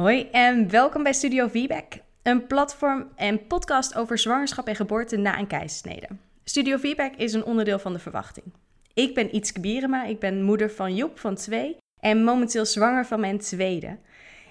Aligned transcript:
Hoi 0.00 0.28
en 0.30 0.70
welkom 0.70 1.02
bij 1.02 1.12
Studio 1.12 1.48
Feedback, 1.48 1.92
een 2.22 2.46
platform 2.46 3.08
en 3.14 3.46
podcast 3.46 3.94
over 3.94 4.18
zwangerschap 4.18 4.66
en 4.66 4.76
geboorte 4.76 5.16
na 5.16 5.38
een 5.38 5.46
keizersnede. 5.46 6.08
Studio 6.44 6.78
Feedback 6.78 7.14
is 7.14 7.32
een 7.32 7.44
onderdeel 7.44 7.78
van 7.78 7.92
de 7.92 7.98
verwachting. 7.98 8.46
Ik 8.94 9.14
ben 9.14 9.34
Ietske 9.34 9.60
Bierema, 9.60 10.04
ik 10.04 10.18
ben 10.18 10.42
moeder 10.42 10.70
van 10.70 10.94
Joep 10.94 11.18
van 11.18 11.34
twee 11.34 11.76
en 12.00 12.24
momenteel 12.24 12.64
zwanger 12.64 13.06
van 13.06 13.20
mijn 13.20 13.38
tweede. 13.38 13.98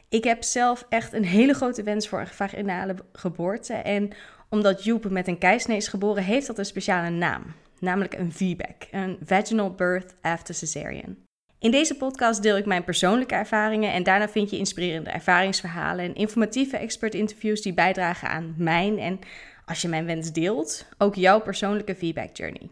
Ik 0.09 0.23
heb 0.23 0.43
zelf 0.43 0.85
echt 0.89 1.13
een 1.13 1.25
hele 1.25 1.53
grote 1.53 1.83
wens 1.83 2.07
voor 2.07 2.19
een 2.19 2.27
vaginale 2.27 2.95
geboorte 3.13 3.73
en 3.73 4.09
omdat 4.49 4.83
Joep 4.83 5.09
met 5.09 5.27
een 5.27 5.37
keizersnede 5.37 5.79
is 5.79 5.87
geboren, 5.87 6.23
heeft 6.23 6.47
dat 6.47 6.57
een 6.57 6.65
speciale 6.65 7.09
naam, 7.09 7.43
namelijk 7.79 8.13
een 8.13 8.31
VBAC, 8.31 8.87
een 8.91 9.17
Vaginal 9.25 9.71
Birth 9.71 10.15
After 10.21 10.55
Cesarean. 10.55 11.24
In 11.65 11.71
deze 11.71 11.95
podcast 11.95 12.41
deel 12.41 12.57
ik 12.57 12.65
mijn 12.65 12.83
persoonlijke 12.83 13.35
ervaringen 13.35 13.93
en 13.93 14.03
daarna 14.03 14.29
vind 14.29 14.49
je 14.49 14.57
inspirerende 14.57 15.09
ervaringsverhalen 15.09 16.05
en 16.05 16.15
informatieve 16.15 16.77
expert-interviews 16.77 17.61
die 17.61 17.73
bijdragen 17.73 18.29
aan 18.29 18.53
mijn 18.57 18.99
en, 18.99 19.19
als 19.65 19.81
je 19.81 19.87
mijn 19.87 20.05
wens 20.05 20.31
deelt, 20.31 20.85
ook 20.97 21.15
jouw 21.15 21.41
persoonlijke 21.41 21.95
feedback 21.95 22.35
journey. 22.37 22.69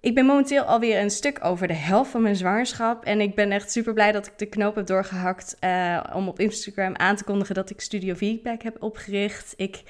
Ik 0.00 0.14
ben 0.14 0.26
momenteel 0.26 0.62
alweer 0.62 1.00
een 1.00 1.10
stuk 1.10 1.44
over 1.44 1.68
de 1.68 1.74
helft 1.74 2.10
van 2.10 2.22
mijn 2.22 2.36
zwangerschap 2.36 3.04
en 3.04 3.20
ik 3.20 3.34
ben 3.34 3.52
echt 3.52 3.72
super 3.72 3.92
blij 3.92 4.12
dat 4.12 4.26
ik 4.26 4.38
de 4.38 4.46
knoop 4.46 4.74
heb 4.74 4.86
doorgehakt 4.86 5.56
uh, 5.64 6.04
om 6.14 6.28
op 6.28 6.38
Instagram 6.38 6.96
aan 6.96 7.16
te 7.16 7.24
kondigen 7.24 7.54
dat 7.54 7.70
ik 7.70 7.80
Studio 7.80 8.14
Feedback 8.14 8.62
heb 8.62 8.82
opgericht. 8.82 9.54
Ik 9.56 9.82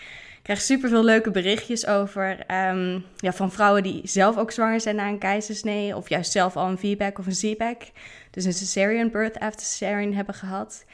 krijg 0.48 0.62
super 0.62 0.88
veel 0.88 1.05
leuke 1.05 1.30
berichtjes 1.30 1.87
over 1.87 2.30
um, 2.70 3.05
ja, 3.16 3.33
van 3.33 3.52
vrouwen 3.52 3.83
die 3.83 4.01
zelf 4.05 4.37
ook 4.37 4.51
zwanger 4.51 4.80
zijn 4.80 4.97
na 4.97 5.09
een 5.09 5.19
keizersnee 5.19 5.97
of 5.97 6.09
juist 6.09 6.33
zelf 6.33 6.57
al 6.57 6.69
een 6.69 6.79
feedback 6.79 7.19
of 7.19 7.27
een 7.27 7.34
Z-back 7.34 7.83
dus 8.30 8.45
een 8.45 8.52
cesarean 8.52 9.11
birth 9.11 9.38
after 9.38 9.66
cesarean 9.66 10.12
hebben 10.12 10.34
gehad. 10.34 10.84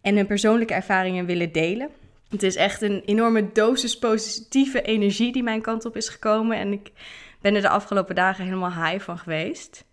En 0.00 0.16
hun 0.16 0.26
persoonlijke 0.26 0.74
ervaringen 0.74 1.26
willen 1.26 1.52
delen. 1.52 1.88
Het 2.28 2.42
is 2.42 2.56
echt 2.56 2.82
een 2.82 3.02
enorme 3.04 3.52
dosis 3.52 3.98
positieve 3.98 4.82
energie 4.82 5.32
die 5.32 5.42
mijn 5.42 5.62
kant 5.62 5.84
op 5.84 5.96
is 5.96 6.08
gekomen. 6.08 6.58
En 6.58 6.72
ik 6.72 6.90
ben 7.40 7.54
er 7.54 7.62
de 7.62 7.68
afgelopen 7.68 8.14
dagen 8.14 8.44
helemaal 8.44 8.84
high 8.84 9.04
van 9.04 9.18
geweest. 9.18 9.84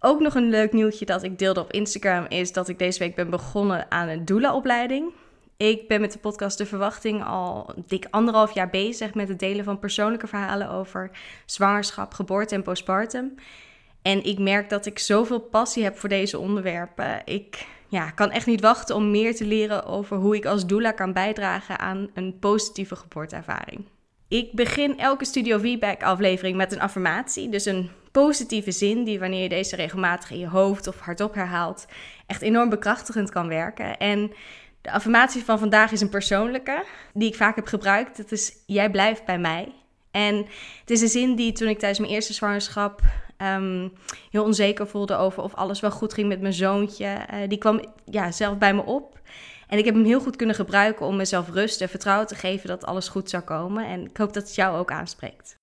Ook 0.00 0.20
nog 0.20 0.34
een 0.34 0.50
leuk 0.50 0.72
nieuwtje 0.72 1.04
dat 1.04 1.22
ik 1.22 1.38
deelde 1.38 1.60
op 1.60 1.72
Instagram 1.72 2.26
is 2.28 2.52
dat 2.52 2.68
ik 2.68 2.78
deze 2.78 2.98
week 2.98 3.14
ben 3.14 3.30
begonnen 3.30 3.90
aan 3.90 4.08
een 4.08 4.24
doula-opleiding. 4.24 5.12
Ik 5.62 5.88
ben 5.88 6.00
met 6.00 6.12
de 6.12 6.18
podcast 6.18 6.58
De 6.58 6.66
Verwachting 6.66 7.24
al 7.24 7.74
dik 7.86 8.06
anderhalf 8.10 8.54
jaar 8.54 8.70
bezig 8.70 9.14
met 9.14 9.28
het 9.28 9.38
delen 9.38 9.64
van 9.64 9.78
persoonlijke 9.78 10.26
verhalen 10.26 10.70
over 10.70 11.10
zwangerschap, 11.46 12.14
geboorte 12.14 12.54
en 12.54 12.62
postpartum. 12.62 13.34
En 14.02 14.24
ik 14.24 14.38
merk 14.38 14.70
dat 14.70 14.86
ik 14.86 14.98
zoveel 14.98 15.40
passie 15.40 15.82
heb 15.82 15.98
voor 15.98 16.08
deze 16.08 16.38
onderwerpen. 16.38 17.22
Ik 17.24 17.66
ja, 17.88 18.10
kan 18.10 18.30
echt 18.30 18.46
niet 18.46 18.60
wachten 18.60 18.96
om 18.96 19.10
meer 19.10 19.34
te 19.34 19.44
leren 19.44 19.84
over 19.84 20.16
hoe 20.16 20.36
ik 20.36 20.46
als 20.46 20.66
doula 20.66 20.90
kan 20.90 21.12
bijdragen 21.12 21.78
aan 21.78 22.10
een 22.14 22.38
positieve 22.38 22.96
geboorteervaring. 22.96 23.84
Ik 24.28 24.52
begin 24.52 24.98
elke 24.98 25.24
Studio 25.24 25.58
Feedback 25.58 26.02
aflevering 26.02 26.56
met 26.56 26.72
een 26.72 26.80
affirmatie, 26.80 27.48
dus 27.48 27.64
een 27.64 27.90
positieve 28.12 28.70
zin 28.70 29.04
die 29.04 29.18
wanneer 29.18 29.42
je 29.42 29.48
deze 29.48 29.76
regelmatig 29.76 30.30
in 30.30 30.38
je 30.38 30.48
hoofd 30.48 30.86
of 30.86 31.00
hardop 31.00 31.34
herhaalt, 31.34 31.86
echt 32.26 32.42
enorm 32.42 32.68
bekrachtigend 32.68 33.30
kan 33.30 33.48
werken. 33.48 33.98
En 33.98 34.32
de 34.82 34.90
affirmatie 34.90 35.44
van 35.44 35.58
vandaag 35.58 35.92
is 35.92 36.00
een 36.00 36.08
persoonlijke, 36.08 36.84
die 37.14 37.28
ik 37.28 37.36
vaak 37.36 37.56
heb 37.56 37.66
gebruikt. 37.66 38.16
Het 38.16 38.32
is 38.32 38.52
jij 38.66 38.90
blijft 38.90 39.24
bij 39.24 39.38
mij. 39.38 39.72
En 40.10 40.36
het 40.80 40.90
is 40.90 41.00
een 41.00 41.08
zin 41.08 41.34
die 41.34 41.52
toen 41.52 41.68
ik 41.68 41.78
tijdens 41.78 42.00
mijn 42.00 42.12
eerste 42.12 42.32
zwangerschap 42.32 43.00
um, 43.38 43.92
heel 44.30 44.44
onzeker 44.44 44.86
voelde 44.86 45.16
over 45.16 45.42
of 45.42 45.54
alles 45.54 45.80
wel 45.80 45.90
goed 45.90 46.14
ging 46.14 46.28
met 46.28 46.40
mijn 46.40 46.52
zoontje. 46.52 47.04
Uh, 47.06 47.38
die 47.48 47.58
kwam 47.58 47.80
ja, 48.04 48.32
zelf 48.32 48.58
bij 48.58 48.74
me 48.74 48.82
op. 48.82 49.20
En 49.68 49.78
ik 49.78 49.84
heb 49.84 49.94
hem 49.94 50.04
heel 50.04 50.20
goed 50.20 50.36
kunnen 50.36 50.56
gebruiken 50.56 51.06
om 51.06 51.16
mezelf 51.16 51.48
rust 51.48 51.80
en 51.80 51.88
vertrouwen 51.88 52.26
te 52.26 52.34
geven 52.34 52.68
dat 52.68 52.84
alles 52.84 53.08
goed 53.08 53.30
zou 53.30 53.42
komen. 53.42 53.86
En 53.86 54.04
ik 54.04 54.16
hoop 54.16 54.32
dat 54.32 54.42
het 54.42 54.54
jou 54.54 54.78
ook 54.78 54.90
aanspreekt. 54.90 55.54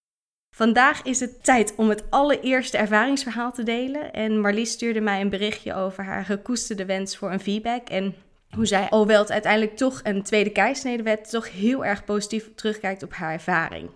Vandaag 0.56 1.02
is 1.02 1.20
het 1.20 1.44
tijd 1.44 1.76
om 1.76 1.90
het 1.90 2.04
allereerste 2.10 2.78
ervaringsverhaal 2.78 3.52
te 3.52 3.64
delen. 3.64 4.14
En 4.14 4.42
Marlies 4.42 4.72
stuurde 4.72 5.02
mij 5.02 5.22
een 5.22 5.30
berichtje 5.30 5.74
over 5.76 6.04
haar 6.04 6.26
gekoesterde 6.26 6.86
wens 6.86 7.18
voor 7.18 7.32
een 7.32 7.40
feedback. 7.40 7.90
En 7.90 8.16
hoe 8.56 8.66
zij, 8.66 8.90
alhoewel 8.90 9.22
het 9.22 9.32
uiteindelijk 9.32 9.78
toch 9.78 10.00
een 10.04 10.24
tweede 10.24 10.50
keisnede 10.50 11.04
werd, 11.04 11.30
toch 11.30 11.52
heel 11.52 11.86
erg 11.86 12.04
positief 12.04 12.50
terugkijkt 12.56 13.04
op 13.04 13.14
haar 13.14 13.34
ervaring. 13.34 13.90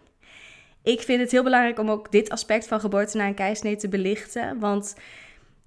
Ik 0.84 1.02
vind 1.02 1.22
het 1.22 1.32
heel 1.32 1.44
belangrijk 1.44 1.80
om 1.80 1.90
ook 1.90 2.12
dit 2.12 2.30
aspect 2.30 2.68
van 2.68 2.80
geboorte 2.80 3.18
na 3.18 3.28
een 3.28 3.34
keisnee 3.34 3.76
te 3.76 3.90
belichten. 3.90 4.60
Want 4.60 4.96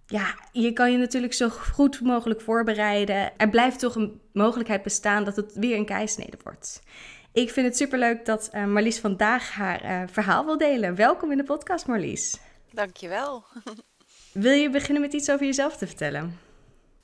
ja, 0.07 0.35
je 0.53 0.73
kan 0.73 0.93
je 0.93 0.99
natuurlijk 0.99 1.33
zo 1.33 1.49
goed 1.49 2.01
mogelijk 2.01 2.41
voorbereiden. 2.41 3.33
Er 3.37 3.49
blijft 3.49 3.79
toch 3.79 3.95
een 3.95 4.21
mogelijkheid 4.33 4.83
bestaan 4.83 5.25
dat 5.25 5.37
het 5.37 5.53
weer 5.55 5.77
een 5.77 5.85
keisnede 5.85 6.37
wordt. 6.43 6.83
Ik 7.33 7.51
vind 7.51 7.67
het 7.67 7.77
superleuk 7.77 8.25
dat 8.25 8.51
uh, 8.53 8.65
Marlies 8.65 8.99
vandaag 8.99 9.51
haar 9.53 9.85
uh, 9.85 10.03
verhaal 10.11 10.45
wil 10.45 10.59
delen. 10.59 10.95
Welkom 10.95 11.31
in 11.31 11.37
de 11.37 11.45
podcast, 11.45 11.87
Marlies. 11.87 12.41
Dankjewel. 12.73 13.45
Wil 14.33 14.53
je 14.53 14.71
beginnen 14.71 15.03
met 15.03 15.13
iets 15.13 15.31
over 15.31 15.47
jezelf 15.47 15.77
te 15.77 15.87
vertellen? 15.87 16.46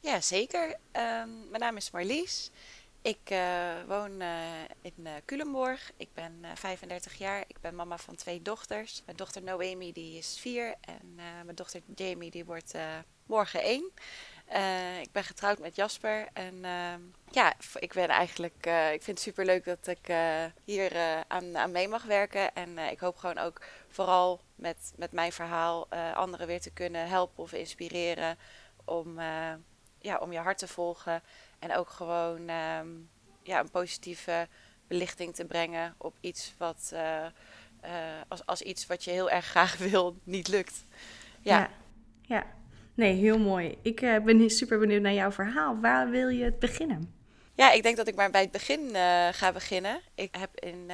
Ja, 0.03 0.21
zeker. 0.21 0.69
Um, 0.69 1.49
mijn 1.49 1.59
naam 1.59 1.77
is 1.77 1.91
Marlies. 1.91 2.51
Ik 3.03 3.31
uh, 3.31 3.73
woon 3.87 4.21
uh, 4.21 4.29
in 4.81 4.95
uh, 4.99 5.11
Culemborg. 5.25 5.93
Ik 5.97 6.09
ben 6.15 6.45
35 6.55 7.15
jaar. 7.15 7.45
Ik 7.47 7.61
ben 7.61 7.75
mama 7.75 7.99
van 7.99 8.15
twee 8.15 8.43
dochters. 8.43 9.03
Mijn 9.05 9.17
dochter 9.17 9.43
Noemi 9.43 9.93
die 9.93 10.19
is 10.19 10.39
vier 10.41 10.75
en 10.81 11.15
mijn 11.15 11.55
dochter 11.55 11.81
Jamie 11.95 12.31
die 12.31 12.45
wordt 12.45 12.75
morgen 13.27 13.63
één. 13.63 13.91
ik 15.03 15.13
ben 15.13 15.25
getrouwd 15.25 15.59
met 15.59 15.77
Jasper 15.77 16.29
en 16.33 16.61
ja, 17.31 17.55
ik 17.79 17.93
ben 17.93 18.09
eigenlijk. 18.09 18.67
ik 18.93 19.03
vind 19.03 19.07
het 19.07 19.21
super 19.21 19.45
leuk 19.45 19.65
dat 19.65 19.87
ik 19.87 20.15
hier 20.65 20.97
aan, 21.29 21.57
aan 21.57 21.71
mee 21.71 21.89
mag 21.89 22.05
werken 22.05 22.55
en 22.55 22.79
ik 22.79 22.99
hoop 22.99 23.17
gewoon 23.17 23.39
ook 23.39 23.61
vooral 23.89 24.41
met, 24.55 24.93
met 24.97 25.13
mijn 25.13 25.33
verhaal 25.33 25.89
anderen 26.15 26.47
weer 26.47 26.61
te 26.61 26.73
kunnen 26.73 27.09
helpen 27.09 27.43
of 27.43 27.53
inspireren 27.53 28.39
om, 28.85 29.19
ja, 30.03 30.19
om 30.19 30.33
je 30.33 30.39
hart 30.39 30.59
te 30.59 30.69
volgen 30.69 31.23
en 31.59 31.77
ook 31.77 31.91
gewoon 31.91 32.49
ehm, 32.49 32.89
ja, 33.43 33.61
een 33.61 33.71
positieve 33.71 34.49
belichting 34.87 35.35
te 35.35 35.45
brengen 35.45 35.95
op 35.99 36.15
iets 36.21 36.55
wat 36.59 36.91
uh, 36.95 37.01
uh, 37.85 37.91
als, 38.29 38.47
als 38.47 38.63
iets 38.63 38.87
wat 38.87 39.05
je 39.05 39.11
heel 39.11 39.31
erg 39.31 39.45
graag 39.45 39.77
wil, 39.91 40.17
niet 40.25 40.49
lukt. 40.49 40.85
Ja. 41.41 41.59
ja. 41.59 41.71
ja. 42.23 42.47
Nee, 42.95 43.15
heel 43.15 43.39
mooi. 43.39 43.79
Ik 43.83 44.01
uh, 44.01 44.19
ben 44.19 44.51
super 44.51 44.79
benieuwd 44.79 45.03
naar 45.03 45.13
jouw 45.13 45.33
verhaal. 45.33 45.81
Waar 45.81 46.11
wil 46.11 46.29
je 46.29 46.45
het 46.45 46.59
beginnen? 46.59 47.15
Ja, 47.55 47.71
ik 47.71 47.83
denk 47.83 47.97
dat 47.97 48.07
ik 48.07 48.15
maar 48.15 48.31
bij 48.31 48.41
het 48.41 48.51
begin 48.51 48.91
ga 49.33 49.53
beginnen. 49.53 50.01
Ik 50.15 50.35
heb 50.35 50.61
in 50.61 50.91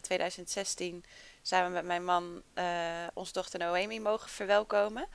2016 0.00 1.04
samen 1.42 1.72
met 1.72 1.84
mijn 1.84 2.04
man 2.04 2.42
onze 3.14 3.32
dochter 3.32 3.58
Noemi 3.58 4.00
mogen 4.00 4.30
verwelkomen. 4.30 5.08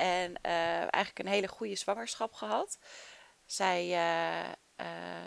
En 0.00 0.40
eigenlijk 0.42 1.18
een 1.18 1.26
hele 1.26 1.48
goede 1.48 1.76
zwangerschap 1.76 2.32
gehad. 2.32 2.78
Zij 3.46 3.86
uh, 3.86 4.48
uh, 4.86 4.86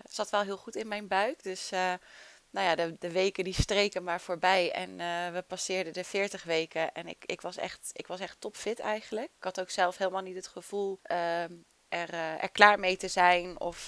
zat 0.09 0.29
wel 0.29 0.41
heel 0.41 0.57
goed 0.57 0.75
in 0.75 0.87
mijn 0.87 1.07
buik. 1.07 1.43
Dus 1.43 1.71
uh, 1.71 1.93
nou 2.49 2.67
ja, 2.67 2.75
de, 2.75 2.95
de, 2.99 3.11
weken 3.11 3.43
die 3.43 3.53
streken 3.53 4.03
maar 4.03 4.21
voorbij. 4.21 4.71
En 4.71 4.97
we 5.33 5.41
passeerden 5.47 5.93
de 5.93 6.03
40 6.03 6.43
weken. 6.43 6.93
En 6.93 7.07
ik, 7.07 7.23
ik, 7.25 7.41
was 7.41 7.57
echt, 7.57 7.89
ik 7.93 8.07
was 8.07 8.19
echt 8.19 8.41
topfit 8.41 8.79
eigenlijk. 8.79 9.29
Ik 9.37 9.43
had 9.43 9.59
ook 9.59 9.69
zelf 9.69 9.97
helemaal 9.97 10.21
niet 10.21 10.35
het 10.35 10.47
gevoel 10.47 10.99
ehm, 11.03 11.53
er, 11.89 12.13
er, 12.13 12.51
klaar 12.51 12.79
mee 12.79 12.97
te 12.97 13.07
zijn. 13.07 13.59
Of 13.59 13.87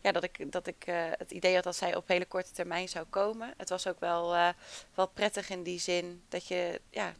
ja, 0.00 0.12
dat 0.12 0.22
ik, 0.22 0.52
dat 0.52 0.66
ik 0.66 0.84
het 1.18 1.30
idee 1.30 1.54
had 1.54 1.64
dat 1.64 1.76
zij 1.76 1.96
op 1.96 2.08
hele 2.08 2.26
korte 2.26 2.52
termijn 2.52 2.88
zou 2.88 3.06
komen. 3.06 3.54
Het 3.56 3.68
was 3.68 3.86
ook 3.86 4.00
wel, 4.00 4.54
wel 4.94 5.08
prettig 5.08 5.50
in 5.50 5.62
die 5.62 5.80
zin 5.80 6.24
dat 6.28 6.48
je 6.48 6.80
ja, 6.90 7.14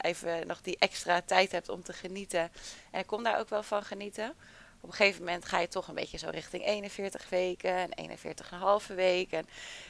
even 0.00 0.46
nog 0.46 0.60
die 0.60 0.76
extra 0.78 1.20
tijd 1.22 1.52
hebt 1.52 1.68
om 1.68 1.82
te 1.82 1.92
genieten. 1.92 2.52
En 2.90 3.00
ik 3.00 3.06
kon 3.06 3.22
daar 3.22 3.38
ook 3.38 3.48
wel 3.48 3.62
van 3.62 3.82
genieten 3.82 4.34
op 4.80 4.88
een 4.88 4.94
gegeven 4.94 5.24
moment 5.24 5.44
ga 5.44 5.58
je 5.58 5.68
toch 5.68 5.88
een 5.88 5.94
beetje 5.94 6.18
zo 6.18 6.28
richting 6.30 6.66
41 6.66 7.28
weken 7.28 7.92
en 7.94 8.18
41,5 8.18 8.94
weken. 8.94 9.38
En 9.38 9.46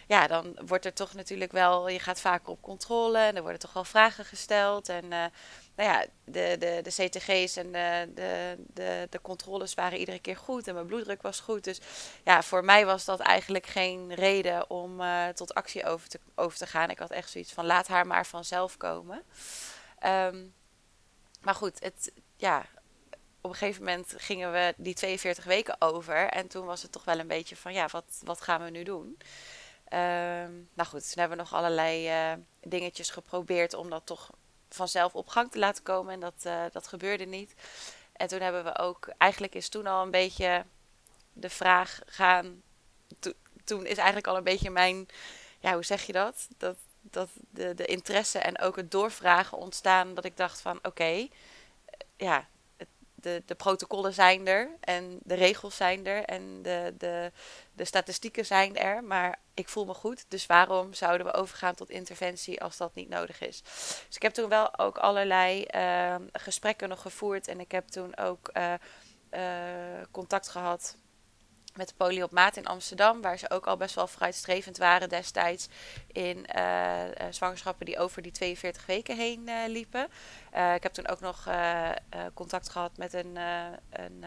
ja, 0.07 0.27
dan 0.27 0.59
wordt 0.67 0.85
er 0.85 0.93
toch 0.93 1.15
natuurlijk 1.15 1.53
wel, 1.53 1.89
je 1.89 1.99
gaat 1.99 2.21
vaker 2.21 2.49
op 2.49 2.63
controle 2.63 3.19
en 3.19 3.37
er 3.37 3.43
worden 3.43 3.61
toch 3.61 3.73
wel 3.73 3.85
vragen 3.85 4.25
gesteld. 4.25 4.89
En 4.89 5.05
uh, 5.05 5.11
nou 5.77 5.91
ja, 5.91 6.05
de, 6.25 6.57
de, 6.59 6.81
de 6.83 6.91
CTG's 6.91 7.57
en 7.57 7.73
de, 7.73 8.11
de, 8.15 8.57
de, 8.75 9.07
de 9.11 9.21
controles 9.21 9.75
waren 9.75 9.99
iedere 9.99 10.19
keer 10.19 10.37
goed 10.37 10.69
en 10.69 10.75
mijn 10.75 10.87
bloeddruk 10.87 11.23
was 11.23 11.41
goed. 11.41 11.65
Dus 11.65 11.81
ja, 12.25 12.43
voor 12.43 12.65
mij 12.65 12.87
was 12.87 13.05
dat 13.05 13.21
eigenlijk 13.21 13.67
geen 13.67 14.15
reden 14.15 14.71
om 14.71 15.01
uh, 15.01 15.29
tot 15.29 15.55
actie 15.55 15.85
over 15.85 16.09
te, 16.09 16.21
over 16.35 16.59
te 16.59 16.67
gaan. 16.67 16.91
Ik 16.91 16.99
had 16.99 17.11
echt 17.11 17.31
zoiets 17.31 17.53
van 17.53 17.67
laat 17.67 17.89
haar 17.89 18.07
maar 18.07 18.27
vanzelf 18.27 18.77
komen. 18.77 19.23
Um, 20.07 20.55
maar 21.41 21.55
goed, 21.55 21.81
het, 21.81 22.13
ja, 22.37 22.67
op 23.41 23.51
een 23.51 23.57
gegeven 23.57 23.85
moment 23.85 24.15
gingen 24.17 24.53
we 24.53 24.75
die 24.77 24.95
42 24.95 25.45
weken 25.45 25.77
over. 25.79 26.29
En 26.29 26.49
toen 26.49 26.67
was 26.67 26.83
het 26.83 26.93
toch 26.93 27.05
wel 27.05 27.19
een 27.19 27.27
beetje 27.27 27.57
van, 27.57 27.73
ja, 27.73 27.89
wat, 27.91 28.21
wat 28.25 28.41
gaan 28.41 28.65
we 28.65 28.71
nu 28.71 28.83
doen? 28.83 29.19
Ehm, 29.85 30.53
nou 30.75 30.89
goed, 30.89 31.11
toen 31.11 31.21
hebben 31.21 31.37
we 31.37 31.43
nog 31.43 31.55
allerlei 31.55 32.09
uh, 32.33 32.39
dingetjes 32.61 33.11
geprobeerd 33.11 33.75
om 33.75 33.91
dat 33.91 34.07
toch 34.07 34.31
vanzelf 34.69 35.15
op 35.15 35.29
gang 35.29 35.51
te 35.51 35.59
laten 35.59 35.83
komen. 35.83 36.13
En 36.13 36.21
dat, 36.21 36.45
uh, 36.47 36.65
dat 36.73 36.87
gebeurde 36.87 37.25
niet. 37.25 37.55
En 38.13 38.29
toen 38.29 38.41
hebben 38.41 38.65
we 38.65 38.79
ook, 38.79 39.09
eigenlijk 39.19 39.55
is 39.55 39.69
toen 39.69 39.87
al 39.87 40.03
een 40.03 40.11
beetje 40.11 40.65
de 41.33 41.51
vraag 41.51 42.01
gaan 42.07 42.63
toen 43.71 43.87
is 43.87 43.97
eigenlijk 43.97 44.27
al 44.27 44.37
een 44.37 44.45
beetje 44.45 44.71
mijn, 44.71 45.07
ja, 45.59 45.73
hoe 45.73 45.85
zeg 45.85 46.03
je 46.03 46.13
dat? 46.13 46.49
Dat, 46.57 46.77
dat 47.11 47.29
de, 47.51 47.75
de 47.75 47.85
interesse 47.85 48.39
en 48.39 48.59
ook 48.59 48.77
het 48.77 48.91
doorvragen 48.91 49.59
ontstaan. 49.59 50.15
Dat 50.15 50.25
ik 50.25 50.37
dacht 50.37 50.61
van 50.61 50.79
oké, 50.83 51.29
ja, 52.17 52.49
de, 53.21 53.43
de 53.47 53.55
protocollen 53.55 54.13
zijn 54.13 54.47
er 54.47 54.71
en 54.81 55.19
de 55.23 55.35
regels 55.35 55.77
zijn 55.77 56.07
er 56.07 56.25
en 56.25 56.63
de, 56.63 56.95
de, 56.99 57.33
de 57.73 57.85
statistieken 57.85 58.47
zijn 58.47 58.77
er, 58.77 59.05
maar 59.05 59.39
ik 59.55 59.69
voel 59.69 59.85
me 59.85 59.95
goed. 59.95 60.25
Dus 60.29 60.47
waarom 60.47 60.95
zouden 60.95 61.27
we 61.27 61.33
overgaan 61.33 61.75
tot 61.75 61.91
interventie 61.91 62.63
als 62.63 62.77
dat 62.77 62.95
niet 62.95 63.09
nodig 63.09 63.41
is? 63.41 63.63
Dus 64.07 64.17
ik 64.17 64.23
heb 64.23 64.33
toen 64.33 64.49
wel 64.49 64.79
ook 64.79 64.99
allerlei 64.99 65.67
uh, 65.75 66.15
gesprekken 66.33 66.89
nog 66.89 67.01
gevoerd 67.03 67.49
en 67.49 67.61
ik 67.61 67.73
heb 67.73 67.89
toen 67.89 68.17
ook 68.17 68.51
uh, 68.57 68.73
uh, 69.31 69.41
contact 70.11 70.49
gehad 70.49 70.97
met 71.81 71.95
de 71.97 72.25
op 72.25 72.31
maat 72.31 72.57
in 72.57 72.67
Amsterdam, 72.67 73.21
waar 73.21 73.39
ze 73.39 73.51
ook 73.51 73.67
al 73.67 73.77
best 73.77 73.95
wel 73.95 74.07
vooruitstrevend 74.07 74.79
waren 74.79 75.09
destijds 75.09 75.69
in 76.13 76.47
uh, 76.57 77.03
zwangerschappen 77.31 77.87
die 77.87 77.99
over 77.99 78.23
die 78.23 78.33
42 78.33 78.87
weken 78.87 79.17
heen 79.17 79.49
uh, 79.49 79.55
liepen. 79.67 80.05
ik 80.75 80.83
heb 80.83 80.93
toen 80.93 81.09
ook 81.09 81.21
nog 81.21 81.49
contact 82.35 82.69
gehad 82.69 82.97
met 82.97 83.13
een, 83.13 83.37
een, 83.91 84.25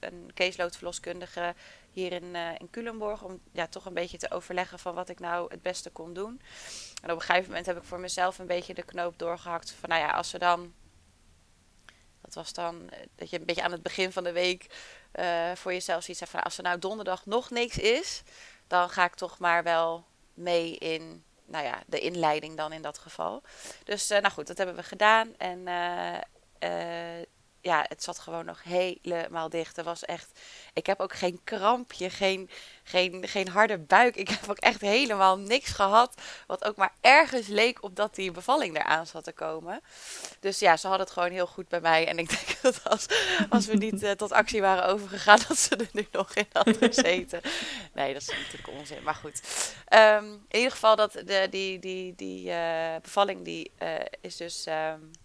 een 0.00 0.30
caseload-verloskundige 0.34 1.54
hier 1.90 2.12
in, 2.12 2.34
in 2.34 2.70
Culemborg, 2.70 3.22
om 3.22 3.40
ja, 3.52 3.66
toch 3.66 3.86
een 3.86 3.94
beetje 3.94 4.18
te 4.18 4.30
overleggen 4.30 4.78
van 4.78 4.94
wat 4.94 5.08
ik 5.08 5.20
nou 5.20 5.50
het 5.50 5.62
beste 5.62 5.90
kon 5.90 6.12
doen. 6.12 6.40
En 7.02 7.10
op 7.10 7.16
een 7.16 7.24
gegeven 7.24 7.48
moment 7.48 7.66
heb 7.66 7.76
ik 7.76 7.84
voor 7.84 8.00
mezelf 8.00 8.38
een 8.38 8.46
beetje 8.46 8.74
de 8.74 8.84
knoop 8.84 9.18
doorgehakt 9.18 9.70
van, 9.70 9.88
nou 9.88 10.00
ja, 10.02 10.10
als 10.10 10.30
ze 10.30 10.38
dan 10.38 10.72
dat 12.24 12.34
was 12.34 12.52
dan 12.52 12.90
dat 13.14 13.30
je 13.30 13.38
een 13.38 13.46
beetje 13.46 13.62
aan 13.62 13.72
het 13.72 13.82
begin 13.82 14.12
van 14.12 14.24
de 14.24 14.32
week 14.32 14.66
uh, 15.20 15.52
voor 15.54 15.72
jezelf 15.72 16.04
ziet 16.04 16.22
van 16.26 16.42
als 16.42 16.56
er 16.56 16.62
nou 16.62 16.78
donderdag 16.78 17.26
nog 17.26 17.50
niks 17.50 17.78
is, 17.78 18.22
dan 18.66 18.90
ga 18.90 19.04
ik 19.04 19.14
toch 19.14 19.38
maar 19.38 19.62
wel 19.62 20.04
mee 20.34 20.76
in 20.76 21.24
nou 21.46 21.64
ja, 21.64 21.82
de 21.86 22.00
inleiding 22.00 22.56
dan 22.56 22.72
in 22.72 22.82
dat 22.82 22.98
geval. 22.98 23.42
Dus 23.84 24.10
uh, 24.10 24.18
nou 24.18 24.32
goed, 24.32 24.46
dat 24.46 24.56
hebben 24.56 24.76
we 24.76 24.82
gedaan. 24.82 25.36
En 25.36 25.58
uh, 25.58 27.22
ja, 27.64 27.84
het 27.88 28.02
zat 28.02 28.18
gewoon 28.18 28.44
nog 28.44 28.62
helemaal 28.62 29.48
dicht. 29.48 29.76
Er 29.76 29.84
was 29.84 30.04
echt. 30.04 30.40
Ik 30.72 30.86
heb 30.86 31.00
ook 31.00 31.14
geen 31.14 31.40
krampje, 31.44 32.10
geen, 32.10 32.50
geen, 32.82 33.28
geen 33.28 33.48
harde 33.48 33.78
buik. 33.78 34.16
Ik 34.16 34.28
heb 34.28 34.50
ook 34.50 34.58
echt 34.58 34.80
helemaal 34.80 35.38
niks 35.38 35.70
gehad. 35.70 36.20
Wat 36.46 36.64
ook 36.64 36.76
maar 36.76 36.92
ergens 37.00 37.46
leek 37.46 37.82
op 37.82 37.96
dat 37.96 38.14
die 38.14 38.30
bevalling 38.30 38.76
eraan 38.76 39.06
zat 39.06 39.24
te 39.24 39.32
komen. 39.32 39.80
Dus 40.40 40.58
ja, 40.58 40.76
ze 40.76 40.86
hadden 40.86 41.06
het 41.06 41.14
gewoon 41.14 41.30
heel 41.30 41.46
goed 41.46 41.68
bij 41.68 41.80
mij. 41.80 42.06
En 42.06 42.18
ik 42.18 42.28
denk 42.28 42.60
dat 42.62 42.84
als, 42.84 43.06
als 43.50 43.66
we 43.66 43.76
niet 43.76 44.02
uh, 44.02 44.10
tot 44.10 44.32
actie 44.32 44.60
waren 44.60 44.86
overgegaan, 44.86 45.38
dat 45.48 45.58
ze 45.58 45.76
er 45.76 45.88
nu 45.92 46.06
nog 46.10 46.34
in 46.34 46.46
hadden 46.52 46.74
gezeten. 46.92 47.40
Nee, 47.94 48.12
dat 48.12 48.22
is 48.22 48.28
natuurlijk 48.28 48.78
onzin. 48.78 49.02
Maar 49.02 49.14
goed. 49.14 49.42
Um, 49.94 50.44
in 50.48 50.56
ieder 50.56 50.70
geval, 50.70 50.96
dat 50.96 51.12
de, 51.12 51.46
die, 51.50 51.78
die, 51.78 52.14
die 52.14 52.48
uh, 52.48 52.96
bevalling 53.02 53.44
die, 53.44 53.72
uh, 53.82 53.94
is 54.20 54.36
dus. 54.36 54.66
Um, 54.66 54.74
uh, 54.74 55.23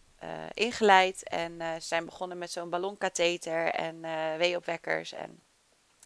ingeleid. 0.53 1.23
En 1.23 1.51
uh, 1.51 1.73
ze 1.73 1.87
zijn 1.87 2.05
begonnen 2.05 2.37
met 2.37 2.51
zo'n 2.51 2.69
ballonkatheter 2.69 3.67
en 3.67 3.95
uh, 4.03 4.35
weeopwekkers. 4.35 5.11
En 5.11 5.43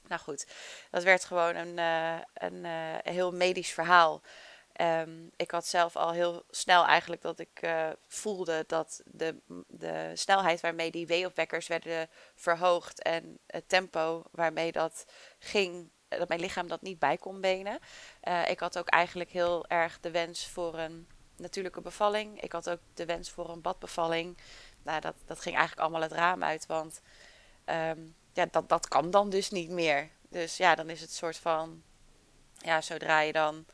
nou 0.07 0.21
goed, 0.21 0.47
dat 0.91 1.03
werd 1.03 1.25
gewoon 1.25 1.55
een, 1.55 1.77
een, 2.33 2.65
heel 3.03 3.31
medisch 3.31 3.71
verhaal. 3.71 4.21
Um, 4.81 5.31
ik 5.35 5.51
had 5.51 5.65
zelf 5.67 5.95
al 5.95 6.11
heel 6.11 6.43
snel 6.49 6.85
eigenlijk 6.85 7.21
dat 7.21 7.39
ik 7.39 7.61
voelde 8.07 8.63
dat 8.67 9.01
de, 9.05 9.35
de 9.67 10.11
snelheid 10.13 10.61
waarmee 10.61 10.91
die 10.91 11.07
weeopwekkers 11.07 11.67
werden 11.67 12.09
verhoogd 12.35 13.01
en 13.01 13.39
het 13.47 13.69
tempo 13.69 14.23
waarmee 14.31 14.71
dat 14.71 15.05
ging, 15.39 15.91
dat 16.07 16.27
mijn 16.27 16.39
lichaam 16.39 16.67
dat 16.67 16.81
niet 16.81 16.99
bij 16.99 17.17
kon 17.17 17.41
benen. 17.41 17.79
ik 18.47 18.59
had 18.59 18.77
ook 18.77 18.87
eigenlijk 18.87 19.29
heel 19.29 19.67
erg 19.67 19.99
de 19.99 20.11
wens 20.11 20.47
voor 20.47 20.79
een 20.79 21.07
natuurlijke 21.43 21.81
bevalling. 21.81 22.41
Ik 22.41 22.51
had 22.51 22.69
ook 22.69 22.79
de 22.93 23.05
wens 23.05 23.29
voor 23.29 23.49
een 23.49 23.61
badbevalling. 23.61 24.37
Nou, 24.83 25.01
dat, 25.01 25.15
dat 25.25 25.39
ging 25.39 25.55
eigenlijk 25.55 25.87
allemaal 25.87 26.09
het 26.09 26.17
raam 26.17 26.43
uit, 26.43 26.65
want 26.65 27.01
um, 27.65 28.15
ja, 28.33 28.45
dat, 28.51 28.69
dat 28.69 28.87
kan 28.87 29.11
dan 29.11 29.29
dus 29.29 29.49
niet 29.49 29.69
meer. 29.69 30.09
Dus 30.29 30.57
ja, 30.57 30.75
dan 30.75 30.89
is 30.89 31.01
het 31.01 31.13
soort 31.13 31.37
van, 31.37 31.83
ja, 32.57 32.81
zodra 32.81 33.19
je 33.19 33.31
dan 33.31 33.65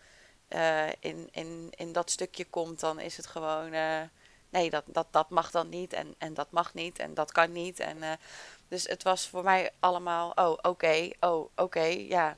uh, 0.50 0.88
in, 1.00 1.28
in, 1.32 1.68
in 1.70 1.92
dat 1.92 2.10
stukje 2.10 2.46
komt, 2.46 2.80
dan 2.80 3.00
is 3.00 3.18
het 3.18 3.28
gewoon, 3.28 3.74
uh, 3.74 4.02
nee, 4.50 4.70
dat, 4.70 4.84
dat, 4.88 5.08
dat 5.12 5.30
mag 5.30 5.52
dan 5.52 5.70
niet 5.70 5.94
en, 5.94 6.16
en 6.18 6.34
dat 6.34 6.52
mag 6.52 6.74
niet 6.74 7.00
en 7.00 7.14
dat 7.14 7.32
kan 7.32 7.52
niet. 7.52 7.80
En, 7.80 7.98
uh, 7.98 8.12
dus 8.68 8.88
het 8.88 9.04
was 9.04 9.28
voor 9.28 9.44
mij 9.44 9.72
allemaal, 9.80 10.32
oh, 10.36 10.58
oké, 10.62 11.10
oh, 11.20 11.50
oké, 11.56 11.86
ja, 11.86 12.38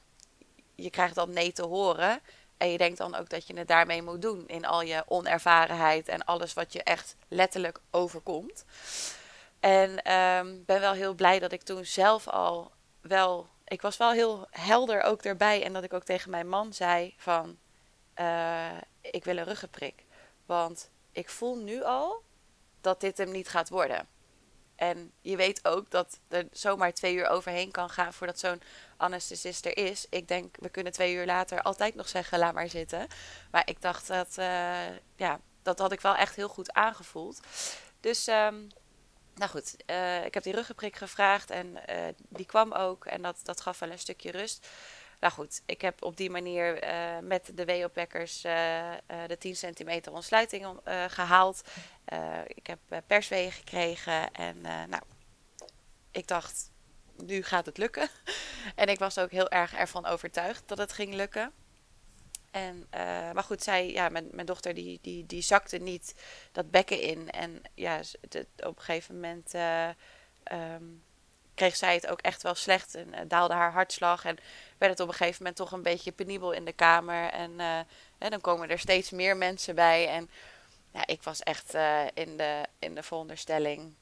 je 0.75 0.89
krijgt 0.89 1.15
dan 1.15 1.33
nee 1.33 1.51
te 1.51 1.65
horen. 1.65 2.21
En 2.61 2.71
je 2.71 2.77
denkt 2.77 2.97
dan 2.97 3.15
ook 3.15 3.29
dat 3.29 3.47
je 3.47 3.57
het 3.57 3.67
daarmee 3.67 4.01
moet 4.01 4.21
doen 4.21 4.47
in 4.47 4.65
al 4.65 4.81
je 4.81 5.03
onervarenheid 5.07 6.07
en 6.07 6.25
alles 6.25 6.53
wat 6.53 6.73
je 6.73 6.83
echt 6.83 7.15
letterlijk 7.27 7.79
overkomt. 7.91 8.65
En 9.59 10.13
um, 10.13 10.65
ben 10.65 10.79
wel 10.79 10.93
heel 10.93 11.13
blij 11.13 11.39
dat 11.39 11.51
ik 11.51 11.61
toen 11.61 11.85
zelf 11.85 12.27
al 12.27 12.71
wel. 13.01 13.47
Ik 13.65 13.81
was 13.81 13.97
wel 13.97 14.11
heel 14.11 14.47
helder 14.49 15.01
ook 15.01 15.21
erbij. 15.21 15.63
En 15.63 15.73
dat 15.73 15.83
ik 15.83 15.93
ook 15.93 16.03
tegen 16.03 16.31
mijn 16.31 16.49
man 16.49 16.73
zei 16.73 17.13
van 17.17 17.57
uh, 18.15 18.77
ik 19.01 19.23
wil 19.23 19.37
een 19.37 19.43
ruggenprik. 19.43 20.05
Want 20.45 20.89
ik 21.11 21.29
voel 21.29 21.55
nu 21.55 21.83
al 21.83 22.23
dat 22.81 23.01
dit 23.01 23.17
hem 23.17 23.31
niet 23.31 23.49
gaat 23.49 23.69
worden. 23.69 24.07
En 24.81 25.11
je 25.21 25.35
weet 25.35 25.65
ook 25.67 25.91
dat 25.91 26.19
er 26.27 26.47
zomaar 26.51 26.93
twee 26.93 27.15
uur 27.15 27.27
overheen 27.27 27.71
kan 27.71 27.89
gaan 27.89 28.13
voordat 28.13 28.39
zo'n 28.39 28.61
anesthesist 28.97 29.65
er 29.65 29.77
is. 29.77 30.05
Ik 30.09 30.27
denk, 30.27 30.55
we 30.59 30.69
kunnen 30.69 30.91
twee 30.91 31.13
uur 31.13 31.25
later 31.25 31.61
altijd 31.61 31.95
nog 31.95 32.09
zeggen, 32.09 32.39
laat 32.39 32.53
maar 32.53 32.69
zitten. 32.69 33.07
Maar 33.51 33.61
ik 33.65 33.81
dacht 33.81 34.07
dat, 34.07 34.35
uh, 34.37 34.45
ja, 35.15 35.39
dat 35.61 35.79
had 35.79 35.91
ik 35.91 36.01
wel 36.01 36.15
echt 36.15 36.35
heel 36.35 36.47
goed 36.47 36.73
aangevoeld. 36.73 37.39
Dus, 37.99 38.27
um, 38.27 38.67
nou 39.35 39.51
goed, 39.51 39.75
uh, 39.87 40.25
ik 40.25 40.33
heb 40.33 40.43
die 40.43 40.55
ruggenprik 40.55 40.95
gevraagd 40.95 41.49
en 41.49 41.67
uh, 41.89 41.95
die 42.29 42.45
kwam 42.45 42.71
ook. 42.71 43.05
En 43.05 43.21
dat, 43.21 43.39
dat 43.43 43.61
gaf 43.61 43.79
wel 43.79 43.91
een 43.91 43.99
stukje 43.99 44.31
rust. 44.31 44.67
Nou 45.21 45.33
goed, 45.33 45.61
ik 45.65 45.81
heb 45.81 46.03
op 46.03 46.17
die 46.17 46.29
manier 46.29 46.83
uh, 46.83 47.19
met 47.19 47.51
de 47.53 47.65
WO-packers 47.65 48.45
uh, 48.45 48.91
uh, 48.91 48.97
de 49.27 49.37
10 49.37 49.55
centimeter 49.55 50.11
ontsluiting 50.13 50.79
gehaald. 51.07 51.61
ik 52.47 52.67
heb 52.67 52.79
persweeën 53.07 53.51
gekregen 53.51 54.31
en 54.31 54.61
nou, 54.61 55.01
ik 56.11 56.27
dacht, 56.27 56.71
nu 57.17 57.43
gaat 57.43 57.65
het 57.65 57.77
lukken. 57.77 58.09
en 58.75 58.87
ik 58.87 58.99
was 58.99 59.17
ook 59.17 59.31
heel 59.31 59.49
erg 59.49 59.73
ervan 59.73 60.05
overtuigd 60.05 60.67
dat 60.67 60.77
het 60.77 60.93
ging 60.93 61.13
lukken. 61.13 61.51
En, 62.51 62.87
maar 63.33 63.43
goed, 63.43 63.63
zij, 63.63 63.91
ja, 63.91 64.09
mijn, 64.09 64.27
mijn 64.31 64.45
dochter 64.45 64.73
die, 64.73 64.99
die, 65.01 65.25
die 65.25 65.41
zakte 65.41 65.77
niet 65.77 66.15
dat 66.51 66.71
bekken 66.71 67.01
in. 67.01 67.29
En 67.29 67.61
ja, 67.73 67.99
op 68.57 68.77
een 68.77 68.83
gegeven 68.83 69.15
moment 69.15 69.53
um, 70.51 71.03
kreeg 71.53 71.75
zij 71.75 71.93
het 71.93 72.07
ook 72.07 72.21
echt 72.21 72.43
wel 72.43 72.55
slecht 72.55 72.95
en 72.95 73.07
uh, 73.07 73.19
daalde 73.27 73.53
haar 73.53 73.71
hartslag. 73.71 74.25
En 74.25 74.37
werd 74.77 74.91
het 74.91 74.99
op 74.99 75.07
een 75.07 75.13
gegeven 75.13 75.37
moment 75.37 75.55
toch 75.55 75.71
een 75.71 75.81
beetje 75.81 76.11
penibel 76.11 76.51
in 76.51 76.65
de 76.65 76.73
kamer. 76.73 77.29
En 77.29 77.59
hè, 78.17 78.29
dan 78.29 78.41
komen 78.41 78.69
er 78.69 78.79
steeds 78.79 79.09
meer 79.09 79.37
mensen 79.37 79.75
bij. 79.75 80.07
En 80.07 80.29
ja, 80.93 81.07
ik 81.07 81.23
was 81.23 81.39
echt 81.39 81.75
uh, 81.75 82.05
in, 82.13 82.37
de, 82.37 82.65
in 82.79 82.95
de 82.95 83.03
veronderstelling 83.03 83.93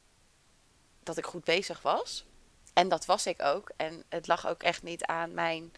dat 1.03 1.18
ik 1.18 1.25
goed 1.25 1.44
bezig 1.44 1.82
was. 1.82 2.25
En 2.74 2.89
dat 2.89 3.06
was 3.06 3.25
ik 3.25 3.41
ook. 3.41 3.72
En 3.77 4.03
het 4.10 4.27
lag 4.27 4.48
ook 4.48 4.63
echt 4.63 4.84
niet 4.84 5.06
aan 5.06 5.34
mijn. 5.34 5.74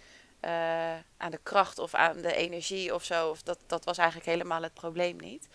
aan 1.17 1.31
de 1.31 1.39
kracht 1.43 1.79
of 1.79 1.93
aan 1.93 2.21
de 2.21 2.35
energie 2.35 2.93
of 2.93 3.03
zo. 3.03 3.29
Of 3.29 3.41
dat, 3.41 3.59
dat 3.67 3.85
was 3.85 3.97
eigenlijk 3.97 4.29
helemaal 4.29 4.61
het 4.61 4.73
probleem 4.73 5.17
niet. 5.17 5.47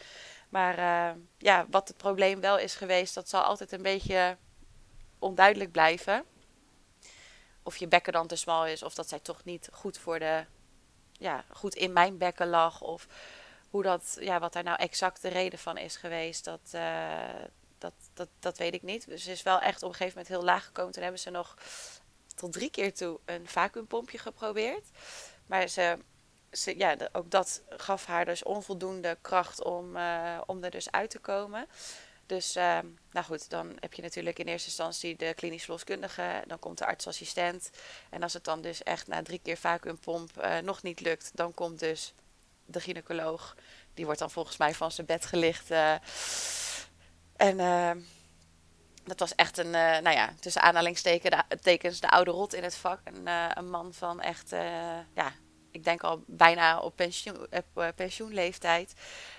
Maar 0.49 0.77
ja, 1.39 1.67
wat 1.71 1.89
het 1.89 1.97
probleem 1.97 2.41
wel 2.41 2.59
is 2.59 2.75
geweest, 2.75 3.15
dat 3.15 3.29
zal 3.29 3.43
altijd 3.43 3.73
een 3.73 3.83
beetje 3.83 4.37
onduidelijk 5.19 5.73
blijven. 5.73 6.25
Of 7.63 7.77
je 7.77 7.89
bekken 7.89 8.13
dan 8.13 8.27
te 8.27 8.37
smal 8.37 8.67
is, 8.67 8.83
of 8.83 8.95
dat 8.95 9.09
zij 9.09 9.19
toch 9.19 9.45
niet 9.45 9.69
goed 9.73 9.99
voor 9.99 10.19
de, 10.19 10.45
ja, 11.13 11.45
goed 11.49 11.75
in 11.75 11.93
mijn 11.93 12.19
bekken 12.19 12.49
lag. 12.49 12.81
Of 12.81 13.07
hoe 13.71 13.83
dat, 13.83 14.17
ja, 14.21 14.39
wat 14.39 14.53
daar 14.53 14.63
nou 14.63 14.79
exact 14.79 15.23
de 15.23 15.29
reden 15.29 15.59
van 15.59 15.79
is 15.79 15.97
geweest, 15.97 16.45
dat, 16.45 16.61
uh, 16.75 17.45
dat, 17.79 17.93
dat, 18.15 18.29
dat 18.39 18.59
weet 18.59 18.75
ik 18.75 18.83
niet. 18.83 19.07
Dus 19.07 19.25
ze 19.25 19.31
is 19.31 19.43
wel 19.43 19.61
echt 19.61 19.83
op 19.83 19.89
een 19.89 19.95
gegeven 19.95 20.19
moment 20.19 20.35
heel 20.35 20.45
laag 20.45 20.65
gekomen. 20.65 20.93
Toen 20.93 21.03
hebben 21.03 21.21
ze 21.21 21.31
nog 21.31 21.57
tot 22.35 22.53
drie 22.53 22.71
keer 22.71 22.95
toe 22.95 23.21
een 23.25 23.49
vacuümpompje 23.49 24.19
geprobeerd. 24.19 24.85
Maar 25.47 25.69
ze, 25.69 25.99
ze, 26.53 26.79
ja, 26.79 26.97
ook 27.13 27.31
dat 27.31 27.63
gaf 27.69 28.07
haar 28.07 28.25
dus 28.25 28.43
onvoldoende 28.43 29.19
kracht 29.21 29.63
om, 29.63 29.97
uh, 29.97 30.41
om 30.47 30.65
er 30.65 30.71
dus 30.71 30.91
uit 30.91 31.11
te 31.11 31.19
komen. 31.19 31.67
Dus 32.27 32.57
uh, 32.57 32.79
nou 33.11 33.27
goed, 33.27 33.51
dan 33.51 33.77
heb 33.81 33.95
je 33.95 34.03
natuurlijk 34.03 34.39
in 34.39 34.47
eerste 34.47 34.69
instantie 34.69 35.17
de 35.17 35.35
klinisch 35.35 35.63
verloskundige, 35.63 36.43
dan 36.47 36.59
komt 36.59 36.79
de 36.79 36.87
artsassistent. 36.87 37.71
En 38.11 38.23
als 38.23 38.33
het 38.33 38.45
dan 38.45 38.61
dus 38.61 38.83
echt 38.83 39.07
na 39.07 39.23
drie 39.23 39.41
keer 39.43 39.57
vacuümpomp 39.57 40.31
uh, 40.39 40.59
nog 40.59 40.83
niet 40.83 41.01
lukt, 41.01 41.31
dan 41.35 41.55
komt 41.55 41.79
dus 41.79 42.15
de 42.65 42.81
gynaecoloog. 42.81 43.57
Die 43.95 44.05
wordt 44.05 44.21
dan 44.21 44.31
volgens 44.31 44.57
mij 44.57 44.75
van 44.75 44.91
zijn 44.91 45.07
bed 45.07 45.27
gelicht. 45.27 45.71
Uh, 45.71 45.93
en 47.37 47.61
ehm, 47.61 47.99
dat 49.05 49.19
was 49.19 49.35
echt 49.35 49.59
een, 49.59 49.75
eh, 49.75 49.99
nou 49.99 50.11
ja, 50.11 50.35
tussen 50.41 50.63
aanhalingstekens 50.63 52.01
de, 52.01 52.07
de 52.07 52.11
oude 52.11 52.31
rot 52.31 52.55
in 52.55 52.63
het 52.63 52.75
vak. 52.75 53.01
Een, 53.05 53.27
een 53.59 53.71
man 53.71 53.95
van 53.95 54.21
echt, 54.21 54.51
ja, 55.15 55.33
ik 55.71 55.85
denk 55.85 56.03
al 56.03 56.23
bijna 56.27 56.79
op, 56.79 56.97
pensioen, 56.97 57.47
op 57.75 57.93
pensioenleeftijd. 57.97 58.95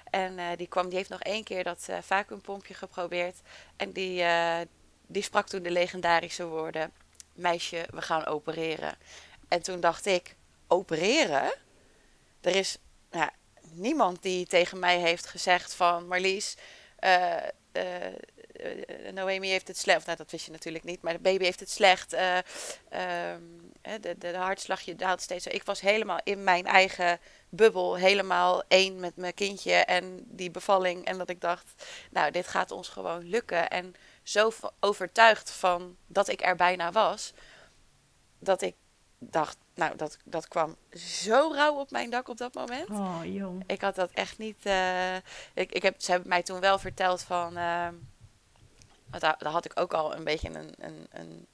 En 0.09 0.55
die, 0.55 0.67
kwam, 0.67 0.87
die 0.87 0.97
heeft 0.97 1.09
nog 1.09 1.21
één 1.21 1.43
keer 1.43 1.63
dat 1.63 1.87
vacuümpompje 2.01 2.73
geprobeerd. 2.73 3.41
En 3.75 3.91
die, 3.91 4.23
die 5.07 5.23
sprak 5.23 5.47
toen 5.47 5.63
de 5.63 5.71
legendarische 5.71 6.45
woorden: 6.45 6.91
Meisje, 7.33 7.85
we 7.91 8.01
gaan 8.01 8.25
opereren. 8.25 8.97
En 9.47 9.61
toen 9.61 9.79
dacht 9.79 10.05
ik: 10.05 10.35
Opereren? 10.67 11.53
Er 12.41 12.55
is 12.55 12.77
niemand 13.71 14.21
die 14.21 14.45
tegen 14.45 14.79
mij 14.79 14.99
heeft 14.99 15.25
gezegd 15.25 15.73
van 15.73 16.07
Marlies. 16.07 16.57
Uh, 16.99 17.35
Noemi 19.13 19.49
heeft 19.49 19.67
het 19.67 19.77
slecht. 19.77 20.05
Nou, 20.05 20.17
dat 20.17 20.31
wist 20.31 20.45
je 20.45 20.51
natuurlijk 20.51 20.83
niet. 20.83 21.01
Maar 21.01 21.13
de 21.13 21.19
baby 21.19 21.43
heeft 21.43 21.59
het 21.59 21.69
slecht. 21.69 22.13
Uh, 22.13 22.37
de, 23.87 23.99
de, 23.99 24.17
de, 24.17 24.37
hartslagje 24.37 24.95
daalt 24.95 25.21
steeds. 25.21 25.47
Ik 25.47 25.63
was 25.63 25.81
helemaal 25.81 26.19
in 26.23 26.43
mijn 26.43 26.65
eigen 26.65 27.19
bubbel. 27.49 27.95
Helemaal 27.95 28.63
één 28.67 28.99
met 28.99 29.15
mijn 29.15 29.33
kindje 29.33 29.73
en 29.73 30.23
die 30.25 30.51
bevalling. 30.51 31.05
En 31.05 31.17
dat 31.17 31.29
ik 31.29 31.41
dacht, 31.41 31.85
nou, 32.11 32.31
dit 32.31 32.47
gaat 32.47 32.71
ons 32.71 32.87
gewoon 32.87 33.23
lukken. 33.23 33.69
En 33.69 33.95
zo 34.23 34.51
overtuigd 34.79 35.51
van 35.51 35.97
dat 36.07 36.27
ik 36.27 36.41
er 36.41 36.55
bijna 36.55 36.91
was. 36.91 37.33
Dat 38.39 38.61
ik 38.61 38.75
dacht, 39.19 39.57
nou, 39.73 39.95
dat, 39.95 40.17
dat 40.23 40.47
kwam 40.47 40.75
zo 40.95 41.51
rauw 41.53 41.79
op 41.79 41.91
mijn 41.91 42.09
dak 42.09 42.27
op 42.27 42.37
dat 42.37 42.53
moment. 42.53 42.89
Oh, 42.89 43.19
jong. 43.23 43.63
Ik 43.67 43.81
had 43.81 43.95
dat 43.95 44.11
echt 44.11 44.37
niet. 44.37 44.65
Uh, 44.65 45.15
ik, 45.53 45.71
ik 45.71 45.81
heb, 45.81 46.01
ze 46.01 46.11
hebben 46.11 46.29
mij 46.29 46.43
toen 46.43 46.59
wel 46.59 46.79
verteld 46.79 47.21
van. 47.21 47.57
Uh, 47.57 47.87
daar, 49.09 49.35
daar, 49.37 49.51
had 49.51 49.65
ik 49.65 49.79
ook 49.79 49.93
al 49.93 50.15
een 50.15 50.23
beetje 50.23 50.49
een, 50.49 50.73
een, 50.77 51.07
een, 51.09 51.47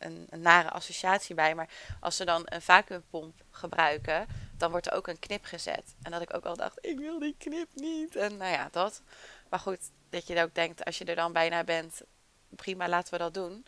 een, 0.00 0.26
een 0.30 0.40
nare 0.40 0.70
associatie 0.70 1.34
bij. 1.34 1.54
Maar 1.54 1.68
als 2.00 2.16
ze 2.16 2.24
dan 2.24 2.42
een 2.44 2.62
vacuümpomp 2.62 3.44
gebruiken, 3.50 4.26
dan 4.56 4.70
wordt 4.70 4.86
er 4.86 4.92
ook 4.92 5.06
een 5.06 5.18
knip 5.18 5.44
gezet. 5.44 5.94
En 6.02 6.10
dat 6.10 6.22
ik 6.22 6.34
ook 6.34 6.44
al 6.44 6.56
dacht, 6.56 6.78
ik 6.80 6.98
wil 6.98 7.18
die 7.18 7.34
knip 7.38 7.68
niet. 7.74 8.16
En 8.16 8.36
nou 8.36 8.52
ja, 8.52 8.68
dat. 8.72 9.02
Maar 9.48 9.60
goed, 9.60 9.80
dat 10.10 10.26
je 10.26 10.42
ook 10.42 10.54
denkt, 10.54 10.84
als 10.84 10.98
je 10.98 11.04
er 11.04 11.14
dan 11.14 11.32
bijna 11.32 11.64
bent, 11.64 12.00
prima, 12.48 12.88
laten 12.88 13.12
we 13.12 13.18
dat 13.18 13.34
doen. 13.34 13.66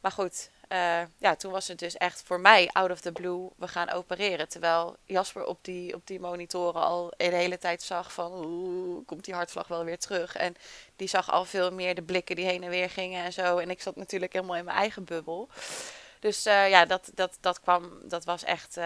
Maar 0.00 0.12
goed, 0.12 0.50
uh, 0.68 1.02
ja, 1.18 1.36
toen 1.36 1.52
was 1.52 1.68
het 1.68 1.78
dus 1.78 1.96
echt 1.96 2.22
voor 2.22 2.40
mij 2.40 2.68
out 2.72 2.90
of 2.90 3.00
the 3.00 3.12
blue, 3.12 3.48
we 3.56 3.68
gaan 3.68 3.90
opereren. 3.90 4.48
Terwijl 4.48 4.96
Jasper 5.04 5.44
op 5.44 5.58
die, 5.64 5.94
op 5.94 6.06
die 6.06 6.20
monitoren 6.20 6.82
al 6.82 7.12
de 7.16 7.24
hele 7.24 7.58
tijd 7.58 7.82
zag 7.82 8.12
van, 8.12 8.32
oeh, 8.44 9.06
komt 9.06 9.24
die 9.24 9.34
hartslag 9.34 9.68
wel 9.68 9.84
weer 9.84 9.98
terug. 9.98 10.36
En 10.36 10.56
die 10.96 11.08
zag 11.08 11.30
al 11.30 11.44
veel 11.44 11.72
meer 11.72 11.94
de 11.94 12.02
blikken 12.02 12.36
die 12.36 12.44
heen 12.44 12.62
en 12.62 12.70
weer 12.70 12.90
gingen 12.90 13.24
en 13.24 13.32
zo. 13.32 13.58
En 13.58 13.70
ik 13.70 13.82
zat 13.82 13.96
natuurlijk 13.96 14.32
helemaal 14.32 14.56
in 14.56 14.64
mijn 14.64 14.76
eigen 14.76 15.04
bubbel. 15.04 15.48
Dus 16.20 16.46
uh, 16.46 16.68
ja, 16.68 16.84
dat, 16.84 17.10
dat, 17.14 17.38
dat 17.40 17.60
kwam, 17.60 18.08
dat 18.08 18.24
was 18.24 18.44
echt, 18.44 18.76
uh, 18.76 18.84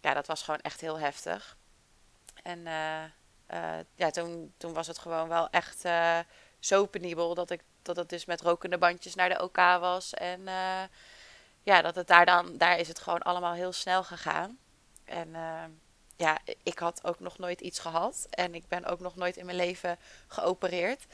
ja, 0.00 0.14
dat 0.14 0.26
was 0.26 0.42
gewoon 0.42 0.60
echt 0.60 0.80
heel 0.80 0.98
heftig. 0.98 1.56
En 2.42 2.62
ja, 3.94 4.10
toen, 4.10 4.52
toen 4.56 4.72
was 4.72 4.86
het 4.86 4.98
gewoon 4.98 5.28
wel 5.28 5.48
echt 5.50 5.84
zo 6.60 6.86
penibel 6.86 7.34
dat 7.34 7.50
ik 7.50 7.62
dat 7.88 7.96
het 7.96 8.08
dus 8.08 8.24
met 8.24 8.40
rokende 8.40 8.78
bandjes 8.78 9.14
naar 9.14 9.28
de 9.28 9.42
OK 9.42 9.56
was. 9.56 10.14
En 10.14 10.40
uh, 10.40 10.82
ja, 11.62 11.82
dat 11.82 11.94
het 11.94 12.06
daar 12.06 12.26
dan, 12.26 12.56
daar 12.56 12.78
is 12.78 12.88
het 12.88 12.98
gewoon 12.98 13.22
allemaal 13.22 13.52
heel 13.52 13.72
snel 13.72 14.04
gegaan. 14.04 14.58
En 15.04 15.28
uh, 15.28 15.64
ja, 16.16 16.38
ik 16.62 16.78
had 16.78 17.00
ook 17.04 17.20
nog 17.20 17.38
nooit 17.38 17.60
iets 17.60 17.78
gehad. 17.78 18.26
En 18.30 18.54
ik 18.54 18.68
ben 18.68 18.84
ook 18.84 19.00
nog 19.00 19.16
nooit 19.16 19.36
in 19.36 19.44
mijn 19.44 19.56
leven 19.56 19.98
geopereerd. 20.26 21.06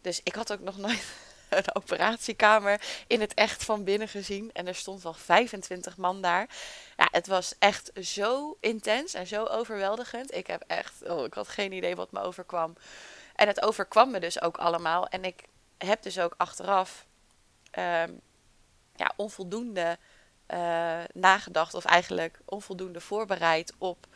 Dus 0.00 0.20
ik 0.22 0.34
had 0.34 0.52
ook 0.52 0.60
nog 0.60 0.76
nooit 0.76 1.04
een 1.48 1.74
operatiekamer 1.74 2.80
in 3.06 3.20
het 3.20 3.34
echt 3.34 3.64
van 3.64 3.84
binnen 3.84 4.08
gezien. 4.08 4.50
En 4.52 4.66
er 4.66 4.74
stond 4.74 5.02
wel 5.02 5.14
25 5.14 5.96
man 5.96 6.22
daar. 6.22 6.48
Ja, 6.96 7.08
het 7.10 7.26
was 7.26 7.54
echt 7.58 7.90
zo 8.00 8.56
intens 8.60 9.14
en 9.14 9.26
zo 9.26 9.44
overweldigend. 9.44 10.34
Ik 10.34 10.46
heb 10.46 10.64
echt, 10.66 11.02
oh, 11.08 11.24
ik 11.24 11.34
had 11.34 11.48
geen 11.48 11.72
idee 11.72 11.96
wat 11.96 12.12
me 12.12 12.20
overkwam. 12.20 12.76
En 13.34 13.46
het 13.46 13.62
overkwam 13.62 14.10
me 14.10 14.20
dus 14.20 14.40
ook 14.40 14.56
allemaal. 14.56 15.06
En 15.06 15.24
ik 15.24 15.42
heb 15.78 16.02
dus 16.02 16.18
ook 16.18 16.34
achteraf 16.36 17.06
um, 17.78 18.20
ja, 18.96 19.12
onvoldoende 19.16 19.98
uh, 20.48 21.02
nagedacht, 21.12 21.74
of 21.74 21.84
eigenlijk 21.84 22.40
onvoldoende 22.44 23.00
voorbereid 23.00 23.74
op 23.78 24.06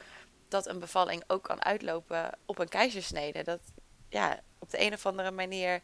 dat 0.49 0.67
een 0.67 0.79
bevalling 0.79 1.25
ook 1.27 1.43
kan 1.43 1.65
uitlopen 1.65 2.31
op 2.47 2.59
een 2.59 2.69
keizersnede. 2.69 3.43
Dat 3.43 3.61
ja, 4.09 4.41
op 4.59 4.71
de 4.71 4.81
een 4.81 4.93
of 4.93 5.07
andere 5.07 5.31
manier 5.31 5.83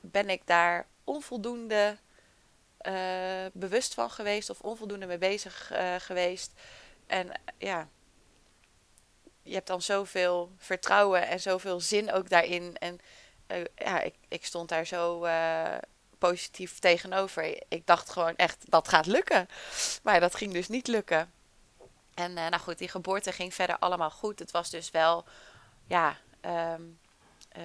ben 0.00 0.30
ik 0.30 0.46
daar 0.46 0.86
onvoldoende 1.04 1.96
uh, 2.86 3.46
bewust 3.52 3.94
van 3.94 4.10
geweest 4.10 4.50
of 4.50 4.60
onvoldoende 4.60 5.06
mee 5.06 5.18
bezig 5.18 5.72
uh, 5.72 5.94
geweest. 5.98 6.52
En 7.06 7.40
ja, 7.58 7.88
je 9.42 9.54
hebt 9.54 9.66
dan 9.66 9.82
zoveel 9.82 10.52
vertrouwen 10.56 11.26
en 11.28 11.40
zoveel 11.40 11.80
zin 11.80 12.12
ook 12.12 12.28
daarin. 12.28 12.76
En 12.78 13.00
ja, 13.74 14.00
ik, 14.00 14.14
ik 14.28 14.44
stond 14.44 14.68
daar 14.68 14.86
zo 14.86 15.24
uh, 15.24 15.76
positief 16.18 16.78
tegenover. 16.78 17.62
Ik 17.68 17.86
dacht 17.86 18.10
gewoon 18.10 18.36
echt, 18.36 18.70
dat 18.70 18.88
gaat 18.88 19.06
lukken. 19.06 19.48
Maar 20.02 20.20
dat 20.20 20.34
ging 20.34 20.52
dus 20.52 20.68
niet 20.68 20.86
lukken. 20.86 21.32
En 22.14 22.30
uh, 22.30 22.36
nou 22.36 22.58
goed, 22.58 22.78
die 22.78 22.88
geboorte 22.88 23.32
ging 23.32 23.54
verder 23.54 23.78
allemaal 23.78 24.10
goed. 24.10 24.38
Het 24.38 24.50
was 24.50 24.70
dus 24.70 24.90
wel, 24.90 25.24
ja, 25.86 26.16
um, 26.40 26.98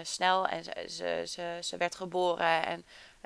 snel. 0.02 0.48
En 0.48 0.64
ze, 0.64 0.86
ze, 0.88 1.24
ze, 1.28 1.58
ze, 1.62 1.78
werd 1.78 1.96
geboren 1.96 2.66
en 2.66 2.86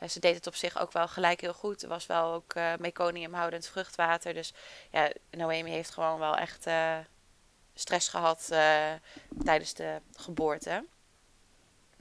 ze 0.09 0.19
deed 0.19 0.35
het 0.35 0.47
op 0.47 0.55
zich 0.55 0.79
ook 0.79 0.91
wel 0.91 1.07
gelijk 1.07 1.41
heel 1.41 1.53
goed. 1.53 1.83
Er 1.83 1.89
was 1.89 2.05
wel 2.05 2.33
ook 2.33 2.53
meconiumhoudend 2.79 3.67
vruchtwater. 3.67 4.33
Dus 4.33 4.53
ja, 4.91 5.11
Noemi 5.31 5.71
heeft 5.71 5.91
gewoon 5.91 6.19
wel 6.19 6.37
echt 6.37 6.67
stress 7.73 8.07
gehad 8.07 8.47
tijdens 9.43 9.73
de 9.73 10.01
geboorte. 10.15 10.85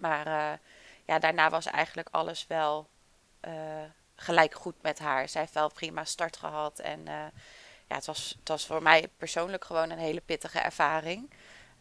Maar 0.02 0.26
uh, 0.26 0.59
ja, 1.04 1.18
daarna 1.18 1.50
was 1.50 1.66
eigenlijk 1.66 2.09
alles 2.11 2.47
wel 2.47 2.88
uh, 3.49 3.52
gelijk 4.14 4.54
goed 4.54 4.82
met 4.82 4.99
haar. 4.99 5.28
Zij 5.28 5.40
heeft 5.40 5.54
wel 5.54 5.73
prima 5.73 6.04
start 6.04 6.37
gehad. 6.37 6.78
En 6.78 6.99
uh, 6.99 7.26
ja, 7.87 7.94
het 7.94 8.06
was, 8.06 8.37
het 8.38 8.49
was 8.49 8.66
voor 8.66 8.82
mij 8.82 9.09
persoonlijk 9.16 9.64
gewoon 9.64 9.90
een 9.90 9.99
hele 9.99 10.21
pittige 10.21 10.59
ervaring. 10.59 11.30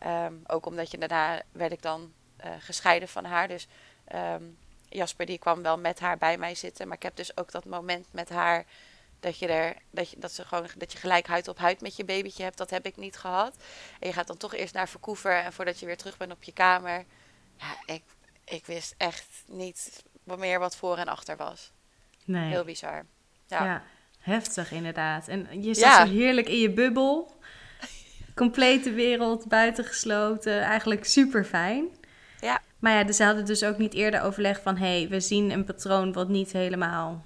Um, 0.05 0.43
ook 0.47 0.65
omdat 0.65 0.91
je 0.91 0.97
daarna 0.97 1.41
werd 1.51 1.71
ik 1.71 1.81
dan 1.81 2.13
gescheiden 2.59 3.07
van 3.07 3.25
haar. 3.25 3.47
Dus 3.47 3.67
um, 4.15 4.57
Jasper 4.89 5.25
die 5.25 5.37
kwam 5.37 5.61
wel 5.61 5.77
met 5.77 5.99
haar 5.99 6.17
bij 6.17 6.37
mij 6.37 6.55
zitten. 6.55 6.87
Maar 6.87 6.97
ik 6.97 7.03
heb 7.03 7.15
dus 7.15 7.37
ook 7.37 7.51
dat 7.51 7.65
moment 7.65 8.07
met 8.11 8.29
haar 8.29 8.65
dat 9.19 9.37
je 9.37 9.47
er 9.47 9.75
dat 9.89 10.09
je, 10.09 10.19
dat 10.19 10.31
ze 10.31 10.45
gewoon 10.45 10.69
dat 10.77 10.91
je 10.91 10.97
gelijk 10.97 11.27
huid 11.27 11.47
op 11.47 11.57
huid 11.57 11.81
met 11.81 11.95
je 11.95 12.05
babytje 12.05 12.43
hebt, 12.43 12.57
dat 12.57 12.69
heb 12.69 12.85
ik 12.85 12.97
niet 12.97 13.17
gehad. 13.17 13.55
En 13.99 14.07
je 14.07 14.13
gaat 14.13 14.27
dan 14.27 14.37
toch 14.37 14.53
eerst 14.53 14.73
naar 14.73 14.89
Verkoever 14.89 15.43
en 15.43 15.53
voordat 15.53 15.79
je 15.79 15.85
weer 15.85 15.97
terug 15.97 16.17
bent 16.17 16.31
op 16.31 16.43
je 16.43 16.53
kamer, 16.53 17.05
ja, 17.61 17.93
ik, 17.93 18.03
ik 18.45 18.65
wist 18.65 18.93
echt 18.97 19.43
niet 19.47 20.03
meer 20.23 20.59
wat 20.59 20.75
voor 20.75 20.97
en 20.97 21.07
achter 21.07 21.37
was. 21.37 21.71
Nee. 22.25 22.49
Heel 22.49 22.63
bizar. 22.63 23.05
Ja. 23.47 23.65
ja 23.65 23.83
heftig 24.19 24.71
inderdaad. 24.71 25.27
En 25.27 25.63
je 25.63 25.73
zat 25.73 26.07
zo 26.07 26.13
heerlijk 26.13 26.49
in 26.49 26.59
je 26.59 26.71
bubbel. 26.71 27.39
Complete 28.35 28.91
wereld 28.91 29.47
buitengesloten. 29.47 30.61
Eigenlijk 30.61 31.05
super 31.05 31.45
fijn. 31.45 31.85
Ja. 32.39 32.61
Maar 32.79 32.93
ja, 32.93 33.03
dus 33.03 33.15
ze 33.15 33.23
hadden 33.23 33.45
dus 33.45 33.63
ook 33.63 33.77
niet 33.77 33.93
eerder 33.93 34.21
overlegd 34.21 34.61
van... 34.61 34.77
hé, 34.77 34.99
hey, 34.99 35.09
we 35.09 35.19
zien 35.19 35.51
een 35.51 35.65
patroon 35.65 36.13
wat 36.13 36.29
niet 36.29 36.51
helemaal 36.51 37.23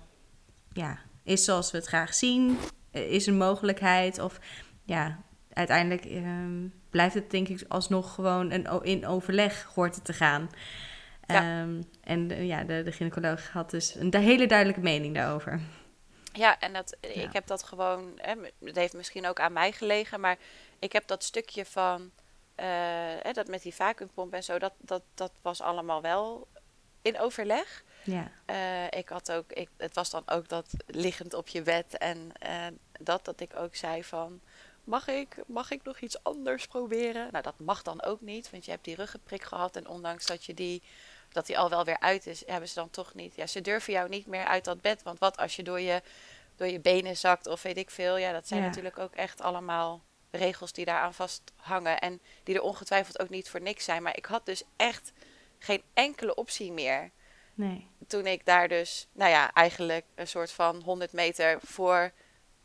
ja, 0.75 0.99
is 1.23 1.43
zoals 1.43 1.71
we 1.71 1.77
het 1.77 1.87
graag 1.87 2.13
zien. 2.13 2.57
Is 2.91 3.25
een 3.25 3.37
mogelijkheid 3.37 4.19
of 4.19 4.39
ja, 4.83 5.19
uiteindelijk 5.55 6.05
ehm, 6.05 6.67
blijft 6.89 7.15
het 7.15 7.31
denk 7.31 7.47
ik 7.47 7.65
alsnog 7.67 8.13
gewoon 8.13 8.51
een, 8.51 8.83
in 8.83 9.07
overleg 9.07 9.63
hoort 9.75 9.95
het 9.95 10.05
te 10.05 10.13
gaan. 10.13 10.49
Ja. 11.27 11.35
Ehm, 11.35 11.81
en 12.03 12.45
ja, 12.45 12.63
de, 12.63 12.83
de 12.83 12.91
gynaecoloog 12.91 13.49
had 13.49 13.69
dus 13.69 13.95
een 13.95 14.15
hele 14.15 14.47
duidelijke 14.47 14.81
mening 14.81 15.15
daarover. 15.15 15.59
Ja, 16.33 16.59
en 16.59 16.73
dat, 16.73 16.97
ik 16.99 17.33
heb 17.33 17.47
dat 17.47 17.63
gewoon, 17.63 18.11
hè, 18.15 18.33
het 18.63 18.75
heeft 18.75 18.93
misschien 18.93 19.27
ook 19.27 19.39
aan 19.39 19.53
mij 19.53 19.71
gelegen, 19.71 20.19
maar 20.19 20.37
ik 20.79 20.91
heb 20.91 21.07
dat 21.07 21.23
stukje 21.23 21.65
van, 21.65 22.01
uh, 22.01 22.65
hè, 23.21 23.31
dat 23.31 23.47
met 23.47 23.61
die 23.61 23.73
vacuümpomp 23.73 24.33
en 24.33 24.43
zo, 24.43 24.59
dat, 24.59 24.73
dat, 24.77 25.01
dat 25.13 25.31
was 25.41 25.61
allemaal 25.61 26.01
wel 26.01 26.47
in 27.01 27.19
overleg. 27.19 27.83
Ja. 28.03 28.31
Uh, 28.49 28.99
ik 28.99 29.09
had 29.09 29.31
ook, 29.31 29.51
ik, 29.51 29.69
het 29.77 29.95
was 29.95 30.09
dan 30.09 30.23
ook 30.25 30.49
dat 30.49 30.73
liggend 30.87 31.33
op 31.33 31.47
je 31.47 31.61
bed 31.61 31.97
en 31.97 32.31
dat, 32.99 33.25
dat 33.25 33.39
ik 33.39 33.55
ook 33.55 33.75
zei 33.75 34.03
van, 34.03 34.41
mag 34.85 35.07
ik, 35.07 35.37
mag 35.47 35.71
ik 35.71 35.83
nog 35.83 35.99
iets 35.99 36.23
anders 36.23 36.67
proberen? 36.67 37.27
Nou, 37.31 37.43
dat 37.43 37.59
mag 37.59 37.81
dan 37.81 38.03
ook 38.03 38.21
niet, 38.21 38.49
want 38.49 38.65
je 38.65 38.71
hebt 38.71 38.83
die 38.83 38.95
ruggenprik 38.95 39.43
gehad. 39.43 39.75
En 39.75 39.87
ondanks 39.87 40.25
dat 40.25 40.43
je 40.43 40.53
die, 40.53 40.83
dat 41.29 41.45
die 41.45 41.57
al 41.57 41.69
wel 41.69 41.85
weer 41.85 41.99
uit 41.99 42.27
is, 42.27 42.43
hebben 42.45 42.69
ze 42.69 42.75
dan 42.75 42.89
toch 42.89 43.13
niet. 43.13 43.35
Ja, 43.35 43.47
ze 43.47 43.61
durven 43.61 43.93
jou 43.93 44.09
niet 44.09 44.25
meer 44.25 44.45
uit 44.45 44.65
dat 44.65 44.81
bed. 44.81 45.03
Want 45.03 45.19
wat 45.19 45.37
als 45.37 45.55
je 45.55 45.63
door 45.63 45.79
je, 45.79 46.01
door 46.55 46.67
je 46.67 46.79
benen 46.79 47.17
zakt 47.17 47.47
of 47.47 47.61
weet 47.61 47.77
ik 47.77 47.89
veel. 47.89 48.17
Ja, 48.17 48.31
dat 48.31 48.47
zijn 48.47 48.61
natuurlijk 48.61 48.99
ook 48.99 49.15
echt 49.15 49.41
allemaal 49.41 50.03
regels 50.31 50.73
die 50.73 50.85
daaraan 50.85 51.13
vasthangen. 51.13 51.99
En 51.99 52.21
die 52.43 52.55
er 52.55 52.61
ongetwijfeld 52.61 53.19
ook 53.19 53.29
niet 53.29 53.49
voor 53.49 53.61
niks 53.61 53.85
zijn. 53.85 54.03
Maar 54.03 54.17
ik 54.17 54.25
had 54.25 54.45
dus 54.45 54.63
echt 54.75 55.11
geen 55.59 55.83
enkele 55.93 56.35
optie 56.35 56.71
meer. 56.71 57.11
Nee. 57.53 57.87
Toen 58.07 58.25
ik 58.25 58.45
daar 58.45 58.67
dus, 58.67 59.07
nou 59.11 59.31
ja, 59.31 59.53
eigenlijk 59.53 60.05
een 60.15 60.27
soort 60.27 60.51
van 60.51 60.81
100 60.81 61.11
meter 61.11 61.59
voor 61.61 62.11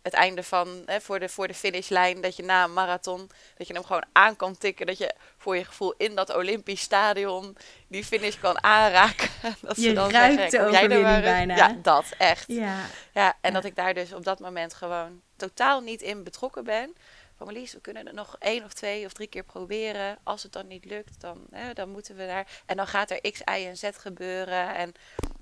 het 0.02 0.12
einde 0.12 0.42
van, 0.42 0.82
hè, 0.86 1.00
voor, 1.00 1.18
de, 1.18 1.28
voor 1.28 1.48
de 1.48 1.54
finishlijn, 1.54 2.20
dat 2.20 2.36
je 2.36 2.42
na 2.42 2.64
een 2.64 2.72
marathon, 2.72 3.30
dat 3.56 3.66
je 3.66 3.72
hem 3.72 3.84
gewoon 3.84 4.04
aan 4.12 4.36
kan 4.36 4.58
tikken. 4.58 4.86
Dat 4.86 4.98
je 4.98 5.14
voor 5.36 5.56
je 5.56 5.64
gevoel 5.64 5.94
in 5.96 6.14
dat 6.14 6.34
Olympisch 6.34 6.80
stadion 6.80 7.56
die 7.88 8.04
finish 8.04 8.38
kan 8.40 8.62
aanraken. 8.62 9.28
dat 9.60 9.76
je 9.76 9.92
dan 9.92 10.10
ruikt 10.10 10.50
zeggen, 10.50 10.70
de 10.70 10.78
overwinning 10.78 11.22
bijna. 11.22 11.56
Ja, 11.56 11.76
dat, 11.82 12.04
echt. 12.18 12.44
Ja, 12.46 12.86
ja 13.12 13.36
en 13.40 13.52
dat 13.52 13.64
ik 13.64 13.76
daar 13.76 13.94
dus 13.94 14.12
op 14.12 14.24
dat 14.24 14.40
moment 14.40 14.74
gewoon 14.74 15.20
totaal 15.36 15.80
niet 15.80 16.02
in 16.02 16.24
betrokken 16.24 16.64
ben. 16.64 16.94
Van 17.36 17.46
Marlies, 17.48 17.72
we 17.72 17.80
kunnen 17.80 18.06
het 18.06 18.14
nog 18.14 18.36
één 18.38 18.64
of 18.64 18.72
twee 18.72 19.06
of 19.06 19.12
drie 19.12 19.28
keer 19.28 19.44
proberen. 19.44 20.18
Als 20.22 20.42
het 20.42 20.52
dan 20.52 20.66
niet 20.66 20.84
lukt, 20.84 21.20
dan, 21.20 21.46
hè, 21.50 21.72
dan 21.72 21.88
moeten 21.88 22.16
we 22.16 22.26
daar. 22.26 22.46
En 22.66 22.76
dan 22.76 22.86
gaat 22.86 23.10
er 23.10 23.30
X, 23.30 23.40
Y 23.40 23.66
en 23.66 23.76
Z 23.76 23.88
gebeuren. 23.92 24.74
En 24.74 24.92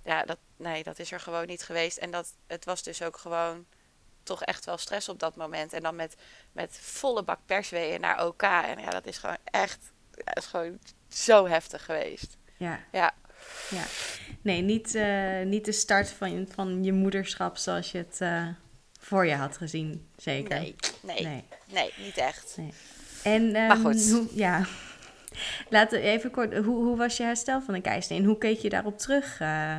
ja, 0.05 0.25
dat, 0.25 0.39
nee, 0.57 0.83
dat 0.83 0.99
is 0.99 1.13
er 1.13 1.21
gewoon 1.21 1.47
niet 1.47 1.63
geweest. 1.63 1.97
En 1.97 2.11
dat, 2.11 2.33
het 2.47 2.65
was 2.65 2.83
dus 2.83 3.03
ook 3.03 3.17
gewoon 3.17 3.67
toch 4.29 4.43
echt 4.43 4.65
wel 4.65 4.79
stress 4.79 5.09
op 5.09 5.19
dat 5.19 5.37
moment. 5.37 5.73
En 5.73 5.83
dan 5.83 5.97
met, 5.97 6.17
met 6.53 6.79
volle 6.81 7.23
bak 7.23 7.39
persweeën 7.47 8.01
naar 8.01 8.27
OK. 8.27 8.43
En 8.43 8.79
ja, 8.79 8.91
dat 8.91 9.07
is 9.07 9.19
gewoon 9.19 9.37
echt 9.45 9.93
ja, 10.25 10.35
is 10.35 10.47
gewoon 10.47 10.79
zo 11.09 11.47
heftig 11.47 11.85
geweest. 11.85 12.37
Ja. 12.57 12.81
Ja. 12.93 13.15
ja. 13.71 13.85
Nee, 14.43 14.63
niet, 14.63 14.95
uh, 14.95 15.43
niet 15.45 15.65
de 15.65 15.73
start 15.73 16.11
van, 16.11 16.49
van 16.55 16.85
je 16.85 16.93
moederschap 16.93 17.57
zoals 17.57 17.93
je 17.93 17.99
het 17.99 18.19
uh, 18.23 18.49
voor 19.01 19.27
je 19.27 19.35
had 19.35 19.57
gezien, 19.57 20.09
zeker. 20.17 20.59
Nee, 20.59 20.75
nee, 21.01 21.25
nee, 21.25 21.45
nee 21.67 21.93
niet 21.99 22.17
echt. 22.17 22.55
Nee. 22.57 22.73
En, 23.23 23.43
um, 23.43 23.67
maar 23.67 23.77
goed. 23.77 24.11
Hoe, 24.11 24.27
ja. 24.33 24.67
Laten 25.69 26.01
we 26.01 26.07
even 26.07 26.31
kort, 26.31 26.57
hoe, 26.57 26.85
hoe 26.85 26.97
was 26.97 27.17
je 27.17 27.23
herstel 27.23 27.63
van 27.63 27.75
de 27.75 27.81
keizersnee? 27.81 28.19
En 28.19 28.25
hoe 28.25 28.39
keek 28.39 28.59
je 28.59 28.69
daarop 28.69 28.99
terug? 28.99 29.41
Uh, 29.41 29.77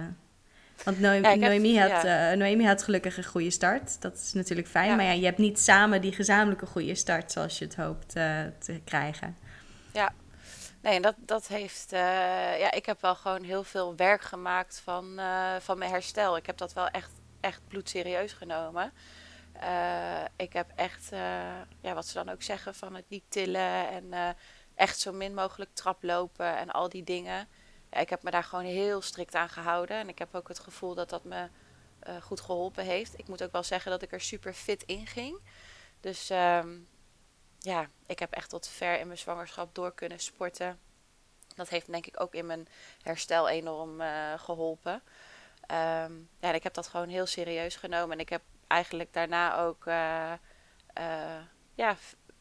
want 0.83 0.97
ja, 0.97 1.35
Noemi, 1.35 1.79
had, 1.79 1.89
ja. 1.89 2.31
uh, 2.31 2.37
Noemi 2.37 2.65
had 2.65 2.83
gelukkig 2.83 3.17
een 3.17 3.23
goede 3.23 3.49
start. 3.49 4.01
Dat 4.01 4.13
is 4.13 4.33
natuurlijk 4.33 4.67
fijn. 4.67 4.89
Ja. 4.89 4.95
Maar 4.95 5.05
ja, 5.05 5.11
je 5.11 5.25
hebt 5.25 5.37
niet 5.37 5.59
samen 5.59 6.01
die 6.01 6.11
gezamenlijke 6.11 6.65
goede 6.65 6.95
start 6.95 7.31
zoals 7.31 7.59
je 7.59 7.65
het 7.65 7.75
hoopt 7.75 8.15
uh, 8.15 8.41
te 8.59 8.81
krijgen. 8.83 9.37
Ja, 9.93 10.13
nee, 10.81 11.01
dat, 11.01 11.15
dat 11.17 11.47
heeft. 11.47 11.93
Uh, 11.93 11.99
ja, 12.59 12.71
ik 12.71 12.85
heb 12.85 13.01
wel 13.01 13.15
gewoon 13.15 13.43
heel 13.43 13.63
veel 13.63 13.95
werk 13.95 14.21
gemaakt 14.21 14.81
van, 14.83 15.19
van 15.59 15.77
mijn 15.77 15.91
herstel. 15.91 16.37
Ik 16.37 16.45
heb 16.45 16.57
dat 16.57 16.73
wel 16.73 16.87
echt, 16.87 17.11
echt 17.39 17.61
bloedserieus 17.67 18.33
genomen. 18.33 18.91
ik 20.35 20.53
heb 20.53 20.67
echt, 20.75 21.09
ja, 21.81 21.93
wat 21.93 22.07
ze 22.07 22.13
dan 22.13 22.29
ook 22.29 22.43
zeggen, 22.43 22.75
van 22.75 22.95
het 22.95 23.05
niet 23.07 23.23
tillen 23.29 23.89
en 23.89 24.35
echt 24.75 24.99
zo 24.99 25.11
min 25.11 25.33
mogelijk 25.33 25.69
traplopen 25.73 26.57
en 26.57 26.71
al 26.71 26.89
die 26.89 27.03
dingen 27.03 27.47
ik 27.89 28.09
heb 28.09 28.23
me 28.23 28.31
daar 28.31 28.43
gewoon 28.43 28.65
heel 28.65 29.01
strikt 29.01 29.35
aan 29.35 29.49
gehouden. 29.49 29.97
En 29.97 30.09
ik 30.09 30.19
heb 30.19 30.35
ook 30.35 30.47
het 30.47 30.59
gevoel 30.59 30.95
dat 30.95 31.09
dat 31.09 31.23
me 31.23 31.49
uh, 32.07 32.21
goed 32.21 32.41
geholpen 32.41 32.83
heeft. 32.83 33.19
Ik 33.19 33.27
moet 33.27 33.43
ook 33.43 33.51
wel 33.51 33.63
zeggen 33.63 33.91
dat 33.91 34.01
ik 34.01 34.11
er 34.11 34.21
super 34.21 34.53
fit 34.53 34.83
in 34.83 35.07
ging. 35.07 35.39
Dus 35.99 36.29
um, 36.29 36.87
ja, 37.59 37.87
ik 38.05 38.19
heb 38.19 38.31
echt 38.31 38.49
tot 38.49 38.67
ver 38.67 38.99
in 38.99 39.07
mijn 39.07 39.19
zwangerschap 39.19 39.75
door 39.75 39.93
kunnen 39.93 40.19
sporten. 40.19 40.79
Dat 41.55 41.69
heeft 41.69 41.91
denk 41.91 42.05
ik 42.05 42.21
ook 42.21 42.33
in 42.33 42.45
mijn 42.45 42.67
herstel 43.01 43.49
enorm 43.49 44.01
uh, 44.01 44.33
geholpen. 44.39 45.01
Um, 45.71 46.29
ja, 46.39 46.51
ik 46.53 46.63
heb 46.63 46.73
dat 46.73 46.87
gewoon 46.87 47.09
heel 47.09 47.25
serieus 47.25 47.75
genomen. 47.75 48.11
En 48.11 48.19
ik 48.19 48.29
heb 48.29 48.41
eigenlijk 48.67 49.13
daarna 49.13 49.57
ook 49.57 49.85
uh, 49.85 50.33
ja, 51.73 51.95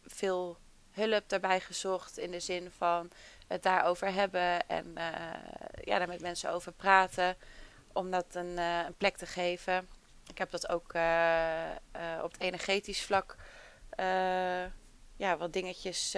veel 0.04 0.58
hulp 0.90 1.28
daarbij 1.28 1.60
gezocht. 1.60 2.18
In 2.18 2.30
de 2.30 2.40
zin 2.40 2.70
van 2.76 3.10
het 3.48 3.62
daarover 3.62 4.12
hebben 4.12 4.66
en 4.66 4.86
uh, 4.94 5.04
ja, 5.80 5.98
daar 5.98 6.08
met 6.08 6.20
mensen 6.20 6.50
over 6.50 6.72
praten. 6.72 7.36
Om 7.92 8.10
dat 8.10 8.34
een, 8.34 8.58
uh, 8.58 8.84
een 8.86 8.96
plek 8.96 9.16
te 9.16 9.26
geven. 9.26 9.88
Ik 10.26 10.38
heb 10.38 10.50
dat 10.50 10.68
ook 10.68 10.94
uh, 10.94 11.70
op 12.22 12.32
het 12.32 12.40
energetisch 12.40 13.02
vlak 13.02 13.36
ja, 15.16 15.36
wat 15.36 15.52
dingetjes 15.52 16.16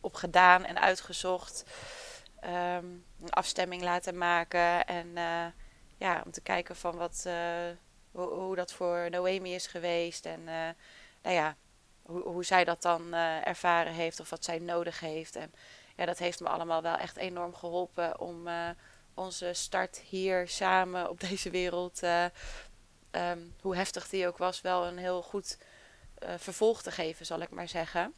op 0.00 0.14
gedaan 0.14 0.64
en 0.64 0.80
uitgezocht. 0.80 1.64
Um, 2.44 3.04
een 3.20 3.30
afstemming 3.30 3.82
laten 3.82 4.18
maken. 4.18 4.86
En 4.86 5.12
ja, 5.96 6.22
om 6.24 6.30
te 6.30 6.40
kijken 6.40 6.76
van 6.76 6.96
wat, 6.96 7.26
hoe, 8.10 8.28
hoe, 8.28 8.56
dat 8.56 8.72
voor 8.72 9.10
Noemi 9.10 9.54
is 9.54 9.66
geweest. 9.66 10.26
En 10.26 10.44
nou 11.22 11.34
ja, 11.34 11.56
hoe, 12.02 12.22
hoe 12.22 12.44
zij 12.44 12.64
dat 12.64 12.82
dan 12.82 13.14
ervaren 13.44 13.92
heeft 13.92 14.20
of 14.20 14.30
wat 14.30 14.44
zij 14.44 14.58
nodig 14.58 15.00
heeft. 15.00 15.36
En 15.36 15.52
ja, 15.96 16.04
dat 16.04 16.18
heeft 16.18 16.40
me 16.40 16.48
allemaal 16.48 16.82
wel 16.82 16.96
echt 16.96 17.16
enorm 17.16 17.54
geholpen 17.54 18.20
om 18.20 18.48
uh, 18.48 18.68
onze 19.14 19.52
start 19.52 19.98
hier 19.98 20.48
samen 20.48 21.10
op 21.10 21.20
deze 21.20 21.50
wereld, 21.50 22.02
uh, 22.02 22.24
um, 23.10 23.54
hoe 23.60 23.76
heftig 23.76 24.08
die 24.08 24.26
ook 24.26 24.38
was, 24.38 24.60
wel 24.60 24.86
een 24.86 24.98
heel 24.98 25.22
goed 25.22 25.58
uh, 26.18 26.28
vervolg 26.36 26.82
te 26.82 26.90
geven, 26.90 27.26
zal 27.26 27.40
ik 27.40 27.50
maar 27.50 27.68
zeggen. 27.68 28.14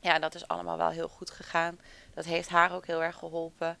Ja, 0.00 0.18
dat 0.18 0.34
is 0.34 0.48
allemaal 0.48 0.76
wel 0.76 0.90
heel 0.90 1.08
goed 1.08 1.30
gegaan. 1.30 1.80
Dat 2.14 2.24
heeft 2.24 2.48
haar 2.48 2.72
ook 2.72 2.86
heel 2.86 3.02
erg 3.02 3.16
geholpen. 3.16 3.78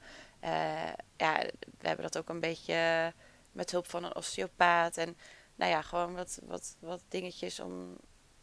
ja, 1.16 1.38
we 1.78 1.86
hebben 1.88 2.02
dat 2.02 2.18
ook 2.18 2.28
een 2.28 2.40
beetje 2.40 3.12
met 3.52 3.70
hulp 3.70 3.90
van 3.90 4.04
een 4.04 4.16
osteopaat. 4.16 4.96
En 4.96 5.16
nou 5.54 5.70
ja, 5.70 5.82
gewoon 5.82 6.14
wat, 6.14 6.38
wat, 6.42 6.76
wat 6.80 7.02
dingetjes 7.08 7.60
om 7.60 7.96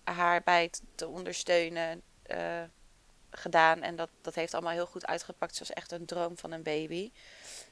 haar 0.04 0.42
bij 0.44 0.72
te 0.96 1.08
ondersteunen 1.08 2.02
gedaan. 3.32 3.82
En 3.82 3.96
dat, 3.96 4.10
dat 4.22 4.36
heeft 4.36 4.54
allemaal 4.54 4.74
heel 4.74 4.86
goed 4.86 5.06
uitgepakt. 5.06 5.56
zoals 5.56 5.74
echt 5.74 5.92
een 5.92 6.06
droom 6.06 6.38
van 6.38 6.52
een 6.52 6.64
baby. 6.64 7.12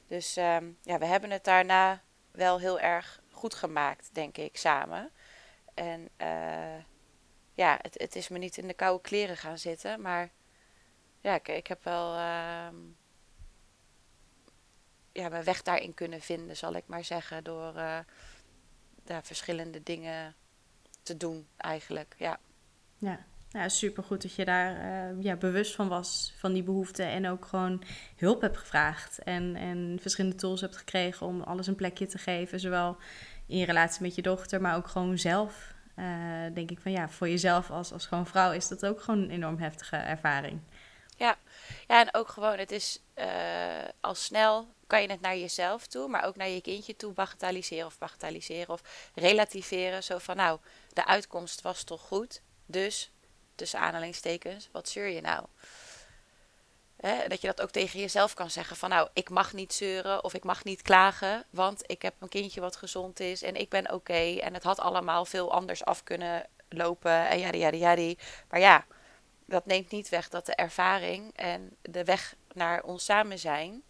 Dus 0.06 0.36
um, 0.36 0.78
ja, 0.82 0.98
we 0.98 1.06
hebben 1.06 1.30
het 1.30 1.44
daarna 1.44 2.02
wel 2.30 2.58
heel 2.58 2.80
erg 2.80 3.20
goed 3.30 3.54
gemaakt, 3.54 4.10
denk 4.12 4.36
ik, 4.36 4.56
samen. 4.56 5.10
En 5.74 6.08
uh, 6.20 6.84
ja, 7.54 7.78
het, 7.82 7.98
het 7.98 8.16
is 8.16 8.28
me 8.28 8.38
niet 8.38 8.56
in 8.56 8.66
de 8.66 8.74
koude 8.74 9.02
kleren 9.02 9.36
gaan 9.36 9.58
zitten. 9.58 10.00
Maar 10.00 10.30
ja, 11.20 11.34
ik, 11.34 11.48
ik 11.48 11.66
heb 11.66 11.84
wel 11.84 12.14
uh, 12.14 12.68
ja, 15.12 15.28
mijn 15.28 15.44
weg 15.44 15.62
daarin 15.62 15.94
kunnen 15.94 16.20
vinden, 16.20 16.56
zal 16.56 16.72
ik 16.72 16.86
maar 16.86 17.04
zeggen. 17.04 17.44
Door 17.44 17.74
uh, 17.76 17.98
ja, 19.04 19.22
verschillende 19.22 19.82
dingen 19.82 20.34
te 21.02 21.16
doen, 21.16 21.48
eigenlijk. 21.56 22.14
Ja. 22.18 22.40
Ja, 22.98 23.26
ja, 23.50 23.68
supergoed 23.68 24.22
dat 24.22 24.34
je 24.34 24.44
daar 24.44 24.76
uh, 24.76 25.22
ja, 25.22 25.36
bewust 25.36 25.74
van 25.74 25.88
was, 25.88 26.34
van 26.36 26.52
die 26.52 26.62
behoeften. 26.62 27.06
En 27.06 27.28
ook 27.28 27.44
gewoon 27.44 27.82
hulp 28.16 28.40
hebt 28.40 28.56
gevraagd. 28.56 29.18
En, 29.18 29.56
en 29.56 29.98
verschillende 30.00 30.36
tools 30.36 30.60
hebt 30.60 30.76
gekregen 30.76 31.26
om 31.26 31.40
alles 31.40 31.66
een 31.66 31.74
plekje 31.74 32.06
te 32.06 32.18
geven. 32.18 32.60
Zowel 32.60 32.96
in 33.46 33.64
relatie 33.64 34.02
met 34.02 34.14
je 34.14 34.22
dochter, 34.22 34.60
maar 34.60 34.76
ook 34.76 34.88
gewoon 34.88 35.18
zelf. 35.18 35.76
Uh, 35.96 36.04
denk 36.54 36.70
ik 36.70 36.78
van 36.80 36.92
ja, 36.92 37.08
voor 37.08 37.28
jezelf 37.28 37.70
als, 37.70 37.92
als 37.92 38.06
gewoon 38.06 38.26
vrouw 38.26 38.52
is 38.52 38.68
dat 38.68 38.86
ook 38.86 39.00
gewoon 39.00 39.20
een 39.20 39.30
enorm 39.30 39.58
heftige 39.58 39.96
ervaring. 39.96 40.60
Ja, 41.16 41.36
ja 41.86 42.00
en 42.00 42.14
ook 42.14 42.28
gewoon, 42.28 42.58
het 42.58 42.70
is 42.70 43.02
uh, 43.16 43.24
al 44.00 44.14
snel 44.14 44.68
kan 44.86 45.02
je 45.02 45.10
het 45.10 45.20
naar 45.20 45.36
jezelf 45.36 45.86
toe, 45.86 46.08
maar 46.08 46.24
ook 46.24 46.36
naar 46.36 46.48
je 46.48 46.60
kindje 46.60 46.96
toe 46.96 47.12
bagatelliseren 47.12 47.86
of 47.86 47.98
bagatelliseren 47.98 48.68
of 48.68 49.10
relativeren. 49.14 50.02
Zo 50.02 50.18
van 50.18 50.36
nou, 50.36 50.58
de 50.92 51.06
uitkomst 51.06 51.62
was 51.62 51.84
toch 51.84 52.00
goed, 52.00 52.42
dus 52.66 53.10
tussen 53.58 53.80
aanhalingstekens, 53.80 54.68
wat 54.72 54.88
zeur 54.88 55.08
je 55.08 55.20
nou? 55.20 55.44
dat 57.28 57.40
je 57.40 57.46
dat 57.46 57.60
ook 57.60 57.70
tegen 57.70 58.00
jezelf 58.00 58.34
kan 58.34 58.50
zeggen 58.50 58.76
van 58.76 58.90
nou, 58.90 59.08
ik 59.12 59.30
mag 59.30 59.52
niet 59.52 59.72
zeuren 59.72 60.24
of 60.24 60.34
ik 60.34 60.44
mag 60.44 60.64
niet 60.64 60.82
klagen, 60.82 61.44
want 61.50 61.82
ik 61.86 62.02
heb 62.02 62.14
een 62.18 62.28
kindje 62.28 62.60
wat 62.60 62.76
gezond 62.76 63.20
is 63.20 63.42
en 63.42 63.54
ik 63.54 63.68
ben 63.68 63.92
oké 63.92 64.38
en 64.38 64.54
het 64.54 64.62
had 64.62 64.78
allemaal 64.78 65.24
veel 65.24 65.52
anders 65.52 65.84
af 65.84 66.02
kunnen 66.02 66.46
lopen 66.68 67.28
en 67.28 67.38
yadi 67.38 67.58
yadi 67.58 67.78
yadi. 67.78 68.18
Maar 68.48 68.60
ja, 68.60 68.86
dat 69.44 69.66
neemt 69.66 69.90
niet 69.90 70.08
weg 70.08 70.28
dat 70.28 70.46
de 70.46 70.54
ervaring 70.54 71.36
en 71.36 71.76
de 71.82 72.04
weg 72.04 72.34
naar 72.52 72.82
ons 72.82 73.04
samen 73.04 73.38
zijn 73.38 73.82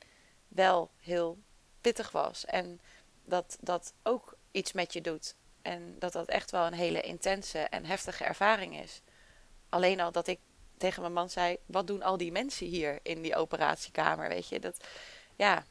wel 0.48 0.90
heel 1.00 1.38
pittig 1.80 2.10
was 2.10 2.44
en 2.44 2.80
dat 3.24 3.56
dat 3.60 3.92
ook 4.02 4.36
iets 4.50 4.72
met 4.72 4.92
je 4.92 5.00
doet 5.00 5.34
en 5.62 5.96
dat 5.98 6.12
dat 6.12 6.28
echt 6.28 6.50
wel 6.50 6.66
een 6.66 6.72
hele 6.72 7.00
intense 7.00 7.58
en 7.58 7.84
heftige 7.84 8.24
ervaring 8.24 8.80
is 8.82 9.02
alleen 9.68 10.00
al 10.00 10.12
dat 10.12 10.26
ik 10.26 10.38
tegen 10.76 11.00
mijn 11.00 11.12
man 11.12 11.30
zei: 11.30 11.56
Wat 11.66 11.86
doen 11.86 12.02
al 12.02 12.16
die 12.16 12.32
mensen 12.32 12.66
hier 12.66 12.98
in 13.02 13.22
die 13.22 13.36
operatiekamer? 13.36 14.28
Weet 14.28 14.48
je, 14.48 14.60
dat 14.60 14.86
ja, 15.36 15.64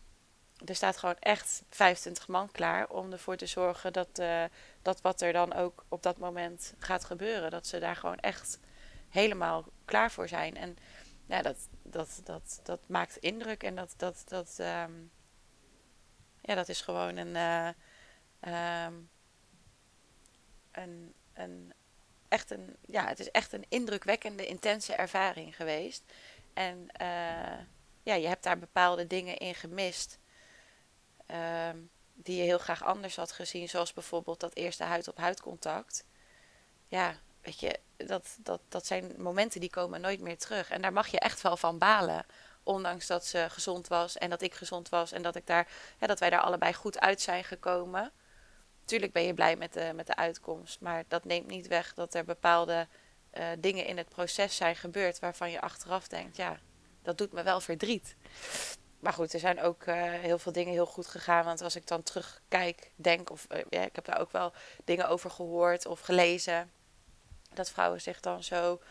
er 0.66 0.76
staat 0.76 0.98
gewoon 0.98 1.18
echt 1.20 1.64
25 1.70 2.28
man 2.28 2.52
klaar 2.52 2.90
om 2.90 3.12
ervoor 3.12 3.36
te 3.36 3.46
zorgen 3.46 3.94
dat, 3.94 4.20
uh, 4.20 4.44
dat 4.82 5.02
wat 5.02 5.22
er 5.22 5.34
dan 5.34 5.54
ook 5.54 5.86
op 5.88 6.04
dat 6.04 6.18
moment 6.18 6.74
gaat 6.80 7.06
gebeuren, 7.06 7.52
dat 7.52 7.68
ze 7.68 7.80
daar 7.80 7.96
gewoon 7.96 8.20
echt 8.20 8.60
helemaal 9.10 9.66
klaar 9.86 10.12
voor 10.12 10.28
zijn. 10.28 10.58
En 10.58 10.78
ja, 11.26 11.42
dat, 11.42 11.68
dat, 11.84 12.22
dat, 12.24 12.60
dat 12.64 12.80
maakt 12.88 13.18
indruk 13.18 13.64
en 13.64 13.76
dat, 13.76 13.94
dat, 13.98 14.24
dat, 14.26 14.58
um, 14.60 15.12
ja, 16.42 16.56
dat 16.56 16.70
is 16.70 16.82
gewoon 16.82 17.18
een, 17.18 17.36
uh, 17.36 18.86
um, 18.86 19.10
een, 20.72 21.14
een, 21.34 21.74
echt 22.28 22.52
een, 22.52 22.76
ja, 22.86 23.08
het 23.08 23.20
is 23.20 23.32
echt 23.32 23.54
een 23.54 23.66
indrukwekkende, 23.70 24.46
intense 24.46 24.94
ervaring 24.94 25.56
geweest. 25.56 26.04
En 26.54 26.90
uh, 27.02 27.60
ja, 28.04 28.14
je 28.14 28.28
hebt 28.28 28.44
daar 28.44 28.60
bepaalde 28.60 29.08
dingen 29.08 29.38
in 29.38 29.56
gemist. 29.56 30.20
Uh, 31.32 31.70
die 32.14 32.38
je 32.38 32.44
heel 32.44 32.58
graag 32.58 32.84
anders 32.84 33.16
had 33.16 33.32
gezien. 33.32 33.70
Zoals 33.70 33.94
bijvoorbeeld 33.94 34.40
dat 34.40 34.56
eerste 34.56 34.84
huid-op-huid 34.84 35.42
contact. 35.42 36.06
ja, 36.88 37.16
weet 37.42 37.60
je, 37.60 37.80
dat, 37.98 38.38
dat, 38.40 38.62
dat 38.70 38.86
zijn 38.86 39.14
momenten 39.18 39.60
die 39.60 39.70
komen 39.70 40.02
nooit 40.02 40.22
meer 40.22 40.38
terug. 40.38 40.70
En 40.70 40.82
daar 40.82 40.94
mag 40.94 41.08
je 41.08 41.20
echt 41.20 41.42
wel 41.42 41.58
van 41.58 41.78
balen. 41.78 42.26
Ondanks 42.64 43.08
dat 43.08 43.26
ze 43.26 43.46
gezond 43.50 43.88
was 43.88 44.18
en 44.18 44.30
dat 44.30 44.42
ik 44.42 44.54
gezond 44.54 44.90
was 44.90 45.12
en 45.12 45.22
dat, 45.22 45.36
ik 45.36 45.48
daar, 45.48 45.68
dat 46.00 46.20
wij 46.20 46.30
daar 46.30 46.42
allebei 46.42 46.74
goed 46.74 47.00
uit 47.00 47.22
zijn 47.22 47.44
gekomen. 47.44 48.12
Tuurlijk 48.88 49.14
ben 49.14 49.24
je 49.24 49.34
blij 49.34 49.56
met 49.56 49.74
de, 49.74 49.92
met 49.96 50.08
de 50.08 50.16
uitkomst, 50.16 50.80
maar 50.80 51.04
dat 51.08 51.26
neemt 51.26 51.48
niet 51.48 51.68
weg 51.68 51.94
dat 51.94 52.14
er 52.14 52.26
bepaalde 52.26 52.88
uh, 53.34 53.48
dingen 53.60 53.86
in 53.86 53.98
het 53.98 54.10
proces 54.10 54.56
zijn 54.56 54.76
gebeurd 54.76 55.20
waarvan 55.20 55.52
je 55.52 55.62
achteraf 55.62 56.08
denkt, 56.08 56.38
ja, 56.38 56.60
dat 57.02 57.18
doet 57.18 57.32
me 57.32 57.44
wel 57.44 57.60
verdriet. 57.60 58.16
Maar 59.00 59.14
goed, 59.14 59.34
er 59.34 59.40
zijn 59.40 59.62
ook 59.62 59.86
uh, 59.86 59.96
heel 60.04 60.40
veel 60.40 60.52
dingen 60.52 60.74
heel 60.74 60.86
goed 60.86 61.08
gegaan. 61.08 61.46
Want 61.46 61.62
als 61.62 61.76
ik 61.76 61.88
dan 61.88 62.04
terugkijk, 62.04 62.92
denk, 62.96 63.30
of 63.30 63.46
uh, 63.52 63.62
ja, 63.70 63.82
ik 63.82 63.96
heb 63.96 64.06
daar 64.06 64.20
ook 64.20 64.32
wel 64.32 64.54
dingen 64.84 65.10
over 65.10 65.32
gehoord 65.32 65.86
of 65.86 66.00
gelezen. 66.00 66.72
Dat 67.54 67.70
vrouwen 67.70 68.02
zich 68.02 68.20
dan 68.20 68.44
zo 68.44 68.82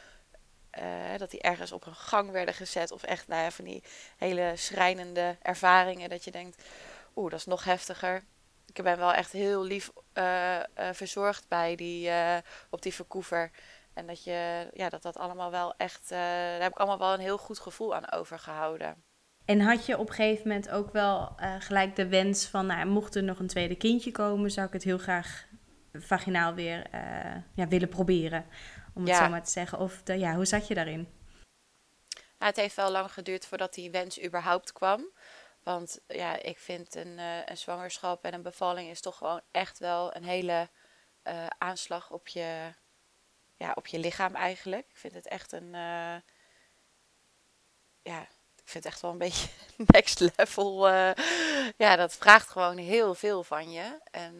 dat 1.16 1.30
die 1.30 1.40
ergens 1.40 1.72
op 1.72 1.86
een 1.86 1.94
gang 1.94 2.30
werden 2.30 2.54
gezet. 2.54 2.90
Of 2.90 3.02
echt 3.02 3.28
nou 3.28 3.52
van 3.52 3.64
die 3.64 3.82
hele 4.16 4.52
schrijnende 4.56 5.36
ervaringen. 5.42 6.08
Dat 6.08 6.24
je 6.24 6.30
denkt, 6.30 6.62
oeh, 7.14 7.30
dat 7.30 7.38
is 7.38 7.46
nog 7.46 7.64
heftiger. 7.64 8.24
Ik 8.78 8.84
ben 8.84 8.98
wel 8.98 9.12
echt 9.12 9.32
heel 9.32 9.64
lief 9.64 9.90
uh, 10.14 10.56
uh, 10.56 10.62
verzorgd 10.92 11.48
bij 11.48 11.76
die, 11.76 12.10
op 12.70 12.82
die 12.82 12.94
verkoever. 12.94 13.50
En 13.94 14.06
dat, 14.06 14.24
je, 14.24 14.70
ja, 14.72 14.88
dat 14.88 15.02
dat 15.02 15.16
allemaal 15.16 15.50
wel 15.50 15.74
echt, 15.76 16.08
daar 16.08 16.60
heb 16.60 16.72
ik 16.72 16.78
allemaal 16.78 16.98
wel 16.98 17.12
een 17.12 17.20
heel 17.20 17.38
goed 17.38 17.58
gevoel 17.58 17.94
aan 17.94 18.10
overgehouden. 18.10 19.04
En 19.44 19.60
had 19.60 19.86
je 19.86 19.98
op 19.98 20.08
een 20.08 20.14
gegeven 20.14 20.48
moment 20.48 20.70
ook 20.70 20.92
wel 20.92 21.36
gelijk 21.58 21.96
de 21.96 22.08
wens 22.08 22.46
van, 22.46 22.66
nou, 22.66 22.86
mocht 22.86 23.14
er 23.14 23.22
nog 23.22 23.38
een 23.38 23.46
tweede 23.46 23.76
kindje 23.76 24.10
komen, 24.10 24.50
zou 24.50 24.66
ik 24.66 24.72
het 24.72 24.82
heel 24.82 24.98
graag 24.98 25.46
vaginaal 25.92 26.54
weer 26.54 26.86
ja, 27.54 27.68
willen 27.68 27.88
proberen? 27.88 28.46
om 28.96 29.06
het 29.06 29.16
zo 29.16 29.28
maar 29.28 29.44
te 29.44 29.50
zeggen. 29.50 29.78
Of 29.78 30.02
de, 30.02 30.18
ja, 30.18 30.34
hoe 30.34 30.44
zat 30.44 30.68
je 30.68 30.74
daarin? 30.74 31.08
Nou, 32.38 32.50
het 32.50 32.56
heeft 32.56 32.76
wel 32.76 32.90
lang 32.90 33.12
geduurd 33.12 33.46
voordat 33.46 33.74
die 33.74 33.90
wens 33.90 34.24
überhaupt 34.24 34.72
kwam. 34.72 35.10
Want 35.66 35.98
ja, 36.06 36.42
ik 36.42 36.58
vind 36.58 36.94
een, 36.94 37.18
uh, 37.18 37.46
een 37.46 37.56
zwangerschap 37.56 38.24
en 38.24 38.34
een 38.34 38.42
bevalling 38.42 38.90
is 38.90 39.00
toch 39.00 39.16
gewoon 39.16 39.40
echt 39.50 39.78
wel 39.78 40.16
een 40.16 40.24
hele 40.24 40.68
uh, 41.24 41.46
aanslag 41.58 42.10
op 42.10 42.28
je, 42.28 42.74
ja, 43.56 43.72
op 43.74 43.86
je 43.86 43.98
lichaam 43.98 44.34
eigenlijk. 44.34 44.86
Ik 44.88 44.96
vind 44.96 45.14
het 45.14 45.28
echt 45.28 45.52
een. 45.52 45.66
Uh, 45.74 46.16
ja, 48.02 48.20
ik 48.56 48.68
vind 48.68 48.84
het 48.84 48.92
echt 48.92 49.00
wel 49.00 49.10
een 49.10 49.18
beetje 49.28 49.48
next 49.76 50.20
level. 50.20 50.88
ja, 51.76 51.96
dat 51.96 52.14
vraagt 52.16 52.48
gewoon 52.48 52.76
heel 52.76 53.14
veel 53.14 53.44
van 53.44 53.70
je. 53.70 53.98
En 54.10 54.34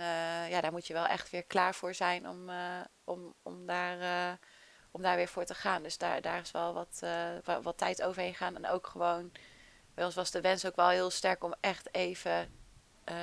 ja, 0.48 0.60
daar 0.60 0.72
moet 0.72 0.86
je 0.86 0.92
wel 0.92 1.06
echt 1.06 1.30
weer 1.30 1.44
klaar 1.44 1.74
voor 1.74 1.94
zijn 1.94 2.28
om, 2.28 2.50
om, 3.04 3.34
om 3.42 3.66
daar 3.66 4.38
om 4.90 5.02
daar 5.02 5.16
weer 5.16 5.28
voor 5.28 5.44
te 5.44 5.54
gaan. 5.54 5.82
Dus 5.82 5.98
daar, 5.98 6.20
daar 6.20 6.40
is 6.40 6.50
wel 6.50 6.74
wat, 6.74 7.00
uh, 7.04 7.58
wat 7.62 7.78
tijd 7.78 8.02
overheen 8.02 8.34
gaan. 8.34 8.56
En 8.56 8.68
ook 8.68 8.86
gewoon, 8.86 9.32
bij 9.96 10.10
was 10.10 10.30
de 10.30 10.40
wens 10.40 10.66
ook 10.66 10.76
wel 10.76 10.88
heel 10.88 11.10
sterk 11.10 11.44
om 11.44 11.54
echt 11.60 11.94
even. 11.94 12.40
Uh, 13.08 13.14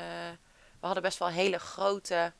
we 0.79 0.85
hadden 0.85 1.03
best 1.03 1.17
wel 1.17 1.27
hele 1.27 1.59
grote 1.59 2.33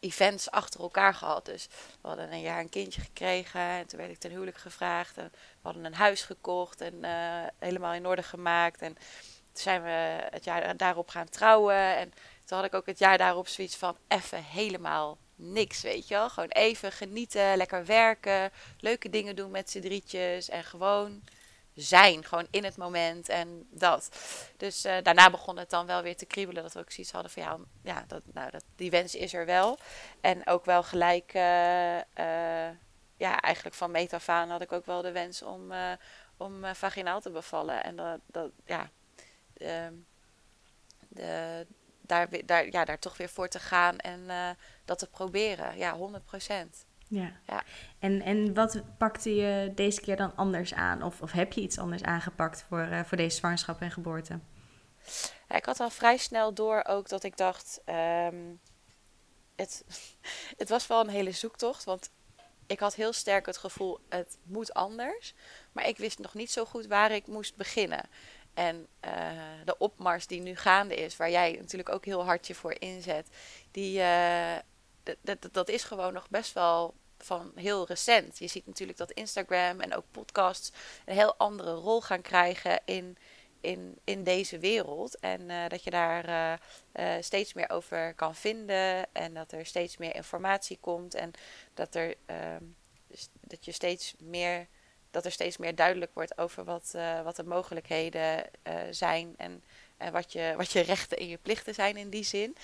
events 0.00 0.50
achter 0.50 0.80
elkaar 0.80 1.14
gehad. 1.14 1.44
Dus 1.44 1.68
we 2.00 2.08
hadden 2.08 2.32
een 2.32 2.40
jaar 2.40 2.60
een 2.60 2.68
kindje 2.68 3.00
gekregen. 3.00 3.60
En 3.60 3.86
toen 3.86 3.98
werd 3.98 4.10
ik 4.10 4.18
ten 4.18 4.30
huwelijk 4.30 4.56
gevraagd. 4.56 5.16
En 5.16 5.30
we 5.32 5.58
hadden 5.62 5.84
een 5.84 5.94
huis 5.94 6.22
gekocht 6.22 6.80
en 6.80 6.94
uh, 6.94 7.44
helemaal 7.58 7.92
in 7.92 8.06
orde 8.06 8.22
gemaakt. 8.22 8.82
En 8.82 8.94
toen 8.94 9.62
zijn 9.62 9.82
we 9.82 10.26
het 10.30 10.44
jaar 10.44 10.76
daarop 10.76 11.08
gaan 11.08 11.28
trouwen. 11.28 11.96
En 11.96 12.12
toen 12.44 12.58
had 12.58 12.66
ik 12.66 12.74
ook 12.74 12.86
het 12.86 12.98
jaar 12.98 13.18
daarop 13.18 13.48
zoiets 13.48 13.76
van 13.76 13.96
even 14.08 14.42
helemaal 14.42 15.18
niks, 15.34 15.82
weet 15.82 16.08
je 16.08 16.14
wel. 16.14 16.30
Gewoon 16.30 16.48
even 16.48 16.92
genieten, 16.92 17.56
lekker 17.56 17.84
werken, 17.84 18.50
leuke 18.78 19.10
dingen 19.10 19.36
doen 19.36 19.50
met 19.50 19.70
z'n 19.70 19.80
drietjes 19.80 20.48
en 20.48 20.64
gewoon 20.64 21.22
zijn, 21.74 22.24
gewoon 22.24 22.46
in 22.50 22.64
het 22.64 22.76
moment 22.76 23.28
en 23.28 23.66
dat. 23.70 24.08
Dus 24.56 24.84
uh, 24.84 24.96
daarna 25.02 25.30
begon 25.30 25.58
het 25.58 25.70
dan 25.70 25.86
wel 25.86 26.02
weer 26.02 26.16
te 26.16 26.26
kriebelen, 26.26 26.62
dat 26.62 26.72
we 26.72 26.78
ook 26.78 26.90
zoiets 26.90 27.12
hadden 27.12 27.30
van 27.30 27.42
ja, 27.42 27.58
ja 27.82 28.04
dat, 28.06 28.22
nou, 28.32 28.50
dat, 28.50 28.64
die 28.76 28.90
wens 28.90 29.14
is 29.14 29.34
er 29.34 29.46
wel. 29.46 29.78
En 30.20 30.46
ook 30.46 30.64
wel 30.64 30.82
gelijk, 30.82 31.34
uh, 31.34 31.96
uh, 31.96 32.70
ja, 33.16 33.40
eigenlijk 33.40 33.76
van 33.76 33.90
metafaan 33.90 34.50
had 34.50 34.60
ik 34.60 34.72
ook 34.72 34.86
wel 34.86 35.02
de 35.02 35.12
wens 35.12 35.42
om, 35.42 35.72
om 36.36 36.64
vaginaal 36.74 37.20
te 37.20 37.30
bevallen. 37.30 37.84
En 37.84 37.96
dat, 37.96 38.20
dat 38.26 38.50
ja, 38.64 38.90
ehm, 39.56 39.94
de, 41.08 41.66
daar, 42.00 42.28
daar, 42.44 42.70
ja, 42.70 42.84
daar 42.84 42.98
toch 42.98 43.16
weer 43.16 43.28
voor 43.28 43.48
te 43.48 43.58
gaan 43.58 43.98
en 43.98 44.56
dat 44.84 44.98
te 44.98 45.06
proberen. 45.06 45.76
Ja, 45.76 45.96
100 45.96 46.24
procent. 46.24 46.84
Ja. 47.10 47.32
ja. 47.46 47.62
En, 47.98 48.22
en 48.22 48.54
wat 48.54 48.82
pakte 48.98 49.34
je 49.34 49.72
deze 49.74 50.00
keer 50.00 50.16
dan 50.16 50.36
anders 50.36 50.74
aan? 50.74 51.02
Of, 51.02 51.22
of 51.22 51.32
heb 51.32 51.52
je 51.52 51.60
iets 51.60 51.78
anders 51.78 52.02
aangepakt 52.02 52.64
voor, 52.68 52.88
uh, 52.90 53.00
voor 53.04 53.16
deze 53.16 53.36
zwangerschap 53.36 53.80
en 53.80 53.90
geboorte? 53.90 54.38
Ja, 55.48 55.56
ik 55.56 55.64
had 55.64 55.80
al 55.80 55.90
vrij 55.90 56.16
snel 56.16 56.54
door 56.54 56.84
ook 56.84 57.08
dat 57.08 57.22
ik 57.22 57.36
dacht... 57.36 57.80
Um, 57.86 58.60
het, 59.56 59.84
het 60.62 60.68
was 60.68 60.86
wel 60.86 61.00
een 61.00 61.08
hele 61.08 61.32
zoektocht, 61.32 61.84
want 61.84 62.10
ik 62.66 62.80
had 62.80 62.94
heel 62.94 63.12
sterk 63.12 63.46
het 63.46 63.58
gevoel, 63.58 63.98
het 64.08 64.38
moet 64.42 64.74
anders. 64.74 65.34
Maar 65.72 65.88
ik 65.88 65.96
wist 65.96 66.18
nog 66.18 66.34
niet 66.34 66.50
zo 66.50 66.64
goed 66.64 66.86
waar 66.86 67.10
ik 67.10 67.26
moest 67.26 67.56
beginnen. 67.56 68.08
En 68.54 68.86
uh, 69.04 69.10
de 69.64 69.78
opmars 69.78 70.26
die 70.26 70.40
nu 70.40 70.56
gaande 70.56 70.94
is, 70.94 71.16
waar 71.16 71.30
jij 71.30 71.56
natuurlijk 71.60 71.88
ook 71.88 72.04
heel 72.04 72.24
hard 72.24 72.46
je 72.46 72.54
voor 72.54 72.80
inzet, 72.80 73.28
die, 73.70 73.98
uh, 73.98 74.56
dat 75.52 75.68
is 75.68 75.84
gewoon 75.84 76.12
nog 76.12 76.28
best 76.28 76.52
wel 76.52 76.94
van 77.24 77.52
heel 77.54 77.86
recent. 77.86 78.38
Je 78.38 78.46
ziet 78.46 78.66
natuurlijk 78.66 78.98
dat 78.98 79.10
Instagram 79.10 79.80
en 79.80 79.94
ook 79.94 80.04
podcasts 80.10 80.72
een 81.04 81.14
heel 81.14 81.34
andere 81.36 81.74
rol 81.74 82.00
gaan 82.00 82.22
krijgen 82.22 82.80
in, 82.84 83.16
in, 83.60 83.98
in 84.04 84.24
deze 84.24 84.58
wereld. 84.58 85.18
En 85.18 85.40
uh, 85.40 85.68
dat 85.68 85.84
je 85.84 85.90
daar 85.90 86.60
steeds 87.20 87.52
meer 87.52 87.70
over 87.70 88.14
kan 88.14 88.34
vinden 88.34 89.14
en 89.14 89.34
dat 89.34 89.52
er 89.52 89.66
steeds 89.66 89.96
meer 89.96 90.14
informatie 90.14 90.78
komt 90.80 91.14
en 91.14 91.30
dat, 91.74 91.94
er, 91.94 92.14
ehm, 92.26 92.64
dat 93.40 93.64
je 93.64 93.72
steeds 93.72 94.14
meer 94.18 94.66
dat 95.10 95.24
er 95.24 95.32
steeds 95.32 95.56
meer 95.56 95.74
duidelijk 95.74 96.14
wordt 96.14 96.38
over 96.38 96.64
wat, 96.64 96.94
wat 97.24 97.36
de 97.36 97.44
mogelijkheden 97.44 98.50
zijn 98.90 99.34
en, 99.36 99.64
en 99.96 100.12
wat, 100.12 100.32
je, 100.32 100.54
wat 100.56 100.72
je 100.72 100.80
rechten 100.80 101.18
en 101.18 101.28
je 101.28 101.38
plichten 101.38 101.74
zijn 101.74 101.96
in 101.96 102.10
die 102.10 102.24
zin. 102.24 102.56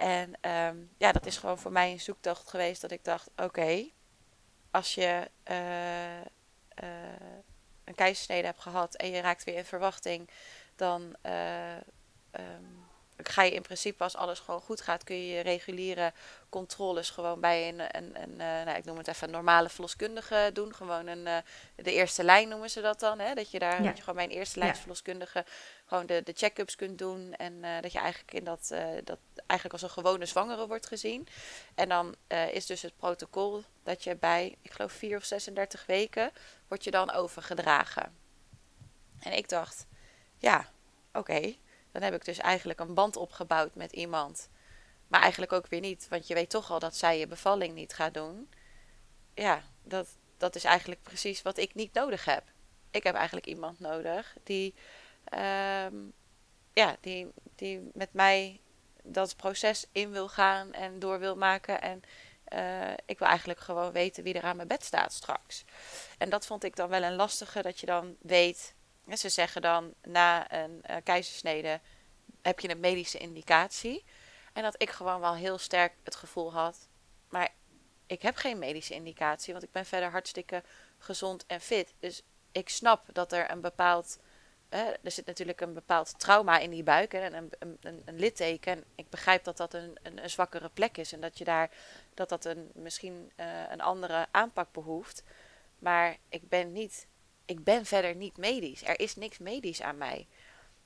En 0.00 0.50
um, 0.50 0.90
ja, 0.98 1.12
dat 1.12 1.26
is 1.26 1.36
gewoon 1.36 1.58
voor 1.58 1.72
mij 1.72 1.92
een 1.92 2.00
zoektocht 2.00 2.48
geweest 2.48 2.80
dat 2.80 2.90
ik 2.90 3.04
dacht: 3.04 3.30
oké, 3.36 3.88
als 4.70 4.94
je 4.94 5.30
uh, 5.50 6.20
een 7.84 7.94
keizersnede 7.94 8.46
hebt 8.46 8.60
gehad 8.60 8.94
en 8.94 9.10
je 9.10 9.20
raakt 9.20 9.44
weer 9.44 9.56
in 9.56 9.64
verwachting, 9.64 10.30
dan. 10.76 11.16
Um, 12.32 12.88
ga 13.28 13.42
je 13.42 13.50
in 13.50 13.62
principe, 13.62 14.02
als 14.02 14.16
alles 14.16 14.38
gewoon 14.38 14.60
goed 14.60 14.80
gaat, 14.80 15.04
kun 15.04 15.16
je 15.16 15.34
je 15.34 15.40
reguliere 15.40 16.12
controles 16.48 17.10
gewoon 17.10 17.40
bij 17.40 17.68
een, 17.68 17.80
een, 17.80 18.22
een, 18.22 18.40
eh, 18.40 18.64
nou, 18.64 18.78
ik 18.78 18.84
noem 18.84 18.96
het 18.96 19.08
even 19.08 19.26
een 19.26 19.34
normale 19.34 19.68
verloskundige 19.68 20.50
doen. 20.52 20.74
Gewoon 20.74 21.06
een, 21.06 21.26
uh, 21.26 21.36
de 21.76 21.92
eerste 21.92 22.24
lijn 22.24 22.48
noemen 22.48 22.70
ze 22.70 22.80
dat 22.80 23.00
dan. 23.00 23.18
Hè? 23.18 23.34
Dat 23.34 23.50
je 23.50 23.58
daar 23.58 23.82
dat 23.82 23.96
je 23.96 24.02
gewoon 24.02 24.14
bij 24.14 24.24
een 24.24 24.38
eerste 24.38 24.58
lijn 24.58 24.76
verloskundige 24.76 25.44
gewoon 25.86 26.06
de, 26.06 26.22
de 26.24 26.32
check-ups 26.36 26.76
kunt 26.76 26.98
doen. 26.98 27.34
En 27.34 27.52
uh, 27.52 27.80
dat 27.80 27.92
je 27.92 27.98
eigenlijk 27.98 28.32
in 28.32 28.44
dat, 28.44 28.74
dat 29.04 29.18
eigenlijk 29.36 29.72
als 29.72 29.82
een 29.82 30.02
gewone 30.02 30.26
zwangere 30.26 30.66
wordt 30.66 30.86
gezien. 30.86 31.26
En 31.74 31.88
dan 31.88 32.14
is 32.52 32.66
dus 32.66 32.82
het 32.82 32.96
protocol 32.96 33.64
dat 33.82 34.04
je 34.04 34.16
bij, 34.16 34.56
ik 34.62 34.72
geloof 34.72 34.92
4 34.92 35.16
of 35.16 35.24
36 35.24 35.86
weken, 35.86 36.30
wordt 36.68 36.84
je 36.84 36.90
dan 36.90 37.10
overgedragen. 37.12 38.14
En 39.20 39.32
ik 39.32 39.48
dacht, 39.48 39.86
ja, 40.38 40.70
oké 41.12 41.54
dan 41.92 42.02
heb 42.02 42.14
ik 42.14 42.24
dus 42.24 42.38
eigenlijk 42.38 42.80
een 42.80 42.94
band 42.94 43.16
opgebouwd 43.16 43.74
met 43.74 43.92
iemand. 43.92 44.48
Maar 45.08 45.20
eigenlijk 45.20 45.52
ook 45.52 45.66
weer 45.66 45.80
niet, 45.80 46.06
want 46.08 46.26
je 46.26 46.34
weet 46.34 46.50
toch 46.50 46.70
al 46.70 46.78
dat 46.78 46.96
zij 46.96 47.18
je 47.18 47.26
bevalling 47.26 47.74
niet 47.74 47.94
gaat 47.94 48.14
doen. 48.14 48.50
Ja, 49.34 49.62
dat, 49.82 50.08
dat 50.36 50.54
is 50.54 50.64
eigenlijk 50.64 51.02
precies 51.02 51.42
wat 51.42 51.58
ik 51.58 51.74
niet 51.74 51.92
nodig 51.92 52.24
heb. 52.24 52.44
Ik 52.90 53.02
heb 53.02 53.14
eigenlijk 53.14 53.46
iemand 53.46 53.80
nodig 53.80 54.36
die, 54.44 54.74
um, 55.84 56.12
ja, 56.72 56.96
die, 57.00 57.32
die 57.54 57.90
met 57.92 58.12
mij 58.12 58.60
dat 59.02 59.36
proces 59.36 59.86
in 59.92 60.10
wil 60.10 60.28
gaan 60.28 60.72
en 60.72 60.98
door 60.98 61.18
wil 61.18 61.36
maken. 61.36 61.80
En 61.80 62.02
uh, 62.52 62.92
ik 63.06 63.18
wil 63.18 63.28
eigenlijk 63.28 63.60
gewoon 63.60 63.92
weten 63.92 64.24
wie 64.24 64.34
er 64.34 64.42
aan 64.42 64.56
mijn 64.56 64.68
bed 64.68 64.84
staat 64.84 65.12
straks. 65.12 65.64
En 66.18 66.30
dat 66.30 66.46
vond 66.46 66.64
ik 66.64 66.76
dan 66.76 66.88
wel 66.88 67.02
een 67.02 67.14
lastige, 67.14 67.62
dat 67.62 67.80
je 67.80 67.86
dan 67.86 68.16
weet 68.20 68.74
ze 69.18 69.28
zeggen 69.28 69.62
dan 69.62 69.94
na 70.02 70.52
een 70.52 70.82
uh, 70.90 70.96
keizersnede 71.04 71.80
heb 72.42 72.60
je 72.60 72.70
een 72.70 72.80
medische 72.80 73.18
indicatie. 73.18 74.04
En 74.52 74.62
dat 74.62 74.82
ik 74.82 74.90
gewoon 74.90 75.20
wel 75.20 75.34
heel 75.34 75.58
sterk 75.58 75.92
het 76.02 76.16
gevoel 76.16 76.52
had, 76.52 76.88
maar 77.28 77.48
ik 78.06 78.22
heb 78.22 78.36
geen 78.36 78.58
medische 78.58 78.94
indicatie, 78.94 79.52
want 79.52 79.64
ik 79.64 79.72
ben 79.72 79.86
verder 79.86 80.10
hartstikke 80.10 80.62
gezond 80.98 81.46
en 81.46 81.60
fit. 81.60 81.94
Dus 81.98 82.22
ik 82.52 82.68
snap 82.68 83.04
dat 83.12 83.32
er 83.32 83.50
een 83.50 83.60
bepaald, 83.60 84.18
er 84.68 84.98
zit 85.02 85.26
natuurlijk 85.26 85.60
een 85.60 85.74
bepaald 85.74 86.18
trauma 86.18 86.58
in 86.58 86.70
die 86.70 86.82
buik 86.82 87.14
en 87.14 87.34
een, 87.34 87.50
een, 87.58 88.02
een, 88.04 88.18
litteken. 88.18 88.72
En 88.72 88.84
ik 88.94 89.08
begrijp 89.08 89.44
dat 89.44 89.56
dat 89.56 89.74
een, 89.74 89.98
een, 90.02 90.30
zwakkere 90.30 90.68
plek 90.68 90.96
is 90.96 91.12
en 91.12 91.20
dat 91.20 91.38
je 91.38 91.44
daar 91.44 91.70
dat 92.14 92.28
dat 92.28 92.44
een, 92.44 92.70
misschien 92.74 93.32
een 93.70 93.80
andere 93.80 94.26
aanpak 94.30 94.72
behoeft. 94.72 95.22
Maar 95.78 96.16
ik 96.28 96.48
ben 96.48 96.72
niet, 96.72 97.06
ik 97.50 97.64
ben 97.64 97.86
verder 97.86 98.14
niet 98.14 98.36
medisch. 98.36 98.82
Er 98.82 99.00
is 99.00 99.16
niks 99.16 99.38
medisch 99.38 99.82
aan 99.82 99.98
mij. 99.98 100.26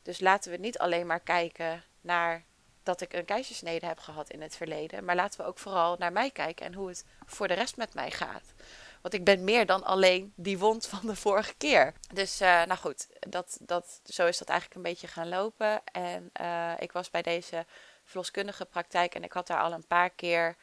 Dus 0.03 0.21
laten 0.21 0.51
we 0.51 0.57
niet 0.57 0.79
alleen 0.79 1.07
maar 1.07 1.21
kijken 1.21 1.85
naar 2.01 2.45
dat 2.83 3.01
ik 3.01 3.13
een 3.13 3.25
keizersnede 3.25 3.87
heb 3.87 3.99
gehad 3.99 4.31
in 4.31 4.43
het 4.43 4.57
verleden. 4.57 5.05
Maar 5.05 5.15
laten 5.15 5.41
we 5.41 5.47
ook 5.47 5.59
vooral 5.59 5.97
naar 5.99 6.13
mij 6.13 6.31
kijken 6.31 6.67
en 6.67 6.75
hoe 6.75 6.89
het 6.89 7.05
voor 7.27 7.49
de 7.49 7.55
rest 7.55 7.77
met 7.77 7.95
mij 7.95 8.11
gaat. 8.11 8.55
Want 9.03 9.15
ik 9.15 9.25
ben 9.25 9.45
meer 9.45 9.67
dan 9.67 9.85
alleen 9.85 10.33
die 10.37 10.59
wond 10.59 10.87
van 10.87 11.07
de 11.07 11.17
vorige 11.17 11.55
keer. 11.55 11.95
Dus 12.13 12.41
uh, 12.41 12.49
nou 12.49 12.79
goed, 12.79 13.07
dat, 13.19 13.59
dat, 13.61 14.01
zo 14.05 14.27
is 14.27 14.39
dat 14.39 14.49
eigenlijk 14.49 14.79
een 14.79 14.91
beetje 14.93 15.07
gaan 15.07 15.29
lopen. 15.29 15.85
En 15.85 16.31
uh, 16.41 16.73
ik 16.79 16.93
was 16.93 17.11
bij 17.11 17.23
deze 17.23 17.67
verloskundige 18.05 18.65
praktijk 18.65 19.15
en 19.15 19.25
ik 19.25 19.33
had 19.33 19.47
daar 19.47 19.61
al 19.61 19.73
een 19.73 19.87
paar 19.87 20.11
keer 20.11 20.57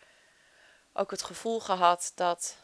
ook 0.94 1.12
het 1.12 1.24
gevoel 1.24 1.60
gehad 1.60 2.12
dat 2.16 2.58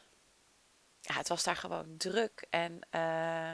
ja, 1.08 1.13
het 1.13 1.28
was 1.28 1.43
daar 1.43 1.56
gewoon 1.56 1.98
druk. 1.98 2.46
En 2.50 2.80
uh, 2.91 3.52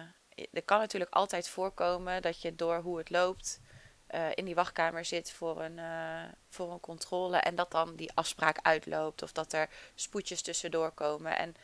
er 0.51 0.63
kan 0.65 0.79
natuurlijk 0.79 1.13
altijd 1.13 1.47
voorkomen 1.47 2.21
dat 2.21 2.41
je 2.41 2.55
door 2.55 2.77
hoe 2.77 2.97
het 2.97 3.09
loopt 3.09 3.61
uh, 4.09 4.25
in 4.33 4.45
die 4.45 4.55
wachtkamer 4.55 5.05
zit 5.05 5.31
voor 5.31 5.61
een, 5.61 5.77
uh, 5.77 6.23
voor 6.49 6.71
een 6.71 6.79
controle. 6.79 7.37
En 7.37 7.55
dat 7.55 7.71
dan 7.71 7.95
die 7.95 8.11
afspraak 8.13 8.59
uitloopt 8.61 9.21
of 9.21 9.31
dat 9.31 9.53
er 9.53 9.69
spoedjes 9.95 10.41
tussendoor 10.41 10.91
komen. 10.91 11.37
En 11.37 11.55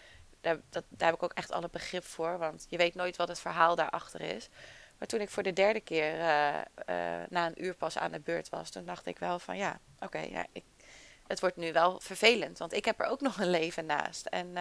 daar, 0.42 0.60
dat, 0.70 0.84
daar 0.90 1.08
heb 1.08 1.18
ik 1.18 1.24
ook 1.24 1.34
echt 1.34 1.52
alle 1.52 1.70
begrip 1.72 2.04
voor, 2.04 2.38
want 2.38 2.66
je 2.70 2.78
weet 2.78 2.96
nooit 2.96 3.16
wat 3.16 3.28
het 3.28 3.40
verhaal 3.40 3.76
daarachter 3.76 4.22
is. 4.22 4.50
Maar 4.98 5.08
toen 5.08 5.22
ik 5.22 5.30
voor 5.30 5.44
de 5.44 5.54
derde 5.54 5.80
keer 5.80 6.18
na 7.30 7.48
een 7.48 7.64
uur 7.64 7.74
pas 7.76 7.98
aan 7.98 8.12
de 8.12 8.20
beurt 8.20 8.50
was, 8.50 8.70
toen 8.70 8.86
dacht 8.86 9.06
ik 9.06 9.20
wel 9.20 9.40
van 9.40 9.58
ja, 9.58 9.80
oké, 10.00 10.20
ja, 10.20 10.46
het 11.28 11.40
wordt 11.40 11.56
nu 11.56 11.74
wel 11.74 12.00
vervelend, 12.00 12.58
want 12.58 12.74
ik 12.74 12.86
heb 12.86 13.00
er 13.00 13.06
ook 13.06 13.22
nog 13.28 13.40
een 13.40 13.50
leven 13.50 13.86
naast. 13.86 14.26
En 14.26 14.58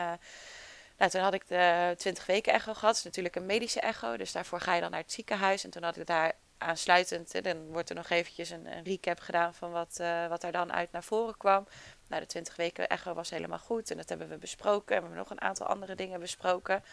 nou, 0.98 1.10
toen 1.10 1.20
had 1.20 1.34
ik 1.34 1.48
de 1.48 1.94
20 1.96 2.26
weken 2.26 2.52
echo 2.52 2.72
gehad. 2.72 2.82
Dat 2.82 2.96
is 2.96 3.02
natuurlijk 3.02 3.36
een 3.36 3.46
medische 3.46 3.80
echo. 3.80 4.16
Dus 4.16 4.32
daarvoor 4.32 4.60
ga 4.60 4.74
je 4.74 4.80
dan 4.80 4.90
naar 4.90 5.00
het 5.00 5.12
ziekenhuis. 5.12 5.64
En 5.64 5.70
toen 5.70 5.82
had 5.82 5.96
ik 5.96 6.06
daar 6.06 6.32
aansluitend, 6.58 7.44
dan 7.44 7.66
wordt 7.66 7.88
er 7.88 7.94
nog 7.94 8.10
eventjes 8.10 8.50
een, 8.50 8.66
een 8.66 8.84
recap 8.84 9.20
gedaan 9.20 9.54
van 9.54 9.70
wat, 9.70 9.98
uh, 10.00 10.26
wat 10.26 10.42
er 10.42 10.52
dan 10.52 10.72
uit 10.72 10.92
naar 10.92 11.02
voren 11.02 11.36
kwam. 11.36 11.66
Nou, 12.06 12.22
de 12.22 12.28
20 12.28 12.56
weken 12.56 12.88
echo 12.88 13.14
was 13.14 13.30
helemaal 13.30 13.58
goed 13.58 13.90
en 13.90 13.96
dat 13.96 14.08
hebben 14.08 14.28
we 14.28 14.36
besproken. 14.36 14.96
En 14.96 15.02
we 15.02 15.08
hebben 15.08 15.18
nog 15.18 15.30
een 15.30 15.40
aantal 15.40 15.66
andere 15.66 15.94
dingen 15.94 16.20
besproken. 16.20 16.84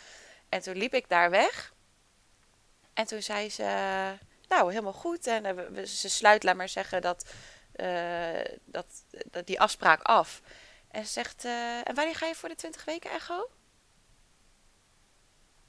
En 0.50 0.62
toen 0.62 0.76
liep 0.76 0.94
ik 0.94 1.10
daar 1.10 1.30
weg. 1.30 1.74
En 2.94 3.06
toen 3.06 3.22
zei 3.22 3.50
ze, 3.50 3.64
nou, 4.48 4.70
helemaal 4.70 4.94
goed. 4.94 5.28
En 5.28 5.88
ze 5.88 6.10
sluit, 6.10 6.44
laat 6.44 6.56
maar 6.56 6.70
zeggen, 6.70 7.02
dat, 7.02 7.34
uh, 7.76 8.56
dat, 8.66 8.86
dat 9.26 9.48
die 9.48 9.60
afspraak 9.60 10.02
af. 10.02 10.42
En 10.92 11.06
ze 11.06 11.12
zegt, 11.12 11.46
en 11.84 11.96
wanneer 11.96 12.16
ga 12.16 12.26
je 12.26 12.36
voor 12.36 12.50
de 12.50 12.56
20 12.56 12.86
weken 12.86 13.12
echo? 13.12 13.50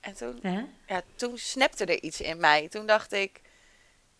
En 0.06 0.14
toen, 0.14 0.40
ja, 0.86 1.02
toen 1.14 1.38
snapte 1.38 1.84
er 1.84 2.02
iets 2.02 2.20
in 2.20 2.40
mij. 2.40 2.68
Toen 2.68 2.86
dacht 2.86 3.12
ik, 3.12 3.40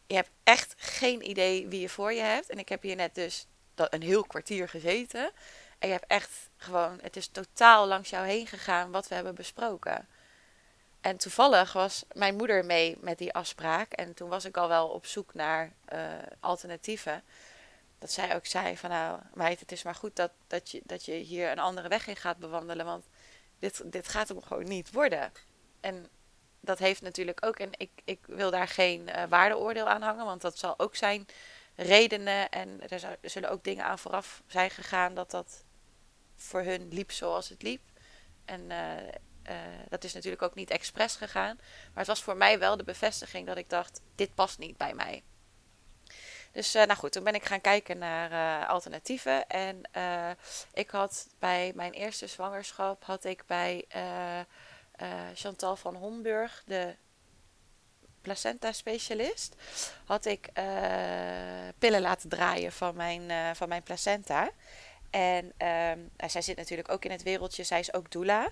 je 0.07 0.15
hebt 0.15 0.31
echt 0.43 0.75
geen 0.77 1.31
idee 1.31 1.69
wie 1.69 1.81
je 1.81 1.89
voor 1.89 2.13
je 2.13 2.21
hebt. 2.21 2.51
En 2.51 2.59
ik 2.59 2.69
heb 2.69 2.83
hier 2.83 2.97
net 2.97 3.15
dus 3.15 3.47
een 3.75 4.03
heel 4.03 4.25
kwartier 4.25 4.69
gezeten. 4.69 5.31
En 5.79 5.89
je 5.89 5.95
hebt 5.95 6.07
echt 6.07 6.51
gewoon, 6.57 6.99
het 7.03 7.17
is 7.17 7.27
totaal 7.27 7.87
langs 7.87 8.11
jou 8.11 8.27
heen 8.27 8.47
gegaan 8.47 8.91
wat 8.91 9.09
we 9.09 9.15
hebben 9.15 9.35
besproken. 9.35 10.09
En 11.01 11.17
toevallig 11.17 11.73
was 11.73 12.05
mijn 12.13 12.37
moeder 12.37 12.65
mee 12.65 12.97
met 13.01 13.19
die 13.19 13.33
afspraak. 13.33 13.93
En 13.93 14.15
toen 14.15 14.29
was 14.29 14.45
ik 14.45 14.57
al 14.57 14.69
wel 14.69 14.89
op 14.89 15.07
zoek 15.07 15.35
naar 15.35 15.73
uh, 15.93 16.01
alternatieven. 16.41 17.23
Dat 17.99 18.11
zij 18.11 18.35
ook 18.35 18.47
zei 18.47 18.77
van 18.77 18.91
nou, 18.91 19.21
meid, 19.35 19.61
het 19.61 19.73
is 19.73 19.83
maar 19.83 19.95
goed 19.95 20.17
dat, 20.17 20.31
dat, 20.47 20.71
je, 20.71 20.81
dat 20.85 21.05
je 21.05 21.13
hier 21.13 21.51
een 21.51 21.59
andere 21.59 21.89
weg 21.89 22.07
in 22.07 22.17
gaat 22.17 22.39
bewandelen. 22.39 22.87
Want 22.87 23.05
dit, 23.59 23.93
dit 23.93 24.09
gaat 24.09 24.29
hem 24.29 24.43
gewoon 24.43 24.69
niet 24.69 24.93
worden. 24.93 25.33
En 25.87 26.09
dat 26.61 26.79
heeft 26.79 27.03
natuurlijk 27.03 27.47
ook, 27.47 27.59
en 27.59 27.71
ik, 27.77 27.91
ik 28.05 28.19
wil 28.27 28.51
daar 28.51 28.69
geen 28.69 29.09
uh, 29.09 29.23
waardeoordeel 29.29 29.89
aan 29.89 30.03
hangen, 30.03 30.25
want 30.25 30.41
dat 30.41 30.59
zal 30.59 30.79
ook 30.79 30.97
zijn 30.97 31.27
redenen 31.75 32.49
en 32.49 32.89
er, 32.89 33.19
zullen 33.23 33.51
ook 33.51 33.65
dingen 33.65 33.85
aan 33.85 33.99
vooraf 33.99 34.43
zijn 34.47 34.71
gegaan 34.71 35.15
dat 35.15 35.31
dat 35.31 35.65
voor 36.37 36.63
hun 36.63 36.89
liep 36.89 37.13
zoals 37.13 37.49
het 37.49 37.63
liep. 37.63 37.81
En 38.45 38.61
uh, 38.71 38.97
uh, 39.49 39.57
dat 39.89 40.05
is 40.05 40.15
natuurlijk 40.15 40.43
ook 40.43 40.55
niet 40.55 40.71
expres 40.71 41.17
gegaan, 41.17 41.57
maar 41.57 41.99
het 41.99 42.07
was 42.07 42.23
voor 42.23 42.37
mij 42.37 42.59
wel 42.59 42.77
de 42.77 42.85
bevestiging 42.85 43.47
dat 43.47 43.57
ik 43.57 43.71
dacht, 43.71 44.01
dit 44.15 44.35
past 44.35 44.59
niet 44.59 44.77
bij 44.77 44.95
mij. 44.95 45.23
Dus 46.53 46.73
nou 46.73 46.95
goed, 46.95 47.13
toen 47.13 47.25
ben 47.25 47.35
ik 47.35 47.45
gaan 47.45 47.61
kijken 47.61 47.99
naar 47.99 48.67
alternatieven. 48.67 49.47
En 49.47 49.81
ik 50.73 50.91
had 50.91 51.27
bij 51.39 51.73
mijn 51.75 51.93
eerste 51.93 52.27
zwangerschap 52.27 53.05
had 53.05 53.25
ik 53.25 53.47
bij 53.47 53.85
uh, 55.03 55.09
Chantal 55.35 55.77
van 55.77 55.95
Homburg, 55.95 56.63
de 56.67 56.95
placenta-specialist, 58.21 59.55
had 60.05 60.25
ik 60.25 60.49
uh, 60.59 60.65
pillen 61.79 62.01
laten 62.01 62.29
draaien 62.29 62.73
van 62.73 62.97
mijn, 62.97 63.23
uh, 63.23 63.51
van 63.55 63.69
mijn 63.69 63.83
placenta. 63.83 64.51
En 65.11 65.45
um, 65.69 66.11
zij 66.27 66.43
zit 66.43 66.57
natuurlijk 66.57 66.91
ook 66.91 67.05
in 67.05 67.11
het 67.11 67.23
wereldje, 67.23 67.65
zij 67.65 67.81
is 67.81 67.93
ook 67.93 68.11
doula. 68.11 68.49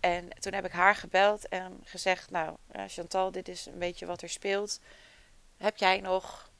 En 0.00 0.28
toen 0.38 0.52
heb 0.52 0.64
ik 0.64 0.72
haar 0.72 0.94
gebeld 0.94 1.48
en 1.48 1.80
gezegd: 1.84 2.30
Nou, 2.30 2.56
Chantal, 2.86 3.30
dit 3.30 3.48
is 3.48 3.66
een 3.66 3.78
beetje 3.78 4.06
wat 4.06 4.22
er 4.22 4.28
speelt. 4.28 4.80
Heb 5.56 5.76
jij 5.76 6.00
nog. 6.00 6.50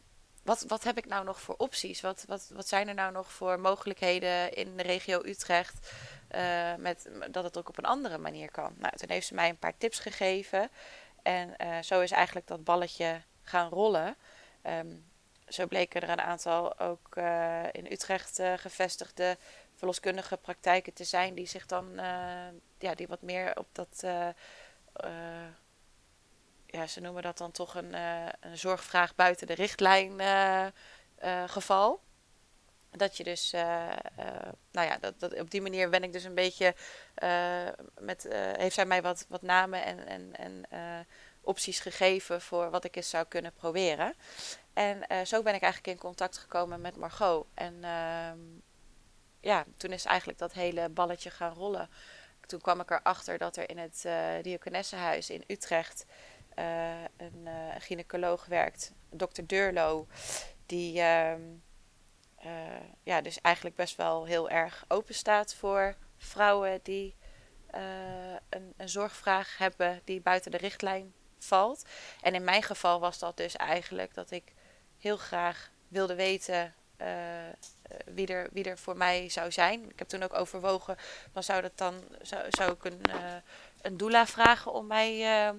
Wat, 0.43 0.64
wat 0.69 0.85
heb 0.85 0.99
ik 0.99 1.07
nou 1.07 1.25
nog 1.25 1.40
voor 1.40 1.55
opties? 1.59 2.01
Wat, 2.01 2.25
wat, 2.27 2.51
wat 2.53 2.69
zijn 2.69 2.88
er 2.88 2.95
nou 2.95 3.12
nog 3.12 3.33
voor 3.33 3.61
mogelijkheden 3.61 4.53
in 4.55 4.77
de 4.77 4.83
regio 4.83 5.23
Utrecht? 5.25 5.93
Uh, 6.35 6.75
met, 6.75 7.11
dat 7.31 7.45
het 7.45 7.59
ook 7.59 7.69
op 7.69 7.79
een 7.79 7.85
andere 7.85 8.19
manier 8.19 8.51
kan. 8.51 8.75
Nou, 8.79 8.97
toen 8.97 9.11
heeft 9.11 9.27
ze 9.27 9.35
mij 9.35 9.49
een 9.49 9.59
paar 9.59 9.77
tips 9.79 9.99
gegeven. 9.99 10.71
En 11.23 11.55
uh, 11.59 11.79
zo 11.83 12.01
is 12.01 12.11
eigenlijk 12.11 12.47
dat 12.47 12.64
balletje 12.64 13.21
gaan 13.43 13.69
rollen. 13.69 14.16
Um, 14.66 15.09
zo 15.49 15.66
bleken 15.66 16.01
er 16.01 16.09
een 16.09 16.21
aantal 16.21 16.79
ook 16.79 17.16
uh, 17.16 17.64
in 17.73 17.93
Utrecht 17.93 18.43
gevestigde 18.57 19.37
verloskundige 19.75 20.37
praktijken 20.37 20.93
te 20.93 21.05
zijn 21.05 21.35
die 21.35 21.47
zich 21.47 21.66
dan 21.66 21.95
ja, 22.79 22.95
die 22.95 23.09
wat 23.09 23.23
meer 23.23 23.59
op 23.59 23.66
dat 23.73 24.01
ja, 26.66 26.87
ze 26.87 27.01
noemen 27.01 27.23
dat 27.23 27.38
dan 27.38 27.51
toch 27.51 27.75
een, 27.75 27.95
een 28.40 28.59
zorgvraag 28.59 29.14
buiten 29.14 29.47
de 29.47 29.55
richtlijn 29.55 30.21
geval. 31.47 32.01
Dat 32.90 33.16
je 33.16 33.24
dus, 33.24 33.55
uh, 33.55 33.88
uh, 34.18 34.26
nou 34.70 34.88
ja, 34.88 34.98
dat, 34.98 35.40
op 35.40 35.50
die 35.50 35.62
manier 35.62 35.90
ben 35.90 36.03
ik 36.03 36.12
dus 36.12 36.24
een 36.24 36.35
beetje 36.35 36.74
uh, 37.22 37.68
met, 38.00 38.26
heeft 38.33 38.74
zij 38.74 38.87
mij 38.87 39.03
wat, 39.03 39.26
wat 39.29 39.42
namen 39.42 39.85
en, 39.85 40.07
en, 40.07 40.37
en 40.37 40.66
opties 41.40 41.81
gegeven 41.81 42.40
voor 42.40 42.70
wat 42.70 42.85
ik 42.85 42.96
eens 42.96 43.11
zou 43.11 43.24
kunnen 43.24 43.53
proberen. 43.53 44.14
En 44.72 45.26
zo 45.26 45.42
ben 45.42 45.55
ik 45.55 45.62
eigenlijk 45.62 45.92
in 45.92 46.03
contact 46.03 46.38
gekomen 46.38 46.81
met 46.81 46.96
Margot. 46.96 47.46
En 47.55 47.85
ehm, 47.85 48.38
ja, 49.40 49.64
toen 49.76 49.92
is 49.92 50.05
eigenlijk 50.05 50.38
dat 50.38 50.53
hele 50.53 50.88
balletje 50.88 51.31
gaan 51.31 51.55
rollen. 51.55 51.88
Toen 52.46 52.61
kwam 52.61 52.81
ik 52.81 52.90
erachter 52.90 53.38
dat 53.38 53.57
er 53.57 53.70
in 53.70 53.79
het 53.79 54.09
Diakonessenhuis 54.42 55.31
in 55.31 55.44
Utrecht 55.46 56.07
een 57.16 57.48
gynaecoloog 57.79 58.46
werkt, 58.46 58.92
dokter 59.11 59.46
Deurlo, 59.46 60.07
die. 60.66 61.03
Ehm, 62.40 62.50
uh, 62.50 62.88
ja, 63.03 63.20
dus 63.20 63.40
eigenlijk 63.40 63.76
best 63.76 63.96
wel 63.96 64.24
heel 64.24 64.50
erg 64.50 64.85
open 64.88 65.14
staat 65.14 65.55
voor 65.55 65.94
vrouwen 66.16 66.81
die 66.83 67.14
uh, 67.74 67.81
een, 68.48 68.74
een, 68.76 68.88
zorgvraag 68.88 69.59
hebben 69.59 70.00
die 70.05 70.20
buiten 70.20 70.50
de 70.50 70.57
richtlijn 70.57 71.14
valt. 71.38 71.85
En 72.20 72.35
in 72.35 72.44
mijn 72.44 72.62
geval 72.62 73.00
was 73.00 73.18
dat 73.18 73.37
dus 73.37 73.57
eigenlijk 73.57 74.14
dat 74.14 74.31
ik 74.31 74.53
heel 74.98 75.16
graag 75.16 75.70
wilde 75.88 76.14
weten 76.14 76.74
uh, 77.00 77.09
wie, 78.05 78.26
er, 78.26 78.48
wie 78.53 78.64
er 78.64 78.79
voor 78.79 78.96
mij 78.96 79.29
zou 79.29 79.53
zijn. 79.53 79.90
Ik 79.90 79.98
heb 79.98 80.09
toen 80.09 80.22
ook 80.22 80.35
overwogen, 80.35 80.96
dan 81.33 81.42
zou, 81.42 81.62
dat 81.62 81.79
dan, 81.79 82.03
zou, 82.22 82.44
zou 82.48 82.72
ik 82.72 82.85
een, 82.85 83.00
een 83.83 83.96
doula 83.96 84.26
vragen 84.26 84.72
om 84.72 84.87
mij 84.87 85.55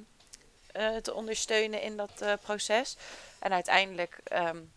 te 1.01 1.13
ondersteunen 1.13 1.81
in 1.81 1.97
dat 1.97 2.25
proces. 2.41 2.97
En 3.39 3.51
uiteindelijk. 3.51 4.19
Um, 4.33 4.71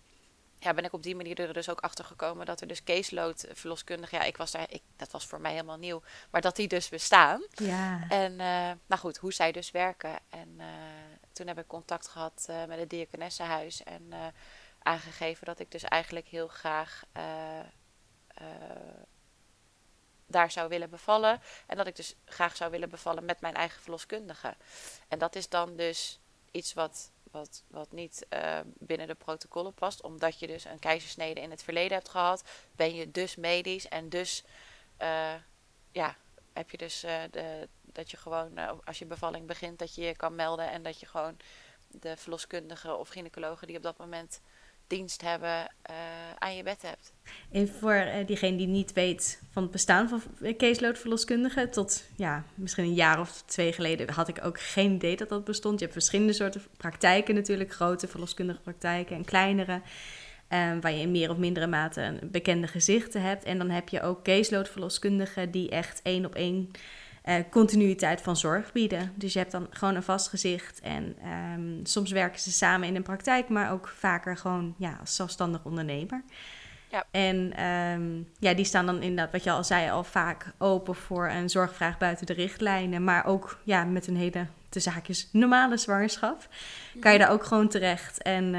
ja, 0.64 0.74
ben 0.74 0.84
ik 0.84 0.92
op 0.92 1.02
die 1.02 1.16
manier 1.16 1.40
er 1.40 1.52
dus 1.52 1.68
ook 1.68 1.80
achter 1.80 2.04
gekomen 2.04 2.46
dat 2.46 2.60
er 2.60 2.66
dus 2.66 2.84
caseload 2.84 3.46
verloskundig, 3.52 4.10
ja, 4.10 4.22
ik 4.22 4.36
was 4.36 4.50
daar, 4.50 4.66
ik, 4.68 4.82
dat 4.96 5.10
was 5.10 5.26
voor 5.26 5.40
mij 5.40 5.50
helemaal 5.50 5.76
nieuw, 5.76 6.02
maar 6.30 6.40
dat 6.40 6.56
die 6.56 6.68
dus 6.68 6.88
bestaan. 6.88 7.44
Ja. 7.50 8.04
En 8.08 8.32
uh, 8.32 8.70
nou 8.86 9.00
goed, 9.00 9.16
hoe 9.16 9.32
zij 9.32 9.52
dus 9.52 9.70
werken. 9.70 10.18
En 10.28 10.54
uh, 10.58 10.66
toen 11.32 11.46
heb 11.46 11.58
ik 11.58 11.66
contact 11.66 12.08
gehad 12.08 12.46
uh, 12.50 12.64
met 12.64 12.78
het 12.78 12.90
Diakonessenhuis 12.90 13.82
en 13.82 14.12
aangegeven 14.82 15.46
dat 15.46 15.58
ik 15.58 15.70
dus 15.70 15.82
eigenlijk 15.82 16.28
heel 16.28 16.48
graag 16.48 17.04
daar 20.26 20.50
zou 20.50 20.68
willen 20.68 20.90
bevallen. 20.90 21.40
En 21.66 21.76
dat 21.76 21.86
ik 21.86 21.96
dus 21.96 22.14
graag 22.24 22.56
zou 22.56 22.70
willen 22.70 22.88
bevallen 22.88 23.24
met 23.24 23.40
mijn 23.40 23.54
eigen 23.54 23.82
verloskundige. 23.82 24.56
En 25.08 25.18
dat 25.18 25.36
is 25.36 25.48
dan 25.48 25.76
dus 25.76 26.20
iets 26.50 26.72
wat 26.74 27.10
wat, 27.34 27.62
wat 27.66 27.92
niet 27.92 28.26
uh, 28.30 28.60
binnen 28.64 29.06
de 29.06 29.14
protocollen 29.14 29.74
past. 29.74 30.02
Omdat 30.02 30.38
je 30.38 30.46
dus 30.46 30.64
een 30.64 30.78
keizersnede 30.78 31.40
in 31.40 31.50
het 31.50 31.62
verleden 31.62 31.92
hebt 31.92 32.08
gehad, 32.08 32.44
ben 32.76 32.94
je 32.94 33.10
dus 33.10 33.36
medisch 33.36 33.88
en 33.88 34.08
dus 34.08 34.44
ja, 35.92 36.16
heb 36.52 36.70
je 36.70 36.76
dus 36.76 37.00
de, 37.30 37.68
dat 37.82 38.10
je 38.10 38.16
gewoon 38.16 38.84
als 38.84 38.98
je 38.98 39.06
bevalling 39.06 39.46
begint, 39.46 39.78
dat 39.78 39.94
je 39.94 40.02
je 40.02 40.16
kan 40.16 40.34
melden 40.34 40.70
en 40.70 40.82
dat 40.82 41.00
je 41.00 41.06
gewoon 41.06 41.36
de 41.88 42.16
verloskundige 42.16 42.94
of 42.94 43.08
gynaecologen 43.08 43.66
die 43.66 43.76
op 43.76 43.82
dat 43.82 43.98
moment 43.98 44.40
dienst 44.86 45.22
hebben 45.22 45.70
uh, 45.90 45.96
aan 46.38 46.56
je 46.56 46.62
bed 46.62 46.82
hebt. 46.82 47.12
En 47.52 47.68
voor 47.68 47.94
uh, 47.94 48.26
diegene 48.26 48.56
die 48.56 48.66
niet 48.66 48.92
weet 48.92 49.42
van 49.50 49.62
het 49.62 49.72
bestaan 49.72 50.08
van 50.08 50.22
caseload 50.56 51.72
tot 51.72 52.04
ja, 52.16 52.44
misschien 52.54 52.84
een 52.84 52.94
jaar 52.94 53.20
of 53.20 53.42
twee 53.42 53.72
geleden 53.72 54.10
had 54.10 54.28
ik 54.28 54.44
ook 54.44 54.60
geen 54.60 54.92
idee 54.92 55.16
dat 55.16 55.28
dat 55.28 55.44
bestond. 55.44 55.78
Je 55.78 55.84
hebt 55.84 55.96
verschillende 55.96 56.32
soorten 56.32 56.62
praktijken 56.76 57.34
natuurlijk, 57.34 57.72
grote 57.72 58.08
verloskundige 58.08 58.60
praktijken 58.60 59.16
en 59.16 59.24
kleinere. 59.24 59.80
Um, 60.48 60.80
waar 60.80 60.92
je 60.92 61.00
in 61.00 61.10
meer 61.10 61.30
of 61.30 61.36
mindere 61.36 61.66
mate 61.66 62.00
een 62.00 62.18
bekende 62.22 62.66
gezichten 62.66 63.22
hebt. 63.22 63.44
En 63.44 63.58
dan 63.58 63.70
heb 63.70 63.88
je 63.88 64.02
ook 64.02 64.24
caseload 64.24 64.68
verloskundigen 64.68 65.50
die 65.50 65.70
echt 65.70 66.02
één 66.02 66.24
op 66.24 66.34
één 66.34 66.70
uh, 67.24 67.34
continuïteit 67.50 68.20
van 68.20 68.36
zorg 68.36 68.72
bieden. 68.72 69.12
Dus 69.14 69.32
je 69.32 69.38
hebt 69.38 69.52
dan 69.52 69.66
gewoon 69.70 69.94
een 69.94 70.02
vast 70.02 70.28
gezicht. 70.28 70.80
En 70.80 71.16
um, 71.56 71.80
soms 71.82 72.10
werken 72.10 72.40
ze 72.40 72.52
samen 72.52 72.88
in 72.88 72.96
een 72.96 73.02
praktijk, 73.02 73.48
maar 73.48 73.72
ook 73.72 73.88
vaker 73.88 74.36
gewoon 74.36 74.74
ja, 74.78 74.96
als 75.00 75.14
zelfstandig 75.16 75.64
ondernemer. 75.64 76.22
Ja. 76.90 77.04
En 77.10 77.64
um, 77.64 78.28
ja, 78.38 78.54
die 78.54 78.64
staan 78.64 78.86
dan 78.86 79.02
inderdaad, 79.02 79.32
wat 79.32 79.44
je 79.44 79.50
al 79.50 79.64
zei, 79.64 79.90
al 79.90 80.04
vaak 80.04 80.52
open 80.58 80.94
voor 80.94 81.28
een 81.28 81.50
zorgvraag 81.50 81.98
buiten 81.98 82.26
de 82.26 82.32
richtlijnen. 82.32 83.04
Maar 83.04 83.26
ook 83.26 83.58
ja, 83.64 83.84
met 83.84 84.06
een 84.06 84.16
hele, 84.16 84.46
de 84.68 84.80
zaakjes, 84.80 85.28
normale 85.32 85.76
zwangerschap. 85.76 86.48
Kan 87.00 87.12
je 87.12 87.18
daar 87.18 87.30
ook 87.30 87.44
gewoon 87.44 87.68
terecht. 87.68 88.22
En 88.22 88.44
uh, 88.44 88.50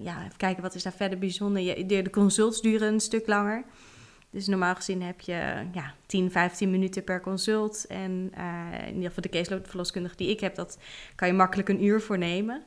ja, 0.00 0.18
even 0.24 0.36
kijken, 0.36 0.62
wat 0.62 0.74
is 0.74 0.82
daar 0.82 0.92
verder 0.92 1.18
bijzonder? 1.18 1.62
Je, 1.62 1.86
de 1.86 2.10
consults 2.10 2.60
duren 2.60 2.92
een 2.92 3.00
stuk 3.00 3.26
langer. 3.26 3.64
Dus 4.32 4.46
normaal 4.46 4.74
gezien 4.74 5.02
heb 5.02 5.20
je 5.20 5.66
ja, 5.72 5.94
10, 6.06 6.30
15 6.30 6.70
minuten 6.70 7.04
per 7.04 7.20
consult. 7.20 7.86
En 7.86 8.32
uh, 8.38 8.86
in 8.86 8.94
ieder 8.94 9.08
geval 9.08 9.22
de 9.22 9.28
caseload 9.28 10.16
die 10.16 10.30
ik 10.30 10.40
heb, 10.40 10.54
dat 10.54 10.78
kan 11.14 11.28
je 11.28 11.34
makkelijk 11.34 11.68
een 11.68 11.84
uur 11.84 12.00
voor 12.00 12.18
nemen. 12.18 12.64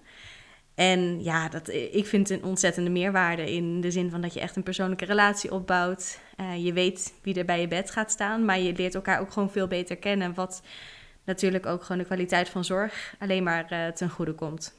En 0.76 1.24
ja, 1.24 1.50
dat, 1.50 1.68
ik 1.70 2.06
vind 2.06 2.30
een 2.30 2.44
ontzettende 2.44 2.90
meerwaarde 2.90 3.54
in 3.54 3.82
de 3.82 3.92
zin 3.92 4.10
van 4.10 4.22
dat 4.22 4.34
je 4.34 4.40
echt 4.40 4.56
een 4.56 4.64
persoonlijke 4.64 5.06
relatie 5.06 5.52
opbouwt. 5.52 6.20
Uh, 6.40 6.66
je 6.66 6.74
weet 6.74 7.14
wie 7.22 7.36
er 7.36 7.46
bij 7.46 7.62
je 7.62 7.68
bed 7.68 7.92
gaat 7.92 8.12
staan, 8.12 8.46
maar 8.46 8.60
je 8.60 8.74
leert 8.74 8.96
elkaar 8.96 9.20
ook 9.20 9.32
gewoon 9.32 9.52
veel 9.52 9.68
beter 9.68 9.98
kennen. 9.98 10.34
Wat 10.34 10.62
natuurlijk 11.24 11.66
ook 11.66 11.82
gewoon 11.82 11.98
de 11.98 12.06
kwaliteit 12.08 12.50
van 12.50 12.66
zorg 12.66 13.16
alleen 13.20 13.44
maar 13.44 13.94
ten 13.94 14.10
goede 14.10 14.34
komt. 14.34 14.76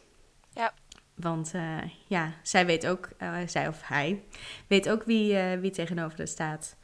Ja. 0.54 0.72
Want 1.16 1.52
uh, 1.54 1.76
ja, 2.06 2.32
zij 2.42 2.66
weet 2.66 2.86
ook, 2.86 3.08
zij 3.46 3.68
of 3.68 3.80
hij, 3.84 4.22
weet 4.66 4.88
ook 4.88 5.04
wie, 5.04 5.36
wie 5.36 5.70
tegenover 5.70 6.18
haar 6.18 6.28
staat. 6.28 6.76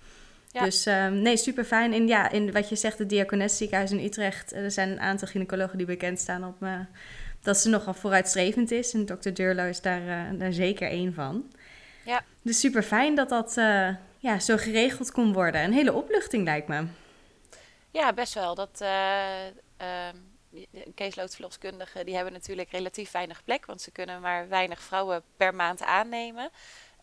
Ja. 0.48 0.64
Dus 0.64 0.86
um, 0.86 1.22
nee, 1.22 1.36
super 1.36 1.64
fijn. 1.64 1.92
En 1.92 2.06
ja, 2.06 2.30
in 2.30 2.52
wat 2.52 2.68
je 2.68 2.76
zegt, 2.76 2.98
het 2.98 3.08
Diakones 3.08 3.56
ziekenhuis 3.56 3.90
in 3.90 4.04
Utrecht. 4.04 4.52
Er 4.52 4.70
zijn 4.70 4.90
een 4.90 5.00
aantal 5.00 5.28
gynaecologen 5.28 5.78
die 5.78 5.86
bekend 5.86 6.18
staan 6.18 6.44
op 6.44 6.66
dat 7.42 7.58
ze 7.58 7.68
nogal 7.68 7.94
vooruitstrevend 7.94 8.70
is. 8.70 8.92
En 8.92 9.06
dokter 9.06 9.34
Durlo 9.34 9.64
is 9.64 9.80
daar, 9.80 10.36
daar 10.38 10.52
zeker 10.52 10.88
één 10.88 11.14
van. 11.14 11.52
Ja. 12.04 12.24
Dus 12.42 12.60
super 12.60 12.82
fijn 12.82 13.14
dat 13.14 13.28
dat 13.28 13.54
ja, 14.18 14.38
zo 14.38 14.56
geregeld 14.56 15.10
kon 15.10 15.32
worden. 15.32 15.62
Een 15.62 15.72
hele 15.72 15.92
opluchting 15.92 16.44
lijkt 16.44 16.68
me. 16.68 16.86
Ja, 17.90 18.12
best 18.12 18.34
wel. 18.34 18.54
Dat, 18.54 18.78
uh, 18.82 18.88
uh, 19.80 19.86
caseloadverloskundigen 20.94 22.04
die 22.04 22.14
hebben 22.14 22.32
natuurlijk 22.32 22.70
relatief 22.70 23.10
weinig 23.10 23.44
plek. 23.44 23.66
Want 23.66 23.80
ze 23.80 23.90
kunnen 23.90 24.20
maar 24.20 24.48
weinig 24.48 24.80
vrouwen 24.80 25.22
per 25.36 25.54
maand 25.54 25.82
aannemen. 25.82 26.50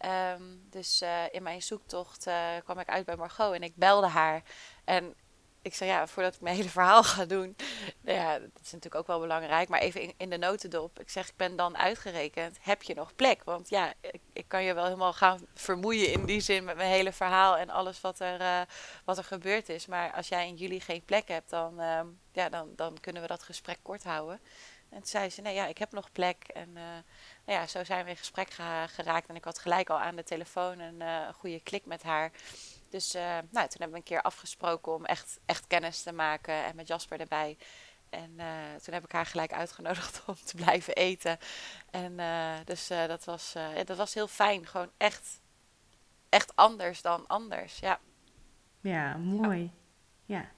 Um, 0.06 0.68
dus 0.70 1.02
uh, 1.02 1.24
in 1.32 1.44
mijn 1.44 1.62
zoektocht 1.62 2.28
uh, 2.28 2.56
kwam 2.64 2.80
ik 2.80 2.90
uit 2.90 3.06
bij 3.06 3.16
Margot 3.16 3.54
en 3.54 3.64
ik 3.64 3.76
belde 3.76 4.08
haar. 4.08 4.44
En 4.84 5.16
ik 5.62 5.76
zei, 5.76 5.90
ja, 5.90 6.08
voordat 6.08 6.36
ik 6.36 6.42
mijn 6.42 6.56
hele 6.56 6.70
verhaal 6.70 7.04
ga 7.04 7.26
doen. 7.26 7.56
Nou 8.02 8.18
ja, 8.18 8.40
dat 8.40 8.50
is 8.64 8.72
natuurlijk 8.72 8.96
ook 8.96 9.08
wel 9.08 9.20
belangrijk. 9.20 9.70
Maar 9.70 9.80
even 9.80 10.14
in, 10.18 10.30
de 10.30 10.38
notendop. 10.38 11.00
Ik 11.00 11.10
zeg, 11.10 11.28
ik 11.28 11.36
ben 11.36 11.56
dan 11.56 11.78
uitgerekend. 11.78 12.58
Heb 12.62 12.84
je 12.84 12.94
nog 12.94 13.16
plek? 13.16 13.44
Want 13.44 13.70
ja, 13.70 13.94
ik, 14.34 14.48
kan 14.48 14.64
je 14.64 14.74
wel 14.74 14.84
helemaal 14.84 15.14
gaan 15.14 15.40
vermoeien 15.54 16.12
in 16.12 16.26
die 16.26 16.40
zin 16.40 16.64
met 16.64 16.76
mijn 16.76 16.90
hele 16.90 17.12
verhaal 17.12 17.58
en 17.58 17.70
alles 17.70 18.02
wat 18.02 18.20
er, 18.20 18.42
uh, 18.42 18.62
wat 19.06 19.18
er 19.18 19.24
gebeurd 19.24 19.70
is. 19.70 19.86
Maar 19.86 20.12
als 20.12 20.28
jij 20.28 20.48
in 20.48 20.56
juli 20.56 20.80
geen 20.80 21.06
plek 21.06 21.28
hebt, 21.28 21.50
dan, 21.50 21.82
uh, 21.82 22.02
ja, 22.32 22.50
dan, 22.50 22.70
dan 22.76 23.00
kunnen 23.00 23.22
we 23.22 23.28
dat 23.28 23.44
gesprek 23.44 23.78
kort 23.82 24.04
houden. 24.04 24.42
En 24.90 24.98
toen 24.98 25.08
zei 25.08 25.30
ze, 25.30 25.42
nee, 25.42 25.54
ja, 25.54 25.66
ik 25.68 25.78
heb 25.78 25.92
nog 25.92 26.12
plek. 26.12 26.44
En 26.54 26.70
uh, 26.70 26.84
nou 27.46 27.60
ja, 27.60 27.68
zo 27.68 27.84
zijn 27.84 28.04
we 28.04 28.10
in 28.10 28.18
gesprek 28.18 28.52
geraakt. 28.86 29.28
En 29.28 29.36
ik 29.36 29.44
had 29.44 29.60
gelijk 29.60 29.90
al 29.90 30.00
aan 30.00 30.16
de 30.16 30.24
telefoon 30.24 30.80
een 30.80 31.02
uh, 31.02 31.28
goede 31.34 31.60
klik 31.60 31.86
met 31.86 32.04
haar. 32.04 32.32
Dus 32.90 33.16
uh, 33.16 33.22
nou, 33.22 33.42
toen 33.50 33.80
hebben 33.80 33.92
we 33.92 33.96
een 33.96 34.04
keer 34.04 34.22
afgesproken 34.22 34.94
om 34.94 35.06
echt, 35.06 35.40
echt 35.46 35.68
kennis 35.68 36.02
te 36.02 36.12
maken. 36.12 36.66
En 36.66 36.76
met 36.76 36.88
Jasper 36.88 37.20
erbij. 37.20 37.58
En 38.10 38.32
uh, 38.38 38.46
toen 38.84 38.94
heb 38.94 39.04
ik 39.04 39.12
haar 39.12 39.26
gelijk 39.26 39.54
uitgenodigd 39.54 40.22
om 40.28 40.36
te 40.46 40.56
blijven 40.56 40.96
eten. 40.96 41.38
En 41.90 42.12
uh, 42.20 42.54
dus 42.66 42.88
dat, 42.88 43.26
was, 43.26 43.56
dat 43.86 43.98
was 43.98 44.14
heel 44.14 44.28
fijn. 44.28 44.68
Gewoon 44.68 44.92
echt, 44.98 45.42
echt 46.30 46.56
anders 46.56 47.02
dan 47.02 47.28
anders. 47.28 47.80
Ja, 47.80 48.00
ja 48.82 49.18
mooi. 49.18 49.72
Ja. 50.26 50.38
ja. 50.40 50.50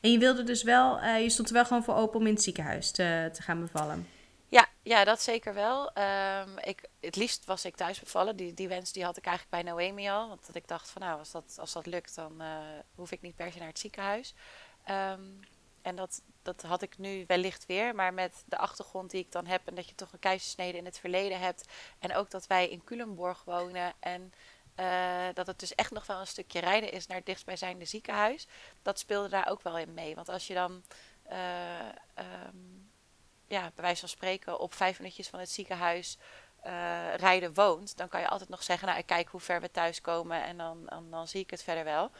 En 0.00 0.12
je 0.12 0.18
wilde 0.18 0.42
dus 0.42 0.62
wel, 0.62 1.04
je 1.04 1.30
stond 1.30 1.48
er 1.48 1.54
wel 1.54 1.64
gewoon 1.64 1.84
voor 1.84 1.94
open 1.94 2.20
om 2.20 2.26
in 2.26 2.34
het 2.34 2.42
ziekenhuis 2.42 2.90
te, 2.90 3.30
te 3.32 3.42
gaan 3.42 3.60
bevallen. 3.60 4.06
Ja, 4.50 4.68
ja, 4.82 5.04
dat 5.04 5.22
zeker 5.22 5.54
wel. 5.54 5.98
Um, 5.98 6.58
ik, 6.58 6.88
het 7.00 7.16
liefst 7.16 7.44
was 7.44 7.64
ik 7.64 7.76
thuis 7.76 8.00
bevallen. 8.00 8.36
Die, 8.36 8.54
die 8.54 8.68
wens 8.68 8.92
die 8.92 9.04
had 9.04 9.16
ik 9.16 9.26
eigenlijk 9.26 9.64
bij 9.64 9.72
Noemi 9.72 10.08
al. 10.08 10.28
Want 10.28 10.46
dat 10.46 10.54
ik 10.54 10.68
dacht 10.68 10.90
van 10.90 11.02
nou, 11.02 11.18
als 11.18 11.30
dat, 11.30 11.56
als 11.60 11.72
dat 11.72 11.86
lukt, 11.86 12.14
dan 12.14 12.42
uh, 12.42 12.58
hoef 12.94 13.10
ik 13.10 13.20
niet 13.20 13.36
per 13.36 13.52
se 13.52 13.58
naar 13.58 13.68
het 13.68 13.78
ziekenhuis. 13.78 14.34
Um, 14.90 15.40
en 15.82 15.96
dat, 15.96 16.22
dat 16.42 16.62
had 16.62 16.82
ik 16.82 16.98
nu 16.98 17.24
wellicht 17.26 17.66
weer. 17.66 17.94
Maar 17.94 18.14
met 18.14 18.42
de 18.46 18.58
achtergrond 18.58 19.10
die 19.10 19.20
ik 19.20 19.32
dan 19.32 19.46
heb 19.46 19.66
en 19.66 19.74
dat 19.74 19.88
je 19.88 19.94
toch 19.94 20.12
een 20.12 20.18
keizersnede 20.18 20.78
in 20.78 20.84
het 20.84 20.98
verleden 20.98 21.40
hebt. 21.40 21.72
En 21.98 22.14
ook 22.14 22.30
dat 22.30 22.46
wij 22.46 22.68
in 22.68 22.84
Culemborg 22.84 23.44
wonen 23.44 23.92
en 24.00 24.32
uh, 24.76 25.26
dat 25.34 25.46
het 25.46 25.58
dus 25.58 25.74
echt 25.74 25.90
nog 25.90 26.06
wel 26.06 26.20
een 26.20 26.26
stukje 26.26 26.60
rijden 26.60 26.92
is 26.92 27.06
naar 27.06 27.16
het 27.16 27.26
dichtstbijzijnde 27.26 27.84
ziekenhuis. 27.84 28.46
Dat 28.82 28.98
speelde 28.98 29.28
daar 29.28 29.48
ook 29.50 29.62
wel 29.62 29.78
in 29.78 29.94
mee. 29.94 30.14
Want 30.14 30.28
als 30.28 30.46
je 30.46 30.54
dan... 30.54 30.82
Uh, 31.32 31.88
um, 32.46 32.89
ja, 33.50 33.60
bij 33.74 33.84
wijze 33.84 34.00
van 34.00 34.08
spreken 34.08 34.58
op 34.58 34.74
vijf 34.74 34.98
minuutjes 34.98 35.28
van 35.28 35.38
het 35.38 35.50
ziekenhuis 35.50 36.18
uh, 36.66 37.14
rijden 37.14 37.54
woont, 37.54 37.96
dan 37.96 38.08
kan 38.08 38.20
je 38.20 38.28
altijd 38.28 38.48
nog 38.48 38.62
zeggen, 38.62 38.88
nou 38.88 39.00
ik 39.00 39.06
kijk 39.06 39.28
hoe 39.28 39.40
ver 39.40 39.60
we 39.60 39.70
thuis 39.70 40.00
komen 40.00 40.44
en 40.44 40.56
dan, 40.56 40.82
dan, 40.86 41.10
dan 41.10 41.28
zie 41.28 41.40
ik 41.40 41.50
het 41.50 41.62
verder 41.62 41.84
wel. 41.84 42.10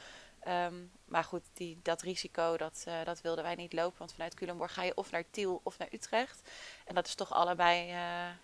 Um, 0.48 0.90
maar 1.04 1.24
goed, 1.24 1.42
die, 1.52 1.78
dat 1.82 2.02
risico, 2.02 2.56
dat, 2.56 2.84
uh, 2.88 2.94
dat 3.04 3.20
wilden 3.20 3.44
wij 3.44 3.54
niet 3.54 3.72
lopen. 3.72 3.98
Want 3.98 4.12
vanuit 4.12 4.34
Culemborg 4.34 4.72
ga 4.72 4.82
je 4.82 4.94
of 4.94 5.10
naar 5.10 5.24
Tiel 5.30 5.60
of 5.64 5.78
naar 5.78 5.88
Utrecht. 5.92 6.50
En 6.84 6.94
dat 6.94 7.06
is 7.06 7.14
toch 7.14 7.32
allebei 7.32 7.88
uh, 7.88 7.94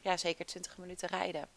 ja, 0.01 0.17
zeker 0.17 0.47
20 0.47 0.79
minuten 0.79 1.09
rijden. 1.09 1.49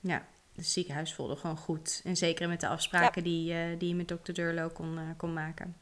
Ja, 0.00 0.26
het 0.54 0.66
ziekenhuis 0.66 1.14
voelde 1.14 1.36
gewoon 1.36 1.56
goed. 1.56 2.00
En 2.04 2.16
zeker 2.16 2.48
met 2.48 2.60
de 2.60 2.68
afspraken 2.68 3.24
ja. 3.24 3.28
die, 3.30 3.76
die 3.76 3.88
je 3.88 3.94
met 3.94 4.08
dokter 4.08 4.34
Durlo 4.34 4.68
kon, 4.68 5.14
kon 5.16 5.32
maken. 5.32 5.76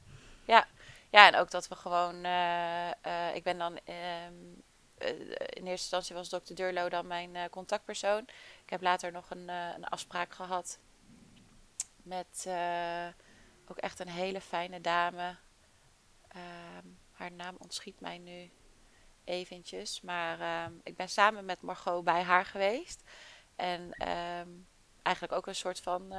Ja, 0.44 0.66
ja, 1.14 1.26
en 1.26 1.36
ook 1.36 1.50
dat 1.50 1.68
we 1.68 1.74
gewoon. 1.74 2.14
Uh, 2.24 2.90
uh, 3.06 3.34
ik 3.34 3.42
ben 3.42 3.58
dan. 3.58 3.72
Um, 3.72 4.62
uh, 4.98 5.08
in 5.30 5.36
eerste 5.38 5.70
instantie 5.70 6.14
was 6.14 6.28
dokter 6.28 6.54
Durlo 6.54 6.88
dan 6.88 7.06
mijn 7.06 7.50
contactpersoon. 7.50 8.22
Ik 8.64 8.70
heb 8.70 8.82
later 8.82 9.12
nog 9.12 9.30
een, 9.30 9.48
een 9.48 9.84
afspraak 9.84 10.32
gehad. 10.32 10.78
Met 12.02 12.48
ook 13.66 13.78
echt 13.78 13.98
een 13.98 14.08
hele 14.08 14.40
fijne 14.40 14.80
dame. 14.80 15.36
Ehm, 16.28 16.86
haar 17.12 17.32
naam 17.32 17.56
ontschiet 17.58 18.00
mij 18.00 18.18
nu 18.18 18.50
eventjes. 19.24 20.00
Maar 20.00 20.64
um, 20.66 20.80
ik 20.82 20.96
ben 20.96 21.08
samen 21.08 21.44
met 21.44 21.60
Margot 21.60 22.04
bij 22.04 22.22
haar 22.22 22.44
geweest. 22.44 23.02
En 23.56 23.92
eigenlijk 25.02 25.32
ook 25.32 25.46
een 25.46 25.54
soort 25.54 25.80
van 25.80 26.12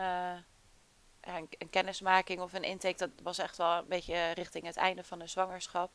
een, 1.26 1.48
een, 1.58 1.70
kennismaking 1.70 2.42
of 2.42 2.54
een 2.54 2.64
intake, 2.64 2.98
dat 2.98 3.10
was 3.24 3.38
echt 3.38 3.58
wel 3.58 3.72
een 3.72 3.88
beetje 3.88 4.32
richting 4.32 4.66
het 4.66 4.78
einde 4.78 5.04
van 5.04 5.20
de 5.20 5.28
zwangerschap. 5.28 5.92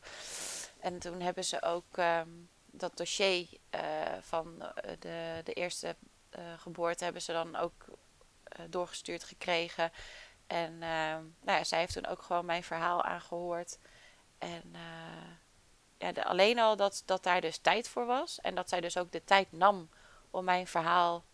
En 0.81 0.99
toen 0.99 1.21
hebben 1.21 1.45
ze 1.45 1.63
ook 1.63 1.97
um, 1.97 2.49
dat 2.67 2.97
dossier 2.97 3.49
uh, 3.75 3.81
van 4.21 4.63
eh, 4.63 4.93
de, 4.99 5.41
de 5.45 5.53
eerste 5.53 5.97
uh, 6.39 6.43
geboorte 6.57 7.05
hebben 7.05 7.23
ze 7.23 7.33
dan 7.33 7.57
ook 7.57 7.85
doorgestuurd 8.69 9.25
gekregen. 9.25 9.93
En 10.47 10.73
uh, 10.73 10.81
nou 10.81 11.59
ja, 11.59 11.65
zij 11.65 11.79
heeft 11.79 11.93
toen 11.93 12.07
ook 12.07 12.23
gewoon 12.23 12.45
mijn 12.45 12.65
verhaal 12.65 13.03
aangehoord. 13.03 13.79
En 14.39 14.75
ja, 15.99 16.13
de, 16.13 16.25
alleen 16.25 16.59
al 16.59 16.77
dat, 16.77 17.03
dat 17.05 17.23
daar 17.23 17.41
dus 17.41 17.59
tijd 17.59 17.89
voor 17.89 18.07
was. 18.07 18.41
En 18.41 18.55
dat 18.55 18.69
zij 18.69 18.81
dus 18.81 18.97
ook 18.97 19.13
de 19.13 19.25
tijd 19.25 19.53
nam 19.53 19.91
om 20.31 20.45
mijn 20.45 20.67
verhaal 20.67 21.25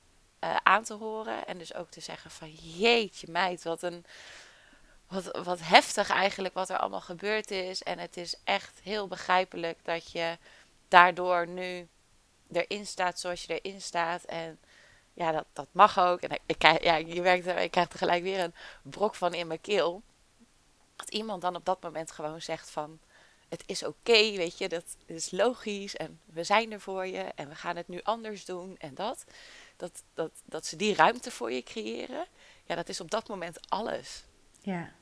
uh, 0.47 0.57
aan 0.63 0.83
te 0.83 0.95
horen. 0.95 1.47
En 1.47 1.59
dus 1.59 1.75
ook 1.75 1.91
te 1.91 2.01
zeggen 2.01 2.31
van 2.31 2.51
jeetje 2.53 3.27
meid, 3.31 3.63
wat 3.63 3.83
een... 3.83 4.05
Wat, 5.09 5.39
wat 5.45 5.61
heftig 5.61 6.11
eigenlijk 6.11 6.55
wat 6.55 6.69
er 6.69 6.79
allemaal 6.79 7.01
gebeurd 7.01 7.51
is. 7.51 7.83
En 7.83 7.99
het 7.99 8.17
is 8.17 8.35
echt 8.45 8.81
heel 8.83 9.09
begrijpelijk 9.09 9.79
dat 9.83 10.11
je 10.11 10.39
daardoor 10.89 11.49
nu 11.49 11.89
erin 12.53 12.87
staat 12.87 13.21
zoals 13.21 13.45
je 13.45 13.59
erin 13.61 13.81
staat. 13.81 14.25
En 14.25 14.59
ja, 15.13 15.33
dat, 15.33 15.45
dat 15.53 15.69
mag 15.73 15.99
ook. 15.99 16.21
En 16.21 16.39
ik, 16.47 16.63
ja, 16.83 16.97
je 16.97 17.21
merkt, 17.23 17.47
ik 17.47 17.71
krijg 17.71 17.89
tegelijk 17.89 18.23
weer 18.23 18.41
een 18.41 18.55
brok 18.83 19.15
van 19.15 19.35
in 19.35 19.47
mijn 19.47 19.61
keel. 19.61 20.03
dat 20.97 21.11
iemand 21.11 21.43
dan 21.43 21.57
op 21.57 21.65
dat 21.65 21.83
moment 21.83 22.11
gewoon 22.11 22.43
zegt 22.43 22.71
van 22.71 23.01
het 23.49 23.63
is 23.67 23.83
oké, 23.83 24.13
weet 24.37 24.59
je, 24.59 24.69
dat 24.69 24.97
is 25.07 25.31
logisch 25.31 25.97
en 25.97 26.21
we 26.25 26.45
zijn 26.45 26.73
er 26.73 26.81
voor 26.81 27.07
je 27.07 27.23
en 27.35 27.49
we 27.49 27.55
gaan 27.55 27.77
het 27.77 27.89
nu 27.89 28.01
anders 28.03 28.45
doen 28.45 28.77
en 28.79 28.95
dat. 28.95 29.25
Dat, 29.77 30.03
dat, 30.15 30.43
dat 30.45 30.67
ze 30.67 30.77
die 30.77 30.95
ruimte 30.95 31.31
voor 31.31 31.53
je 31.53 31.63
creëren, 31.63 32.27
ja, 32.65 32.75
dat 32.75 32.89
is 32.89 33.01
op 33.01 33.11
dat 33.11 33.29
moment 33.29 33.71
alles. 33.71 34.25
Ja, 34.61 34.93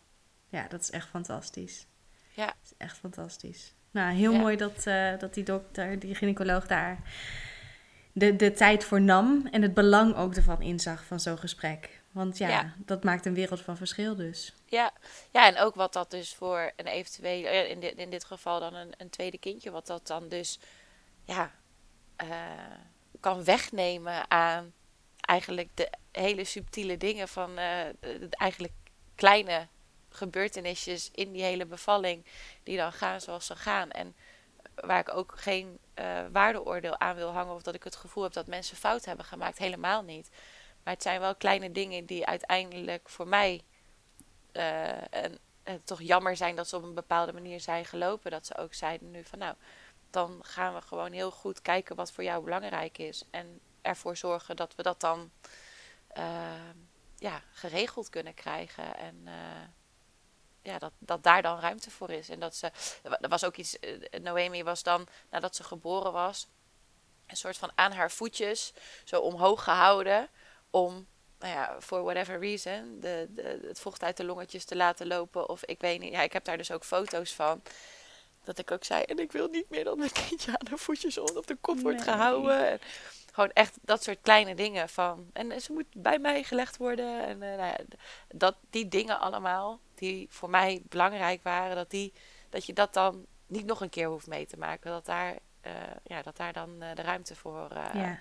ja 0.48 0.68
dat 0.68 0.80
is 0.80 0.90
echt 0.90 1.08
fantastisch. 1.08 1.86
Ja. 2.34 2.46
Dat 2.46 2.56
is 2.64 2.72
echt 2.76 2.96
fantastisch. 2.96 3.74
Nou, 3.90 4.14
heel 4.14 4.32
mooi 4.32 4.56
dat, 4.56 4.86
uh, 4.86 5.18
dat 5.18 5.34
die 5.34 5.44
dokter, 5.44 5.98
die 5.98 6.14
gynaecoloog 6.14 6.66
daar 6.66 7.02
de, 8.12 8.36
de 8.36 8.52
tijd 8.52 8.84
voor 8.84 9.00
nam 9.00 9.46
en 9.50 9.62
het 9.62 9.74
belang 9.74 10.16
ook 10.16 10.34
ervan 10.34 10.62
inzag 10.62 11.04
van 11.04 11.20
zo'n 11.20 11.38
gesprek. 11.38 12.02
Want 12.12 12.38
ja, 12.38 12.74
dat 12.76 13.04
maakt 13.04 13.26
een 13.26 13.34
wereld 13.34 13.60
van 13.60 13.76
verschil 13.76 14.16
dus. 14.16 14.54
Ja. 14.66 14.92
ja, 15.30 15.46
en 15.46 15.58
ook 15.58 15.74
wat 15.74 15.92
dat 15.92 16.10
dus 16.10 16.34
voor 16.34 16.72
een 16.76 16.86
eventueel, 16.86 17.46
eh, 17.46 17.70
in 17.70 17.80
dit, 17.80 17.94
in 17.94 18.10
dit 18.10 18.24
geval 18.24 18.60
dan 18.60 18.74
een, 18.74 18.92
een 18.96 19.10
tweede 19.10 19.38
kindje, 19.38 19.70
wat 19.70 19.86
dat 19.86 20.06
dan 20.06 20.28
dus 20.28 20.58
ja, 21.24 21.50
uh, 22.22 22.28
kan 23.24 23.44
wegnemen 23.44 24.30
aan 24.30 24.72
eigenlijk 25.20 25.70
de 25.74 25.90
hele 26.12 26.44
subtiele 26.44 26.96
dingen 26.96 27.28
van 27.28 27.58
uh, 27.58 27.84
eigenlijk 28.30 28.72
kleine 29.14 29.68
gebeurtenisjes 30.08 31.10
in 31.14 31.32
die 31.32 31.42
hele 31.42 31.66
bevalling, 31.66 32.26
die 32.62 32.76
dan 32.76 32.92
gaan 32.92 33.20
zoals 33.20 33.46
ze 33.46 33.56
gaan. 33.56 33.90
En 33.90 34.16
waar 34.74 35.00
ik 35.00 35.14
ook 35.14 35.32
geen 35.36 35.78
uh, 35.94 36.20
waardeoordeel 36.32 37.00
aan 37.00 37.16
wil 37.16 37.32
hangen 37.32 37.54
of 37.54 37.62
dat 37.62 37.74
ik 37.74 37.84
het 37.84 37.96
gevoel 37.96 38.22
heb 38.22 38.32
dat 38.32 38.46
mensen 38.46 38.76
fout 38.76 39.04
hebben 39.04 39.24
gemaakt, 39.24 39.58
helemaal 39.58 40.02
niet. 40.02 40.30
Maar 40.82 40.94
het 40.94 41.02
zijn 41.02 41.20
wel 41.20 41.34
kleine 41.34 41.72
dingen 41.72 42.06
die 42.06 42.26
uiteindelijk 42.26 43.08
voor 43.08 43.28
mij 43.28 43.62
uh, 44.52 45.14
en, 45.14 45.38
en 45.62 45.84
toch 45.84 46.02
jammer 46.02 46.36
zijn 46.36 46.56
dat 46.56 46.68
ze 46.68 46.76
op 46.76 46.82
een 46.82 46.94
bepaalde 46.94 47.32
manier 47.32 47.60
zijn 47.60 47.84
gelopen. 47.84 48.30
Dat 48.30 48.46
ze 48.46 48.56
ook 48.56 48.74
zeiden 48.74 49.10
nu 49.10 49.24
van 49.24 49.38
nou, 49.38 49.54
dan 50.14 50.40
gaan 50.44 50.74
we 50.74 50.80
gewoon 50.80 51.12
heel 51.12 51.30
goed 51.30 51.62
kijken 51.62 51.96
wat 51.96 52.12
voor 52.12 52.24
jou 52.24 52.44
belangrijk 52.44 52.98
is. 52.98 53.24
En 53.30 53.60
ervoor 53.82 54.16
zorgen 54.16 54.56
dat 54.56 54.74
we 54.74 54.82
dat 54.82 55.00
dan 55.00 55.30
uh, 56.16 56.70
ja, 57.16 57.42
geregeld 57.52 58.08
kunnen 58.08 58.34
krijgen. 58.34 58.96
En 58.96 59.20
uh, 59.24 59.32
ja, 60.62 60.78
dat, 60.78 60.92
dat 60.98 61.22
daar 61.22 61.42
dan 61.42 61.60
ruimte 61.60 61.90
voor 61.90 62.10
is. 62.10 62.28
En 62.28 62.40
dat 62.40 62.56
ze, 62.56 62.70
er 63.02 63.28
was 63.28 63.44
ook 63.44 63.56
iets, 63.56 63.76
Noemi 64.22 64.64
was 64.64 64.82
dan, 64.82 65.06
nadat 65.30 65.56
ze 65.56 65.64
geboren 65.64 66.12
was, 66.12 66.48
een 67.26 67.36
soort 67.36 67.56
van 67.56 67.72
aan 67.74 67.92
haar 67.92 68.10
voetjes 68.10 68.72
zo 69.04 69.20
omhoog 69.20 69.64
gehouden 69.64 70.28
om, 70.70 71.06
nou 71.38 71.52
ja, 71.52 71.80
for 71.80 72.02
whatever 72.02 72.38
reason, 72.38 73.00
de, 73.00 73.26
de, 73.30 73.60
het 73.66 73.80
vocht 73.80 74.02
uit 74.02 74.16
de 74.16 74.24
longetjes 74.24 74.64
te 74.64 74.76
laten 74.76 75.06
lopen. 75.06 75.48
Of 75.48 75.64
ik 75.64 75.80
weet 75.80 76.00
niet, 76.00 76.12
ja, 76.12 76.22
ik 76.22 76.32
heb 76.32 76.44
daar 76.44 76.56
dus 76.56 76.70
ook 76.70 76.84
foto's 76.84 77.32
van. 77.32 77.62
Dat 78.44 78.58
ik 78.58 78.70
ook 78.70 78.84
zei, 78.84 79.02
en 79.02 79.18
ik 79.18 79.32
wil 79.32 79.48
niet 79.48 79.70
meer 79.70 79.84
dat 79.84 79.96
mijn 79.96 80.12
kindje 80.12 80.50
aan 80.50 80.66
haar 80.68 80.78
voetjes 80.78 81.18
op 81.18 81.46
de 81.46 81.56
kop 81.60 81.80
wordt 81.80 82.02
gehouden. 82.02 82.68
En 82.68 82.78
gewoon 83.32 83.50
echt 83.52 83.78
dat 83.82 84.02
soort 84.02 84.18
kleine 84.22 84.54
dingen 84.54 84.88
van. 84.88 85.30
En 85.32 85.60
ze 85.60 85.72
moet 85.72 85.86
bij 85.96 86.18
mij 86.18 86.42
gelegd 86.42 86.76
worden. 86.76 87.26
En 87.26 87.42
uh, 87.42 87.48
nou 87.48 87.66
ja, 87.66 87.76
dat, 88.28 88.56
die 88.70 88.88
dingen 88.88 89.20
allemaal, 89.20 89.80
die 89.94 90.26
voor 90.30 90.50
mij 90.50 90.82
belangrijk 90.88 91.42
waren, 91.42 91.76
dat, 91.76 91.90
die, 91.90 92.12
dat 92.48 92.66
je 92.66 92.72
dat 92.72 92.94
dan 92.94 93.26
niet 93.46 93.66
nog 93.66 93.80
een 93.80 93.88
keer 93.88 94.08
hoeft 94.08 94.26
mee 94.26 94.46
te 94.46 94.56
maken. 94.56 94.90
Dat 94.90 95.06
daar, 95.06 95.38
uh, 95.66 95.72
ja, 96.04 96.22
dat 96.22 96.36
daar 96.36 96.52
dan 96.52 96.82
uh, 96.82 96.94
de 96.94 97.02
ruimte 97.02 97.36
voor, 97.36 97.68
ja. 97.72 98.18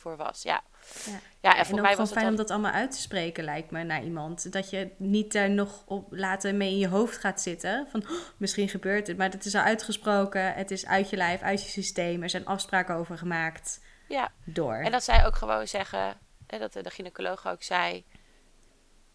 Voor 0.00 0.16
was. 0.16 0.42
Ja. 0.42 0.62
Ja, 1.04 1.20
ja 1.40 1.56
en 1.56 1.66
voor 1.66 1.80
mij 1.80 1.96
was 1.96 2.10
het 2.10 2.18
fijn 2.18 2.24
dan... 2.24 2.30
om 2.34 2.36
dat 2.40 2.50
allemaal 2.50 2.72
uit 2.72 2.90
te 2.90 3.00
spreken, 3.00 3.44
lijkt 3.44 3.70
me, 3.70 3.82
naar 3.82 4.02
iemand. 4.02 4.52
Dat 4.52 4.70
je 4.70 4.90
niet 4.96 5.32
daar 5.32 5.50
nog 5.50 5.82
op 5.86 6.06
later 6.10 6.54
mee 6.54 6.70
in 6.70 6.78
je 6.78 6.88
hoofd 6.88 7.18
gaat 7.18 7.40
zitten. 7.40 7.86
Van, 7.90 8.02
oh, 8.02 8.10
misschien 8.36 8.68
gebeurt 8.68 9.06
het. 9.06 9.16
Maar 9.16 9.30
het 9.30 9.44
is 9.44 9.54
al 9.54 9.62
uitgesproken. 9.62 10.54
Het 10.54 10.70
is 10.70 10.86
uit 10.86 11.10
je 11.10 11.16
lijf, 11.16 11.40
uit 11.40 11.62
je 11.62 11.68
systeem. 11.68 12.22
Er 12.22 12.30
zijn 12.30 12.46
afspraken 12.46 12.94
over 12.94 13.18
gemaakt. 13.18 13.80
Ja. 14.08 14.32
Door. 14.44 14.74
En 14.74 14.90
dat 14.90 15.04
zij 15.04 15.26
ook 15.26 15.36
gewoon 15.36 15.68
zeggen, 15.68 16.18
hè, 16.46 16.58
dat 16.58 16.72
de 16.72 16.90
gynaecoloog 16.90 17.48
ook 17.48 17.62
zei... 17.62 18.04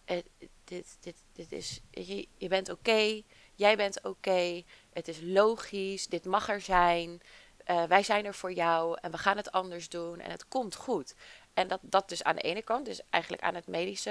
Eh, 0.06 0.18
dit, 0.64 0.98
dit, 1.00 1.16
dit 1.34 1.52
is, 1.52 1.82
je, 1.92 2.28
je 2.38 2.48
bent 2.48 2.70
oké, 2.70 3.22
jij 3.56 3.78
bent 3.78 4.04
oké, 4.04 4.64
het 4.94 5.08
is 5.08 5.20
logisch, 5.22 6.08
dit 6.08 6.26
mag 6.26 6.50
er 6.50 6.62
zijn... 6.62 7.22
Uh, 7.70 7.84
wij 7.84 8.04
zijn 8.04 8.26
er 8.26 8.34
voor 8.34 8.52
jou 8.52 8.98
en 9.02 9.12
we 9.12 9.18
gaan 9.18 9.38
het 9.38 9.52
anders 9.52 9.90
doen 9.90 10.20
en 10.20 10.32
het 10.32 10.48
komt 10.48 10.76
goed. 10.76 11.16
En 11.54 11.68
dat, 11.68 11.80
dat 11.82 12.10
dus 12.10 12.24
aan 12.24 12.36
de 12.36 12.42
ene 12.42 12.62
kant, 12.62 12.86
dus 12.86 13.02
eigenlijk 13.10 13.44
aan 13.44 13.56
het 13.56 13.68
medische 13.68 14.10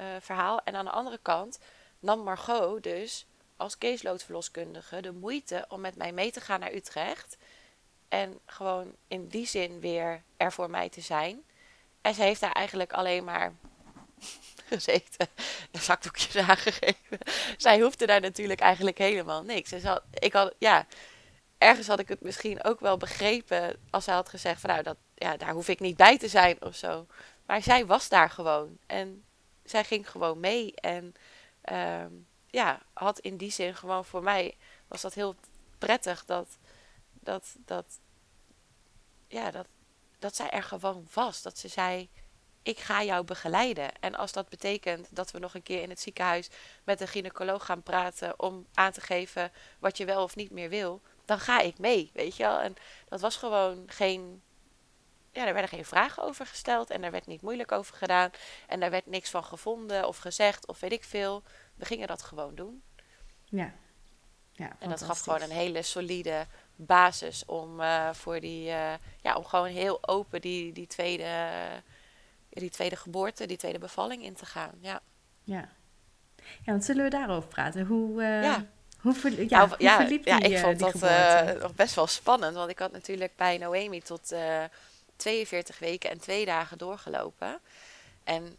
uh, 0.00 0.06
verhaal. 0.20 0.60
En 0.64 0.74
aan 0.74 0.84
de 0.84 0.90
andere 0.90 1.18
kant 1.22 1.58
nam 1.98 2.22
Margot 2.22 2.82
dus 2.82 3.26
als 3.56 3.78
caseloadverloskundige 3.78 5.00
de 5.00 5.12
moeite 5.12 5.64
om 5.68 5.80
met 5.80 5.96
mij 5.96 6.12
mee 6.12 6.32
te 6.32 6.40
gaan 6.40 6.60
naar 6.60 6.72
Utrecht. 6.72 7.36
En 8.08 8.38
gewoon 8.46 8.94
in 9.08 9.28
die 9.28 9.46
zin 9.46 9.80
weer 9.80 10.22
er 10.36 10.52
voor 10.52 10.70
mij 10.70 10.88
te 10.88 11.00
zijn. 11.00 11.42
En 12.00 12.14
ze 12.14 12.22
heeft 12.22 12.40
daar 12.40 12.52
eigenlijk 12.52 12.92
alleen 12.92 13.24
maar 13.24 13.54
gezeten. 14.70 15.28
Een 15.70 15.80
zakdoekjes 15.80 16.36
aangegeven. 16.48 17.18
Zij 17.56 17.80
hoefde 17.80 18.06
daar 18.06 18.20
natuurlijk 18.20 18.60
eigenlijk 18.60 18.98
helemaal 18.98 19.42
niks. 19.42 19.72
Ik 20.12 20.32
had, 20.32 20.54
ja, 20.58 20.86
ergens 21.60 21.86
had 21.86 21.98
ik 21.98 22.08
het 22.08 22.20
misschien 22.20 22.64
ook 22.64 22.80
wel 22.80 22.96
begrepen 22.96 23.76
als 23.90 24.04
zij 24.04 24.14
had 24.14 24.28
gezegd 24.28 24.60
van 24.60 24.70
nou, 24.70 24.82
dat, 24.82 24.96
ja, 25.14 25.36
daar 25.36 25.52
hoef 25.52 25.68
ik 25.68 25.80
niet 25.80 25.96
bij 25.96 26.18
te 26.18 26.28
zijn 26.28 26.62
of 26.62 26.74
zo. 26.74 27.06
Maar 27.46 27.62
zij 27.62 27.86
was 27.86 28.08
daar 28.08 28.30
gewoon. 28.30 28.78
En 28.86 29.24
zij 29.64 29.84
ging 29.84 30.10
gewoon 30.10 30.40
mee. 30.40 30.74
En 30.74 31.14
uh, 31.72 32.04
ja, 32.46 32.82
had 32.92 33.18
in 33.18 33.36
die 33.36 33.50
zin 33.50 33.74
gewoon 33.76 34.04
voor 34.04 34.22
mij 34.22 34.56
was 34.88 35.00
dat 35.00 35.14
heel 35.14 35.34
prettig 35.78 36.24
dat, 36.24 36.58
dat, 37.12 37.56
dat, 37.64 38.00
ja, 39.28 39.50
dat, 39.50 39.66
dat 40.18 40.36
zij 40.36 40.50
er 40.50 40.62
gewoon 40.62 41.08
was. 41.12 41.42
Dat 41.42 41.58
ze 41.58 41.68
zei, 41.68 42.08
ik 42.62 42.78
ga 42.78 43.02
jou 43.02 43.24
begeleiden. 43.24 44.00
En 44.00 44.14
als 44.14 44.32
dat 44.32 44.48
betekent 44.48 45.08
dat 45.10 45.30
we 45.30 45.38
nog 45.38 45.54
een 45.54 45.62
keer 45.62 45.82
in 45.82 45.90
het 45.90 46.00
ziekenhuis 46.00 46.48
met 46.84 47.00
een 47.00 47.08
gynaecoloog 47.08 47.64
gaan 47.64 47.82
praten 47.82 48.40
om 48.40 48.66
aan 48.74 48.92
te 48.92 49.00
geven 49.00 49.52
wat 49.78 49.96
je 49.96 50.04
wel 50.04 50.22
of 50.22 50.36
niet 50.36 50.50
meer 50.50 50.68
wil, 50.68 51.02
dan 51.30 51.40
ga 51.40 51.60
ik 51.60 51.78
mee, 51.78 52.10
weet 52.14 52.36
je 52.36 52.42
wel. 52.42 52.60
En 52.60 52.74
dat 53.08 53.20
was 53.20 53.36
gewoon 53.36 53.82
geen, 53.86 54.42
ja, 55.32 55.46
er 55.46 55.52
werden 55.52 55.70
geen 55.70 55.84
vragen 55.84 56.22
over 56.22 56.46
gesteld 56.46 56.90
en 56.90 57.04
er 57.04 57.10
werd 57.10 57.26
niet 57.26 57.42
moeilijk 57.42 57.72
over 57.72 57.96
gedaan. 57.96 58.30
En 58.66 58.80
daar 58.80 58.90
werd 58.90 59.06
niks 59.06 59.30
van 59.30 59.44
gevonden 59.44 60.08
of 60.08 60.18
gezegd 60.18 60.66
of 60.66 60.80
weet 60.80 60.92
ik 60.92 61.04
veel. 61.04 61.42
We 61.74 61.84
gingen 61.84 62.08
dat 62.08 62.22
gewoon 62.22 62.54
doen. 62.54 62.82
Ja. 63.44 63.72
ja 64.52 64.76
en 64.78 64.88
dat 64.88 65.02
gaf 65.02 65.20
gewoon 65.20 65.42
een 65.42 65.50
hele 65.50 65.82
solide 65.82 66.46
basis 66.76 67.44
om 67.44 67.80
uh, 67.80 68.12
voor 68.12 68.40
die, 68.40 68.68
uh, 68.68 68.92
ja, 69.22 69.36
om 69.36 69.44
gewoon 69.44 69.68
heel 69.68 70.08
open 70.08 70.40
die, 70.40 70.72
die 70.72 70.86
tweede, 70.86 71.48
die 72.48 72.70
tweede 72.70 72.96
geboorte, 72.96 73.46
die 73.46 73.56
tweede 73.56 73.78
bevalling 73.78 74.22
in 74.22 74.34
te 74.34 74.46
gaan. 74.46 74.72
Ja. 74.80 75.00
Ja. 75.42 75.68
Ja, 76.36 76.72
want 76.72 76.84
zullen 76.84 77.04
we 77.04 77.10
daarover 77.10 77.48
praten? 77.48 77.86
Hoe, 77.86 78.22
uh, 78.22 78.42
ja. 78.42 78.66
Hoe, 79.00 79.48
ja, 79.48 79.58
nou, 79.58 79.68
hoe 79.68 79.76
ja, 79.78 79.96
verliep 79.96 80.24
die, 80.24 80.32
ja, 80.32 80.40
ik 80.40 80.58
vond 80.58 80.78
die 80.78 80.92
dat 80.92 81.02
uh, 81.10 81.62
nog 81.62 81.74
best 81.74 81.94
wel 81.94 82.06
spannend. 82.06 82.54
Want 82.54 82.70
ik 82.70 82.78
had 82.78 82.92
natuurlijk 82.92 83.36
bij 83.36 83.58
Noemi 83.58 84.02
tot 84.02 84.32
uh, 84.32 84.64
42 85.16 85.78
weken 85.78 86.10
en 86.10 86.18
twee 86.18 86.44
dagen 86.44 86.78
doorgelopen. 86.78 87.60
En 88.24 88.56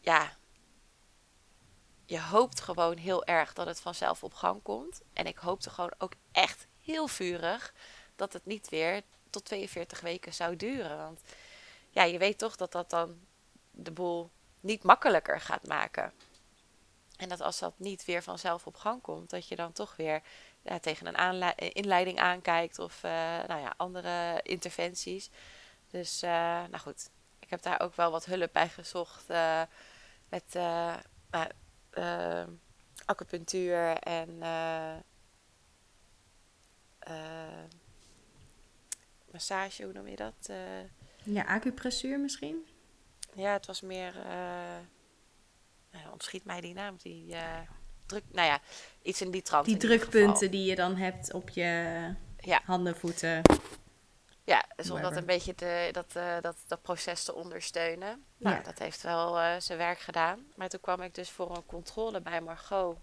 ja, 0.00 0.32
je 2.04 2.20
hoopt 2.20 2.60
gewoon 2.60 2.96
heel 2.96 3.24
erg 3.24 3.52
dat 3.52 3.66
het 3.66 3.80
vanzelf 3.80 4.22
op 4.22 4.34
gang 4.34 4.62
komt. 4.62 5.00
En 5.12 5.26
ik 5.26 5.36
hoopte 5.36 5.70
gewoon 5.70 5.92
ook 5.98 6.12
echt 6.32 6.66
heel 6.84 7.08
vurig 7.08 7.74
dat 8.16 8.32
het 8.32 8.46
niet 8.46 8.68
weer 8.68 9.02
tot 9.30 9.44
42 9.44 10.00
weken 10.00 10.34
zou 10.34 10.56
duren. 10.56 10.96
Want 10.98 11.20
ja, 11.90 12.02
je 12.02 12.18
weet 12.18 12.38
toch 12.38 12.56
dat 12.56 12.72
dat 12.72 12.90
dan 12.90 13.18
de 13.70 13.90
boel 13.90 14.30
niet 14.60 14.82
makkelijker 14.82 15.40
gaat 15.40 15.66
maken. 15.66 16.12
En 17.18 17.28
dat 17.28 17.40
als 17.40 17.58
dat 17.58 17.74
niet 17.76 18.04
weer 18.04 18.22
vanzelf 18.22 18.66
op 18.66 18.76
gang 18.76 19.02
komt, 19.02 19.30
dat 19.30 19.48
je 19.48 19.56
dan 19.56 19.72
toch 19.72 19.96
weer 19.96 20.22
ja, 20.62 20.78
tegen 20.78 21.20
een 21.20 21.54
inleiding 21.56 22.18
aankijkt 22.18 22.78
of 22.78 23.04
uh, 23.04 23.10
nou 23.46 23.60
ja, 23.60 23.74
andere 23.76 24.40
interventies. 24.42 25.30
Dus 25.90 26.22
uh, 26.22 26.30
nou 26.30 26.78
goed, 26.78 27.10
ik 27.38 27.50
heb 27.50 27.62
daar 27.62 27.80
ook 27.80 27.94
wel 27.94 28.10
wat 28.10 28.24
hulp 28.24 28.52
bij 28.52 28.68
gezocht 28.68 29.30
uh, 29.30 29.62
met 30.28 30.58
acupunctuur 33.04 33.96
en 33.96 34.38
massage, 39.30 39.82
hoe 39.82 39.92
noem 39.92 40.08
je 40.08 40.16
dat? 40.16 40.50
ja, 41.22 41.42
acupressuur 41.42 42.20
misschien? 42.20 42.66
Ja, 43.34 43.52
het 43.52 43.66
was 43.66 43.80
meer 43.80 44.14
ontschiet 46.12 46.44
mij 46.44 46.60
die 46.60 46.74
naam, 46.74 46.96
die 46.96 47.34
uh, 47.34 47.60
druk, 48.06 48.24
nou 48.32 48.46
ja, 48.48 48.60
iets 49.02 49.20
in 49.20 49.30
die 49.30 49.42
trant. 49.42 49.64
Die 49.64 49.76
drukpunten 49.76 50.50
die 50.50 50.64
je 50.64 50.74
dan 50.74 50.96
hebt 50.96 51.32
op 51.32 51.48
je 51.48 51.62
ja. 52.38 52.60
handen, 52.64 52.96
voeten. 52.96 53.42
Ja, 54.44 54.64
dus 54.76 54.90
om 54.90 55.02
dat 55.02 55.16
een 55.16 55.26
beetje 55.26 55.54
te, 55.54 55.88
dat, 55.92 56.14
uh, 56.16 56.40
dat, 56.40 56.56
dat 56.66 56.82
proces 56.82 57.24
te 57.24 57.34
ondersteunen. 57.34 58.24
Nou, 58.36 58.56
ja. 58.56 58.62
dat 58.62 58.78
heeft 58.78 59.02
wel 59.02 59.38
uh, 59.38 59.54
zijn 59.58 59.78
werk 59.78 59.98
gedaan. 59.98 60.46
Maar 60.56 60.68
toen 60.68 60.80
kwam 60.80 61.02
ik 61.02 61.14
dus 61.14 61.30
voor 61.30 61.56
een 61.56 61.66
controle 61.66 62.20
bij 62.20 62.40
Margot 62.40 62.98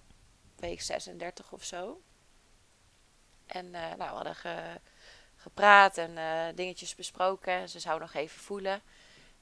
week 0.55 0.81
36 0.81 1.51
of 1.51 1.63
zo. 1.63 2.01
En 3.45 3.69
nou, 3.69 3.97
we 3.97 4.03
hadden 4.03 4.35
gepraat 5.35 5.97
en 5.97 6.15
dingetjes 6.55 6.95
besproken. 6.95 7.69
Ze 7.69 7.79
zou 7.79 7.99
nog 7.99 8.13
even 8.13 8.39
voelen. 8.39 8.81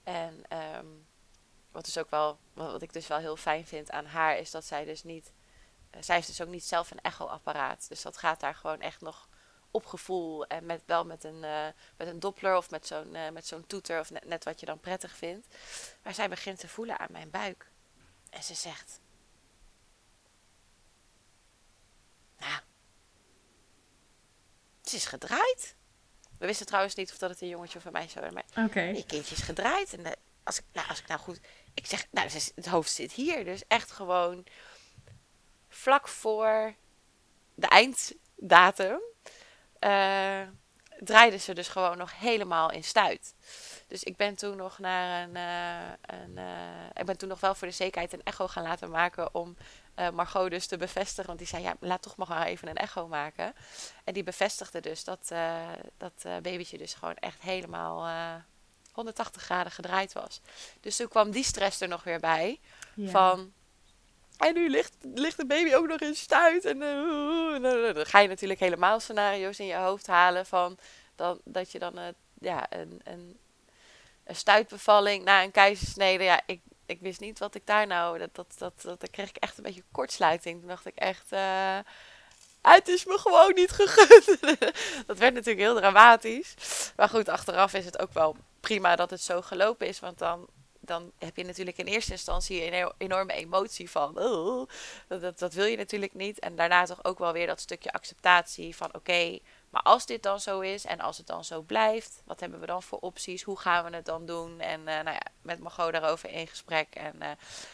En 0.03 0.41
ehm, 0.47 0.85
wat, 1.73 1.87
is 1.87 1.97
ook 1.97 2.09
wel, 2.09 2.39
wat 2.53 2.81
ik 2.81 2.93
dus 2.93 3.07
wel 3.07 3.17
heel 3.17 3.35
fijn 3.35 3.65
vind 3.65 3.91
aan 3.91 4.05
haar, 4.05 4.37
is 4.37 4.51
dat 4.51 4.65
zij 4.65 4.85
dus 4.85 5.03
niet. 5.03 5.31
zij 5.99 6.15
heeft 6.15 6.27
dus 6.27 6.41
ook 6.41 6.47
niet 6.47 6.63
zelf 6.63 6.91
een 6.91 7.01
echoapparaat. 7.01 7.85
Dus 7.89 8.01
dat 8.01 8.17
gaat 8.17 8.39
daar 8.39 8.55
gewoon 8.55 8.81
echt 8.81 9.01
nog 9.01 9.27
op 9.71 9.85
gevoel 9.85 10.45
en 10.45 10.65
met, 10.65 10.81
wel 10.85 11.05
met 11.05 11.23
een, 11.23 11.43
uh, 11.43 11.67
met 11.97 12.07
een 12.07 12.19
doppler 12.19 12.57
of 12.57 12.69
met 12.69 12.87
zo'n 12.87 13.15
uh, 13.15 13.29
met 13.29 13.47
zo'n 13.47 13.67
toeter 13.67 13.99
of 13.99 14.09
net, 14.09 14.25
net 14.25 14.43
wat 14.43 14.59
je 14.59 14.65
dan 14.65 14.79
prettig 14.79 15.15
vindt. 15.15 15.47
Maar 16.03 16.13
zij 16.13 16.29
begint 16.29 16.59
te 16.59 16.67
voelen 16.67 16.99
aan 16.99 17.11
mijn 17.11 17.29
buik. 17.29 17.71
En 18.29 18.43
ze 18.43 18.53
zegt: 18.53 18.99
Nou, 22.39 22.61
het 24.81 24.93
is 24.93 25.05
gedraaid. 25.05 25.75
We 26.37 26.45
wisten 26.45 26.65
trouwens 26.65 26.95
niet 26.95 27.11
of 27.11 27.17
dat 27.17 27.29
het 27.29 27.41
een 27.41 27.47
jongetje 27.47 27.77
of 27.77 27.85
een 27.85 27.91
meisje 27.91 28.19
was. 28.19 28.31
Maar 28.31 28.45
Oké. 28.49 28.61
Okay. 28.61 28.93
je 28.93 29.05
kindje 29.05 29.35
is 29.35 29.41
gedraaid. 29.41 29.93
En 29.93 30.15
als, 30.43 30.59
ik, 30.59 30.65
nou, 30.71 30.87
als 30.87 30.99
ik 30.99 31.07
nou 31.07 31.19
goed. 31.19 31.39
Ik 31.73 31.85
zeg, 31.85 32.05
nou, 32.11 32.29
het 32.55 32.67
hoofd 32.67 32.91
zit 32.91 33.11
hier. 33.11 33.45
Dus 33.45 33.63
echt 33.67 33.91
gewoon 33.91 34.45
vlak 35.69 36.07
voor 36.07 36.73
de 37.55 37.67
einddatum 37.67 38.99
uh, 39.79 40.41
draaiden 40.99 41.39
ze 41.39 41.53
dus 41.53 41.67
gewoon 41.67 41.97
nog 41.97 42.19
helemaal 42.19 42.71
in 42.71 42.83
stuit. 42.83 43.35
Dus 43.87 44.03
ik 44.03 44.15
ben 44.15 44.35
toen 44.35 44.57
nog 44.57 44.79
naar 44.79 45.23
een. 45.23 45.35
Uh, 45.35 45.91
een 46.01 46.37
uh, 46.37 46.89
ik 46.93 47.05
ben 47.05 47.17
toen 47.17 47.29
nog 47.29 47.39
wel 47.39 47.55
voor 47.55 47.67
de 47.67 47.73
zekerheid 47.73 48.13
een 48.13 48.23
echo 48.23 48.47
gaan 48.47 48.63
laten 48.63 48.89
maken 48.89 49.35
om 49.35 49.57
Margot 50.13 50.49
dus 50.49 50.67
te 50.67 50.77
bevestigen. 50.77 51.25
Want 51.25 51.37
die 51.37 51.47
zei: 51.47 51.63
Ja, 51.63 51.75
laat 51.79 52.01
toch 52.01 52.15
maar 52.15 52.45
even 52.45 52.67
een 52.67 52.75
echo 52.75 53.07
maken. 53.07 53.53
En 54.03 54.13
die 54.13 54.23
bevestigde 54.23 54.79
dus 54.79 55.03
dat 55.03 55.31
dat 55.97 56.23
babytje 56.23 56.77
dus 56.77 56.93
gewoon 56.93 57.15
echt 57.15 57.41
helemaal 57.41 58.07
180 58.93 59.41
graden 59.41 59.71
gedraaid 59.71 60.13
was. 60.13 60.41
Dus 60.79 60.95
toen 60.95 61.07
kwam 61.07 61.31
die 61.31 61.43
stress 61.43 61.81
er 61.81 61.87
nog 61.87 62.03
weer 62.03 62.19
bij. 62.19 62.59
Ja. 62.95 63.09
Van 63.09 63.53
en 64.37 64.53
nu 64.53 64.69
ligt, 64.69 64.93
ligt 65.01 65.37
de 65.37 65.45
baby 65.45 65.73
ook 65.73 65.87
nog 65.87 65.99
in 65.99 66.15
stuit. 66.15 66.65
En 66.65 66.77
uh, 66.81 67.93
dan 67.93 68.05
ga 68.05 68.19
je 68.19 68.27
natuurlijk 68.27 68.59
helemaal 68.59 68.99
scenario's 68.99 69.59
in 69.59 69.65
je 69.65 69.75
hoofd 69.75 70.07
halen 70.07 70.45
van 70.45 70.77
dan, 71.15 71.41
dat 71.43 71.71
je 71.71 71.79
dan 71.79 71.99
uh, 71.99 72.05
ja, 72.39 72.65
een, 72.69 73.01
een, 73.03 73.39
een 74.23 74.35
stuitbevalling 74.35 75.23
na 75.23 75.43
een 75.43 75.51
keizersnede. 75.51 76.23
Ja, 76.23 76.41
ik, 76.45 76.61
ik 76.85 76.99
wist 76.99 77.19
niet 77.19 77.39
wat 77.39 77.55
ik 77.55 77.65
daar 77.65 77.87
nou. 77.87 78.17
Dat, 78.17 78.35
dat, 78.35 78.55
dat, 78.57 78.81
dat, 78.81 79.09
kreeg 79.11 79.29
ik 79.29 79.37
echt 79.37 79.57
een 79.57 79.63
beetje 79.63 79.83
kortsluiting. 79.91 80.59
Toen 80.59 80.69
dacht 80.69 80.85
ik 80.85 80.95
echt. 80.95 81.31
Uh, 81.31 81.77
het 82.61 82.87
is 82.87 83.05
me 83.05 83.17
gewoon 83.17 83.53
niet 83.53 83.71
gegund. 83.71 84.41
dat 85.07 85.17
werd 85.17 85.33
natuurlijk 85.33 85.65
heel 85.65 85.75
dramatisch. 85.75 86.55
Maar 86.95 87.09
goed, 87.09 87.29
achteraf 87.29 87.73
is 87.73 87.85
het 87.85 87.99
ook 87.99 88.13
wel 88.13 88.35
prima 88.63 88.95
dat 88.95 89.09
het 89.09 89.21
zo 89.21 89.41
gelopen 89.41 89.87
is. 89.87 89.99
Want 89.99 90.17
dan 90.17 90.47
dan 90.85 91.11
heb 91.17 91.35
je 91.35 91.43
natuurlijk 91.43 91.77
in 91.77 91.85
eerste 91.85 92.11
instantie 92.11 92.71
een 92.71 92.91
enorme 92.97 93.33
emotie 93.33 93.89
van, 93.89 94.19
oh, 94.19 94.69
dat, 95.07 95.39
dat 95.39 95.53
wil 95.53 95.65
je 95.65 95.77
natuurlijk 95.77 96.13
niet. 96.13 96.39
En 96.39 96.55
daarna 96.55 96.85
toch 96.85 97.03
ook 97.03 97.19
wel 97.19 97.33
weer 97.33 97.47
dat 97.47 97.59
stukje 97.59 97.91
acceptatie 97.91 98.75
van, 98.75 98.95
oké, 98.95 99.39
maar 99.69 99.81
als 99.81 100.05
dit 100.05 100.23
dan 100.23 100.39
zo 100.39 100.59
is 100.59 100.85
en 100.85 100.99
als 100.99 101.17
het 101.17 101.27
dan 101.27 101.43
zo 101.43 101.61
blijft, 101.61 102.21
wat 102.25 102.39
hebben 102.39 102.59
we 102.59 102.65
dan 102.65 102.83
voor 102.83 102.99
opties? 102.99 103.43
Hoe 103.43 103.59
gaan 103.59 103.85
we 103.85 103.95
het 103.95 104.05
dan 104.05 104.25
doen? 104.25 104.59
En 104.59 104.79
uh, 104.79 104.85
nou 104.85 105.09
ja, 105.09 105.25
met 105.41 105.59
Margot 105.59 105.91
daarover 105.91 106.29
in 106.29 106.47
gesprek. 106.47 106.87
En 106.95 107.15
uh, 107.21 107.29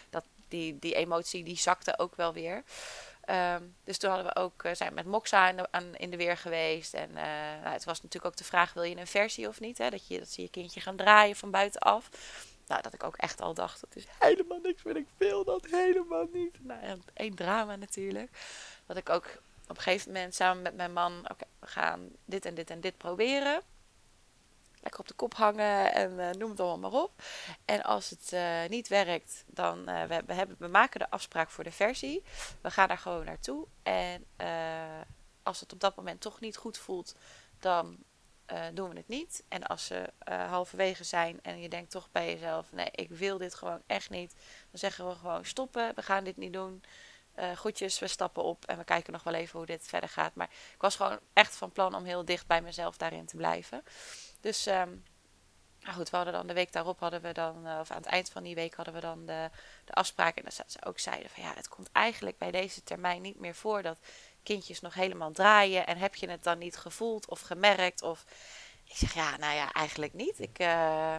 dat, 0.10 0.24
die, 0.48 0.80
die 0.80 0.96
emotie 0.96 1.44
die 1.44 1.58
zakte 1.58 2.00
ook 2.00 2.16
wel 2.16 2.34
weer. 2.34 2.64
Um, 3.32 3.76
dus 3.84 3.98
toen 3.98 4.10
hadden 4.10 4.34
we 4.34 4.40
ook, 4.40 4.64
uh, 4.64 4.74
zijn 4.74 4.94
met 4.94 5.06
Moxa 5.06 5.50
in 5.50 5.56
de, 5.56 5.68
in 5.98 6.10
de 6.10 6.18
weer 6.18 6.38
geweest. 6.38 6.94
En 6.94 7.12
nou, 7.14 7.74
het 7.74 7.84
was 7.84 8.02
natuurlijk 8.02 8.26
ook 8.26 8.38
de 8.38 8.44
vraag, 8.44 8.74
wil 8.74 8.84
je 8.84 8.98
een 8.98 9.08
versie 9.08 9.48
of 9.48 9.60
niet? 9.60 9.78
Hè? 9.78 9.90
Dat, 9.90 10.08
je, 10.08 10.20
dat 10.20 10.36
je 10.36 10.50
kindje 10.50 10.82
gaan 10.82 10.96
draaien 10.96 11.36
van 11.36 11.52
buitenaf. 11.52 12.10
Nou, 12.68 12.82
dat 12.82 12.94
ik 12.94 13.04
ook 13.04 13.18
echt 13.18 13.42
al 13.42 13.54
dacht, 13.54 13.82
dat 13.82 13.96
is 13.96 14.06
helemaal 14.20 14.60
niks 14.60 14.82
wat 14.82 14.96
ik 14.96 15.08
wil, 15.18 15.44
dat 15.44 15.66
helemaal 15.66 16.28
niet. 16.34 16.66
Nou, 16.66 17.02
één 17.14 17.36
drama 17.36 17.76
natuurlijk. 17.76 18.30
Dat 18.86 18.98
ik 18.98 19.10
ook 19.10 19.26
op 19.68 19.78
een 19.78 19.82
gegeven 19.84 20.12
moment 20.12 20.36
samen 20.36 20.62
met 20.62 20.76
mijn 20.76 20.94
man, 20.94 21.20
oké, 21.24 21.46
we 21.60 21.68
gaan 21.68 22.10
dit 22.26 22.46
en 22.46 22.56
dit 22.56 22.70
en 22.70 22.82
dit 22.82 22.98
proberen. 22.98 23.62
Lekker 24.82 25.00
op 25.00 25.08
de 25.08 25.14
kop 25.14 25.34
hangen 25.34 25.94
en 25.94 26.12
uh, 26.12 26.30
noem 26.30 26.50
het 26.50 26.60
allemaal 26.60 26.92
maar 26.92 27.02
op. 27.02 27.12
En 27.66 27.84
als 27.84 28.10
het 28.10 28.32
uh, 28.34 28.66
niet 28.70 28.88
werkt, 28.88 29.44
dan 29.48 29.80
uh, 29.80 30.04
we, 30.04 30.34
hebben, 30.34 30.56
we 30.60 30.68
maken 30.68 31.00
de 31.00 31.10
afspraak 31.10 31.50
voor 31.50 31.64
de 31.64 31.72
versie. 31.72 32.24
We 32.62 32.72
gaan 32.72 32.88
daar 32.88 32.98
gewoon 32.98 33.26
naartoe. 33.26 33.68
En 33.84 34.26
als 35.44 35.60
het 35.60 35.74
op 35.74 35.80
dat 35.80 35.96
moment 35.96 36.22
toch 36.22 36.40
niet 36.40 36.58
goed 36.58 36.78
voelt, 36.78 37.16
dan 37.60 37.98
doen 38.74 38.90
we 38.90 38.96
het 38.96 39.08
niet. 39.08 39.44
En 39.48 39.64
als 39.64 39.86
ze 39.86 40.10
halverwege 40.26 41.04
zijn 41.04 41.40
en 41.42 41.62
je 41.62 41.70
denkt 41.70 41.92
toch 41.92 42.10
bij 42.12 42.34
jezelf: 42.34 42.72
nee, 42.72 42.90
ik 42.92 43.10
wil 43.10 43.38
dit 43.38 43.56
gewoon 43.56 43.82
echt 43.88 44.10
niet. 44.10 44.36
Dan 44.70 44.80
zeggen 44.80 45.08
we 45.08 45.16
gewoon: 45.16 45.46
stoppen, 45.46 45.92
we 45.96 46.02
gaan 46.02 46.24
dit 46.24 46.38
niet 46.38 46.54
doen. 46.54 46.84
Uh, 47.40 47.58
goedjes, 47.58 48.00
we 48.00 48.08
stappen 48.08 48.44
op 48.44 48.66
en 48.66 48.78
we 48.78 48.84
kijken 48.84 49.14
nog 49.14 49.24
wel 49.24 49.34
even 49.34 49.58
hoe 49.58 49.68
dit 49.68 49.88
verder 49.88 50.10
gaat. 50.10 50.36
Maar 50.36 50.50
ik 50.74 50.82
was 50.82 50.96
gewoon 50.96 51.20
echt 51.34 51.56
van 51.56 51.72
plan 51.72 51.96
om 51.96 52.04
heel 52.04 52.26
dicht 52.26 52.48
bij 52.48 52.62
mezelf 52.62 52.98
daarin 52.98 53.26
te 53.26 53.36
blijven. 53.36 53.84
Dus 54.42 54.66
um, 54.66 55.04
nou 55.82 55.96
goed, 55.96 56.10
we 56.10 56.16
hadden 56.16 56.34
dan 56.34 56.48
de 56.48 56.54
week 56.54 56.72
daarop 56.72 57.00
hadden 57.00 57.22
we 57.22 57.32
dan, 57.32 57.56
of 57.80 57.92
aan 57.92 57.98
het 57.98 58.06
eind 58.06 58.30
van 58.30 58.44
die 58.44 58.56
week 58.56 58.74
hadden 58.74 58.94
we 58.94 59.00
dan 59.00 59.26
de, 59.26 59.50
de 59.86 59.94
afspraak. 59.94 60.38
En 60.38 60.44
dat 60.44 60.54
ze 60.68 60.86
ook 60.86 61.00
zeiden 61.00 61.30
van 61.30 61.44
ja, 61.44 61.54
het 61.56 61.68
komt 61.68 61.92
eigenlijk 61.92 62.38
bij 62.38 62.52
deze 62.52 62.84
termijn 62.84 63.22
niet 63.22 63.40
meer 63.40 63.56
voor 63.56 63.82
dat 63.82 64.00
kindjes 64.44 64.82
nog 64.82 64.94
helemaal 64.94 65.32
draaien. 65.32 65.88
En 65.88 65.98
heb 65.98 66.16
je 66.16 66.30
het 66.30 66.44
dan 66.44 66.58
niet 66.58 66.78
gevoeld 66.78 67.28
of 67.28 67.40
gemerkt? 67.40 68.02
Of 68.02 68.26
ik 68.84 68.96
zeg 68.96 69.14
ja, 69.14 69.38
nou 69.38 69.56
ja, 69.56 69.72
eigenlijk 69.72 70.14
niet. 70.14 70.40
Ik, 70.40 70.60
uh, 70.60 71.16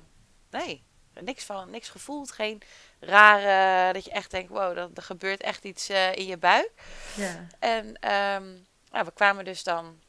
nee, 0.51 0.85
niks 1.21 1.45
van, 1.45 1.71
niks 1.71 1.89
gevoeld. 1.89 2.33
Geen 2.33 2.63
rare, 3.01 3.93
dat 3.93 4.05
je 4.05 4.11
echt 4.11 4.31
denkt, 4.31 4.49
wow, 4.49 4.77
dat, 4.77 4.97
er 4.97 5.03
gebeurt 5.03 5.41
echt 5.41 5.65
iets 5.65 5.91
uh, 5.91 6.15
in 6.15 6.27
je 6.27 6.39
buik. 6.39 6.73
Ja. 7.17 7.47
En 7.59 7.87
um, 7.87 8.67
nou, 8.91 9.05
we 9.05 9.13
kwamen 9.15 9.45
dus 9.45 9.63
dan 9.63 10.01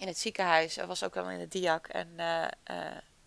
in 0.00 0.06
het 0.06 0.18
ziekenhuis. 0.18 0.76
Er 0.76 0.86
was 0.86 1.04
ook 1.04 1.14
wel 1.14 1.30
in 1.30 1.40
het 1.40 1.52
diak. 1.52 1.88
En 1.88 2.08
uh, 2.16 2.46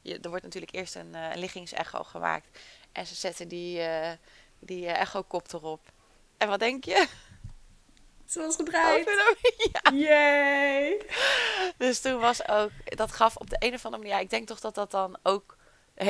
je, 0.01 0.19
er 0.19 0.29
wordt 0.29 0.43
natuurlijk 0.43 0.73
eerst 0.73 0.95
een, 0.95 1.13
een 1.13 1.39
liggingsecho 1.39 2.03
gemaakt. 2.03 2.59
En 2.91 3.07
ze 3.07 3.15
zetten 3.15 3.47
die, 3.47 3.81
die 4.59 4.87
echo-kop 4.87 5.53
erop. 5.53 5.91
En 6.37 6.47
wat 6.47 6.59
denk 6.59 6.83
je? 6.83 7.07
Zoals 8.25 8.55
gedraaid. 8.55 9.09
ja. 9.71 9.91
Yay. 9.91 11.01
Dus 11.77 12.01
toen 12.01 12.19
was 12.19 12.47
ook, 12.47 12.71
dat 12.85 13.11
gaf 13.11 13.35
op 13.35 13.49
de 13.49 13.55
een 13.59 13.73
of 13.73 13.85
andere 13.85 14.03
manier, 14.03 14.17
ja, 14.17 14.23
ik 14.23 14.29
denk 14.29 14.47
toch 14.47 14.59
dat 14.59 14.75
dat 14.75 14.91
dan 14.91 15.17
ook 15.23 15.57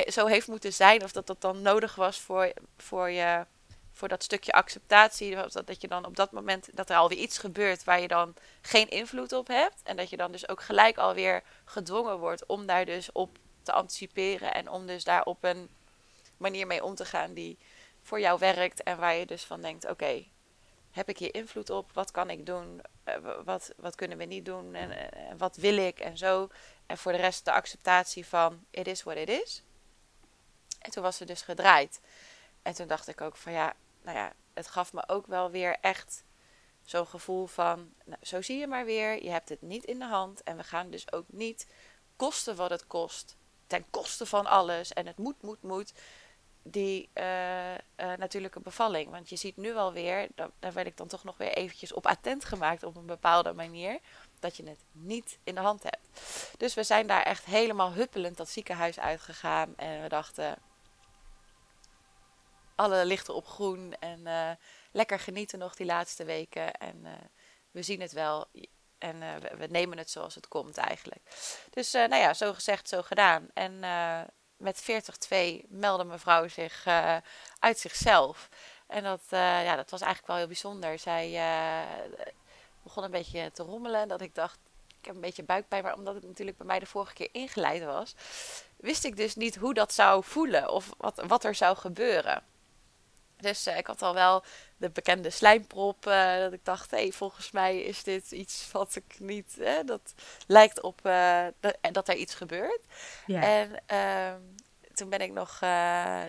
zo 0.08 0.26
heeft 0.26 0.48
moeten 0.48 0.74
zijn. 0.74 1.04
Of 1.04 1.12
dat 1.12 1.28
dat 1.28 1.42
dan 1.42 1.62
nodig 1.62 1.96
was 1.96 2.20
voor, 2.20 2.54
voor 2.78 3.10
je, 3.10 3.46
voor 3.94 4.08
dat 4.08 4.24
stukje 4.24 4.52
acceptatie. 4.52 5.36
Dat, 5.36 5.62
dat 5.66 5.82
je 5.82 5.88
dan 5.88 6.06
op 6.06 6.16
dat 6.16 6.32
moment, 6.32 6.70
dat 6.74 6.90
er 6.90 6.96
alweer 6.96 7.18
iets 7.18 7.38
gebeurt 7.38 7.84
waar 7.84 8.02
je 8.02 8.08
dan 8.08 8.34
geen 8.62 8.90
invloed 8.90 9.32
op 9.32 9.48
hebt. 9.48 9.82
En 9.84 9.96
dat 9.96 10.10
je 10.10 10.18
dan 10.18 10.32
dus 10.32 10.48
ook 10.50 10.62
gelijk 10.62 10.98
alweer 10.98 11.44
gedwongen 11.66 12.20
wordt 12.20 12.46
om 12.46 12.66
daar 12.66 12.86
dus 12.86 13.12
op 13.12 13.38
te 13.62 13.72
anticiperen. 13.72 14.54
En 14.54 14.70
om 14.70 14.88
dus 14.88 15.04
daar 15.04 15.24
op 15.24 15.44
een 15.44 15.70
manier 16.38 16.68
mee 16.68 16.84
om 16.84 16.96
te 16.96 17.06
gaan 17.06 17.34
die 17.34 17.58
voor 18.02 18.20
jou 18.20 18.40
werkt. 18.40 18.84
En 18.84 18.98
waar 18.98 19.16
je 19.16 19.26
dus 19.26 19.44
van 19.44 19.62
denkt, 19.62 19.90
oké, 19.90 20.26
heb 20.92 21.10
ik 21.10 21.18
hier 21.18 21.34
invloed 21.34 21.70
op? 21.70 21.92
Wat 21.94 22.12
kan 22.12 22.30
ik 22.30 22.46
doen? 22.46 22.82
Uh, 23.06 23.16
wat, 23.44 23.74
wat 23.78 23.96
kunnen 23.96 24.18
we 24.18 24.24
niet 24.24 24.46
doen? 24.46 24.76
En, 24.76 24.92
uh, 24.92 25.34
wat 25.38 25.56
wil 25.56 25.78
ik? 25.78 26.00
En 26.00 26.18
zo. 26.18 26.50
En 26.86 26.98
voor 26.98 27.12
de 27.12 27.18
rest 27.18 27.46
de 27.46 27.52
acceptatie 27.52 28.26
van 28.26 28.66
it 28.70 28.88
is 28.88 29.04
what 29.04 29.18
it 29.18 29.30
is. 29.30 29.64
En 30.80 30.92
toen 30.92 31.04
was 31.04 31.18
ze 31.18 31.26
dus 31.26 31.42
gedraaid. 31.42 32.02
En 32.62 32.74
toen 32.74 32.88
dacht 32.88 33.08
ik 33.08 33.22
ook 33.22 33.36
van 33.36 33.52
ja, 33.52 33.74
nou 34.04 34.18
ja, 34.18 34.34
het 34.54 34.68
gaf 34.68 34.94
me 34.94 35.04
ook 35.08 35.28
wel 35.28 35.52
weer 35.52 35.78
echt 35.82 36.24
zo'n 36.84 37.08
gevoel 37.08 37.46
van, 37.46 37.94
nou, 38.06 38.26
zo 38.26 38.42
zie 38.42 38.60
je 38.60 38.68
maar 38.68 38.86
weer, 38.86 39.24
je 39.24 39.30
hebt 39.30 39.50
het 39.50 39.62
niet 39.62 39.84
in 39.84 40.00
de 40.00 40.06
hand. 40.06 40.44
En 40.44 40.58
we 40.58 40.64
gaan 40.64 40.90
dus 40.90 41.12
ook 41.12 41.26
niet 41.28 41.68
kosten 42.16 42.56
wat 42.56 42.70
het 42.70 42.88
kost, 42.88 43.38
ten 43.68 43.86
koste 43.90 44.26
van 44.26 44.46
alles. 44.46 44.94
En 44.94 45.08
het 45.08 45.18
moet, 45.18 45.42
moet, 45.42 45.62
moet 45.62 45.94
die 46.64 47.10
uh, 47.14 47.72
uh, 47.72 47.78
natuurlijke 47.98 48.60
bevalling. 48.60 49.10
Want 49.10 49.30
je 49.30 49.36
ziet 49.36 49.58
nu 49.58 49.76
alweer, 49.76 50.28
daar, 50.36 50.50
daar 50.60 50.74
werd 50.74 50.88
ik 50.88 50.98
dan 50.98 51.08
toch 51.08 51.24
nog 51.24 51.38
weer 51.38 51.54
eventjes 51.54 51.94
op 51.94 52.08
attent 52.08 52.46
gemaakt 52.46 52.84
op 52.84 52.96
een 52.96 53.06
bepaalde 53.06 53.54
manier, 53.54 54.00
dat 54.40 54.58
je 54.58 54.68
het 54.68 54.80
niet 54.92 55.38
in 55.44 55.56
de 55.56 55.62
hand 55.62 55.84
hebt. 55.84 56.22
Dus 56.58 56.74
we 56.74 56.84
zijn 56.84 57.08
daar 57.08 57.24
echt 57.24 57.46
helemaal 57.46 57.94
huppelend 57.94 58.38
dat 58.38 58.50
ziekenhuis 58.50 59.00
uitgegaan 59.00 59.76
en 59.76 60.02
we 60.02 60.10
dachten, 60.10 60.58
alle 62.76 63.06
lichten 63.06 63.36
op 63.36 63.48
groen 63.48 63.94
en 64.00 64.20
uh, 64.20 64.50
lekker 64.92 65.20
genieten 65.20 65.60
nog 65.60 65.76
die 65.76 65.86
laatste 65.86 66.24
weken 66.24 66.74
en 66.74 67.06
we 67.72 67.82
zien 67.82 68.02
het 68.02 68.12
wel. 68.12 68.46
En 68.98 69.20
we, 69.20 69.58
we, 69.58 69.66
nemen 69.66 69.98
het 69.98 70.10
zoals 70.10 70.36
het 70.36 70.48
komt 70.48 70.78
eigenlijk. 70.78 71.22
Dus 71.70 71.92
nou 71.92 72.16
ja, 72.16 72.34
zo 72.34 72.54
gezegd, 72.54 72.90
zo 72.90 73.02
gedaan. 73.02 73.48
En 73.54 73.80
met 74.58 74.84
40-2 75.34 75.68
meldde 75.68 76.04
mevrouw 76.04 76.48
zich 76.48 76.86
uit 77.60 77.80
zichzelf. 77.80 78.50
En 78.88 79.04
dat, 79.04 79.24
ja, 79.30 79.76
dat 79.76 79.90
was 79.90 80.02
eigenlijk 80.02 80.28
wel 80.28 80.38
heel 80.38 80.48
bijzonder. 80.48 81.00
Zij 81.00 81.30
begon 82.84 83.04
een 83.04 83.12
beetje 83.12 83.52
te 83.52 83.64
rommelen. 83.64 84.08
Dat 84.08 84.22
ik 84.22 84.36
dacht, 84.36 84.60
ik 85.04 85.06
heb 85.06 85.16
een 85.16 85.22
beetje 85.22 85.44
buikpijn. 85.44 85.84
Maar 85.84 85.96
omdat 85.96 86.16
het 86.16 86.24
natuurlijk 86.24 86.58
bij 86.58 86.68
mij 86.68 86.80
de 86.80 86.86
vorige 86.86 87.14
keer 87.14 87.30
ingeleid 87.32 87.84
was, 87.84 88.16
wist 88.76 89.04
ik 89.04 89.18
dus 89.18 89.36
niet 89.36 89.56
hoe 89.56 89.74
dat 89.74 89.94
zou 89.94 90.24
voelen 90.24 90.70
of 90.70 90.90
wat, 90.98 91.24
wat 91.28 91.44
er 91.44 91.56
zou 91.56 91.78
gebeuren. 91.78 92.44
Dus 93.44 93.68
uh, 93.68 93.78
ik 93.78 93.88
had 93.88 94.02
al 94.02 94.14
wel 94.14 94.44
de 94.78 94.90
bekende 94.90 95.30
slijmprop. 95.30 96.08
Uh, 96.08 96.38
dat 96.38 96.54
ik 96.54 96.66
dacht, 96.66 96.92
hé, 96.92 96.98
hey, 96.98 97.12
volgens 97.12 97.52
mij 97.52 97.82
is 97.82 98.04
dit 98.04 98.32
iets 98.32 98.72
wat 98.72 98.96
ik 98.96 99.20
niet. 99.20 99.56
Hè, 99.60 99.84
dat 99.84 100.14
lijkt 100.48 100.82
op 100.82 101.00
uh, 101.04 101.46
dat, 101.60 101.78
dat, 101.92 102.08
er 102.08 102.16
iets 102.16 102.36
gebeurt. 102.36 102.82
Ja. 103.26 103.42
En 103.42 103.82
ehm, 103.86 104.40
toen 104.94 105.10
ben 105.10 105.20
ik 105.20 105.32
nog 105.32 105.60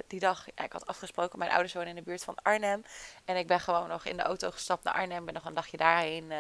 die 0.07 0.21
dag. 0.21 0.47
Ja, 0.55 0.65
ik 0.65 0.73
had 0.73 0.87
afgesproken, 0.87 1.39
mijn 1.39 1.51
ouders 1.51 1.73
wonen 1.73 1.89
in 1.89 1.95
de 1.95 2.03
buurt 2.03 2.25
van 2.25 2.37
Arnhem. 2.43 2.83
En 3.25 3.37
ik 3.37 3.47
ben 3.47 3.61
gewoon 3.61 3.89
nog 3.89 4.05
in 4.05 4.17
de 4.17 4.23
auto 4.23 4.51
gestapt 4.51 4.85
naar 4.85 4.95
Arnhem. 4.95 5.25
Ben 5.25 5.35
nog 5.35 5.45
een 5.45 5.55
dagje 5.55 5.77
daarheen 5.77 6.33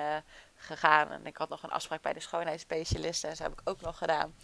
gegaan. 0.64 1.10
En 1.10 1.26
ik 1.26 1.36
had 1.36 1.48
nog 1.48 1.62
een 1.62 1.70
afspraak 1.70 2.02
bij 2.02 2.12
de 2.12 2.20
schoonheidsspecialisten. 2.20 3.30
En 3.30 3.36
zo 3.36 3.42
heb 3.42 3.52
ik 3.52 3.60
ook 3.64 3.80
nog 3.80 3.98
gedaan. 3.98 4.34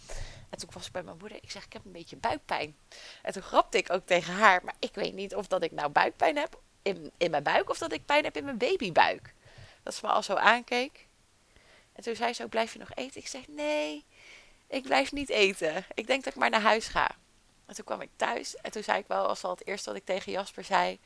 En 0.49 0.57
toen 0.57 0.69
was 0.73 0.85
ik 0.85 0.91
bij 0.91 1.03
mijn 1.03 1.17
moeder. 1.17 1.37
Ik 1.41 1.51
zeg, 1.51 1.65
ik 1.65 1.73
heb 1.73 1.85
een 1.85 1.91
beetje 1.91 2.17
buikpijn. 2.17 2.77
En 3.21 3.33
toen 3.33 3.41
grapte 3.41 3.77
ik 3.77 3.91
ook 3.91 4.05
tegen 4.05 4.33
haar. 4.33 4.63
Maar 4.63 4.75
ik 4.79 4.93
weet 4.93 5.13
niet 5.13 5.35
of 5.35 5.47
dat 5.47 5.63
ik 5.63 5.71
nou 5.71 5.89
buikpijn 5.89 6.37
heb 6.37 6.59
in, 6.81 7.11
in 7.17 7.31
mijn 7.31 7.43
buik. 7.43 7.69
Of 7.69 7.77
dat 7.77 7.91
ik 7.91 8.05
pijn 8.05 8.23
heb 8.23 8.37
in 8.37 8.43
mijn 8.43 8.57
babybuik. 8.57 9.33
Dat 9.83 9.95
ze 9.95 10.05
me 10.05 10.11
al 10.11 10.23
zo 10.23 10.35
aankeek. 10.35 11.07
En 11.93 12.03
toen 12.03 12.15
zei 12.15 12.33
ze 12.33 12.43
ook, 12.43 12.49
blijf 12.49 12.73
je 12.73 12.79
nog 12.79 12.91
eten? 12.95 13.21
Ik 13.21 13.27
zeg, 13.27 13.47
nee, 13.47 14.05
ik 14.67 14.83
blijf 14.83 15.11
niet 15.11 15.29
eten. 15.29 15.85
Ik 15.93 16.07
denk 16.07 16.23
dat 16.23 16.33
ik 16.33 16.39
maar 16.39 16.49
naar 16.49 16.61
huis 16.61 16.87
ga. 16.87 17.15
En 17.65 17.75
toen 17.75 17.85
kwam 17.85 18.01
ik 18.01 18.09
thuis. 18.15 18.55
En 18.55 18.71
toen 18.71 18.83
zei 18.83 18.99
ik 18.99 19.07
wel, 19.07 19.27
als 19.27 19.43
al 19.43 19.49
het 19.49 19.67
eerste 19.67 19.89
wat 19.89 19.99
ik 19.99 20.05
tegen 20.05 20.31
Jasper 20.31 20.63
zei. 20.63 20.99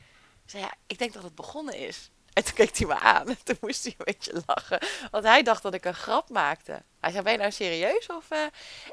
Zei, 0.46 0.62
ja, 0.62 0.74
ik 0.86 0.98
denk 0.98 1.12
dat 1.12 1.22
het 1.22 1.34
begonnen 1.34 1.76
is. 1.76 2.10
En 2.36 2.44
toen 2.44 2.54
keek 2.54 2.78
hij 2.78 2.86
me 2.86 2.98
aan. 2.98 3.28
En 3.28 3.38
toen 3.42 3.56
moest 3.60 3.82
hij 3.82 3.94
een 3.98 4.04
beetje 4.04 4.42
lachen. 4.46 4.78
Want 5.10 5.24
hij 5.24 5.42
dacht 5.42 5.62
dat 5.62 5.74
ik 5.74 5.84
een 5.84 5.94
grap 5.94 6.28
maakte. 6.28 6.82
Hij 7.00 7.10
zei, 7.10 7.22
ben 7.22 7.32
je 7.32 7.38
nou 7.38 7.50
serieus? 7.50 8.06
Of, 8.06 8.30
uh... 8.30 8.38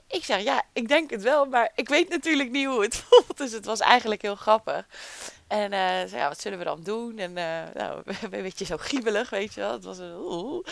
Ik 0.08 0.24
zeg, 0.24 0.42
ja, 0.42 0.64
ik 0.74 0.88
denk 0.88 1.10
het 1.10 1.22
wel. 1.22 1.46
Maar 1.46 1.72
ik 1.76 1.90
weet 1.90 2.10
natuurlijk 2.10 2.52
niet 2.52 2.66
hoe 2.68 2.82
het 2.82 2.96
voelt. 3.06 3.38
Dus 3.38 3.52
het 3.52 3.66
was 3.66 3.80
eigenlijk 3.80 4.22
heel 4.22 4.36
grappig. 4.36 4.88
En 5.48 5.72
uh, 5.72 5.80
zei, 5.88 6.16
ja, 6.16 6.28
wat 6.28 6.42
zullen 6.42 6.58
we 6.58 6.64
dan 6.64 6.84
doen? 6.84 7.18
En 7.18 7.30
uh, 7.30 7.62
nou, 7.74 8.02
een 8.22 8.30
beetje 8.30 8.66
zo 8.66 8.78
giebelig, 8.78 9.30
weet 9.30 9.54
je 9.54 9.62
wel. 9.62 9.72
Het 9.72 9.84
was 9.84 9.98
een... 9.98 10.16
Oeh. 10.16 10.68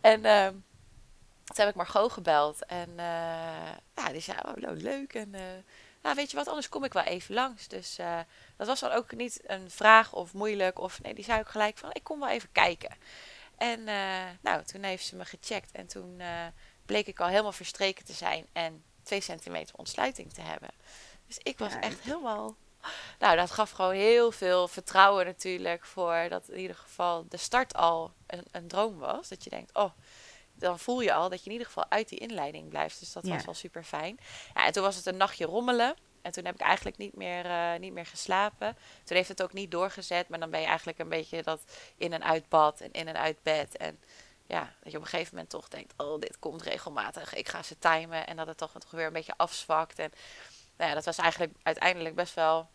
En 0.00 0.24
ehm, 0.24 0.52
toen 1.44 1.56
heb 1.56 1.68
ik 1.68 1.74
Margot 1.74 2.12
gebeld. 2.12 2.64
En 2.66 2.90
ja, 3.94 4.08
die 4.12 4.20
zei, 4.20 4.38
oh, 4.44 4.76
leuk. 4.76 5.14
En 5.14 5.34
nou, 6.02 6.14
weet 6.14 6.30
je 6.30 6.36
wat, 6.36 6.48
anders 6.48 6.68
kom 6.68 6.84
ik 6.84 6.92
wel 6.92 7.02
even 7.02 7.34
langs. 7.34 7.68
Dus 7.68 7.98
uh, 7.98 8.18
dat 8.56 8.66
was 8.66 8.80
dan 8.80 8.90
ook 8.90 9.12
niet 9.12 9.40
een 9.46 9.70
vraag 9.70 10.12
of 10.12 10.32
moeilijk. 10.32 10.78
Of 10.78 11.02
nee, 11.02 11.14
die 11.14 11.24
zei 11.24 11.40
ook 11.40 11.48
gelijk 11.48 11.78
van, 11.78 11.90
ik 11.92 12.04
kom 12.04 12.20
wel 12.20 12.28
even 12.28 12.52
kijken. 12.52 12.96
En 13.56 13.80
uh, 13.80 14.24
nou, 14.40 14.64
toen 14.64 14.82
heeft 14.82 15.06
ze 15.06 15.16
me 15.16 15.24
gecheckt. 15.24 15.72
En 15.72 15.86
toen 15.86 16.20
uh, 16.20 16.46
bleek 16.86 17.06
ik 17.06 17.20
al 17.20 17.28
helemaal 17.28 17.52
verstreken 17.52 18.04
te 18.04 18.12
zijn. 18.12 18.46
En 18.52 18.84
twee 19.02 19.20
centimeter 19.20 19.76
ontsluiting 19.76 20.32
te 20.32 20.40
hebben. 20.40 20.70
Dus 21.26 21.38
ik 21.42 21.58
was 21.58 21.72
echt 21.80 22.00
helemaal... 22.00 22.56
Nou, 23.18 23.36
dat 23.36 23.50
gaf 23.50 23.70
gewoon 23.70 23.94
heel 23.94 24.32
veel 24.32 24.68
vertrouwen 24.68 25.26
natuurlijk. 25.26 25.84
Voor 25.84 26.26
dat 26.28 26.48
in 26.48 26.58
ieder 26.58 26.76
geval 26.76 27.26
de 27.28 27.36
start 27.36 27.74
al 27.74 28.12
een, 28.26 28.44
een 28.50 28.68
droom 28.68 28.98
was. 28.98 29.28
Dat 29.28 29.44
je 29.44 29.50
denkt, 29.50 29.74
oh 29.74 29.90
dan 30.62 30.78
voel 30.78 31.00
je 31.00 31.12
al 31.12 31.28
dat 31.28 31.38
je 31.38 31.46
in 31.46 31.52
ieder 31.52 31.66
geval 31.66 31.86
uit 31.88 32.08
die 32.08 32.18
inleiding 32.18 32.68
blijft. 32.68 33.00
Dus 33.00 33.12
dat 33.12 33.24
was 33.26 33.44
wel 33.44 33.54
super 33.54 33.84
fijn. 33.84 34.18
Ja, 34.54 34.66
en 34.66 34.72
toen 34.72 34.82
was 34.82 34.96
het 34.96 35.06
een 35.06 35.16
nachtje 35.16 35.44
rommelen. 35.44 35.94
En 36.22 36.32
toen 36.32 36.44
heb 36.44 36.54
ik 36.54 36.60
eigenlijk 36.60 36.96
niet 36.96 37.16
meer, 37.16 37.46
uh, 37.46 37.78
niet 37.78 37.92
meer 37.92 38.06
geslapen. 38.06 38.76
Toen 39.04 39.16
heeft 39.16 39.28
het 39.28 39.42
ook 39.42 39.52
niet 39.52 39.70
doorgezet. 39.70 40.28
Maar 40.28 40.38
dan 40.38 40.50
ben 40.50 40.60
je 40.60 40.66
eigenlijk 40.66 40.98
een 40.98 41.08
beetje 41.08 41.42
dat 41.42 41.62
in 41.96 42.12
en 42.12 42.24
uit 42.24 42.48
bad 42.48 42.80
en 42.80 42.92
in 42.92 43.08
en 43.08 43.16
uit 43.16 43.42
bed. 43.42 43.76
En 43.76 44.00
ja, 44.46 44.74
dat 44.82 44.92
je 44.92 44.98
op 44.98 45.04
een 45.04 45.10
gegeven 45.10 45.34
moment 45.34 45.50
toch 45.50 45.68
denkt: 45.68 45.92
oh, 45.96 46.20
dit 46.20 46.38
komt 46.38 46.62
regelmatig. 46.62 47.34
Ik 47.34 47.48
ga 47.48 47.62
ze 47.62 47.78
timen. 47.78 48.26
En 48.26 48.36
dat 48.36 48.46
het 48.46 48.56
toch, 48.56 48.72
toch 48.72 48.90
weer 48.90 49.06
een 49.06 49.12
beetje 49.12 49.36
afzwakt. 49.36 49.98
En 49.98 50.12
nou 50.76 50.88
ja, 50.88 50.94
dat 50.94 51.04
was 51.04 51.18
eigenlijk 51.18 51.52
uiteindelijk 51.62 52.14
best 52.14 52.34
wel 52.34 52.68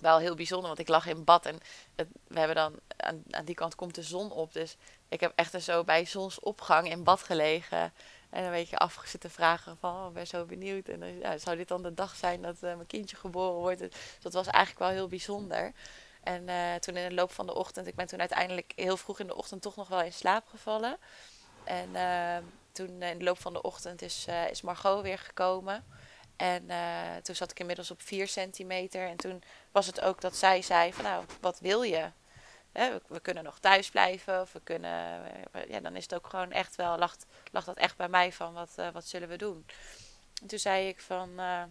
wel 0.00 0.18
heel 0.18 0.34
bijzonder, 0.34 0.66
want 0.66 0.78
ik 0.78 0.88
lag 0.88 1.06
in 1.06 1.24
bad 1.24 1.46
en 1.46 1.60
het, 1.94 2.08
we 2.28 2.38
hebben 2.38 2.56
dan 2.56 2.74
aan, 2.96 3.22
aan, 3.30 3.44
die 3.44 3.54
kant 3.54 3.74
komt 3.74 3.94
de 3.94 4.02
zon 4.02 4.30
op. 4.30 4.52
Dus 4.52 4.76
ik 5.08 5.20
heb 5.20 5.32
echt 5.34 5.62
zo 5.62 5.84
bij 5.84 6.04
zonsopgang 6.04 6.90
in 6.90 7.04
bad 7.04 7.22
gelegen. 7.22 7.92
En 8.30 8.44
een 8.44 8.50
beetje 8.50 8.78
afgezitten 8.78 9.30
vragen 9.30 9.76
van, 9.80 9.96
oh, 9.96 10.06
ik 10.06 10.12
ben 10.12 10.26
zo 10.26 10.44
benieuwd. 10.44 10.88
En 10.88 11.00
dan, 11.00 11.18
ja, 11.18 11.38
zou 11.38 11.56
dit 11.56 11.68
dan 11.68 11.82
de 11.82 11.94
dag 11.94 12.16
zijn 12.16 12.42
dat 12.42 12.54
uh, 12.54 12.60
mijn 12.60 12.86
kindje 12.86 13.16
geboren 13.16 13.60
wordt? 13.60 13.78
Dus 13.78 13.90
dat 14.20 14.32
was 14.32 14.46
eigenlijk 14.46 14.84
wel 14.84 14.94
heel 14.94 15.08
bijzonder. 15.08 15.72
En 16.22 16.48
uh, 16.48 16.74
toen 16.74 16.96
in 16.96 17.08
de 17.08 17.14
loop 17.14 17.32
van 17.32 17.46
de 17.46 17.54
ochtend, 17.54 17.86
ik 17.86 17.94
ben 17.94 18.06
toen 18.06 18.18
uiteindelijk 18.18 18.72
heel 18.76 18.96
vroeg 18.96 19.20
in 19.20 19.26
de 19.26 19.36
ochtend 19.36 19.62
toch 19.62 19.76
nog 19.76 19.88
wel 19.88 20.02
in 20.02 20.12
slaap 20.12 20.46
gevallen. 20.46 20.96
En 21.64 21.90
toen 22.72 23.02
in 23.02 23.18
de 23.18 23.24
loop 23.24 23.40
van 23.40 23.52
de 23.52 23.62
ochtend 23.62 24.02
is, 24.02 24.26
is 24.50 24.62
Margot 24.62 25.02
weer 25.02 25.18
gekomen. 25.18 25.84
En 26.36 26.66
toen 27.22 27.34
zat 27.34 27.50
ik 27.50 27.60
inmiddels 27.60 27.90
op 27.90 28.02
4 28.02 28.28
centimeter. 28.28 29.08
En 29.08 29.16
toen 29.16 29.42
was 29.72 29.86
het 29.86 30.00
ook 30.00 30.20
dat 30.20 30.36
zij 30.36 30.62
zei 30.62 30.92
van 30.92 31.04
nou, 31.04 31.24
wat 31.40 31.60
wil 31.60 31.82
je? 31.82 32.10
We, 33.08 33.20
kunnen 33.22 33.44
nog 33.44 33.58
thuis 33.58 33.90
blijven. 33.90 34.40
Of 34.40 34.52
we 34.52 34.60
kunnen. 34.60 35.22
Eh, 35.52 35.68
ja, 35.68 35.80
dan 35.80 35.96
is 35.96 36.02
het 36.02 36.14
ook 36.14 36.26
gewoon 36.26 36.52
echt 36.52 36.76
wel. 36.76 36.98
Lag, 36.98 37.16
lag 37.52 37.64
dat 37.64 37.76
echt 37.76 37.96
bij 37.96 38.08
mij 38.08 38.32
van 38.32 38.52
wat, 38.52 38.74
uh, 38.78 38.88
wat 38.88 39.06
zullen 39.06 39.28
we 39.28 39.36
doen? 39.36 39.66
En 40.42 40.46
toen 40.46 40.58
zei 40.58 40.88
ik 40.88 41.00
van. 41.00 41.34
nou 41.34 41.70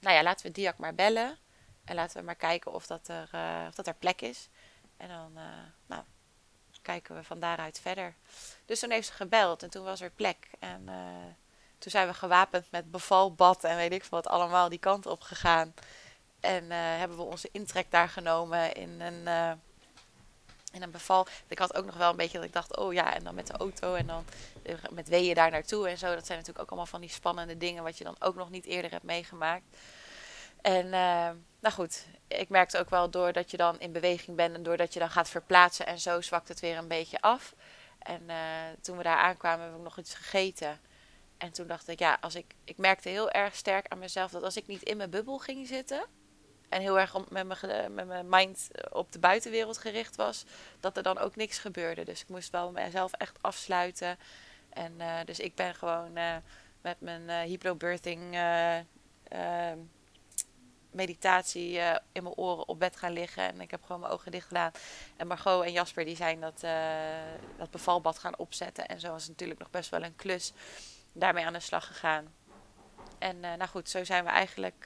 ja, 0.00 0.22
laten 0.22 0.46
we 0.46 0.52
Diak 0.52 0.78
maar 0.78 0.94
bellen. 0.94 1.38
En 1.84 1.94
laten 1.94 2.16
we 2.16 2.24
maar 2.24 2.34
kijken 2.34 2.72
of 2.72 2.86
dat 2.86 3.08
er, 3.08 3.28
of 3.68 3.74
dat 3.74 3.86
er 3.86 3.94
plek 3.94 4.20
is. 4.20 4.48
En 4.96 5.08
dan 5.08 5.38
nou, 5.86 6.02
kijken 6.82 7.14
we 7.14 7.24
van 7.24 7.40
daaruit 7.40 7.80
verder. 7.80 8.14
Dus 8.64 8.80
toen 8.80 8.90
heeft 8.90 9.06
ze 9.06 9.12
gebeld 9.12 9.62
en 9.62 9.70
toen 9.70 9.84
was 9.84 10.00
er 10.00 10.10
plek. 10.10 10.48
En 10.58 10.84
toen 11.78 11.90
zijn 11.90 12.06
we 12.06 12.14
gewapend 12.14 12.70
met 12.70 12.90
bevalbad 12.90 13.64
en 13.64 13.76
weet 13.76 13.92
ik 13.92 14.04
veel 14.04 14.22
wat 14.22 14.32
allemaal 14.32 14.68
die 14.68 14.78
kant 14.78 15.06
op 15.06 15.20
gegaan. 15.20 15.74
En 16.40 16.70
hebben 16.70 17.16
we 17.16 17.22
onze 17.22 17.48
intrek 17.52 17.90
daar 17.90 18.08
genomen 18.08 18.72
in 18.72 19.00
een, 19.00 19.28
in 20.70 20.82
een 20.82 20.90
beval. 20.90 21.26
Ik 21.48 21.58
had 21.58 21.74
ook 21.74 21.86
nog 21.86 21.96
wel 21.96 22.10
een 22.10 22.16
beetje 22.16 22.38
dat 22.38 22.46
ik 22.46 22.52
dacht, 22.52 22.76
oh 22.76 22.92
ja, 22.92 23.14
en 23.14 23.24
dan 23.24 23.34
met 23.34 23.46
de 23.46 23.52
auto 23.52 23.94
en 23.94 24.06
dan 24.06 24.24
met 24.90 25.08
weeën 25.08 25.34
daar 25.34 25.50
naartoe 25.50 25.88
en 25.88 25.98
zo. 25.98 26.14
Dat 26.14 26.26
zijn 26.26 26.38
natuurlijk 26.38 26.58
ook 26.58 26.68
allemaal 26.68 26.86
van 26.86 27.00
die 27.00 27.10
spannende 27.10 27.56
dingen 27.56 27.82
wat 27.82 27.98
je 27.98 28.04
dan 28.04 28.16
ook 28.18 28.34
nog 28.34 28.50
niet 28.50 28.64
eerder 28.64 28.90
hebt 28.90 29.04
meegemaakt. 29.04 29.64
En 30.60 30.86
uh, 30.86 31.30
nou 31.60 31.74
goed, 31.74 32.06
ik 32.28 32.48
merkte 32.48 32.78
ook 32.78 32.90
wel 32.90 33.10
doordat 33.10 33.50
je 33.50 33.56
dan 33.56 33.80
in 33.80 33.92
beweging 33.92 34.36
bent 34.36 34.54
en 34.54 34.62
doordat 34.62 34.92
je 34.92 34.98
dan 34.98 35.10
gaat 35.10 35.28
verplaatsen 35.28 35.86
en 35.86 36.00
zo 36.00 36.20
zwakt 36.20 36.48
het 36.48 36.60
weer 36.60 36.76
een 36.76 36.88
beetje 36.88 37.20
af. 37.20 37.54
En 37.98 38.22
toen 38.80 38.96
we 38.96 39.02
daar 39.02 39.16
aankwamen 39.16 39.60
hebben 39.60 39.78
we 39.78 39.84
nog 39.84 39.98
iets 39.98 40.14
gegeten. 40.14 40.80
En 41.38 41.52
toen 41.52 41.66
dacht 41.66 41.88
ik, 41.88 41.98
ja, 41.98 42.18
als 42.20 42.34
ik, 42.34 42.54
ik 42.64 42.76
merkte 42.76 43.08
heel 43.08 43.30
erg 43.30 43.54
sterk 43.54 43.88
aan 43.88 43.98
mezelf 43.98 44.30
dat 44.30 44.42
als 44.42 44.56
ik 44.56 44.66
niet 44.66 44.82
in 44.82 44.96
mijn 44.96 45.10
bubbel 45.10 45.38
ging 45.38 45.66
zitten 45.66 46.06
en 46.70 46.80
heel 46.80 46.98
erg 46.98 47.28
met 47.28 47.46
mijn, 47.46 47.94
met 47.94 48.06
mijn 48.06 48.28
mind 48.28 48.68
op 48.90 49.12
de 49.12 49.18
buitenwereld 49.18 49.78
gericht 49.78 50.16
was, 50.16 50.44
dat 50.80 50.96
er 50.96 51.02
dan 51.02 51.18
ook 51.18 51.36
niks 51.36 51.58
gebeurde. 51.58 52.04
Dus 52.04 52.20
ik 52.20 52.28
moest 52.28 52.50
wel 52.50 52.70
mezelf 52.70 53.12
echt 53.12 53.38
afsluiten. 53.40 54.18
En 54.68 54.94
uh, 54.98 55.18
dus 55.24 55.38
ik 55.38 55.54
ben 55.54 55.74
gewoon 55.74 56.18
uh, 56.18 56.36
met 56.80 57.00
mijn 57.00 57.22
uh, 57.22 57.40
hypnobirthing 57.40 58.38
meditatie 60.90 61.78
in 62.12 62.22
mijn 62.22 62.34
oren 62.34 62.68
op 62.68 62.78
bed 62.78 62.96
gaan 62.96 63.12
liggen. 63.12 63.42
En 63.42 63.60
ik 63.60 63.70
heb 63.70 63.82
gewoon 63.82 64.00
mijn 64.00 64.12
ogen 64.12 64.30
dicht 64.30 64.46
gedaan. 64.46 64.70
En 65.16 65.26
Margot 65.26 65.64
en 65.64 65.72
Jasper 65.72 66.04
die 66.04 66.16
zijn 66.16 66.40
dat, 66.40 66.60
dat 67.56 67.70
bevalbad 67.70 68.18
gaan 68.18 68.38
opzetten. 68.38 68.86
En 68.86 69.00
zo 69.00 69.10
was 69.10 69.28
natuurlijk 69.28 69.60
nog 69.60 69.70
best 69.70 69.90
wel 69.90 70.02
een 70.02 70.16
klus 70.16 70.52
daarmee 71.12 71.46
aan 71.46 71.52
de 71.52 71.60
slag 71.60 71.86
gegaan. 71.86 72.34
En 73.18 73.40
nou 73.40 73.66
goed, 73.66 73.88
zo 73.88 74.04
zijn 74.04 74.24
we 74.24 74.30
eigenlijk 74.30 74.84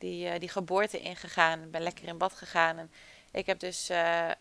die, 0.00 0.32
uh, 0.32 0.38
die 0.38 0.48
geboorte 0.48 1.00
ingegaan. 1.00 1.70
Ben 1.70 1.82
lekker 1.82 2.08
in 2.08 2.18
bad 2.18 2.32
gegaan. 2.32 2.78
En 2.78 2.90
ik 3.30 3.46
heb 3.46 3.58
dus 3.58 3.90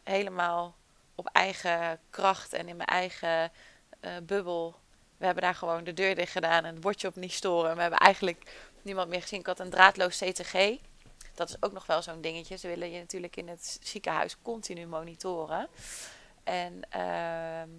helemaal 0.03 0.76
op 1.16 1.28
eigen 1.32 1.99
kracht 2.10 2.53
en 2.53 2.68
in 2.68 2.76
mijn 2.76 2.89
eigen 2.89 3.51
bubbel. 4.24 4.76
We 5.18 5.26
hebben 5.26 5.43
daar 5.43 5.55
gewoon 5.55 5.84
de 5.84 5.93
deur 5.93 6.16
dicht 6.16 6.32
gedaan 6.32 6.66
en 6.66 6.74
het 6.74 6.82
bordje 6.82 7.07
op 7.07 7.16
niet 7.16 7.34
storen. 7.34 7.76
We 7.76 7.82
hebben 7.82 7.99
eigenlijk 7.99 8.55
niemand 8.82 9.10
meer 9.10 9.22
gezien. 9.22 9.39
Ik 9.39 9.45
had 9.45 9.60
een 9.60 9.70
draadloos 9.70 10.18
CTG. 10.18 10.78
Dat 11.36 11.49
is 11.49 11.55
ook 11.60 11.72
nog 11.72 11.86
wel 11.86 12.01
zo'n 12.01 12.22
dingetje. 12.22 12.57
Ze 12.57 12.68
willen 12.68 12.91
je 12.91 12.99
natuurlijk 12.99 13.36
in 13.36 13.47
het 13.47 13.80
ziekenhuis 13.82 14.41
continu 14.41 14.88
monitoren. 14.88 15.68
En 16.43 16.82
ehm, 16.89 17.70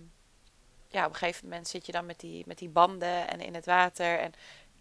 ja, 0.88 1.04
op 1.06 1.12
een 1.12 1.18
gegeven 1.18 1.48
moment 1.48 1.68
zit 1.68 1.86
je 1.86 1.92
dan 1.92 2.06
met 2.06 2.20
die, 2.20 2.44
met 2.46 2.58
die 2.58 2.68
banden 2.68 3.28
en 3.28 3.40
in 3.40 3.54
het 3.54 3.66
water. 3.66 4.18
En 4.18 4.32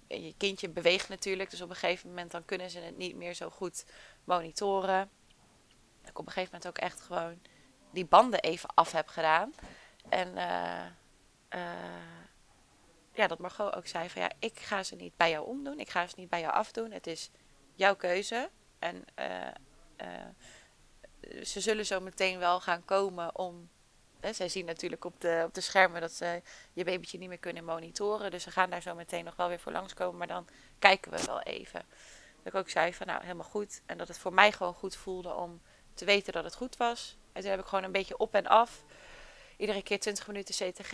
je 0.10 0.34
kindje 0.38 0.70
beweegt 0.70 1.10
natuurlijk. 1.10 1.50
Dus 1.50 1.62
op 1.62 1.70
een 1.70 1.76
gegeven 1.76 2.10
moment 2.10 2.32
dan 2.32 2.46
kunnen 2.46 2.70
ze 2.70 2.80
het 2.80 2.98
niet 2.98 3.16
meer 3.16 3.34
zo 3.34 3.50
goed 3.50 3.86
monitoren. 4.24 5.10
Dat 6.02 6.10
ik 6.10 6.20
op 6.20 6.26
een 6.26 6.32
gegeven 6.32 6.54
moment 6.54 6.68
ook 6.68 6.84
echt 6.84 7.02
gewoon 7.02 7.42
die 7.92 8.06
banden 8.06 8.40
even 8.40 8.70
af 8.74 8.92
heb 8.92 9.08
gedaan. 9.08 9.54
En 10.10 10.28
uh, 10.28 10.86
uh, 11.56 11.62
ja, 13.14 13.28
dat 13.28 13.40
Margot 13.40 13.76
ook 13.76 13.88
zei 13.88 14.10
van 14.10 14.22
ja, 14.22 14.32
ik 14.40 14.60
ga 14.60 14.84
ze 14.84 14.96
niet 14.96 15.18
bij 15.18 15.30
jou 15.30 15.48
omdoen. 15.48 15.80
Ik 15.80 15.90
ga 15.90 16.08
ze 16.08 16.16
niet 16.18 16.30
bij 16.30 16.40
jou 16.40 16.54
afdoen. 16.54 16.92
Het 16.92 17.08
is 17.08 17.32
jouw 17.76 17.96
keuze. 17.96 18.50
En 18.80 19.06
uh, 19.16 19.48
ze 21.44 21.60
zullen 21.60 21.86
zo 21.86 22.00
meteen 22.00 22.40
wel 22.40 22.60
gaan 22.62 22.86
komen 22.86 23.36
om. 23.38 23.70
Zij 24.32 24.50
zien 24.50 24.66
natuurlijk 24.66 25.06
op 25.06 25.22
de, 25.22 25.44
op 25.46 25.54
de 25.54 25.62
schermen 25.62 26.02
dat 26.02 26.12
ze 26.12 26.42
je 26.74 26.84
babytje 26.84 27.18
niet 27.18 27.30
meer 27.30 27.38
kunnen 27.38 27.66
monitoren. 27.66 28.32
Dus 28.32 28.44
ze 28.44 28.52
gaan 28.52 28.70
daar 28.70 28.82
zo 28.82 28.96
meteen 28.96 29.26
nog 29.26 29.36
wel 29.36 29.48
weer 29.48 29.60
voor 29.60 29.72
langskomen. 29.72 30.18
Maar 30.18 30.28
dan 30.28 30.48
kijken 30.80 31.12
we 31.12 31.24
wel 31.26 31.42
even. 31.42 31.86
Dat 32.38 32.54
ik 32.54 32.56
ook 32.56 32.70
zei 32.70 32.94
van 32.94 33.08
nou 33.08 33.22
helemaal 33.22 33.46
goed. 33.46 33.82
En 33.86 33.98
dat 33.98 34.08
het 34.08 34.18
voor 34.18 34.34
mij 34.34 34.52
gewoon 34.52 34.74
goed 34.74 34.96
voelde 34.96 35.34
om 35.34 35.62
te 35.94 36.06
weten 36.06 36.34
dat 36.34 36.44
het 36.44 36.56
goed 36.56 36.78
was. 36.78 37.18
En 37.32 37.42
toen 37.42 37.50
heb 37.52 37.60
ik 37.60 37.66
gewoon 37.66 37.84
een 37.84 37.92
beetje 37.92 38.18
op 38.18 38.34
en 38.34 38.48
af. 38.48 38.84
Iedere 39.58 39.84
keer 39.84 40.00
20 40.00 40.28
minuten 40.28 40.56
CTG. 40.56 40.94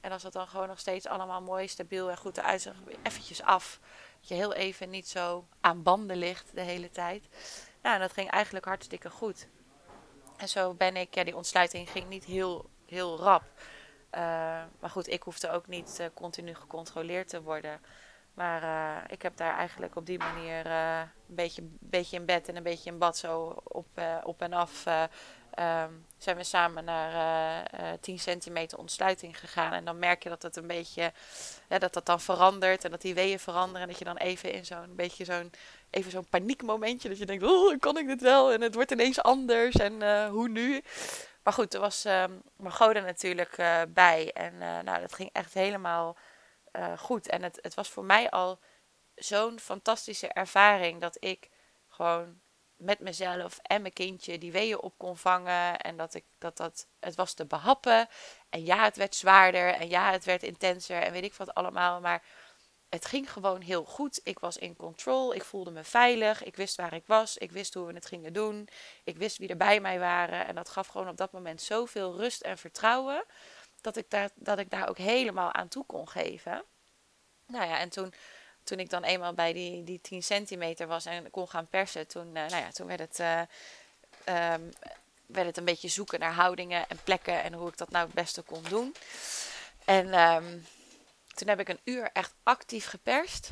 En 0.00 0.12
als 0.12 0.22
dat 0.22 0.32
dan 0.32 0.48
gewoon 0.48 0.68
nog 0.68 0.78
steeds 0.78 1.06
allemaal 1.06 1.42
mooi, 1.42 1.68
stabiel 1.68 2.10
en 2.10 2.16
goed 2.16 2.38
eruit 2.38 2.62
ziet, 2.62 2.72
eventjes 3.02 3.42
af. 3.42 3.80
Dat 4.20 4.28
je 4.28 4.34
heel 4.34 4.54
even 4.54 4.90
niet 4.90 5.08
zo 5.08 5.46
aan 5.60 5.82
banden 5.82 6.16
ligt 6.16 6.54
de 6.54 6.60
hele 6.60 6.90
tijd. 6.90 7.24
Nou, 7.82 7.94
en 7.94 8.00
dat 8.00 8.12
ging 8.12 8.30
eigenlijk 8.30 8.64
hartstikke 8.64 9.10
goed. 9.10 9.46
En 10.40 10.48
zo 10.48 10.74
ben 10.74 10.96
ik, 10.96 11.14
ja, 11.14 11.24
die 11.24 11.36
ontsluiting 11.36 11.90
ging 11.90 12.08
niet 12.08 12.24
heel, 12.24 12.70
heel 12.86 13.18
rap. 13.18 13.42
Uh, 14.14 14.20
maar 14.80 14.90
goed, 14.90 15.08
ik 15.08 15.22
hoefde 15.22 15.50
ook 15.50 15.66
niet 15.66 15.98
uh, 16.00 16.06
continu 16.14 16.54
gecontroleerd 16.54 17.28
te 17.28 17.42
worden. 17.42 17.80
Maar 18.34 18.62
uh, 18.62 18.96
ik 19.06 19.22
heb 19.22 19.36
daar 19.36 19.56
eigenlijk 19.56 19.96
op 19.96 20.06
die 20.06 20.18
manier 20.18 20.66
een 20.66 21.08
beetje, 21.26 21.62
beetje 21.80 22.16
in 22.16 22.24
bed 22.24 22.48
en 22.48 22.56
een 22.56 22.62
beetje 22.62 22.90
in 22.90 22.98
bad 22.98 23.16
zo 23.16 23.62
op, 23.64 23.86
op 24.22 24.42
en 24.42 24.52
af 24.52 24.86
um, 25.58 26.06
zijn 26.18 26.36
we 26.36 26.44
samen 26.44 26.84
naar 26.84 27.12
uh, 27.74 27.80
uh, 27.80 27.98
10 28.00 28.18
centimeter 28.18 28.78
ontsluiting 28.78 29.38
gegaan. 29.38 29.72
En 29.72 29.84
dan 29.84 29.98
merk 29.98 30.22
je 30.22 30.28
dat 30.28 30.42
het 30.42 30.56
een 30.56 30.66
beetje, 30.66 31.12
ja, 31.68 31.78
dat 31.78 31.92
dat 31.92 32.06
dan 32.06 32.20
verandert 32.20 32.84
en 32.84 32.90
dat 32.90 33.00
die 33.00 33.14
weeën 33.14 33.38
veranderen. 33.38 33.82
En 33.82 33.88
dat 33.88 33.98
je 33.98 34.04
dan 34.04 34.16
even 34.16 34.52
in 34.52 34.64
zo'n 34.64 34.94
beetje 34.96 35.24
zo'n, 35.24 35.50
even 35.90 36.10
zo'n 36.10 36.28
paniekmomentje, 36.28 37.08
dat 37.08 37.18
je 37.18 37.26
denkt, 37.26 37.44
oh, 37.44 37.78
kan 37.78 37.98
ik 37.98 38.06
dit 38.06 38.20
wel? 38.20 38.52
En 38.52 38.60
het 38.60 38.74
wordt 38.74 38.90
ineens 38.90 39.22
anders 39.22 39.74
en 39.74 39.92
uh, 39.92 40.28
hoe 40.28 40.48
nu? 40.48 40.82
Maar 41.42 41.52
goed, 41.52 41.74
er 41.74 41.80
was 41.80 42.04
um, 42.04 42.42
Margot 42.56 42.96
er 42.96 43.02
natuurlijk 43.02 43.58
uh, 43.58 43.80
bij. 43.88 44.32
En 44.32 44.54
uh, 44.54 44.78
nou, 44.78 45.00
dat 45.00 45.14
ging 45.14 45.30
echt 45.32 45.54
helemaal 45.54 46.16
goed. 46.96 47.28
En 47.28 47.42
het, 47.42 47.58
het 47.62 47.74
was 47.74 47.88
voor 47.88 48.04
mij 48.04 48.30
al 48.30 48.58
zo'n 49.14 49.60
fantastische 49.60 50.28
ervaring 50.28 51.00
dat 51.00 51.16
ik 51.20 51.48
gewoon 51.88 52.40
met 52.76 53.00
mezelf 53.00 53.58
en 53.62 53.80
mijn 53.80 53.92
kindje 53.92 54.38
die 54.38 54.52
weeën 54.52 54.80
op 54.80 54.94
kon 54.96 55.16
vangen. 55.16 55.78
En 55.78 55.96
dat 55.96 56.14
ik 56.14 56.24
dat 56.38 56.56
dat. 56.56 56.86
Het 57.00 57.14
was 57.14 57.34
te 57.34 57.46
behappen. 57.46 58.08
En 58.48 58.64
ja, 58.64 58.84
het 58.84 58.96
werd 58.96 59.14
zwaarder. 59.14 59.74
En 59.74 59.88
ja, 59.88 60.10
het 60.10 60.24
werd 60.24 60.42
intenser. 60.42 61.02
En 61.02 61.12
weet 61.12 61.24
ik 61.24 61.34
wat 61.34 61.54
allemaal. 61.54 62.00
Maar 62.00 62.22
het 62.90 63.06
ging 63.06 63.32
gewoon 63.32 63.60
heel 63.60 63.84
goed. 63.84 64.20
Ik 64.22 64.38
was 64.38 64.56
in 64.56 64.76
control. 64.76 65.34
Ik 65.34 65.44
voelde 65.44 65.70
me 65.70 65.84
veilig. 65.84 66.44
Ik 66.44 66.56
wist 66.56 66.76
waar 66.76 66.92
ik 66.92 67.06
was. 67.06 67.38
Ik 67.38 67.52
wist 67.52 67.74
hoe 67.74 67.86
we 67.86 67.92
het 67.92 68.06
gingen 68.06 68.32
doen. 68.32 68.68
Ik 69.04 69.16
wist 69.16 69.38
wie 69.38 69.48
er 69.48 69.56
bij 69.56 69.80
mij 69.80 69.98
waren. 69.98 70.46
En 70.46 70.54
dat 70.54 70.68
gaf 70.68 70.86
gewoon 70.86 71.08
op 71.08 71.16
dat 71.16 71.32
moment 71.32 71.62
zoveel 71.62 72.16
rust 72.16 72.40
en 72.40 72.58
vertrouwen. 72.58 73.24
Dat 73.80 73.96
ik 73.96 74.10
daar, 74.10 74.30
dat 74.34 74.58
ik 74.58 74.70
daar 74.70 74.88
ook 74.88 74.98
helemaal 74.98 75.52
aan 75.52 75.68
toe 75.68 75.84
kon 75.86 76.08
geven. 76.08 76.64
Nou 77.46 77.66
ja, 77.66 77.78
en 77.78 77.88
toen 77.88 78.12
toen 78.64 78.78
ik 78.78 78.90
dan 78.90 79.04
eenmaal 79.04 79.34
bij 79.34 79.52
die, 79.52 79.84
die 79.84 80.00
10 80.00 80.22
centimeter 80.22 80.86
was 80.86 81.04
en 81.04 81.30
kon 81.30 81.48
gaan 81.48 81.66
persen, 81.66 82.06
toen, 82.06 82.26
uh, 82.26 82.32
nou 82.32 82.56
ja, 82.56 82.70
toen 82.70 82.86
werd, 82.86 83.00
het, 83.00 83.18
uh, 83.18 83.40
um, 84.52 84.70
werd 85.26 85.46
het 85.46 85.56
een 85.56 85.64
beetje 85.64 85.88
zoeken 85.88 86.20
naar 86.20 86.32
houdingen 86.32 86.88
en 86.88 86.98
plekken 87.04 87.42
en 87.42 87.52
hoe 87.52 87.68
ik 87.68 87.76
dat 87.76 87.90
nou 87.90 88.04
het 88.04 88.14
beste 88.14 88.42
kon 88.42 88.62
doen. 88.68 88.94
En 89.84 90.20
um, 90.20 90.66
toen 91.40 91.48
heb 91.48 91.60
ik 91.60 91.68
een 91.68 91.80
uur 91.84 92.10
echt 92.12 92.34
actief 92.42 92.86
geperst. 92.86 93.50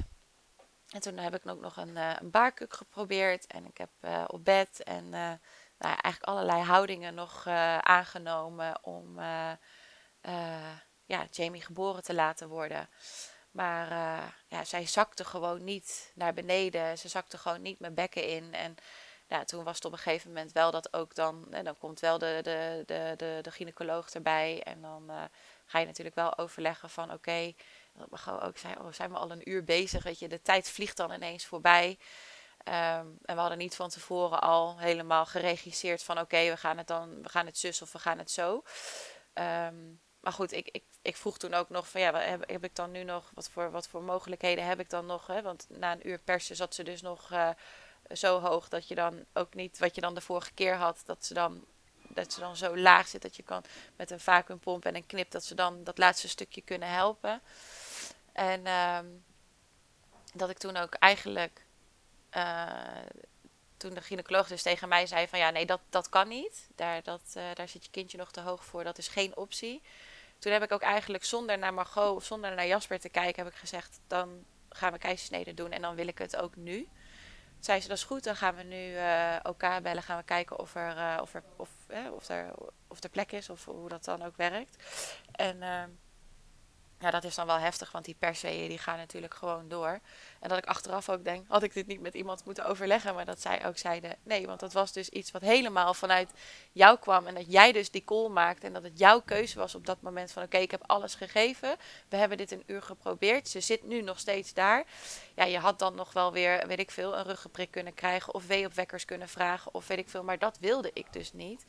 En 0.89 1.01
toen 1.01 1.17
heb 1.19 1.35
ik 1.35 1.47
ook 1.47 1.61
nog 1.61 1.77
een, 1.77 1.97
uh, 1.97 2.13
een 2.21 2.31
baarkuk 2.31 2.75
geprobeerd 2.75 3.47
en 3.47 3.67
ik 3.67 3.79
heb 3.79 3.91
op 4.27 4.45
bed 4.45 4.83
en 4.83 5.09
nou 5.09 5.39
ja, 5.79 6.01
eigenlijk 6.01 6.25
allerlei 6.25 6.63
houdingen 6.63 7.15
nog 7.15 7.47
aangenomen 7.81 8.85
om 8.85 9.21
ja, 11.07 11.27
Jamie 11.31 11.63
geboren 11.63 12.03
te 12.03 12.15
laten 12.15 12.49
worden. 12.49 12.89
Maar 13.51 13.89
ja, 14.47 14.65
zij 14.65 14.87
zakte 14.87 15.25
gewoon 15.25 15.65
niet 15.65 16.13
naar 16.15 16.35
beneden. 16.35 16.99
Ze 16.99 17.09
zakte 17.09 17.39
gewoon 17.39 17.63
niet 17.63 17.81
mijn 17.81 17.95
bekken 17.95 18.27
in. 18.27 18.55
En 18.55 18.75
ja, 19.27 19.45
toen 19.45 19.65
was 19.65 19.75
het 19.75 19.85
op 19.85 19.93
een 19.93 19.99
gegeven 19.99 20.29
moment 20.29 20.53
wel 20.53 20.71
dat 20.71 20.93
ook 20.93 21.15
dan... 21.15 21.47
En 21.51 21.65
dan 21.65 21.79
komt 21.79 22.01
wel 22.01 22.19
de, 22.19 22.39
de, 22.43 22.83
de, 23.17 23.39
de, 23.43 23.51
gynaecoloog 23.51 24.11
erbij. 24.11 24.63
En 24.63 24.83
dan 24.83 25.11
ga 25.67 25.79
je 25.79 25.87
natuurlijk 25.87 26.17
wel 26.17 26.39
overleggen 26.39 26.91
van... 26.91 27.13
Oké, 27.13 27.55
dat 27.99 28.43
ook 28.43 28.59
zei, 28.59 28.75
oh, 28.79 28.93
zijn 28.93 29.11
we 29.11 29.17
al 29.17 29.31
een 29.31 29.51
uur 29.51 29.65
bezig? 29.65 30.03
Weet 30.03 30.19
je, 30.19 30.29
de 30.29 30.43
tijd 30.43 30.71
vliegt 30.71 30.97
dan 30.97 31.13
ineens 31.13 31.47
voorbij. 31.47 31.99
Um, 32.65 33.19
en 33.25 33.35
we 33.35 33.41
hadden 33.41 33.59
niet 33.59 33.77
van 33.77 33.89
tevoren 33.89 34.41
al 34.41 34.79
helemaal 34.79 35.27
geregisseerd 35.27 36.03
van... 36.03 36.19
Oké, 36.19 36.51
we 36.51 36.57
gaan 36.57 36.79
het 36.79 36.87
dan... 36.87 37.23
We 37.23 37.29
gaan 37.29 37.47
het 37.47 37.59
zus 37.59 37.83
of 37.83 37.93
we 37.93 37.99
gaan 37.99 38.19
het 38.19 38.31
zo. 38.31 38.63
Um, 39.35 40.01
maar 40.21 40.33
goed, 40.33 40.53
ik, 40.53 40.69
ik, 40.69 40.85
ik 41.03 41.17
vroeg 41.17 41.39
toen 41.39 41.55
ook 41.55 41.69
nog 41.69 41.89
van 41.89 42.01
ja, 42.01 42.19
heb, 42.47 42.65
ik 42.65 42.75
dan 42.75 42.91
nu 42.91 43.05
nog, 43.05 43.31
wat 43.35 43.49
voor, 43.51 43.71
wat 43.71 43.89
voor 43.89 44.03
mogelijkheden 44.03 44.67
heb 44.67 44.81
ik 44.81 44.91
dan 44.91 45.07
nog? 45.07 45.27
Hè? 45.27 45.43
Want 45.43 45.67
na 45.69 45.93
een 45.93 46.09
uur 46.09 46.19
persen 46.19 46.57
zat 46.57 46.75
ze 46.75 46.83
dus 46.83 47.03
nog 47.03 47.31
uh, 47.33 47.49
zo 48.13 48.41
hoog 48.41 48.69
dat 48.69 48.89
je 48.89 48.95
dan 48.95 49.25
ook 49.33 49.55
niet, 49.55 49.79
wat 49.79 49.95
je 49.95 50.01
dan 50.01 50.15
de 50.15 50.21
vorige 50.21 50.53
keer 50.53 50.75
had, 50.75 51.03
dat 51.05 51.25
ze 51.25 51.35
dan, 51.35 51.65
dat 52.09 52.33
ze 52.33 52.41
dan 52.41 52.57
zo 52.57 52.77
laag 52.77 53.09
zit 53.09 53.23
dat 53.23 53.37
je 53.37 53.43
kan 53.43 53.65
met 53.97 54.11
een 54.11 54.21
vacuümpomp 54.21 54.85
en 54.85 54.95
een 54.95 55.07
knip, 55.07 55.31
dat 55.31 55.45
ze 55.45 55.55
dan 55.55 55.85
dat 55.85 55.99
laatste 55.99 56.29
stukje 56.29 56.61
kunnen 56.61 56.89
helpen. 56.89 57.43
En 58.39 58.67
uh, 58.67 58.99
dat 60.35 60.51
ik 60.51 60.59
toen 60.59 60.77
ook 60.77 60.95
eigenlijk, 60.95 61.67
uh, 62.37 62.69
toen 63.77 63.95
de 63.95 64.01
gynaecoloog 64.01 64.49
dus 64.49 64.63
tegen 64.63 64.89
mij 64.89 65.07
zei 65.07 65.29
van 65.29 65.39
ja, 65.39 65.51
nee, 65.51 65.67
dat, 65.67 65.81
dat 65.89 66.09
kan 66.09 66.29
niet. 66.29 66.69
Daar, 66.75 67.03
dat, 67.03 67.23
uh, 67.37 67.43
daar 67.55 67.69
zit 67.69 67.85
je 67.85 67.91
kindje 67.91 68.19
nog 68.19 68.31
te 68.31 68.41
hoog 68.41 68.65
voor, 68.65 68.85
dat 68.85 68.99
is 68.99 69.09
geen 69.09 69.37
optie 69.37 69.83
toen 70.39 70.53
heb 70.53 70.63
ik 70.63 70.73
ook 70.73 70.83
eigenlijk 70.83 71.25
zonder 71.25 71.59
naar 71.59 71.75
Margot 71.75 72.17
of 72.17 72.25
zonder 72.25 72.55
naar 72.55 72.67
Jasper 72.67 73.01
te 73.01 73.09
kijken, 73.09 73.45
heb 73.45 73.53
ik 73.53 73.59
gezegd: 73.59 74.01
dan 74.07 74.45
gaan 74.69 74.93
we 74.93 74.99
keizersnede 74.99 75.55
doen 75.55 75.71
en 75.71 75.83
dan 75.83 75.95
wil 75.95 76.07
ik 76.07 76.19
het 76.19 76.37
ook 76.37 76.57
nu. 76.57 76.77
Toen 76.77 77.65
zei 77.65 77.81
ze: 77.81 77.89
dat 77.89 77.97
is 77.97 78.05
goed, 78.05 78.25
dan 78.25 78.37
gaan 78.37 78.55
we 78.55 78.63
nu 78.63 78.95
elkaar 79.43 79.83
bellen, 79.83 80.03
gaan 80.03 80.19
we 80.19 80.25
kijken 80.25 80.59
of 80.59 80.75
er, 80.75 81.21
of, 81.21 81.35
er, 81.35 81.43
of, 81.57 81.69
eh, 81.87 82.13
of, 82.13 82.29
er, 82.29 82.53
of 82.87 83.03
er 83.03 83.11
plek 83.11 83.33
is 83.33 83.51
of 83.51 83.65
hoe 83.65 83.89
dat 83.89 84.05
dan 84.05 84.23
ook 84.23 84.37
werkt. 84.37 84.85
En 85.33 85.63
ehm, 85.63 85.91
ja, 87.01 87.11
dat 87.11 87.25
is 87.25 87.35
dan 87.35 87.47
wel 87.47 87.59
heftig, 87.59 87.93
want 87.93 88.05
die 88.05 88.17
perseeën 88.19 88.69
die 88.69 88.79
gaan 88.79 88.97
natuurlijk 88.97 89.35
gewoon 89.35 89.69
door. 89.69 90.01
En 90.41 90.49
dat 90.49 90.59
ik 90.59 90.67
achteraf 90.67 91.09
ook 91.09 91.25
denk, 91.25 91.45
had 91.49 91.63
ik 91.63 91.75
dit 91.75 91.87
niet 91.87 92.01
met 92.01 92.15
iemand 92.15 92.45
moeten 92.45 92.67
overleggen, 92.67 93.15
maar 93.15 93.25
dat 93.25 93.41
zij 93.41 93.67
ook 93.67 93.79
zeiden, 93.79 94.17
nee, 94.23 94.47
want 94.47 94.61
dat 94.61 94.73
was 94.73 94.93
dus 94.93 95.09
iets 95.09 95.31
wat 95.31 95.43
helemaal 95.43 95.95
vanuit 95.95 96.31
jou 96.73 96.99
kwam. 96.99 97.27
En 97.27 97.35
dat 97.35 97.53
jij 97.53 97.73
dus 97.73 97.91
die 97.91 98.05
call 98.05 98.29
maakte 98.29 98.67
en 98.67 98.73
dat 98.73 98.83
het 98.83 98.99
jouw 98.99 99.21
keuze 99.21 99.59
was 99.59 99.75
op 99.75 99.87
dat 99.87 100.01
moment 100.01 100.33
van, 100.33 100.43
oké, 100.43 100.57
ik 100.59 100.71
heb 100.71 100.83
alles 100.87 101.15
gegeven, 101.15 101.77
we 102.09 102.17
hebben 102.17 102.39
dit 102.39 102.51
een 102.51 102.65
uur 102.67 102.83
geprobeerd, 102.83 103.49
ze 103.49 103.61
zit 103.61 103.83
nu 103.83 104.03
nog 104.03 104.19
steeds 104.19 104.55
daar. 104.55 104.85
Ja, 105.35 105.45
je 105.45 105.59
had 105.59 105.79
dan 105.79 105.95
nog 105.95 106.13
wel 106.13 106.33
weer, 106.33 106.67
weet 106.67 106.79
ik 106.79 106.91
veel, 106.91 107.17
een 107.17 107.25
ruggenprik 107.25 107.71
kunnen 107.71 107.95
krijgen 107.95 108.35
of 108.35 108.47
weeopwekkers 108.47 109.05
kunnen 109.05 109.29
vragen 109.29 109.75
of 109.75 109.87
weet 109.87 109.99
ik 109.99 110.09
veel, 110.09 110.23
maar 110.23 110.39
dat 110.39 110.59
wilde 110.61 110.91
ik 110.93 111.13
dus 111.13 111.33
niet 111.33 111.65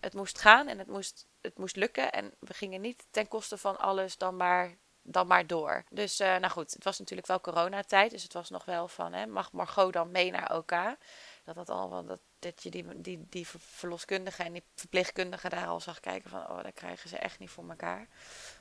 het 0.00 0.14
moest 0.14 0.38
gaan 0.38 0.68
en 0.68 0.78
het 0.78 0.88
moest, 0.88 1.26
het 1.40 1.58
moest 1.58 1.76
lukken. 1.76 2.12
En 2.12 2.34
we 2.38 2.54
gingen 2.54 2.80
niet 2.80 3.06
ten 3.10 3.28
koste 3.28 3.58
van 3.58 3.78
alles 3.78 4.16
dan 4.16 4.36
maar, 4.36 4.76
dan 5.02 5.26
maar 5.26 5.46
door. 5.46 5.84
Dus 5.90 6.20
uh, 6.20 6.36
nou 6.36 6.52
goed, 6.52 6.72
het 6.72 6.84
was 6.84 6.98
natuurlijk 6.98 7.28
wel 7.28 7.40
coronatijd. 7.40 8.10
Dus 8.10 8.22
het 8.22 8.32
was 8.32 8.50
nog 8.50 8.64
wel 8.64 8.88
van, 8.88 9.12
hè, 9.12 9.26
mag 9.26 9.52
Margot 9.52 9.92
dan 9.92 10.10
mee 10.10 10.30
naar 10.30 10.56
OK? 10.56 10.74
Dat 11.44 11.54
dat 11.54 11.70
allemaal, 11.70 12.04
dat, 12.04 12.20
dat 12.38 12.62
je 12.62 12.70
die, 12.70 13.00
die, 13.00 13.26
die 13.28 13.46
verloskundige 13.48 14.42
en 14.42 14.52
die 14.52 14.64
verpleegkundige 14.74 15.48
daar 15.48 15.66
al 15.66 15.80
zag 15.80 16.00
kijken 16.00 16.30
van, 16.30 16.48
oh, 16.50 16.62
dat 16.62 16.74
krijgen 16.74 17.08
ze 17.08 17.16
echt 17.16 17.38
niet 17.38 17.50
voor 17.50 17.68
elkaar. 17.68 18.08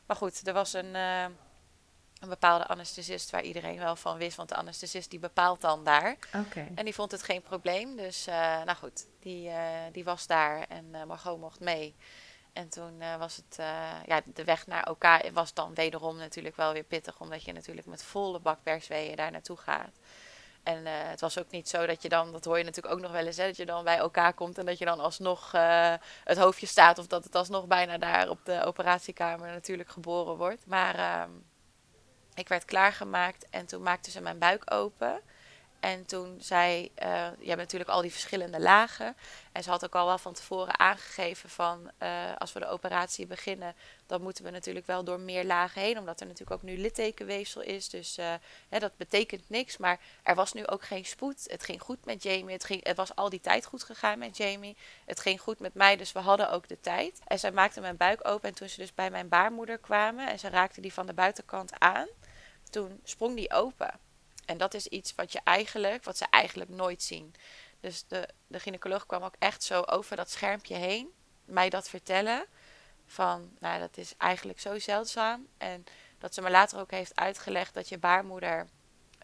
Maar 0.05 0.17
goed, 0.17 0.47
er 0.47 0.53
was 0.53 0.73
een... 0.73 0.95
Uh, 0.95 1.25
een 2.19 2.29
bepaalde 2.29 2.67
anesthesist 2.67 3.29
waar 3.29 3.41
iedereen 3.41 3.79
wel 3.79 3.95
van 3.95 4.17
wist. 4.17 4.37
Want 4.37 4.49
de 4.49 4.55
anesthesist 4.55 5.09
die 5.09 5.19
bepaalt 5.19 5.61
dan 5.61 5.83
daar. 5.83 6.17
Okay. 6.47 6.71
En 6.75 6.85
die 6.85 6.93
vond 6.93 7.11
het 7.11 7.23
geen 7.23 7.41
probleem. 7.41 7.95
Dus 7.95 8.27
uh, 8.27 8.63
nou 8.63 8.77
goed, 8.77 9.05
die, 9.19 9.49
uh, 9.49 9.55
die 9.91 10.03
was 10.03 10.27
daar 10.27 10.65
en 10.69 10.85
uh, 10.91 11.03
Margot 11.03 11.39
mocht 11.39 11.59
mee. 11.59 11.95
En 12.53 12.69
toen 12.69 13.03
was 13.19 13.35
het, 13.35 13.55
ja, 14.05 14.21
de 14.25 14.43
weg 14.43 14.67
naar 14.67 14.89
OK 14.89 15.05
was 15.33 15.53
dan 15.53 15.73
wederom 15.73 16.17
natuurlijk 16.17 16.55
wel 16.55 16.73
weer 16.73 16.83
pittig. 16.83 17.19
Omdat 17.19 17.43
je 17.43 17.53
natuurlijk 17.53 17.87
met 17.87 18.03
volle 18.03 18.39
bak 18.39 18.63
persweeën 18.63 19.15
daar 19.15 19.31
naartoe 19.31 19.57
gaat. 19.57 19.99
En 20.63 20.85
het 20.85 21.21
was 21.21 21.39
ook 21.39 21.51
niet 21.51 21.69
zo 21.69 21.85
dat 21.85 22.01
je 22.01 22.09
dan, 22.09 22.31
dat 22.31 22.45
hoor 22.45 22.57
je 22.57 22.63
natuurlijk 22.63 22.93
ook 22.93 23.01
nog 23.01 23.11
wel 23.11 23.25
eens, 23.25 23.37
hè, 23.37 23.45
dat 23.45 23.57
je 23.57 23.65
dan 23.65 23.83
bij 23.83 23.97
elkaar 23.97 24.33
komt 24.33 24.57
en 24.57 24.65
dat 24.65 24.77
je 24.77 24.85
dan 24.85 24.99
alsnog 24.99 25.51
het 26.23 26.37
hoofdje 26.37 26.67
staat. 26.67 26.97
Of 26.97 27.07
dat 27.07 27.23
het 27.23 27.35
alsnog 27.35 27.67
bijna 27.67 27.97
daar 27.97 28.29
op 28.29 28.39
de 28.45 28.63
operatiekamer 28.63 29.51
natuurlijk 29.51 29.89
geboren 29.89 30.37
wordt. 30.37 30.65
Maar 30.65 30.95
ehm, 30.95 31.29
ik 32.39 32.47
werd 32.47 32.65
klaargemaakt 32.65 33.45
en 33.49 33.65
toen 33.65 33.81
maakten 33.81 34.11
ze 34.11 34.21
mijn 34.21 34.39
buik 34.39 34.71
open. 34.71 35.21
En 35.79 36.05
toen 36.05 36.37
zei, 36.41 36.91
uh, 37.03 37.27
je 37.39 37.47
hebt 37.47 37.59
natuurlijk 37.59 37.89
al 37.89 38.01
die 38.01 38.11
verschillende 38.11 38.59
lagen. 38.59 39.15
En 39.51 39.63
ze 39.63 39.69
had 39.69 39.85
ook 39.85 39.95
al 39.95 40.05
wel 40.05 40.17
van 40.17 40.33
tevoren 40.33 40.79
aangegeven 40.79 41.49
van, 41.49 41.91
uh, 42.03 42.09
als 42.37 42.53
we 42.53 42.59
de 42.59 42.67
operatie 42.67 43.27
beginnen, 43.27 43.75
dan 44.05 44.21
moeten 44.21 44.43
we 44.43 44.49
natuurlijk 44.49 44.85
wel 44.85 45.03
door 45.03 45.19
meer 45.19 45.45
lagen 45.45 45.81
heen. 45.81 45.97
Omdat 45.97 46.19
er 46.19 46.25
natuurlijk 46.25 46.61
ook 46.61 46.69
nu 46.69 46.77
littekenweefsel 46.77 47.61
is. 47.61 47.89
Dus 47.89 48.17
hè, 48.69 48.79
dat 48.79 48.97
betekent 48.97 49.49
niks. 49.49 49.77
Maar 49.77 49.99
er 50.23 50.35
was 50.35 50.53
nu 50.53 50.67
ook 50.67 50.83
geen 50.83 51.05
spoed. 51.05 51.45
Het 51.47 51.63
ging 51.63 51.81
goed 51.81 52.05
met 52.05 52.23
Jamie. 52.23 52.53
Het, 52.53 52.63
ging, 52.63 52.83
het 52.83 52.97
was 52.97 53.15
al 53.15 53.29
die 53.29 53.41
tijd 53.41 53.65
goed 53.65 53.83
gegaan 53.83 54.19
met 54.19 54.37
Jamie. 54.37 54.77
Het 55.05 55.19
ging 55.19 55.41
goed 55.41 55.59
met 55.59 55.73
mij, 55.73 55.97
dus 55.97 56.11
we 56.11 56.19
hadden 56.19 56.51
ook 56.51 56.67
de 56.67 56.79
tijd. 56.81 57.21
En 57.27 57.39
zij 57.39 57.51
maakte 57.51 57.81
mijn 57.81 57.97
buik 57.97 58.27
open. 58.27 58.49
En 58.49 58.55
toen 58.55 58.69
ze 58.69 58.79
dus 58.79 58.93
bij 58.93 59.11
mijn 59.11 59.29
baarmoeder 59.29 59.77
kwamen 59.77 60.27
en 60.27 60.39
ze 60.39 60.49
raakte 60.49 60.81
die 60.81 60.93
van 60.93 61.05
de 61.05 61.13
buitenkant 61.13 61.71
aan, 61.79 62.07
toen 62.69 62.99
sprong 63.03 63.35
die 63.35 63.53
open. 63.53 63.99
En 64.45 64.57
dat 64.57 64.73
is 64.73 64.87
iets 64.87 65.15
wat 65.15 65.31
je 65.31 65.39
eigenlijk, 65.43 66.03
wat 66.03 66.17
ze 66.17 66.25
eigenlijk 66.29 66.69
nooit 66.69 67.03
zien. 67.03 67.35
Dus 67.79 68.05
de, 68.07 68.29
de 68.47 68.59
gynaecoloog 68.59 69.05
kwam 69.05 69.23
ook 69.23 69.35
echt 69.39 69.63
zo 69.63 69.81
over 69.81 70.15
dat 70.15 70.29
schermpje 70.29 70.75
heen, 70.75 71.09
mij 71.45 71.69
dat 71.69 71.89
vertellen. 71.89 72.45
Van, 73.05 73.51
nou, 73.59 73.79
dat 73.79 73.97
is 73.97 74.13
eigenlijk 74.17 74.59
zo 74.59 74.79
zeldzaam. 74.79 75.47
En 75.57 75.83
dat 76.17 76.33
ze 76.33 76.41
me 76.41 76.49
later 76.49 76.79
ook 76.79 76.91
heeft 76.91 77.15
uitgelegd 77.15 77.73
dat 77.73 77.89
je 77.89 77.97
baarmoeder, 77.97 78.67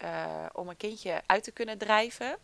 uh, 0.04 0.46
om 0.54 0.70
een 0.70 0.78
kindje 0.78 1.22
uit 1.26 1.44
te 1.44 1.52
kunnen 1.52 1.78
drijven. 1.78 2.38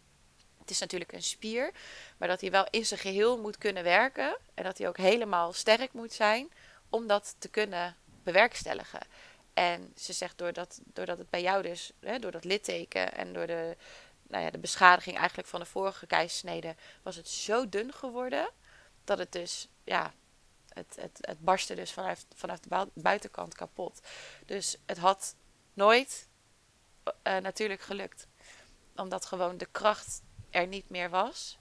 Het 0.60 0.70
is 0.70 0.80
natuurlijk 0.80 1.12
een 1.12 1.24
spier, 1.24 1.72
maar 2.18 2.28
dat 2.28 2.42
hij 2.42 2.52
wel 2.52 2.68
in 2.70 2.86
zijn 2.86 3.00
geheel 3.00 3.38
moet 3.38 3.58
kunnen 3.58 3.84
werken. 3.84 4.38
En 4.54 4.64
dat 4.64 4.78
hij 4.78 4.88
ook 4.88 4.98
helemaal 4.98 5.54
sterk 5.54 5.94
moet 5.94 6.14
zijn 6.14 6.52
om 6.90 7.08
dat 7.08 7.36
te 7.38 7.50
kunnen 7.50 7.96
bewerkstelligen. 8.24 9.02
En 9.62 9.94
ze 9.96 10.14
zegt, 10.14 10.38
doordat, 10.38 10.80
doordat 10.84 11.18
het 11.18 11.30
bij 11.30 11.42
jou 11.42 11.64
dus, 11.64 11.92
hè, 12.00 12.20
door 12.20 12.32
dat 12.32 12.44
litteken 12.44 13.14
en 13.14 13.34
door 13.34 13.48
de, 13.48 13.78
nou 14.28 14.44
ja, 14.44 14.50
de 14.50 14.58
beschadiging 14.58 15.18
eigenlijk 15.18 15.48
van 15.48 15.60
de 15.60 15.66
vorige 15.66 16.08
keizersnede, 16.08 16.76
was 17.04 17.16
het 17.16 17.28
zo 17.28 17.70
dun 17.70 17.94
geworden 17.94 18.50
dat 19.04 19.18
het 19.18 19.32
dus, 19.32 19.68
ja, 19.84 20.14
het, 20.70 20.96
het, 21.00 21.18
het 21.22 21.40
barstte 21.40 21.76
dus 21.76 21.92
vanuit, 21.92 22.26
vanaf 22.36 22.60
de 22.60 22.88
buitenkant 22.94 23.56
kapot. 23.56 24.02
Dus 24.46 24.78
het 24.86 24.98
had 24.98 25.36
nooit 25.74 26.28
uh, 27.28 27.38
natuurlijk 27.38 27.82
gelukt. 27.82 28.28
Omdat 28.96 29.26
gewoon 29.26 29.58
de 29.58 29.68
kracht 29.72 30.22
er 30.50 30.68
niet 30.68 30.90
meer 30.90 31.10
was. 31.10 31.58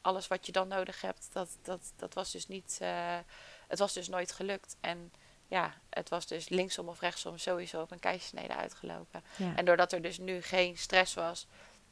Alles 0.00 0.26
wat 0.26 0.46
je 0.46 0.52
dan 0.52 0.68
nodig 0.68 1.00
hebt, 1.00 1.28
dat, 1.32 1.58
dat, 1.62 1.92
dat 1.96 2.14
was 2.14 2.32
dus 2.32 2.48
niet, 2.48 2.78
uh, 2.82 3.18
het 3.68 3.78
was 3.78 3.92
dus 3.92 4.08
nooit 4.08 4.32
gelukt. 4.32 4.76
En 4.80 5.12
ja, 5.48 5.74
het 5.90 6.08
was 6.08 6.26
dus 6.26 6.48
linksom 6.48 6.88
of 6.88 7.00
rechtsom 7.00 7.38
sowieso 7.38 7.80
op 7.80 7.90
een 7.90 7.98
keizersnede 7.98 8.56
uitgelopen. 8.56 9.24
En 9.56 9.64
doordat 9.64 9.92
er 9.92 10.02
dus 10.02 10.18
nu 10.18 10.42
geen 10.42 10.78
stress 10.78 11.14
was, 11.14 11.46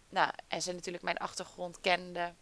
nou, 0.09 0.31
en 0.49 0.63
ze 0.63 0.73
natuurlijk 0.73 1.05
mijn 1.05 1.19
achtergrond 1.19 1.81
kenden, 1.81 2.37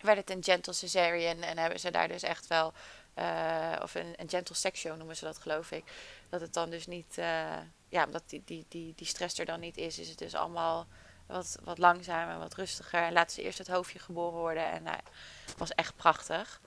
werd 0.00 0.18
het 0.18 0.30
een 0.30 0.44
gentle 0.44 0.72
cesarean 0.72 1.42
en 1.42 1.58
hebben 1.58 1.80
ze 1.80 1.90
daar 1.90 2.08
dus 2.08 2.22
echt 2.22 2.46
wel, 2.46 2.72
uh, 3.14 3.76
of 3.82 3.94
een, 3.94 4.14
een 4.16 4.28
gentle 4.28 4.54
section 4.54 4.98
noemen 4.98 5.16
ze 5.16 5.24
dat 5.24 5.38
geloof 5.38 5.70
ik, 5.70 5.84
dat 6.28 6.40
het 6.40 6.54
dan 6.54 6.70
dus 6.70 6.86
niet, 6.86 7.18
uh, 7.18 7.56
ja, 7.88 8.04
omdat 8.04 8.22
die, 8.26 8.42
die, 8.44 8.64
die, 8.68 8.92
die 8.96 9.06
stress 9.06 9.38
er 9.38 9.44
dan 9.44 9.60
niet 9.60 9.76
is, 9.76 9.98
is 9.98 10.08
het 10.08 10.18
dus 10.18 10.34
allemaal 10.34 10.86
wat, 11.26 11.58
wat 11.64 11.78
langzamer 11.78 12.38
wat 12.38 12.54
rustiger. 12.54 13.02
En 13.02 13.12
laten 13.12 13.34
ze 13.34 13.42
eerst 13.42 13.58
het 13.58 13.68
hoofdje 13.68 13.98
geboren 13.98 14.38
worden 14.38 14.70
en 14.70 14.82
nou, 14.82 14.98
het 15.46 15.58
was 15.58 15.70
echt 15.70 15.96
prachtig. 15.96 16.60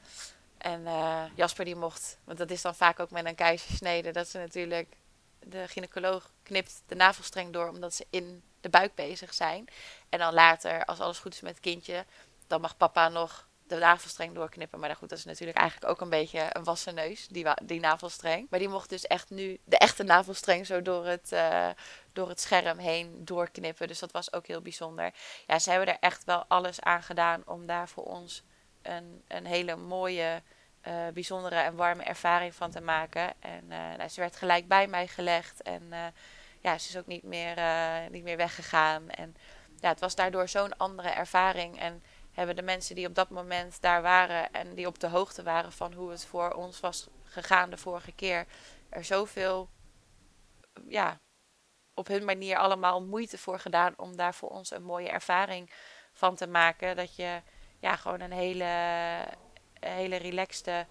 En 0.59 0.81
uh, 0.81 1.23
Jasper 1.35 1.65
die 1.65 1.75
mocht, 1.75 2.17
want 2.23 2.37
dat 2.37 2.51
is 2.51 2.61
dan 2.61 2.75
vaak 2.75 2.99
ook 2.99 3.11
met 3.11 3.25
een 3.25 3.35
keizersnede, 3.35 4.11
dat 4.11 4.27
ze 4.27 4.37
natuurlijk, 4.37 4.95
de 5.39 5.67
gynaecoloog 5.67 6.31
knipt 6.43 6.81
de 6.85 6.95
navelstreng 6.95 7.53
door 7.53 7.69
omdat 7.69 7.93
ze 7.93 8.05
in 8.09 8.43
de 8.61 8.69
buik 8.69 8.95
bezig 8.95 9.33
zijn. 9.33 9.67
En 10.09 10.19
dan 10.19 10.33
later, 10.33 10.85
als 10.85 10.99
alles 10.99 11.19
goed 11.19 11.33
is 11.33 11.41
met 11.41 11.51
het 11.51 11.59
kindje, 11.59 12.05
dan 12.47 12.61
mag 12.61 12.77
papa 12.77 13.09
nog 13.09 13.47
de 13.67 13.77
navelstreng 13.77 14.35
doorknippen. 14.35 14.79
Maar 14.79 14.95
goed, 14.95 15.09
dat 15.09 15.17
is 15.17 15.25
natuurlijk 15.25 15.57
eigenlijk 15.57 15.91
ook 15.91 16.01
een 16.01 16.09
beetje 16.09 16.47
een 16.49 16.63
wassen 16.63 16.95
neus, 16.95 17.27
die, 17.27 17.45
die 17.63 17.79
navelstreng. 17.79 18.47
Maar 18.49 18.59
die 18.59 18.69
mocht 18.69 18.89
dus 18.89 19.07
echt 19.07 19.29
nu 19.29 19.59
de 19.63 19.77
echte 19.77 20.03
navelstreng 20.03 20.65
zo 20.65 20.81
door 20.81 21.05
het, 21.05 21.31
uh, 21.31 21.69
door 22.13 22.29
het 22.29 22.41
scherm 22.41 22.77
heen 22.77 23.25
doorknippen. 23.25 23.87
Dus 23.87 23.99
dat 23.99 24.11
was 24.11 24.33
ook 24.33 24.47
heel 24.47 24.61
bijzonder. 24.61 25.13
Ja, 25.47 25.59
ze 25.59 25.69
hebben 25.69 25.87
er 25.87 25.99
echt 25.99 26.23
wel 26.23 26.45
alles 26.47 26.81
aan 26.81 27.03
gedaan 27.03 27.41
om 27.45 27.65
daar 27.65 27.89
voor 27.89 28.03
ons 28.03 28.43
een, 28.81 29.45
hele 29.45 29.75
mooie, 29.75 30.41
uh, 30.87 31.07
bijzondere 31.13 31.55
en 31.55 31.75
warme 31.75 32.03
ervaring 32.03 32.55
van 32.55 32.71
te 32.71 32.81
maken. 32.81 33.33
En 33.39 33.63
uh, 33.63 33.95
nou, 33.97 34.09
ze 34.09 34.19
werd 34.19 34.35
gelijk 34.35 34.67
bij 34.67 34.87
mij 34.87 35.07
gelegd 35.07 35.61
en 35.61 35.83
uh, 35.89 36.05
ja, 36.61 36.77
ze 36.77 36.89
is 36.89 36.97
ook 36.97 37.07
niet 37.07 37.23
meer, 37.23 37.57
niet 38.11 38.23
meer 38.23 38.37
weggegaan. 38.37 39.09
En 39.09 39.35
ja, 39.79 39.89
het 39.89 39.99
was 39.99 40.15
daardoor 40.15 40.47
zo'n 40.47 40.77
andere 40.77 41.09
ervaring. 41.09 41.79
En 41.79 42.03
hebben 42.31 42.55
de 42.55 42.61
mensen 42.61 42.95
die 42.95 43.07
op 43.07 43.15
dat 43.15 43.29
moment 43.29 43.81
daar 43.81 44.01
waren 44.01 44.51
en 44.51 44.75
die 44.75 44.87
op 44.87 44.99
de 44.99 45.07
hoogte 45.07 45.43
waren 45.43 45.71
van 45.71 45.93
hoe 45.93 46.11
het 46.11 46.25
voor 46.25 46.53
ons 46.53 46.79
was 46.79 47.07
gegaan 47.23 47.69
de 47.69 47.77
vorige 47.77 48.11
keer, 48.11 48.45
er 48.89 49.03
zoveel, 49.03 49.69
ja, 50.87 51.19
op 51.93 52.07
hun 52.07 52.25
manier 52.25 52.57
allemaal 52.57 53.01
moeite 53.01 53.37
voor 53.37 53.59
gedaan 53.59 53.93
om 53.97 54.15
daar 54.15 54.33
voor 54.33 54.49
ons 54.49 54.71
een 54.71 54.83
mooie 54.83 55.09
ervaring 55.09 55.71
van 56.13 56.35
te 56.35 56.47
maken. 56.47 56.95
Dat 56.95 57.15
je 57.15 57.41
ja, 57.79 57.95
gewoon 57.95 58.19
een 58.19 58.31
hele, 58.31 58.65
hele 59.79 60.15
relaxte. 60.15 60.85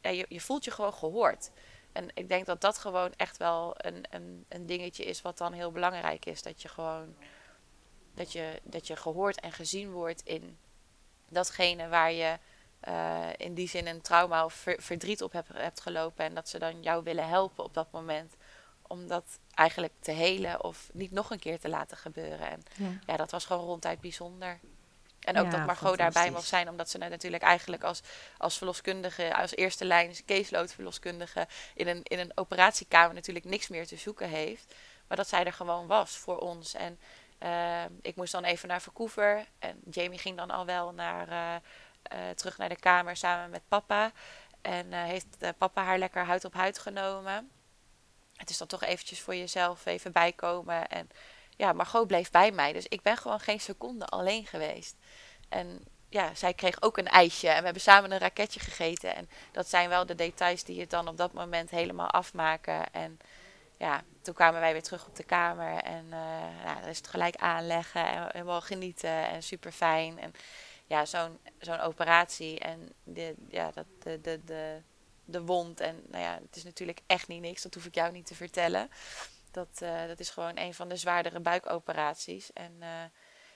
Ja, 0.00 0.10
je, 0.10 0.26
je 0.28 0.40
voelt 0.40 0.64
je 0.64 0.70
gewoon 0.70 0.94
gehoord. 0.94 1.50
En 1.92 2.08
ik 2.14 2.28
denk 2.28 2.46
dat 2.46 2.60
dat 2.60 2.78
gewoon 2.78 3.12
echt 3.16 3.36
wel 3.36 3.74
een, 3.76 4.04
een, 4.10 4.44
een 4.48 4.66
dingetje 4.66 5.04
is 5.04 5.22
wat 5.22 5.38
dan 5.38 5.52
heel 5.52 5.70
belangrijk 5.70 6.26
is. 6.26 6.42
Dat 6.42 6.62
je 6.62 6.68
gewoon 6.68 7.16
dat 8.14 8.32
je, 8.32 8.60
dat 8.62 8.86
je 8.86 8.96
gehoord 8.96 9.40
en 9.40 9.52
gezien 9.52 9.90
wordt 9.90 10.22
in 10.24 10.58
datgene 11.28 11.88
waar 11.88 12.12
je 12.12 12.38
uh, 12.88 13.28
in 13.36 13.54
die 13.54 13.68
zin 13.68 13.86
een 13.86 14.00
trauma 14.00 14.44
of 14.44 14.66
verdriet 14.76 15.22
op 15.22 15.32
hebt, 15.32 15.48
hebt 15.52 15.80
gelopen. 15.80 16.24
En 16.24 16.34
dat 16.34 16.48
ze 16.48 16.58
dan 16.58 16.82
jou 16.82 17.02
willen 17.02 17.28
helpen 17.28 17.64
op 17.64 17.74
dat 17.74 17.90
moment. 17.90 18.36
Om 18.82 19.08
dat 19.08 19.24
eigenlijk 19.54 19.92
te 20.00 20.10
helen 20.10 20.64
of 20.64 20.90
niet 20.92 21.10
nog 21.10 21.30
een 21.30 21.38
keer 21.38 21.60
te 21.60 21.68
laten 21.68 21.96
gebeuren. 21.96 22.50
En 22.50 22.62
ja, 22.76 22.90
ja 23.06 23.16
dat 23.16 23.30
was 23.30 23.44
gewoon 23.44 23.64
ronduit 23.64 24.00
bijzonder. 24.00 24.60
En 25.24 25.38
ook 25.38 25.50
dat 25.50 25.66
Margot 25.66 25.98
daarbij 25.98 26.30
mocht 26.30 26.46
zijn, 26.46 26.68
omdat 26.68 26.90
ze 26.90 26.98
natuurlijk 26.98 27.42
eigenlijk 27.42 27.84
als, 27.84 28.02
als 28.38 28.56
verloskundige, 28.56 29.36
als 29.36 29.56
eerste 29.56 29.84
lijn 29.84 30.16
caseload 30.26 30.72
verloskundige, 30.72 31.46
in 31.74 31.88
een, 31.88 32.00
in 32.02 32.18
een 32.18 32.32
operatiekamer 32.34 33.14
natuurlijk 33.14 33.44
niks 33.44 33.68
meer 33.68 33.86
te 33.86 33.96
zoeken 33.96 34.28
heeft. 34.28 34.74
Maar 35.06 35.16
dat 35.16 35.28
zij 35.28 35.44
er 35.44 35.52
gewoon 35.52 35.86
was 35.86 36.16
voor 36.16 36.38
ons. 36.38 36.74
En 36.74 36.98
uh, 37.42 37.84
ik 38.02 38.16
moest 38.16 38.32
dan 38.32 38.44
even 38.44 38.68
naar 38.68 38.82
Vancouver. 38.82 39.46
En 39.58 39.80
Jamie 39.90 40.18
ging 40.18 40.36
dan 40.36 40.50
al 40.50 40.66
wel 40.66 40.92
naar, 40.92 41.28
uh, 41.28 41.54
uh, 42.12 42.30
terug 42.34 42.58
naar 42.58 42.68
de 42.68 42.78
kamer 42.80 43.16
samen 43.16 43.50
met 43.50 43.62
papa. 43.68 44.12
En 44.62 44.92
heeft 44.92 45.36
papa 45.58 45.84
haar 45.84 45.98
lekker 45.98 46.24
huid 46.24 46.44
op 46.44 46.54
huid 46.54 46.78
genomen. 46.78 47.50
Het 48.36 48.50
is 48.50 48.58
dan 48.58 48.66
toch 48.66 48.82
eventjes 48.82 49.20
voor 49.20 49.34
jezelf 49.34 49.86
even 49.86 50.12
bijkomen. 50.12 50.88
En 50.88 51.10
ja, 51.56 51.72
Margot 51.72 52.06
bleef 52.06 52.30
bij 52.30 52.52
mij. 52.52 52.72
Dus 52.72 52.86
ik 52.86 53.02
ben 53.02 53.16
gewoon 53.16 53.40
geen 53.40 53.60
seconde 53.60 54.06
alleen 54.06 54.46
geweest. 54.46 54.96
En 55.48 55.84
ja, 56.08 56.34
zij 56.34 56.54
kreeg 56.54 56.82
ook 56.82 56.98
een 56.98 57.08
ijsje 57.08 57.48
en 57.48 57.58
we 57.58 57.64
hebben 57.64 57.82
samen 57.82 58.12
een 58.12 58.18
raketje 58.18 58.60
gegeten. 58.60 59.14
En 59.14 59.28
dat 59.52 59.68
zijn 59.68 59.88
wel 59.88 60.06
de 60.06 60.14
details 60.14 60.64
die 60.64 60.80
het 60.80 60.90
dan 60.90 61.08
op 61.08 61.16
dat 61.16 61.32
moment 61.32 61.70
helemaal 61.70 62.10
afmaken. 62.10 62.92
En 62.92 63.18
ja, 63.78 64.02
toen 64.22 64.34
kwamen 64.34 64.60
wij 64.60 64.72
weer 64.72 64.82
terug 64.82 65.06
op 65.06 65.16
de 65.16 65.24
kamer 65.24 65.82
en 65.82 66.06
uh, 66.10 66.88
is 66.88 66.96
het 66.96 67.08
gelijk 67.08 67.36
aanleggen 67.36 68.06
en 68.06 68.28
helemaal 68.32 68.60
genieten 68.60 69.28
en 69.28 69.42
super 69.42 69.72
fijn. 69.72 70.18
En 70.18 70.34
ja, 70.86 71.04
zo'n 71.04 71.38
zo'n 71.58 71.80
operatie 71.80 72.58
en 72.58 72.92
de, 73.02 73.34
ja, 73.48 73.70
dat, 73.70 73.86
de, 74.02 74.20
de, 74.20 74.40
de, 74.44 74.80
de 75.24 75.42
wond. 75.42 75.80
En 75.80 76.02
nou 76.08 76.24
ja, 76.24 76.38
het 76.46 76.56
is 76.56 76.64
natuurlijk 76.64 77.00
echt 77.06 77.28
niet 77.28 77.40
niks, 77.40 77.62
dat 77.62 77.74
hoef 77.74 77.84
ik 77.84 77.94
jou 77.94 78.12
niet 78.12 78.26
te 78.26 78.34
vertellen. 78.34 78.90
Dat, 79.54 79.80
uh, 79.82 80.06
dat 80.06 80.20
is 80.20 80.30
gewoon 80.30 80.58
een 80.58 80.74
van 80.74 80.88
de 80.88 80.96
zwaardere 80.96 81.40
buikoperaties. 81.40 82.52
En 82.52 82.72
uh, 82.80 82.88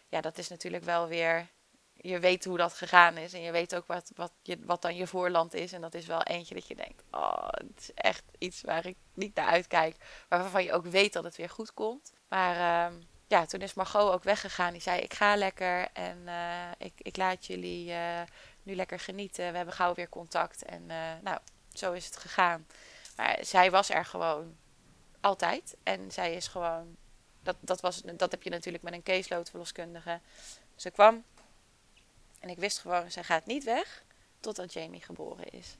ja, 0.08 0.20
dat 0.20 0.38
is 0.38 0.48
natuurlijk 0.48 0.84
wel 0.84 1.08
weer. 1.08 1.46
Je 1.92 2.18
weet 2.18 2.44
hoe 2.44 2.56
dat 2.56 2.72
gegaan 2.72 3.16
is. 3.16 3.32
En 3.32 3.40
je 3.40 3.52
weet 3.52 3.74
ook 3.74 3.86
wat, 3.86 4.10
wat, 4.14 4.32
je, 4.42 4.58
wat 4.64 4.82
dan 4.82 4.96
je 4.96 5.06
voorland 5.06 5.54
is. 5.54 5.72
En 5.72 5.80
dat 5.80 5.94
is 5.94 6.06
wel 6.06 6.22
eentje 6.22 6.54
dat 6.54 6.68
je 6.68 6.74
denkt: 6.74 7.02
oh, 7.10 7.48
het 7.48 7.78
is 7.78 7.94
echt 7.94 8.24
iets 8.38 8.60
waar 8.60 8.86
ik 8.86 8.96
niet 9.14 9.34
naar 9.34 9.46
uitkijk. 9.46 9.96
Waarvan 10.28 10.64
je 10.64 10.72
ook 10.72 10.86
weet 10.86 11.12
dat 11.12 11.24
het 11.24 11.36
weer 11.36 11.50
goed 11.50 11.74
komt. 11.74 12.12
Maar 12.28 12.90
uh, 12.90 12.96
ja, 13.26 13.46
toen 13.46 13.60
is 13.60 13.74
Margot 13.74 14.12
ook 14.12 14.22
weggegaan. 14.22 14.72
Die 14.72 14.82
zei: 14.82 15.00
Ik 15.00 15.14
ga 15.14 15.36
lekker. 15.36 15.88
En 15.92 16.18
uh, 16.24 16.70
ik, 16.78 16.92
ik 16.96 17.16
laat 17.16 17.46
jullie 17.46 17.94
nu 18.62 18.74
lekker 18.74 19.00
genieten. 19.00 19.50
We 19.50 19.56
hebben 19.56 19.74
gauw 19.74 19.94
weer 19.94 20.08
contact. 20.08 20.64
En 20.64 20.86
nou, 21.22 21.38
zo 21.72 21.92
is 21.92 22.04
het 22.04 22.16
gegaan. 22.16 22.66
Maar 23.16 23.38
zij 23.40 23.70
was 23.70 23.90
er 23.90 24.04
gewoon 24.04 24.56
altijd. 25.20 25.76
En 25.82 26.10
zij 26.10 26.34
is 26.34 26.46
gewoon. 26.46 26.96
Dat, 27.42 27.56
dat, 27.60 27.80
was, 27.80 28.02
dat 28.02 28.30
heb 28.30 28.42
je 28.42 28.50
natuurlijk 28.50 28.84
met 28.84 28.92
een 28.92 29.02
caseload 29.02 29.50
verloskundige. 29.50 30.20
Ze 30.76 30.90
kwam. 30.90 31.24
En 32.40 32.48
ik 32.48 32.58
wist 32.58 32.78
gewoon, 32.78 33.10
zij 33.10 33.24
gaat 33.24 33.46
niet 33.46 33.64
weg 33.64 34.04
totdat 34.40 34.72
Jamie 34.72 35.00
geboren 35.00 35.50
is. 35.50 35.76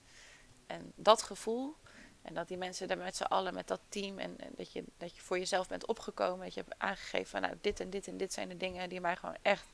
En 0.66 0.92
dat 0.94 1.22
gevoel. 1.22 1.76
En 2.22 2.34
dat 2.34 2.48
die 2.48 2.56
mensen 2.56 2.88
er 2.88 2.98
met 2.98 3.16
z'n 3.16 3.22
allen, 3.22 3.54
met 3.54 3.68
dat 3.68 3.80
team, 3.88 4.18
en, 4.18 4.36
dat, 4.56 4.72
je, 4.72 4.84
dat 4.96 5.16
je 5.16 5.22
voor 5.22 5.38
jezelf 5.38 5.68
bent 5.68 5.86
opgekomen. 5.86 6.44
Dat 6.44 6.54
je 6.54 6.60
hebt 6.60 6.74
aangegeven 6.78 7.26
van 7.26 7.40
nou, 7.40 7.54
dit 7.60 7.80
en 7.80 7.90
dit 7.90 8.08
en 8.08 8.16
dit 8.16 8.32
zijn 8.32 8.48
de 8.48 8.56
dingen 8.56 8.88
die 8.88 9.00
mij 9.00 9.16
gewoon 9.16 9.36
echt 9.42 9.66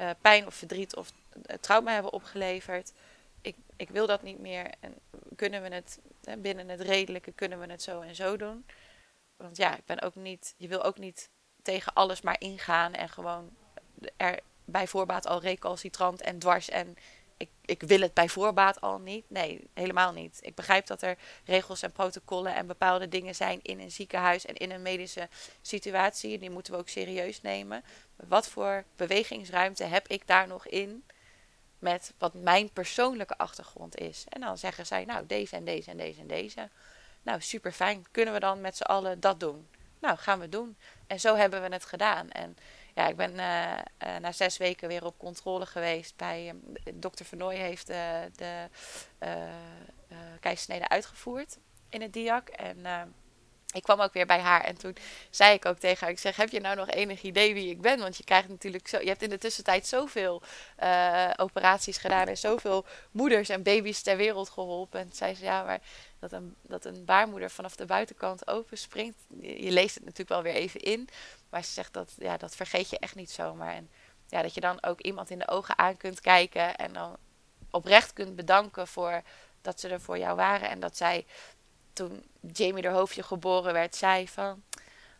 uh, 0.00 0.10
pijn 0.20 0.46
of 0.46 0.54
verdriet 0.54 0.96
of 0.96 1.12
uh, 1.36 1.56
trauma 1.56 1.92
hebben 1.92 2.12
opgeleverd. 2.12 2.92
Ik, 3.40 3.56
ik 3.76 3.90
wil 3.90 4.06
dat 4.06 4.22
niet 4.22 4.38
meer. 4.38 4.70
En 4.80 4.94
kunnen 5.36 5.62
we 5.62 5.68
het 5.68 5.98
binnen 6.38 6.68
het 6.68 6.80
redelijke, 6.80 7.32
kunnen 7.32 7.60
we 7.60 7.66
het 7.66 7.82
zo 7.82 8.00
en 8.00 8.14
zo 8.14 8.36
doen. 8.36 8.64
Want 9.36 9.56
ja, 9.56 9.76
ik 9.76 9.84
ben 9.84 10.02
ook 10.02 10.14
niet, 10.14 10.54
je 10.56 10.68
wil 10.68 10.82
ook 10.82 10.98
niet 10.98 11.30
tegen 11.62 11.92
alles 11.92 12.20
maar 12.20 12.40
ingaan 12.40 12.92
en 12.92 13.08
gewoon 13.08 13.56
er 14.16 14.40
bij 14.64 14.86
voorbaat 14.86 15.26
al 15.26 15.40
recalcitrant 15.40 16.20
en 16.20 16.38
dwars 16.38 16.68
en 16.68 16.96
ik, 17.36 17.48
ik 17.64 17.82
wil 17.82 18.00
het 18.00 18.14
bij 18.14 18.28
voorbaat 18.28 18.80
al 18.80 18.98
niet. 18.98 19.30
Nee, 19.30 19.70
helemaal 19.74 20.12
niet. 20.12 20.38
Ik 20.40 20.54
begrijp 20.54 20.86
dat 20.86 21.02
er 21.02 21.18
regels 21.44 21.82
en 21.82 21.92
protocollen 21.92 22.54
en 22.54 22.66
bepaalde 22.66 23.08
dingen 23.08 23.34
zijn 23.34 23.58
in 23.62 23.80
een 23.80 23.90
ziekenhuis 23.90 24.46
en 24.46 24.54
in 24.54 24.70
een 24.70 24.82
medische 24.82 25.28
situatie. 25.62 26.38
Die 26.38 26.50
moeten 26.50 26.72
we 26.72 26.78
ook 26.78 26.88
serieus 26.88 27.40
nemen. 27.40 27.84
Wat 28.16 28.48
voor 28.48 28.84
bewegingsruimte 28.96 29.84
heb 29.84 30.08
ik 30.08 30.26
daar 30.26 30.46
nog 30.46 30.66
in 30.66 31.04
met 31.78 32.12
wat 32.18 32.34
mijn 32.34 32.70
persoonlijke 32.70 33.38
achtergrond 33.38 33.96
is? 33.96 34.24
En 34.28 34.40
dan 34.40 34.58
zeggen 34.58 34.86
zij, 34.86 35.04
nou, 35.04 35.26
deze 35.26 35.56
en 35.56 35.64
deze 35.64 35.90
en 35.90 35.96
deze 35.96 36.20
en 36.20 36.26
deze. 36.26 36.68
Nou, 37.24 37.40
super 37.40 37.72
fijn. 37.72 38.04
Kunnen 38.10 38.34
we 38.34 38.40
dan 38.40 38.60
met 38.60 38.76
z'n 38.76 38.82
allen 38.82 39.20
dat 39.20 39.40
doen? 39.40 39.68
Nou, 40.00 40.16
gaan 40.16 40.40
we 40.40 40.48
doen. 40.48 40.76
En 41.06 41.20
zo 41.20 41.36
hebben 41.36 41.62
we 41.62 41.68
het 41.68 41.84
gedaan. 41.84 42.30
En 42.30 42.56
ja, 42.94 43.08
ik 43.08 43.16
ben 43.16 43.34
uh, 43.34 43.72
uh, 44.06 44.16
na 44.20 44.32
zes 44.32 44.56
weken 44.56 44.88
weer 44.88 45.04
op 45.04 45.18
controle 45.18 45.66
geweest 45.66 46.16
bij 46.16 46.46
uh, 46.46 46.92
dokter 46.94 47.24
Vernooy 47.24 47.54
heeft 47.54 47.86
de 47.86 48.68
keizersnede 50.40 50.88
uitgevoerd 50.88 51.58
in 51.88 52.02
het 52.02 52.12
DIAC. 52.12 52.48
En 52.48 52.86
ik 53.74 53.82
kwam 53.82 54.00
ook 54.00 54.12
weer 54.12 54.26
bij 54.26 54.38
haar 54.38 54.60
en 54.64 54.76
toen 54.76 54.96
zei 55.30 55.54
ik 55.54 55.64
ook 55.64 55.78
tegen 55.78 56.00
haar, 56.00 56.10
ik 56.10 56.18
zeg, 56.18 56.36
heb 56.36 56.48
je 56.48 56.60
nou 56.60 56.76
nog 56.76 56.90
enig 56.90 57.22
idee 57.22 57.54
wie 57.54 57.70
ik 57.70 57.80
ben? 57.80 57.98
Want 57.98 58.16
je 58.16 58.24
krijgt 58.24 58.48
natuurlijk 58.48 58.88
zo, 58.88 59.00
je 59.00 59.08
hebt 59.08 59.22
in 59.22 59.30
de 59.30 59.38
tussentijd 59.38 59.86
zoveel 59.86 60.42
uh, 60.82 61.30
operaties 61.36 61.96
gedaan 61.96 62.26
en 62.26 62.38
zoveel 62.38 62.84
moeders 63.10 63.48
en 63.48 63.62
baby's 63.62 64.02
ter 64.02 64.16
wereld 64.16 64.48
geholpen. 64.48 65.00
En 65.00 65.10
zei 65.12 65.34
ze, 65.34 65.44
ja, 65.44 65.62
maar 65.62 65.80
dat 66.30 66.40
een, 66.40 66.56
dat 66.62 66.84
een 66.84 67.04
baarmoeder 67.04 67.50
vanaf 67.50 67.76
de 67.76 67.84
buitenkant 67.84 68.48
open 68.48 68.78
springt, 68.78 69.18
je, 69.40 69.62
je 69.64 69.70
leest 69.70 69.94
het 69.94 70.04
natuurlijk 70.04 70.30
wel 70.30 70.42
weer 70.42 70.54
even 70.54 70.80
in, 70.80 71.08
maar 71.50 71.64
ze 71.64 71.72
zegt 71.72 71.92
dat, 71.92 72.14
ja, 72.18 72.36
dat 72.36 72.56
vergeet 72.56 72.90
je 72.90 72.98
echt 72.98 73.14
niet 73.14 73.30
zomaar. 73.30 73.74
En 73.74 73.90
ja, 74.28 74.42
dat 74.42 74.54
je 74.54 74.60
dan 74.60 74.82
ook 74.82 75.00
iemand 75.00 75.30
in 75.30 75.38
de 75.38 75.48
ogen 75.48 75.78
aan 75.78 75.96
kunt 75.96 76.20
kijken 76.20 76.76
en 76.76 76.92
dan 76.92 77.16
oprecht 77.70 78.12
kunt 78.12 78.36
bedanken 78.36 78.88
voor 78.88 79.22
dat 79.62 79.80
ze 79.80 79.88
er 79.88 80.00
voor 80.00 80.18
jou 80.18 80.36
waren 80.36 80.68
en 80.68 80.80
dat 80.80 80.96
zij 80.96 81.26
toen 81.92 82.24
Jamie 82.52 82.84
haar 82.84 82.92
hoofdje 82.92 83.22
geboren 83.22 83.72
werd, 83.72 83.96
zei 83.96 84.28
van... 84.28 84.62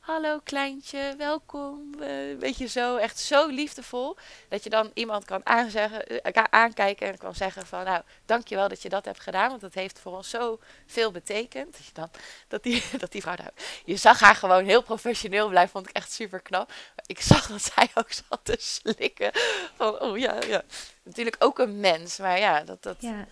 Hallo 0.05 0.41
kleintje, 0.43 1.15
welkom. 1.19 1.91
Uh, 2.01 2.39
weet 2.39 2.57
je 2.57 2.67
zo, 2.67 2.97
echt 2.97 3.19
zo 3.19 3.47
liefdevol. 3.47 4.17
Dat 4.49 4.65
je 4.65 4.71
dan 4.71 4.91
iemand 4.95 5.25
kan 5.25 5.47
aanzeggen, 5.47 6.13
uh, 6.13 6.45
aankijken 6.51 7.09
en 7.09 7.19
kan 7.19 7.35
zeggen 7.35 7.67
van... 7.67 7.85
Nou, 7.85 8.03
dankjewel 8.27 8.69
dat 8.69 8.83
je 8.83 8.89
dat 8.89 9.05
hebt 9.05 9.21
gedaan, 9.21 9.49
want 9.49 9.61
dat 9.61 9.75
heeft 9.75 9.99
voor 9.99 10.17
ons 10.17 10.31
zo 10.31 10.59
veel 10.87 11.11
betekend. 11.11 11.73
Dat, 11.77 11.87
je 11.87 11.93
dan, 11.93 12.11
dat, 12.49 12.63
die, 12.63 12.85
dat 12.99 13.13
die 13.13 13.21
vrouw, 13.21 13.35
nou, 13.37 13.51
je 13.85 13.97
zag 13.97 14.21
haar 14.21 14.35
gewoon 14.35 14.65
heel 14.65 14.83
professioneel 14.83 15.49
blijven, 15.49 15.73
vond 15.73 15.89
ik 15.89 15.97
echt 15.97 16.13
super 16.13 16.41
knap. 16.41 16.73
Ik 17.07 17.21
zag 17.21 17.47
dat 17.47 17.63
zij 17.63 17.91
ook 17.95 18.13
zat 18.29 18.41
te 18.43 18.57
slikken. 18.59 19.31
Van, 19.75 20.01
oh 20.01 20.19
ja, 20.19 20.43
ja. 20.47 20.63
Natuurlijk 21.03 21.37
ook 21.39 21.59
een 21.59 21.81
mens, 21.81 22.19
maar 22.19 22.39
ja, 22.39 22.65
dat... 22.65 22.83
dat 22.83 22.97
ja 22.99 23.27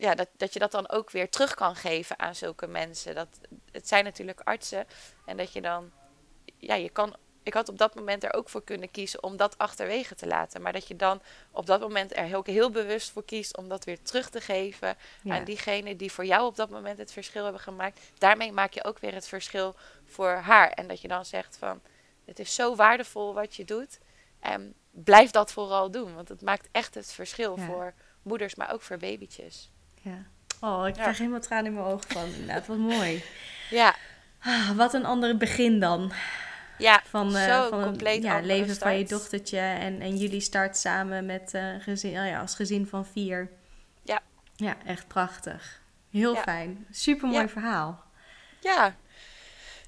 ja, 0.00 0.14
dat, 0.14 0.28
dat 0.36 0.52
je 0.52 0.58
dat 0.58 0.70
dan 0.70 0.88
ook 0.88 1.10
weer 1.10 1.30
terug 1.30 1.54
kan 1.54 1.76
geven 1.76 2.18
aan 2.18 2.34
zulke 2.34 2.66
mensen. 2.66 3.14
Dat, 3.14 3.28
het 3.72 3.88
zijn 3.88 4.04
natuurlijk 4.04 4.40
artsen. 4.40 4.86
En 5.24 5.36
dat 5.36 5.52
je 5.52 5.60
dan, 5.60 5.92
ja, 6.60 6.74
je 6.74 6.90
kan. 6.90 7.16
Ik 7.42 7.54
had 7.54 7.68
op 7.68 7.78
dat 7.78 7.94
moment 7.94 8.24
er 8.24 8.34
ook 8.34 8.48
voor 8.48 8.64
kunnen 8.64 8.90
kiezen 8.90 9.22
om 9.22 9.36
dat 9.36 9.58
achterwege 9.58 10.14
te 10.14 10.26
laten. 10.26 10.62
Maar 10.62 10.72
dat 10.72 10.88
je 10.88 10.96
dan 10.96 11.20
op 11.50 11.66
dat 11.66 11.80
moment 11.80 12.16
er 12.16 12.36
ook 12.36 12.46
heel 12.46 12.70
bewust 12.70 13.10
voor 13.10 13.24
kiest 13.24 13.56
om 13.56 13.68
dat 13.68 13.84
weer 13.84 14.02
terug 14.02 14.30
te 14.30 14.40
geven 14.40 14.96
aan 15.28 15.44
diegene 15.44 15.96
die 15.96 16.12
voor 16.12 16.24
jou 16.24 16.46
op 16.46 16.56
dat 16.56 16.70
moment 16.70 16.98
het 16.98 17.12
verschil 17.12 17.42
hebben 17.42 17.62
gemaakt. 17.62 18.00
Daarmee 18.18 18.52
maak 18.52 18.72
je 18.72 18.84
ook 18.84 18.98
weer 18.98 19.14
het 19.14 19.28
verschil 19.28 19.74
voor 20.04 20.30
haar. 20.30 20.70
En 20.70 20.88
dat 20.88 21.00
je 21.00 21.08
dan 21.08 21.24
zegt 21.24 21.56
van, 21.56 21.80
het 22.24 22.38
is 22.38 22.54
zo 22.54 22.74
waardevol 22.74 23.34
wat 23.34 23.56
je 23.56 23.64
doet. 23.64 23.98
En 24.40 24.74
blijf 24.90 25.30
dat 25.30 25.52
vooral 25.52 25.90
doen. 25.90 26.14
Want 26.14 26.28
het 26.28 26.42
maakt 26.42 26.68
echt 26.72 26.94
het 26.94 27.12
verschil 27.12 27.56
voor 27.56 27.94
moeders, 28.22 28.54
maar 28.54 28.72
ook 28.72 28.82
voor 28.82 28.96
babytjes. 28.96 29.70
Ja. 30.02 30.26
Oh, 30.60 30.88
ik 30.88 30.94
krijg 30.94 31.18
helemaal 31.18 31.40
tranen 31.40 31.66
in 31.66 31.74
mijn 31.74 31.86
ogen 31.86 32.10
van. 32.10 32.24
Inderdaad, 32.24 32.66
wat 32.66 32.76
mooi. 32.76 33.24
Ja. 33.70 33.94
Ah, 34.40 34.70
wat 34.70 34.94
een 34.94 35.04
ander 35.04 35.36
begin 35.36 35.80
dan. 35.80 36.12
Ja, 36.80 37.02
van, 37.04 37.36
uh, 37.36 37.66
van 37.66 37.82
compleet 37.82 38.22
ja, 38.22 38.40
leven 38.40 38.76
van 38.76 38.98
je 38.98 39.04
dochtertje 39.04 39.58
en, 39.58 40.00
en 40.00 40.16
jullie 40.16 40.40
start 40.40 40.76
samen 40.76 41.26
met 41.26 41.54
uh, 41.54 41.74
gezin, 41.78 42.18
oh 42.18 42.26
ja, 42.26 42.40
als 42.40 42.54
gezin 42.54 42.86
van 42.86 43.06
vier. 43.06 43.50
Ja. 44.02 44.20
Ja, 44.56 44.76
echt 44.84 45.08
prachtig. 45.08 45.80
Heel 46.10 46.34
ja. 46.34 46.42
fijn. 46.42 46.86
Super 46.90 47.28
mooi 47.28 47.42
ja. 47.42 47.48
verhaal. 47.48 48.04
Ja. 48.60 48.96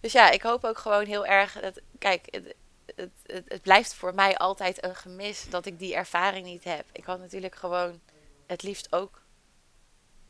Dus 0.00 0.12
ja, 0.12 0.30
ik 0.30 0.42
hoop 0.42 0.64
ook 0.64 0.78
gewoon 0.78 1.04
heel 1.06 1.26
erg 1.26 1.60
dat. 1.60 1.80
Kijk, 1.98 2.26
het, 2.30 2.54
het, 2.94 3.10
het, 3.26 3.44
het 3.48 3.62
blijft 3.62 3.94
voor 3.94 4.14
mij 4.14 4.36
altijd 4.36 4.84
een 4.84 4.96
gemis 4.96 5.46
dat 5.50 5.66
ik 5.66 5.78
die 5.78 5.94
ervaring 5.94 6.46
niet 6.46 6.64
heb. 6.64 6.84
Ik 6.92 7.04
had 7.04 7.18
natuurlijk 7.18 7.54
gewoon 7.54 8.00
het 8.46 8.62
liefst 8.62 8.92
ook 8.92 9.22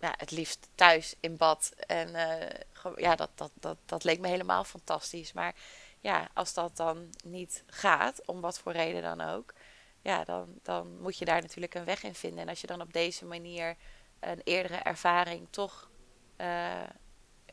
ja, 0.02 0.14
het 0.16 0.30
liefst 0.30 0.68
thuis 0.74 1.14
in 1.20 1.36
bad. 1.36 1.72
En 1.86 2.08
uh, 2.08 2.94
ja, 2.96 3.16
dat, 3.16 3.30
dat, 3.34 3.50
dat, 3.54 3.76
dat 3.86 4.04
leek 4.04 4.20
me 4.20 4.28
helemaal 4.28 4.64
fantastisch. 4.64 5.32
Maar 5.32 5.54
ja, 6.02 6.28
als 6.34 6.54
dat 6.54 6.76
dan 6.76 7.10
niet 7.24 7.64
gaat, 7.66 8.26
om 8.26 8.40
wat 8.40 8.58
voor 8.58 8.72
reden 8.72 9.02
dan 9.02 9.20
ook, 9.20 9.52
ja, 10.00 10.24
dan, 10.24 10.58
dan 10.62 11.00
moet 11.00 11.18
je 11.18 11.24
daar 11.24 11.40
natuurlijk 11.40 11.74
een 11.74 11.84
weg 11.84 12.02
in 12.02 12.14
vinden. 12.14 12.40
En 12.40 12.48
als 12.48 12.60
je 12.60 12.66
dan 12.66 12.80
op 12.80 12.92
deze 12.92 13.24
manier 13.24 13.76
een 14.20 14.40
eerdere 14.44 14.76
ervaring 14.76 15.46
toch 15.50 15.90
uh, 16.36 16.80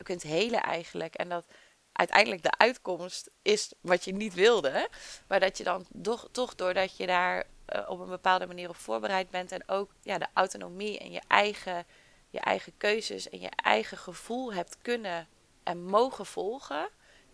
kunt 0.04 0.24
helen 0.24 0.62
eigenlijk. 0.62 1.16
En 1.16 1.30
dat 1.30 1.46
uiteindelijk 1.92 2.44
de 2.44 2.58
uitkomst 2.58 3.30
is 3.42 3.74
wat 3.82 4.04
je 4.06 4.14
niet 4.14 4.34
wilde. 4.34 4.90
Maar 5.28 5.40
dat 5.40 5.58
je 5.58 5.64
dan 5.64 5.86
toch, 6.02 6.28
toch 6.32 6.56
doordat 6.56 6.98
je 6.98 7.06
daar 7.06 7.44
uh, 7.76 7.90
op 7.90 8.00
een 8.00 8.10
bepaalde 8.10 8.48
manier 8.48 8.70
op 8.70 8.76
voorbereid 8.76 9.30
bent. 9.30 9.52
En 9.52 9.64
ook 9.68 9.92
ja, 10.02 10.18
de 10.18 10.28
autonomie 10.34 11.00
en 11.00 11.12
je 11.12 11.22
eigen 11.28 11.86
je 12.30 12.40
eigen 12.40 12.74
keuzes 12.78 13.30
en 13.30 13.40
je 13.40 13.50
eigen 13.56 13.98
gevoel 13.98 14.54
hebt 14.54 14.78
kunnen 14.82 15.28
en 15.64 15.84
mogen 15.84 16.26
volgen. 16.26 16.90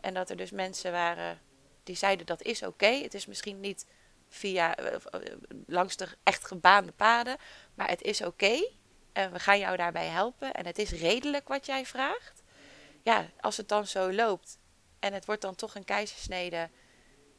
En 0.06 0.14
dat 0.14 0.30
er 0.30 0.38
dus 0.38 0.52
mensen 0.52 0.92
waren 0.92 1.40
die 1.84 1.96
zeiden 1.96 2.26
dat 2.26 2.42
is 2.42 2.64
oké. 2.64 2.86
Het 2.86 3.14
is 3.14 3.26
misschien 3.26 3.60
niet 3.60 3.86
via 4.28 4.80
uh, 4.80 4.96
langs 5.68 5.96
de 5.96 6.08
echt 6.24 6.46
gebaande 6.46 6.92
paden, 6.92 7.38
maar 7.74 7.90
het 7.90 8.02
is 8.02 8.22
oké. 8.22 8.70
En 9.14 9.32
we 9.32 9.40
gaan 9.40 9.60
jou 9.60 9.78
daarbij 9.78 10.08
helpen. 10.08 10.54
En 10.54 10.66
het 10.66 10.78
is 10.78 10.92
redelijk 10.92 11.48
wat 11.48 11.66
jij 11.66 11.86
vraagt. 11.86 12.44
Ja, 13.04 13.30
als 13.40 13.58
het 13.58 13.68
dan 13.68 13.88
zo 13.88 14.14
loopt 14.14 14.58
en 15.00 15.14
het 15.14 15.26
wordt 15.26 15.42
dan 15.42 15.56
toch 15.56 15.76
een 15.76 15.86
keizersnede, 15.86 16.70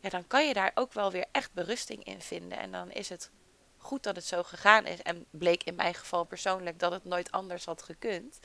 ja, 0.01 0.09
dan 0.09 0.27
kan 0.27 0.47
je 0.47 0.55
daar 0.55 0.73
ook 0.75 0.93
wel 0.93 1.11
weer 1.11 1.27
echt 1.33 1.53
berusting 1.53 2.05
in 2.05 2.21
vinden. 2.21 2.59
En 2.59 2.73
dan 2.73 2.91
is 2.91 3.09
het 3.09 3.31
goed 3.77 4.03
dat 4.03 4.17
het 4.17 4.25
zo 4.25 4.43
gegaan 4.43 4.87
is. 4.87 5.03
En 5.03 5.27
bleek 5.31 5.63
in 5.63 5.75
mijn 5.75 5.95
geval 5.95 6.25
persoonlijk 6.25 6.79
dat 6.79 6.93
het 6.93 7.05
nooit 7.05 7.31
anders 7.31 7.65
had 7.65 7.83
gekund. 7.83 8.39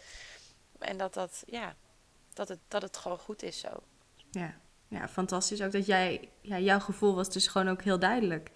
En 0.80 0.98
dat 0.98 1.14
dat, 1.14 1.44
ja, 1.46 1.76
dat 2.34 2.48
het, 2.48 2.60
dat 2.68 2.82
het 2.82 2.98
gewoon 2.98 3.20
goed 3.20 3.44
is 3.44 3.60
zo. 3.60 3.84
Ja, 4.32 4.54
ja 4.88 5.08
fantastisch. 5.08 5.62
Ook 5.62 5.72
dat 5.72 5.86
jij, 5.86 6.30
ja, 6.42 6.60
jouw 6.60 6.80
gevoel 6.80 7.16
was 7.16 7.32
dus 7.32 7.48
gewoon 7.48 7.70
ook 7.70 7.82
heel 7.82 8.00
duidelijk. 8.00 8.52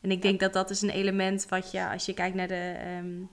En 0.00 0.10
ik 0.10 0.22
denk 0.22 0.40
dat 0.40 0.52
dat 0.52 0.70
is 0.70 0.82
een 0.82 0.90
element 0.90 1.48
wat 1.48 1.70
je, 1.70 1.88
als 1.88 2.06
je 2.06 2.14
kijkt 2.14 2.36
naar 2.36 2.48
de. 2.48 2.76
Um, 2.98 3.30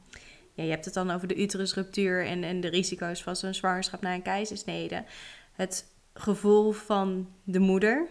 ja, 0.53 0.63
je 0.63 0.69
hebt 0.69 0.86
het 0.86 0.93
dan 0.93 1.11
over 1.11 1.27
de 1.27 1.36
uterusruptuur 1.41 2.25
en, 2.25 2.43
en 2.43 2.61
de 2.61 2.67
risico's 2.67 3.23
van 3.23 3.36
zo'n 3.36 3.53
zwangerschap 3.53 4.01
na 4.01 4.13
een 4.13 4.21
keizersnede. 4.21 5.03
Het 5.51 5.86
gevoel 6.13 6.71
van 6.71 7.29
de 7.43 7.59
moeder, 7.59 8.07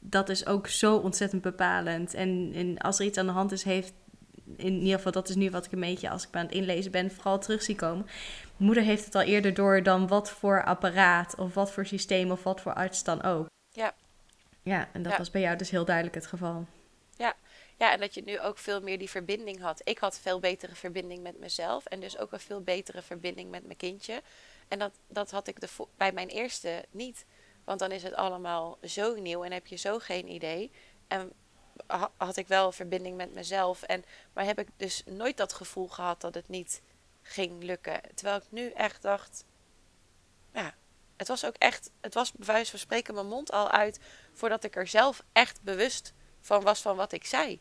dat 0.00 0.28
is 0.28 0.46
ook 0.46 0.66
zo 0.66 0.96
ontzettend 0.96 1.42
bepalend. 1.42 2.14
En, 2.14 2.52
en 2.54 2.78
als 2.78 2.98
er 2.98 3.06
iets 3.06 3.18
aan 3.18 3.26
de 3.26 3.32
hand 3.32 3.52
is, 3.52 3.62
heeft 3.62 3.92
in 4.56 4.80
ieder 4.80 4.96
geval, 4.96 5.12
dat 5.12 5.28
is 5.28 5.34
nu 5.34 5.50
wat 5.50 5.64
ik 5.64 5.72
een 5.72 5.80
beetje 5.80 6.10
als 6.10 6.26
ik 6.26 6.34
aan 6.34 6.44
het 6.44 6.54
inlezen 6.54 6.92
ben, 6.92 7.10
vooral 7.10 7.38
terug 7.38 7.62
zie 7.62 7.74
komen. 7.74 8.06
Moeder 8.62 8.82
heeft 8.82 9.04
het 9.04 9.14
al 9.14 9.22
eerder 9.22 9.54
door 9.54 9.82
dan 9.82 10.06
wat 10.06 10.30
voor 10.30 10.64
apparaat 10.64 11.34
of 11.38 11.54
wat 11.54 11.72
voor 11.72 11.86
systeem 11.86 12.30
of 12.30 12.42
wat 12.42 12.60
voor 12.60 12.74
arts 12.74 13.04
dan 13.04 13.22
ook. 13.22 13.46
Ja. 13.70 13.94
Ja, 14.62 14.88
en 14.92 15.02
dat 15.02 15.16
was 15.16 15.30
bij 15.30 15.40
jou 15.40 15.56
dus 15.56 15.70
heel 15.70 15.84
duidelijk 15.84 16.14
het 16.14 16.26
geval. 16.26 16.66
Ja. 17.16 17.34
ja, 17.78 17.92
en 17.92 18.00
dat 18.00 18.14
je 18.14 18.22
nu 18.22 18.40
ook 18.40 18.58
veel 18.58 18.80
meer 18.80 18.98
die 18.98 19.10
verbinding 19.10 19.60
had. 19.60 19.80
Ik 19.84 19.98
had 19.98 20.18
veel 20.18 20.40
betere 20.40 20.74
verbinding 20.74 21.22
met 21.22 21.38
mezelf 21.38 21.84
en 21.84 22.00
dus 22.00 22.18
ook 22.18 22.32
een 22.32 22.40
veel 22.40 22.60
betere 22.60 23.02
verbinding 23.02 23.50
met 23.50 23.64
mijn 23.64 23.76
kindje. 23.76 24.22
En 24.68 24.78
dat, 24.78 24.92
dat 25.08 25.30
had 25.30 25.46
ik 25.46 25.60
de, 25.60 25.68
bij 25.96 26.12
mijn 26.12 26.28
eerste 26.28 26.84
niet. 26.90 27.24
Want 27.64 27.78
dan 27.78 27.90
is 27.90 28.02
het 28.02 28.14
allemaal 28.14 28.78
zo 28.82 29.14
nieuw 29.14 29.44
en 29.44 29.52
heb 29.52 29.66
je 29.66 29.76
zo 29.76 29.98
geen 29.98 30.28
idee. 30.28 30.70
En 31.08 31.32
had 32.16 32.36
ik 32.36 32.48
wel 32.48 32.72
verbinding 32.72 33.16
met 33.16 33.34
mezelf. 33.34 33.82
En, 33.82 34.04
maar 34.32 34.44
heb 34.44 34.58
ik 34.58 34.68
dus 34.76 35.02
nooit 35.06 35.36
dat 35.36 35.52
gevoel 35.52 35.88
gehad 35.88 36.20
dat 36.20 36.34
het 36.34 36.48
niet 36.48 36.82
ging 37.22 37.62
lukken. 37.62 38.00
Terwijl 38.14 38.36
ik 38.36 38.46
nu 38.48 38.70
echt 38.70 39.02
dacht, 39.02 39.44
ja, 40.52 40.74
het 41.16 41.28
was 41.28 41.44
ook 41.44 41.56
echt, 41.58 41.90
het 42.00 42.14
was 42.14 42.32
bij 42.32 42.46
wijze 42.46 42.70
van 42.70 42.78
spreken 42.78 43.14
mijn 43.14 43.26
mond 43.26 43.52
al 43.52 43.70
uit 43.70 44.00
voordat 44.32 44.64
ik 44.64 44.76
er 44.76 44.86
zelf 44.86 45.22
echt 45.32 45.62
bewust 45.62 46.12
van 46.40 46.62
was 46.62 46.80
van 46.80 46.96
wat 46.96 47.12
ik 47.12 47.24
zei. 47.24 47.60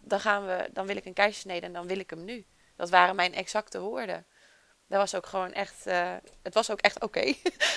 Dan 0.00 0.20
gaan 0.20 0.46
we, 0.46 0.68
dan 0.72 0.86
wil 0.86 0.96
ik 0.96 1.04
een 1.04 1.12
keizersnede 1.12 1.66
en 1.66 1.72
dan 1.72 1.86
wil 1.86 1.98
ik 1.98 2.10
hem 2.10 2.24
nu. 2.24 2.46
Dat 2.76 2.90
waren 2.90 3.16
mijn 3.16 3.34
exacte 3.34 3.80
woorden. 3.80 4.26
Dat 4.88 5.00
was 5.00 5.14
ook 5.14 5.26
gewoon 5.26 5.52
echt, 5.52 5.86
uh, 5.86 6.12
het 6.42 6.54
was 6.54 6.70
ook 6.70 6.80
echt 6.80 7.02
oké. 7.02 7.20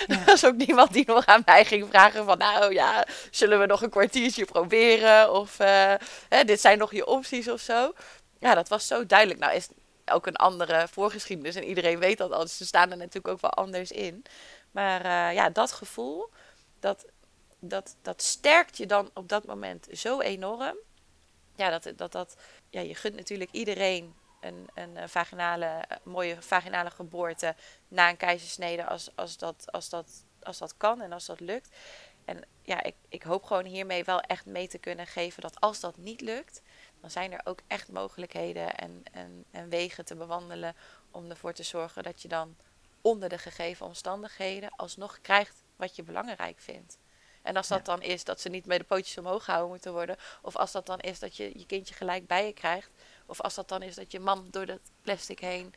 Ja. 0.08 0.20
er 0.20 0.26
was 0.26 0.46
ook 0.46 0.56
niemand 0.56 0.94
die 0.94 1.06
nog 1.08 1.26
aan 1.26 1.42
mij 1.46 1.66
ging 1.66 1.88
vragen 1.90 2.26
van, 2.26 2.38
nou 2.38 2.74
ja, 2.74 3.08
zullen 3.32 3.60
we 3.60 3.66
nog 3.66 3.82
een 3.82 3.90
kwartiertje 3.90 4.46
proberen? 4.46 5.32
Of 5.32 5.60
uh, 5.60 5.94
hè, 6.30 6.44
dit 6.44 6.62
zijn 6.62 6.78
nog 6.78 6.92
je 6.92 7.06
opties 7.06 7.50
of 7.50 7.60
zo. 7.60 7.94
Ja, 8.40 8.56
dat 8.56 8.68
was 8.68 8.88
zo 8.88 9.06
duidelijk. 9.06 9.40
Nou 9.40 9.54
is 9.54 9.68
ook 10.12 10.28
een 10.28 10.36
andere 10.36 10.88
voorgeschiedenis 10.88 11.56
en 11.56 11.64
iedereen 11.64 11.99
weet 11.99 12.18
dat 12.18 12.32
al. 12.32 12.41
Dus 12.41 12.58
ze 12.58 12.66
staan 12.66 12.91
er 12.91 12.97
natuurlijk 12.97 13.28
ook 13.28 13.41
wel 13.41 13.51
anders 13.51 13.91
in. 13.91 14.26
Maar 14.72 15.06
uh, 15.06 15.34
ja, 15.34 15.49
dat 15.49 15.72
gevoel, 15.72 16.30
dat, 16.80 17.06
dat, 17.60 17.95
dat 18.01 18.22
sterkt 18.22 18.78
je 18.78 18.86
dan 18.86 19.10
op 19.14 19.30
dat 19.30 19.45
moment 19.45 19.88
zo 19.91 20.20
enorm. 20.20 20.78
Ja, 21.56 21.70
dat, 21.70 21.97
dat, 21.97 22.12
dat, 22.12 22.36
ja, 22.70 22.82
je 22.82 22.95
gunt 22.95 23.16
natuurlijk 23.16 23.51
iedereen 23.51 24.16
een, 24.39 24.70
een 24.74 25.10
vaginale, 25.10 25.86
mooie 26.03 26.41
vaginale 26.41 26.91
geboorte 26.91 27.56
na 27.88 28.10
een 28.10 28.18
keizersnede 28.18 28.86
als, 28.86 29.10
als, 29.16 29.38
dat, 29.38 29.72
als, 29.72 29.89
dat, 29.89 30.26
als 30.43 30.58
dat 30.58 30.78
kan 30.78 31.01
en 31.01 31.12
als 31.12 31.26
dat 31.26 31.39
lukt. 31.39 31.76
En 32.26 32.43
ja, 32.62 32.84
ik, 32.84 32.95
ik 33.10 33.24
hoop 33.24 33.43
gewoon 33.43 33.66
hiermee 33.66 34.03
wel 34.03 34.22
echt 34.22 34.45
mee 34.45 34.68
te 34.68 34.78
kunnen 34.78 35.08
geven 35.08 35.41
dat 35.41 35.60
als 35.60 35.80
dat 35.80 35.97
niet 35.97 36.22
lukt, 36.22 36.62
dan 37.06 37.14
zijn 37.14 37.32
er 37.32 37.41
ook 37.43 37.60
echt 37.68 37.91
mogelijkheden 37.91 38.76
en, 38.76 39.03
en, 39.12 39.45
en 39.51 39.70
wegen 39.70 40.06
te 40.06 40.16
bewandelen 40.16 40.76
om 41.12 41.30
ervoor 41.30 41.53
te 41.53 41.64
zorgen 41.64 42.03
dat 42.03 42.22
je 42.22 42.28
dan 42.28 42.56
onder 43.01 43.30
de 43.30 43.38
gegeven 43.38 43.86
omstandigheden 43.86 44.70
alsnog 44.76 45.20
krijgt 45.22 45.64
wat 45.76 45.95
je 45.95 46.03
belangrijk 46.03 46.60
vindt. 46.60 46.97
En 47.41 47.56
als 47.56 47.68
dat 47.68 47.86
dan 47.86 48.01
is 48.01 48.24
dat 48.24 48.41
ze 48.41 48.49
niet 48.49 48.66
met 48.66 48.80
de 48.80 48.86
pootjes 48.86 49.18
omhoog 49.18 49.43
gehouden 49.43 49.72
moeten 49.72 49.93
worden, 49.93 50.18
of 50.41 50.56
als 50.56 50.72
dat 50.72 50.86
dan 50.86 50.99
is 50.99 51.20
dat 51.20 51.38
je 51.38 51.60
je 51.60 51.66
kindje 51.66 51.93
gelijk 51.93 52.28
bij 52.28 52.45
je 52.45 52.53
krijgt, 52.53 52.89
of 53.26 53.41
als 53.41 53.56
dat 53.56 53.70
dan 53.70 53.82
is 53.82 53.95
dat 53.95 54.12
je 54.12 54.20
man 54.20 54.47
door 54.51 54.66
dat 54.66 54.80
plastic 55.01 55.39
heen 55.39 55.66
uh, 55.66 55.74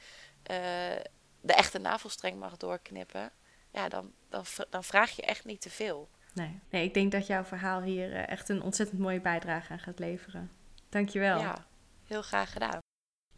de 1.41 1.53
echte 1.55 1.79
navelstreng 1.79 2.39
mag 2.39 2.57
doorknippen, 2.57 3.31
ja, 3.71 3.89
dan, 3.89 4.13
dan, 4.29 4.45
dan 4.71 4.85
vraag 4.85 5.11
je 5.11 5.23
echt 5.23 5.45
niet 5.45 5.61
te 5.61 5.71
veel. 5.71 6.09
Nee. 6.35 6.61
nee, 6.71 6.85
ik 6.85 6.95
denk 6.95 7.13
dat 7.13 7.27
jouw 7.27 7.45
verhaal 7.45 7.83
hier 7.83 8.15
eh, 8.15 8.29
echt 8.29 8.49
een 8.49 8.63
ontzettend 8.63 9.01
mooie 9.01 9.21
bijdrage 9.21 9.73
aan 9.73 9.79
gaat 9.79 9.99
leveren. 9.99 10.58
Dankjewel. 10.89 11.39
Ja, 11.39 11.67
heel 12.07 12.23
graag 12.23 12.53
gedaan. 12.53 12.79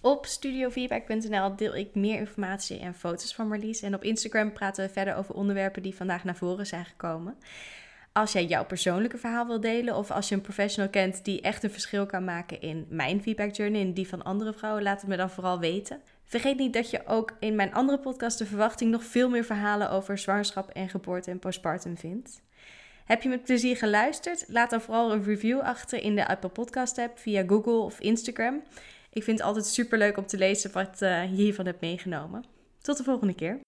Op 0.01 0.27
studiofeedback.nl 0.27 1.57
deel 1.57 1.77
ik 1.77 1.95
meer 1.95 2.19
informatie 2.19 2.79
en 2.79 2.95
foto's 2.95 3.35
van 3.35 3.49
Marlies. 3.49 3.83
En 3.83 3.95
op 3.95 4.03
Instagram 4.03 4.53
praten 4.53 4.87
we 4.87 4.93
verder 4.93 5.15
over 5.15 5.35
onderwerpen 5.35 5.83
die 5.83 5.95
vandaag 5.95 6.25
naar 6.25 6.37
voren 6.37 6.67
zijn 6.67 6.85
gekomen. 6.85 7.37
Als 8.13 8.33
jij 8.33 8.45
jouw 8.45 8.65
persoonlijke 8.65 9.19
verhaal 9.19 9.47
wil 9.47 9.61
delen 9.61 9.97
of 9.97 10.11
als 10.11 10.29
je 10.29 10.35
een 10.35 10.41
professional 10.41 10.91
kent 10.91 11.25
die 11.25 11.41
echt 11.41 11.63
een 11.63 11.71
verschil 11.71 12.07
kan 12.07 12.25
maken 12.25 12.61
in 12.61 12.87
mijn 12.89 13.23
feedback 13.23 13.55
journey 13.55 13.81
en 13.81 13.95
die 13.95 14.09
van 14.09 14.23
andere 14.23 14.53
vrouwen, 14.53 14.83
laat 14.83 15.01
het 15.01 15.11
me 15.11 15.17
dan 15.17 15.31
vooral 15.31 15.59
weten. 15.59 16.01
Vergeet 16.25 16.59
niet 16.59 16.73
dat 16.73 16.91
je 16.91 17.07
ook 17.07 17.37
in 17.41 17.55
mijn 17.55 17.75
andere 17.75 17.99
podcast 17.99 18.39
De 18.39 18.47
Verwachting 18.47 18.91
nog 18.91 19.05
veel 19.05 19.29
meer 19.29 19.45
verhalen 19.45 19.91
over 19.91 20.19
zwangerschap 20.19 20.71
en 20.71 20.89
geboorte 20.89 21.31
en 21.31 21.39
postpartum 21.39 21.97
vindt. 21.97 22.43
Heb 23.11 23.23
je 23.23 23.29
met 23.29 23.45
plezier 23.45 23.77
geluisterd? 23.77 24.45
Laat 24.49 24.71
dan 24.71 24.81
vooral 24.81 25.13
een 25.13 25.23
review 25.23 25.61
achter 25.61 26.03
in 26.03 26.15
de 26.15 26.29
Apple 26.29 26.49
Podcast 26.49 26.99
app 26.99 27.19
via 27.19 27.45
Google 27.47 27.79
of 27.79 28.01
Instagram. 28.01 28.63
Ik 29.13 29.23
vind 29.23 29.39
het 29.39 29.47
altijd 29.47 29.67
super 29.67 29.99
leuk 29.99 30.17
om 30.17 30.27
te 30.27 30.39
lezen 30.39 30.73
wat 30.73 31.03
uh, 31.03 31.25
je 31.25 31.43
hiervan 31.43 31.67
hebt 31.67 31.81
meegenomen. 31.81 32.45
Tot 32.81 32.97
de 32.97 33.05
volgende 33.05 33.35
keer. 33.35 33.61